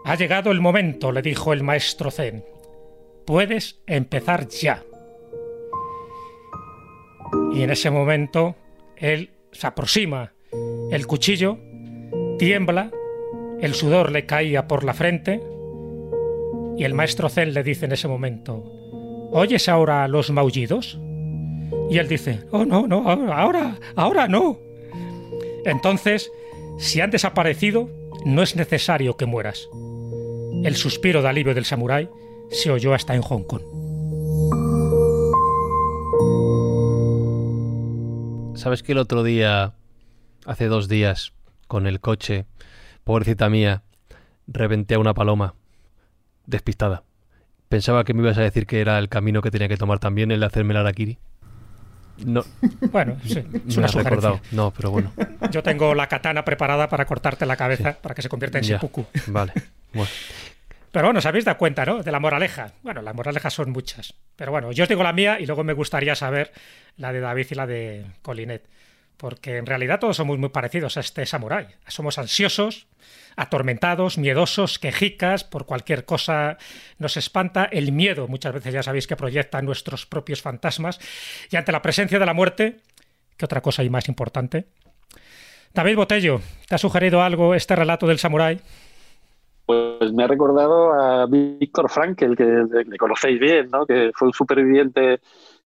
Ha 0.06 0.16
llegado 0.16 0.52
el 0.52 0.60
momento, 0.60 1.12
le 1.12 1.22
dijo 1.22 1.54
el 1.54 1.64
maestro 1.64 2.12
Zen. 2.12 2.44
Puedes 3.26 3.80
empezar 3.88 4.48
ya. 4.50 4.84
Y 7.54 7.62
en 7.62 7.70
ese 7.70 7.90
momento 7.90 8.56
él 8.98 9.32
se 9.52 9.68
aproxima 9.68 10.34
el 10.92 11.08
cuchillo, 11.08 11.58
tiembla 12.38 12.92
el 13.64 13.76
sudor 13.76 14.12
le 14.12 14.26
caía 14.26 14.68
por 14.68 14.84
la 14.84 14.94
frente 14.94 15.42
y 16.78 16.84
el 16.84 16.94
maestro 16.94 17.30
Zen 17.30 17.54
le 17.54 17.64
dice 17.64 17.86
en 17.86 17.94
ese 17.94 18.10
momento, 18.10 18.83
¿oyes 19.34 19.68
ahora 19.68 20.08
los 20.08 20.32
maullidos? 20.32 21.00
Y 21.90 21.98
él 21.98 22.08
dice, 22.08 22.46
oh 22.52 22.66
no, 22.66 22.88
no, 22.88 23.10
ahora, 23.10 23.78
ahora 23.96 24.28
no. 24.28 24.58
Entonces, 25.66 26.32
si 26.78 27.02
han 27.02 27.12
desaparecido, 27.12 27.90
no 28.26 28.42
es 28.42 28.56
necesario 28.56 29.18
que 29.18 29.26
mueras. 29.26 29.68
El 30.64 30.76
suspiro 30.76 31.22
de 31.22 31.28
alivio 31.28 31.54
del 31.54 31.66
samurái 31.66 32.10
se 32.52 32.72
oyó 32.72 32.94
hasta 32.94 33.16
en 33.16 33.22
Hong 33.22 33.44
Kong. 33.44 33.62
¿Sabes 38.56 38.84
que 38.84 38.94
el 38.94 39.00
otro 39.00 39.24
día, 39.24 39.74
hace 40.46 40.68
dos 40.68 40.88
días, 40.88 41.34
con 41.68 41.88
el 41.88 42.00
coche, 42.00 42.46
pobrecita 43.04 43.50
mía, 43.50 43.84
reventé 44.48 44.96
a 44.96 45.00
una 45.00 45.14
paloma, 45.14 45.56
despistada. 46.46 47.04
Pensaba 47.74 48.04
que 48.04 48.14
me 48.14 48.22
ibas 48.22 48.38
a 48.38 48.42
decir 48.42 48.68
que 48.68 48.82
era 48.82 49.00
el 49.00 49.10
camino 49.10 49.42
que 49.42 49.50
tenía 49.50 49.68
que 49.68 49.78
tomar 49.78 49.98
también, 49.98 50.30
el 50.30 50.42
de 50.42 50.46
hacerme 50.46 50.76
la 50.76 50.82
araquiri. 50.82 51.18
No. 52.24 52.44
Bueno, 52.92 53.18
sí, 53.26 53.44
es 53.68 53.78
una 53.78 53.88
recordado. 53.88 54.40
No, 54.52 54.70
pero 54.70 54.92
bueno. 54.92 55.12
Yo 55.50 55.64
tengo 55.64 55.96
la 55.96 56.08
katana 56.08 56.46
preparada 56.46 56.88
para 56.88 57.06
cortarte 57.06 57.48
la 57.48 57.56
cabeza 57.56 57.98
para 58.00 58.14
que 58.14 58.22
se 58.22 58.30
convierta 58.30 58.60
en 58.60 58.66
seppuku. 58.66 59.08
Vale. 59.26 59.54
Bueno. 59.92 60.12
Pero 60.92 61.08
bueno, 61.08 61.18
os 61.18 61.26
habéis 61.26 61.46
dado 61.46 61.58
cuenta, 61.58 61.84
¿no? 61.84 62.04
De 62.04 62.12
la 62.12 62.20
moraleja. 62.20 62.74
Bueno, 62.84 63.02
las 63.02 63.16
moralejas 63.16 63.52
son 63.52 63.72
muchas. 63.72 64.14
Pero 64.36 64.52
bueno, 64.52 64.72
yo 64.72 64.84
os 64.84 64.90
digo 64.90 65.02
la 65.02 65.12
mía 65.12 65.40
y 65.40 65.48
luego 65.48 65.64
me 65.64 65.74
gustaría 65.74 66.14
saber 66.14 66.52
la 66.98 67.12
de 67.12 67.22
David 67.22 67.48
y 67.50 67.56
la 67.56 67.66
de 67.66 68.06
Colinet 68.22 68.70
porque 69.18 69.58
en 69.58 69.66
realidad 69.66 70.00
todos 70.00 70.18
somos 70.18 70.38
muy 70.38 70.50
parecidos 70.50 70.98
a 70.98 71.00
este 71.00 71.26
samurái. 71.26 71.68
Somos 71.88 72.18
ansiosos, 72.18 72.88
atormentados, 73.36 74.18
miedosos, 74.18 74.80
quejicas, 74.80 75.44
por 75.44 75.66
cualquier 75.66 76.06
cosa 76.06 76.58
nos 77.00 77.18
espanta. 77.18 77.66
El 77.66 77.92
miedo 77.92 78.28
muchas 78.28 78.54
veces 78.54 78.74
ya 78.74 78.84
sabéis 78.84 79.08
que 79.08 79.16
proyecta 79.16 79.62
nuestros 79.62 80.06
propios 80.06 80.42
fantasmas. 80.42 81.00
Y 81.52 81.56
ante 81.56 81.72
la 81.72 81.82
presencia 81.82 82.20
de 82.20 82.26
la 82.26 82.34
muerte, 82.34 82.78
¿qué 83.38 83.46
otra 83.46 83.62
cosa 83.62 83.82
hay 83.82 83.90
más 83.90 84.08
importante? 84.08 84.66
David 85.74 85.96
Botello, 85.96 86.42
¿te 86.68 86.76
ha 86.76 86.78
sugerido 86.78 87.22
algo 87.22 87.56
este 87.56 87.76
relato 87.76 88.08
del 88.08 88.20
samurái? 88.20 88.60
pues 89.66 90.12
me 90.14 90.24
ha 90.24 90.28
recordado 90.28 90.94
a 90.94 91.26
Víctor 91.26 91.90
Frankel, 91.90 92.36
que 92.36 92.44
le 92.44 92.98
conocéis 92.98 93.40
bien, 93.40 93.70
¿no? 93.72 93.86
que 93.86 94.12
fue 94.14 94.28
un 94.28 94.34
superviviente 94.34 95.22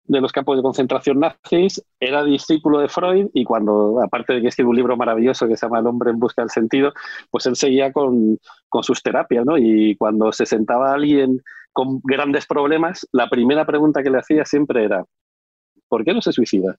de 0.09 0.21
los 0.21 0.31
campos 0.31 0.57
de 0.57 0.63
concentración 0.63 1.19
nazis, 1.19 1.81
era 1.99 2.23
discípulo 2.23 2.79
de 2.79 2.89
Freud 2.89 3.27
y 3.31 3.43
cuando, 3.43 4.01
aparte 4.03 4.33
de 4.33 4.41
que 4.41 4.47
escribe 4.47 4.71
un 4.71 4.75
libro 4.75 4.97
maravilloso 4.97 5.47
que 5.47 5.55
se 5.55 5.67
llama 5.67 5.79
El 5.79 5.87
hombre 5.87 6.09
en 6.09 6.19
busca 6.19 6.41
del 6.41 6.49
sentido, 6.49 6.93
pues 7.29 7.45
él 7.45 7.55
seguía 7.55 7.93
con, 7.93 8.39
con 8.67 8.83
sus 8.83 9.03
terapias, 9.03 9.45
¿no? 9.45 9.57
Y 9.57 9.95
cuando 9.97 10.31
se 10.31 10.47
sentaba 10.47 10.93
alguien 10.93 11.41
con 11.73 12.01
grandes 12.03 12.47
problemas, 12.47 13.07
la 13.11 13.29
primera 13.29 13.65
pregunta 13.65 14.01
que 14.01 14.09
le 14.09 14.17
hacía 14.17 14.45
siempre 14.45 14.83
era, 14.83 15.05
¿por 15.87 16.03
qué 16.03 16.13
no 16.13 16.21
se 16.21 16.33
suicida? 16.33 16.75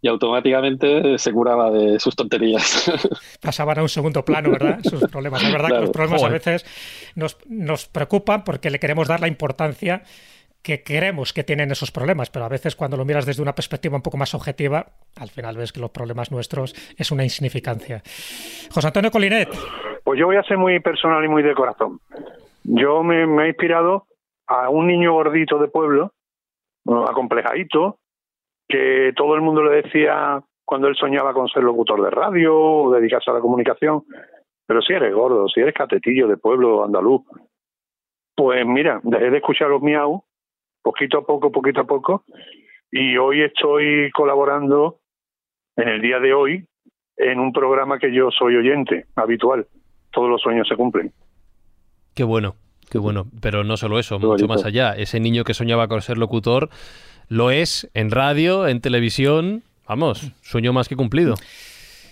y 0.00 0.08
automáticamente 0.08 1.18
se 1.18 1.30
curaba 1.30 1.70
de 1.70 2.00
sus 2.00 2.16
tonterías. 2.16 2.90
Pasaban 3.40 3.78
a 3.78 3.82
un 3.82 3.88
segundo 3.88 4.24
plano, 4.24 4.50
¿verdad? 4.50 4.80
Sus 4.82 5.02
problemas. 5.10 5.42
Es 5.42 5.52
verdad 5.52 5.68
que 5.68 5.80
los 5.80 5.90
problemas 5.90 6.22
a 6.24 6.28
veces 6.28 6.64
nos, 7.14 7.36
nos 7.46 7.86
preocupan 7.86 8.44
porque 8.44 8.70
le 8.70 8.80
queremos 8.80 9.06
dar 9.06 9.20
la 9.20 9.28
importancia 9.28 10.02
que 10.62 10.82
creemos 10.82 11.32
que 11.32 11.44
tienen 11.44 11.70
esos 11.70 11.90
problemas, 11.90 12.30
pero 12.30 12.44
a 12.44 12.48
veces 12.48 12.76
cuando 12.76 12.96
lo 12.96 13.04
miras 13.04 13.26
desde 13.26 13.42
una 13.42 13.54
perspectiva 13.54 13.96
un 13.96 14.02
poco 14.02 14.16
más 14.16 14.34
objetiva, 14.34 14.86
al 15.20 15.28
final 15.28 15.56
ves 15.56 15.72
que 15.72 15.80
los 15.80 15.90
problemas 15.90 16.30
nuestros 16.30 16.74
es 16.96 17.10
una 17.10 17.24
insignificancia. 17.24 18.02
José 18.72 18.86
Antonio 18.86 19.10
Colinet. 19.10 19.48
Pues 20.04 20.18
yo 20.18 20.26
voy 20.26 20.36
a 20.36 20.42
ser 20.42 20.58
muy 20.58 20.78
personal 20.80 21.24
y 21.24 21.28
muy 21.28 21.42
de 21.42 21.54
corazón. 21.54 22.00
Yo 22.64 23.02
me, 23.02 23.22
he 23.22 23.48
inspirado 23.48 24.06
a 24.46 24.68
un 24.68 24.86
niño 24.86 25.12
gordito 25.12 25.58
de 25.58 25.68
pueblo, 25.68 26.12
acomplejadito, 26.86 27.98
que 28.68 29.12
todo 29.16 29.34
el 29.34 29.42
mundo 29.42 29.64
le 29.64 29.82
decía 29.82 30.42
cuando 30.64 30.88
él 30.88 30.94
soñaba 30.96 31.34
con 31.34 31.48
ser 31.48 31.64
locutor 31.64 32.02
de 32.02 32.10
radio 32.10 32.56
o 32.56 32.92
dedicarse 32.92 33.30
a 33.30 33.34
la 33.34 33.40
comunicación, 33.40 34.04
pero 34.66 34.80
si 34.80 34.92
eres 34.92 35.12
gordo, 35.12 35.48
si 35.48 35.60
eres 35.60 35.74
catetillo 35.74 36.28
de 36.28 36.36
pueblo 36.36 36.84
andaluz, 36.84 37.22
pues 38.36 38.64
mira, 38.64 39.00
dejé 39.02 39.30
de 39.30 39.36
escuchar 39.38 39.68
los 39.68 39.82
miau 39.82 40.24
poquito 40.82 41.18
a 41.18 41.26
poco, 41.26 41.50
poquito 41.50 41.80
a 41.80 41.84
poco, 41.84 42.24
y 42.90 43.16
hoy 43.16 43.42
estoy 43.42 44.10
colaborando 44.12 44.98
en 45.76 45.88
el 45.88 46.02
día 46.02 46.18
de 46.18 46.34
hoy 46.34 46.66
en 47.16 47.38
un 47.38 47.52
programa 47.52 47.98
que 47.98 48.14
yo 48.14 48.30
soy 48.30 48.56
oyente 48.56 49.06
habitual. 49.16 49.66
Todos 50.12 50.28
los 50.28 50.42
sueños 50.42 50.68
se 50.68 50.76
cumplen. 50.76 51.12
Qué 52.14 52.24
bueno, 52.24 52.56
qué 52.90 52.98
bueno. 52.98 53.26
Pero 53.40 53.64
no 53.64 53.76
solo 53.76 53.98
eso, 53.98 54.18
mucho 54.18 54.46
más 54.46 54.64
allá. 54.64 54.92
Ese 54.92 55.20
niño 55.20 55.44
que 55.44 55.54
soñaba 55.54 55.88
con 55.88 56.02
ser 56.02 56.18
locutor 56.18 56.68
lo 57.28 57.50
es 57.50 57.90
en 57.94 58.10
radio, 58.10 58.68
en 58.68 58.80
televisión. 58.80 59.62
Vamos, 59.88 60.32
sueño 60.42 60.72
más 60.72 60.88
que 60.88 60.96
cumplido. 60.96 61.34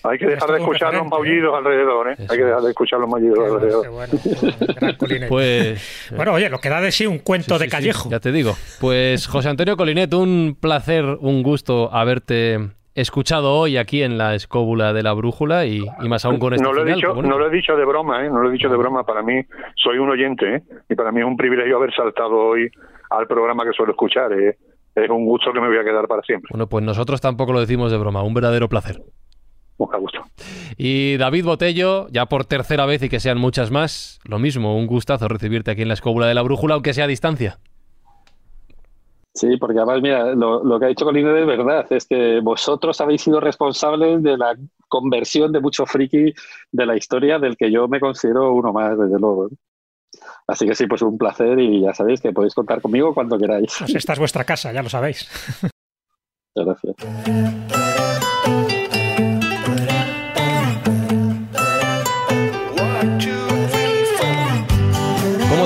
Hay 0.02 0.18
que 0.18 0.26
dejar 0.26 0.50
de 0.50 0.58
escuchar 0.58 0.94
los 0.94 1.06
maullidos 1.06 1.54
alrededor, 1.54 2.12
¿eh? 2.12 2.16
Hay 2.28 2.38
que 2.38 2.44
dejar 2.44 2.62
de 2.62 2.70
escuchar 2.70 3.00
los 3.00 3.10
maullidos 3.10 3.38
alrededor. 3.38 3.88
Bueno, 3.90 4.12
pues, 5.28 6.12
bueno, 6.16 6.32
oye, 6.32 6.48
lo 6.48 6.58
que 6.58 6.68
da 6.68 6.80
de 6.80 6.90
sí 6.90 7.06
un 7.06 7.18
cuento 7.18 7.58
de 7.58 7.68
callejo. 7.68 8.08
ya 8.08 8.20
te 8.20 8.32
digo. 8.32 8.54
Pues 8.80 9.26
José 9.26 9.48
Antonio 9.50 9.76
Colinet, 9.76 10.12
un 10.14 10.56
placer, 10.58 11.04
un 11.04 11.42
gusto 11.42 11.92
haberte 11.92 12.58
escuchado 12.94 13.54
hoy 13.54 13.76
aquí 13.76 14.02
en 14.02 14.18
la 14.18 14.34
escóbula 14.34 14.92
de 14.92 15.02
la 15.02 15.12
brújula 15.12 15.64
y, 15.64 15.86
más 16.08 16.24
aún 16.24 16.38
con 16.38 16.54
este 16.54 16.64
no 16.64 16.72
lo 16.72 16.86
he 16.86 16.94
dicho 16.94 17.14
no 17.14 17.38
lo 17.38 17.46
he 17.46 17.50
dicho 17.50 17.76
de 17.76 17.84
broma 17.84 18.24
¿eh? 18.24 18.28
no 18.28 18.40
lo 18.42 18.48
he 18.48 18.52
dicho 18.52 18.68
de 18.68 18.76
broma 18.76 19.04
para 19.04 19.22
mí 19.22 19.40
soy 19.76 19.98
un 19.98 20.10
oyente 20.10 20.56
¿eh? 20.56 20.62
y 20.88 20.94
para 20.96 21.12
mí 21.12 21.20
es 21.20 21.26
un 21.26 21.36
privilegio 21.36 21.76
haber 21.76 21.94
saltado 21.94 22.36
hoy 22.36 22.68
al 23.10 23.28
programa 23.28 23.64
que 23.64 23.72
suelo 23.72 23.92
escuchar 23.92 24.32
¿eh? 24.32 24.58
es 24.94 25.08
un 25.08 25.24
gusto 25.24 25.52
que 25.52 25.60
me 25.60 25.68
voy 25.68 25.78
a 25.78 25.84
quedar 25.84 26.08
para 26.08 26.22
siempre 26.22 26.48
bueno 26.50 26.66
pues 26.66 26.84
nosotros 26.84 27.20
tampoco 27.20 27.52
lo 27.52 27.60
decimos 27.60 27.92
de 27.92 27.98
broma 27.98 28.24
un 28.24 28.34
verdadero 28.34 28.68
placer 28.68 29.00
gusto. 29.86 30.24
Y 30.76 31.16
David 31.16 31.44
Botello, 31.44 32.08
ya 32.10 32.26
por 32.26 32.44
tercera 32.44 32.86
vez 32.86 33.02
y 33.02 33.08
que 33.08 33.20
sean 33.20 33.38
muchas 33.38 33.70
más, 33.70 34.20
lo 34.24 34.38
mismo, 34.38 34.76
un 34.76 34.86
gustazo 34.86 35.28
recibirte 35.28 35.70
aquí 35.70 35.82
en 35.82 35.88
la 35.88 35.94
escóbula 35.94 36.26
de 36.26 36.34
la 36.34 36.42
brújula, 36.42 36.74
aunque 36.74 36.94
sea 36.94 37.04
a 37.04 37.08
distancia. 37.08 37.58
Sí, 39.32 39.56
porque 39.58 39.78
además, 39.78 40.02
mira, 40.02 40.34
lo, 40.34 40.78
que 40.78 40.86
ha 40.86 40.88
dicho 40.88 41.04
Colina 41.04 41.38
es 41.38 41.46
verdad, 41.46 41.86
es 41.90 42.06
que 42.06 42.40
vosotros 42.40 43.00
habéis 43.00 43.22
sido 43.22 43.40
responsables 43.40 44.22
de 44.22 44.36
la 44.36 44.56
conversión 44.88 45.52
de 45.52 45.60
mucho 45.60 45.86
friki 45.86 46.34
de 46.72 46.86
la 46.86 46.96
historia, 46.96 47.38
del 47.38 47.56
que 47.56 47.70
yo 47.70 47.86
me 47.86 48.00
considero 48.00 48.52
uno 48.52 48.72
más, 48.72 48.98
desde 48.98 49.18
luego. 49.18 49.48
Así 50.48 50.66
que 50.66 50.74
sí, 50.74 50.86
pues 50.88 51.02
un 51.02 51.16
placer 51.16 51.58
y 51.60 51.82
ya 51.82 51.94
sabéis 51.94 52.20
que 52.20 52.32
podéis 52.32 52.54
contar 52.54 52.80
conmigo 52.80 53.14
cuando 53.14 53.38
queráis. 53.38 53.72
Pues 53.78 53.94
esta 53.94 54.14
es 54.14 54.18
vuestra 54.18 54.44
casa, 54.44 54.72
ya 54.72 54.82
lo 54.82 54.88
sabéis. 54.88 55.28
Gracias. 56.54 56.96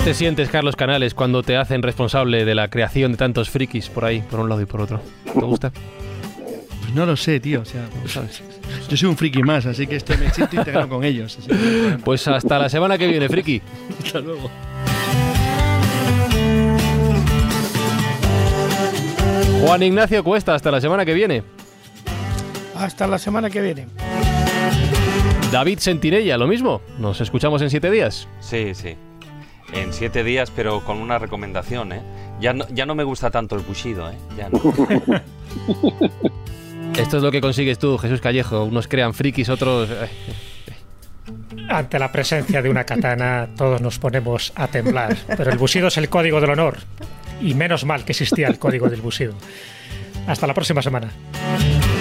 Te 0.04 0.12
sientes, 0.12 0.50
Carlos 0.50 0.76
Canales, 0.76 1.14
cuando 1.14 1.42
te 1.42 1.56
hacen 1.56 1.80
responsable 1.80 2.44
de 2.44 2.54
la 2.54 2.68
creación 2.68 3.12
de 3.12 3.16
tantos 3.16 3.48
frikis 3.48 3.88
por 3.88 4.04
ahí, 4.04 4.20
por 4.20 4.38
un 4.38 4.50
lado 4.50 4.60
y 4.60 4.66
por 4.66 4.82
otro? 4.82 5.00
¿Te 5.24 5.40
gusta? 5.40 5.72
Pues 6.80 6.94
no 6.94 7.06
lo 7.06 7.16
sé, 7.16 7.40
tío. 7.40 7.62
O 7.62 7.64
sea, 7.64 7.88
yo 8.90 8.96
soy 8.98 9.08
un 9.08 9.16
friki 9.16 9.42
más, 9.42 9.64
así 9.64 9.86
que 9.86 9.96
estoy, 9.96 10.18
me 10.18 10.30
siento 10.30 10.56
integrado 10.56 10.90
con 10.90 11.04
ellos. 11.04 11.38
Pues 12.04 12.28
hasta 12.28 12.58
la 12.58 12.68
semana 12.68 12.98
que 12.98 13.06
viene, 13.06 13.30
friki. 13.30 13.62
hasta 14.04 14.20
luego. 14.20 14.50
Juan 19.62 19.82
Ignacio 19.82 20.22
Cuesta, 20.22 20.54
hasta 20.54 20.70
la 20.70 20.82
semana 20.82 21.06
que 21.06 21.14
viene. 21.14 21.42
Hasta 22.76 23.06
la 23.06 23.18
semana 23.18 23.48
que 23.48 23.62
viene. 23.62 23.86
David 25.50 25.78
Sentinella, 25.78 26.36
lo 26.36 26.46
mismo. 26.46 26.82
Nos 26.98 27.22
escuchamos 27.22 27.62
en 27.62 27.70
siete 27.70 27.90
días. 27.90 28.28
Sí, 28.40 28.74
sí 28.74 28.96
en 29.72 29.92
siete 29.92 30.24
días, 30.24 30.50
pero 30.54 30.84
con 30.84 30.98
una 30.98 31.18
recomendación, 31.18 31.92
¿eh? 31.92 32.02
Ya 32.40 32.52
no, 32.52 32.66
ya 32.68 32.86
no 32.86 32.94
me 32.94 33.04
gusta 33.04 33.30
tanto 33.30 33.56
el 33.56 33.62
bushido, 33.62 34.10
¿eh? 34.10 34.14
Ya 34.36 34.48
no. 34.48 34.58
Esto 36.96 37.16
es 37.16 37.22
lo 37.22 37.30
que 37.30 37.40
consigues 37.40 37.78
tú, 37.78 37.98
Jesús 37.98 38.20
Callejo. 38.20 38.64
Unos 38.64 38.88
crean 38.88 39.14
frikis, 39.14 39.48
otros... 39.48 39.90
Eh, 39.90 40.08
Ante 41.68 41.98
la 41.98 42.12
presencia 42.12 42.60
de 42.60 42.68
una 42.68 42.84
katana, 42.84 43.48
todos 43.56 43.80
nos 43.80 43.98
ponemos 43.98 44.52
a 44.54 44.68
temblar. 44.68 45.16
Pero 45.26 45.50
el 45.50 45.58
bushido 45.58 45.88
es 45.88 45.96
el 45.96 46.08
código 46.08 46.40
del 46.40 46.50
honor. 46.50 46.78
Y 47.40 47.54
menos 47.54 47.84
mal 47.84 48.04
que 48.04 48.12
existía 48.12 48.48
el 48.48 48.58
código 48.58 48.88
del 48.88 49.00
bushido. 49.00 49.34
Hasta 50.26 50.46
la 50.46 50.54
próxima 50.54 50.82
semana. 50.82 51.10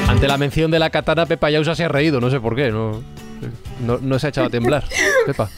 Ante 0.07 0.27
la 0.27 0.37
mención 0.37 0.69
de 0.69 0.79
la 0.79 0.89
katana, 0.89 1.25
Pepa 1.25 1.49
Yausa 1.49 1.75
se 1.75 1.85
ha 1.85 1.87
reído, 1.87 2.19
no 2.19 2.29
sé 2.29 2.39
por 2.39 2.55
qué. 2.55 2.71
No, 2.71 3.01
no, 3.85 3.97
no 3.99 4.19
se 4.19 4.27
ha 4.27 4.29
echado 4.29 4.47
a 4.47 4.49
temblar. 4.49 4.83
Pepa. 5.25 5.49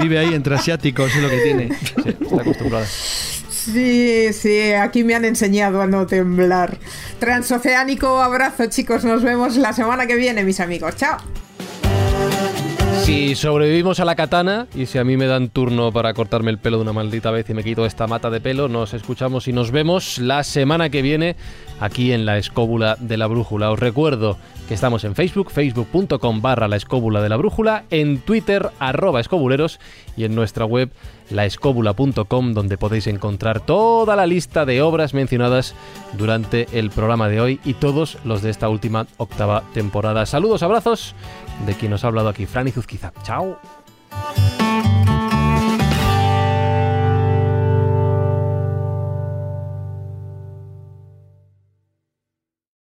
Vive 0.00 0.18
ahí 0.18 0.34
entre 0.34 0.54
asiáticos, 0.54 1.14
es 1.14 1.22
lo 1.22 1.28
que 1.28 1.38
tiene. 1.38 1.68
Sí, 2.02 2.16
está 2.20 2.40
acostumbrada. 2.42 2.86
Sí, 2.86 4.32
sí, 4.32 4.72
aquí 4.72 5.04
me 5.04 5.14
han 5.14 5.24
enseñado 5.24 5.80
a 5.82 5.86
no 5.86 6.06
temblar. 6.06 6.78
Transoceánico 7.20 8.20
abrazo, 8.20 8.66
chicos. 8.66 9.04
Nos 9.04 9.22
vemos 9.22 9.56
la 9.56 9.72
semana 9.72 10.06
que 10.06 10.16
viene, 10.16 10.42
mis 10.42 10.58
amigos. 10.58 10.96
Chao. 10.96 11.18
Si 13.00 13.34
sobrevivimos 13.34 13.98
a 13.98 14.04
la 14.04 14.14
katana 14.14 14.68
y 14.74 14.86
si 14.86 14.98
a 14.98 15.04
mí 15.04 15.16
me 15.16 15.26
dan 15.26 15.48
turno 15.48 15.90
para 15.90 16.14
cortarme 16.14 16.50
el 16.50 16.58
pelo 16.58 16.76
de 16.76 16.82
una 16.82 16.92
maldita 16.92 17.30
vez 17.30 17.50
y 17.50 17.54
me 17.54 17.64
quito 17.64 17.84
esta 17.84 18.06
mata 18.06 18.30
de 18.30 18.40
pelo, 18.40 18.68
nos 18.68 18.94
escuchamos 18.94 19.48
y 19.48 19.52
nos 19.52 19.72
vemos 19.72 20.18
la 20.18 20.44
semana 20.44 20.88
que 20.88 21.02
viene 21.02 21.34
aquí 21.80 22.12
en 22.12 22.24
la 22.24 22.38
escóbula 22.38 22.96
de 23.00 23.16
la 23.16 23.26
brújula. 23.26 23.72
Os 23.72 23.80
recuerdo 23.80 24.36
que 24.68 24.74
estamos 24.74 25.02
en 25.02 25.16
Facebook, 25.16 25.50
facebook.com 25.50 26.40
barra 26.40 26.68
la 26.68 26.76
escóbula 26.76 27.20
de 27.20 27.28
la 27.28 27.36
brújula, 27.36 27.84
en 27.90 28.20
Twitter 28.20 28.70
arroba 28.78 29.20
escobuleros 29.20 29.80
y 30.16 30.24
en 30.24 30.36
nuestra 30.36 30.64
web 30.64 30.92
laescóbula.com 31.30 32.52
donde 32.54 32.78
podéis 32.78 33.06
encontrar 33.08 33.60
toda 33.60 34.14
la 34.14 34.26
lista 34.26 34.64
de 34.64 34.82
obras 34.82 35.14
mencionadas 35.14 35.74
durante 36.16 36.68
el 36.72 36.90
programa 36.90 37.28
de 37.28 37.40
hoy 37.40 37.60
y 37.64 37.74
todos 37.74 38.18
los 38.24 38.42
de 38.42 38.50
esta 38.50 38.68
última 38.68 39.06
octava 39.16 39.64
temporada. 39.74 40.26
Saludos, 40.26 40.62
abrazos 40.62 41.14
de 41.66 41.74
quien 41.74 41.90
nos 41.90 42.04
ha 42.04 42.08
hablado 42.08 42.28
aquí, 42.28 42.46
Fran 42.46 42.70
Zuzquiza. 42.70 43.12
Chao. 43.22 43.58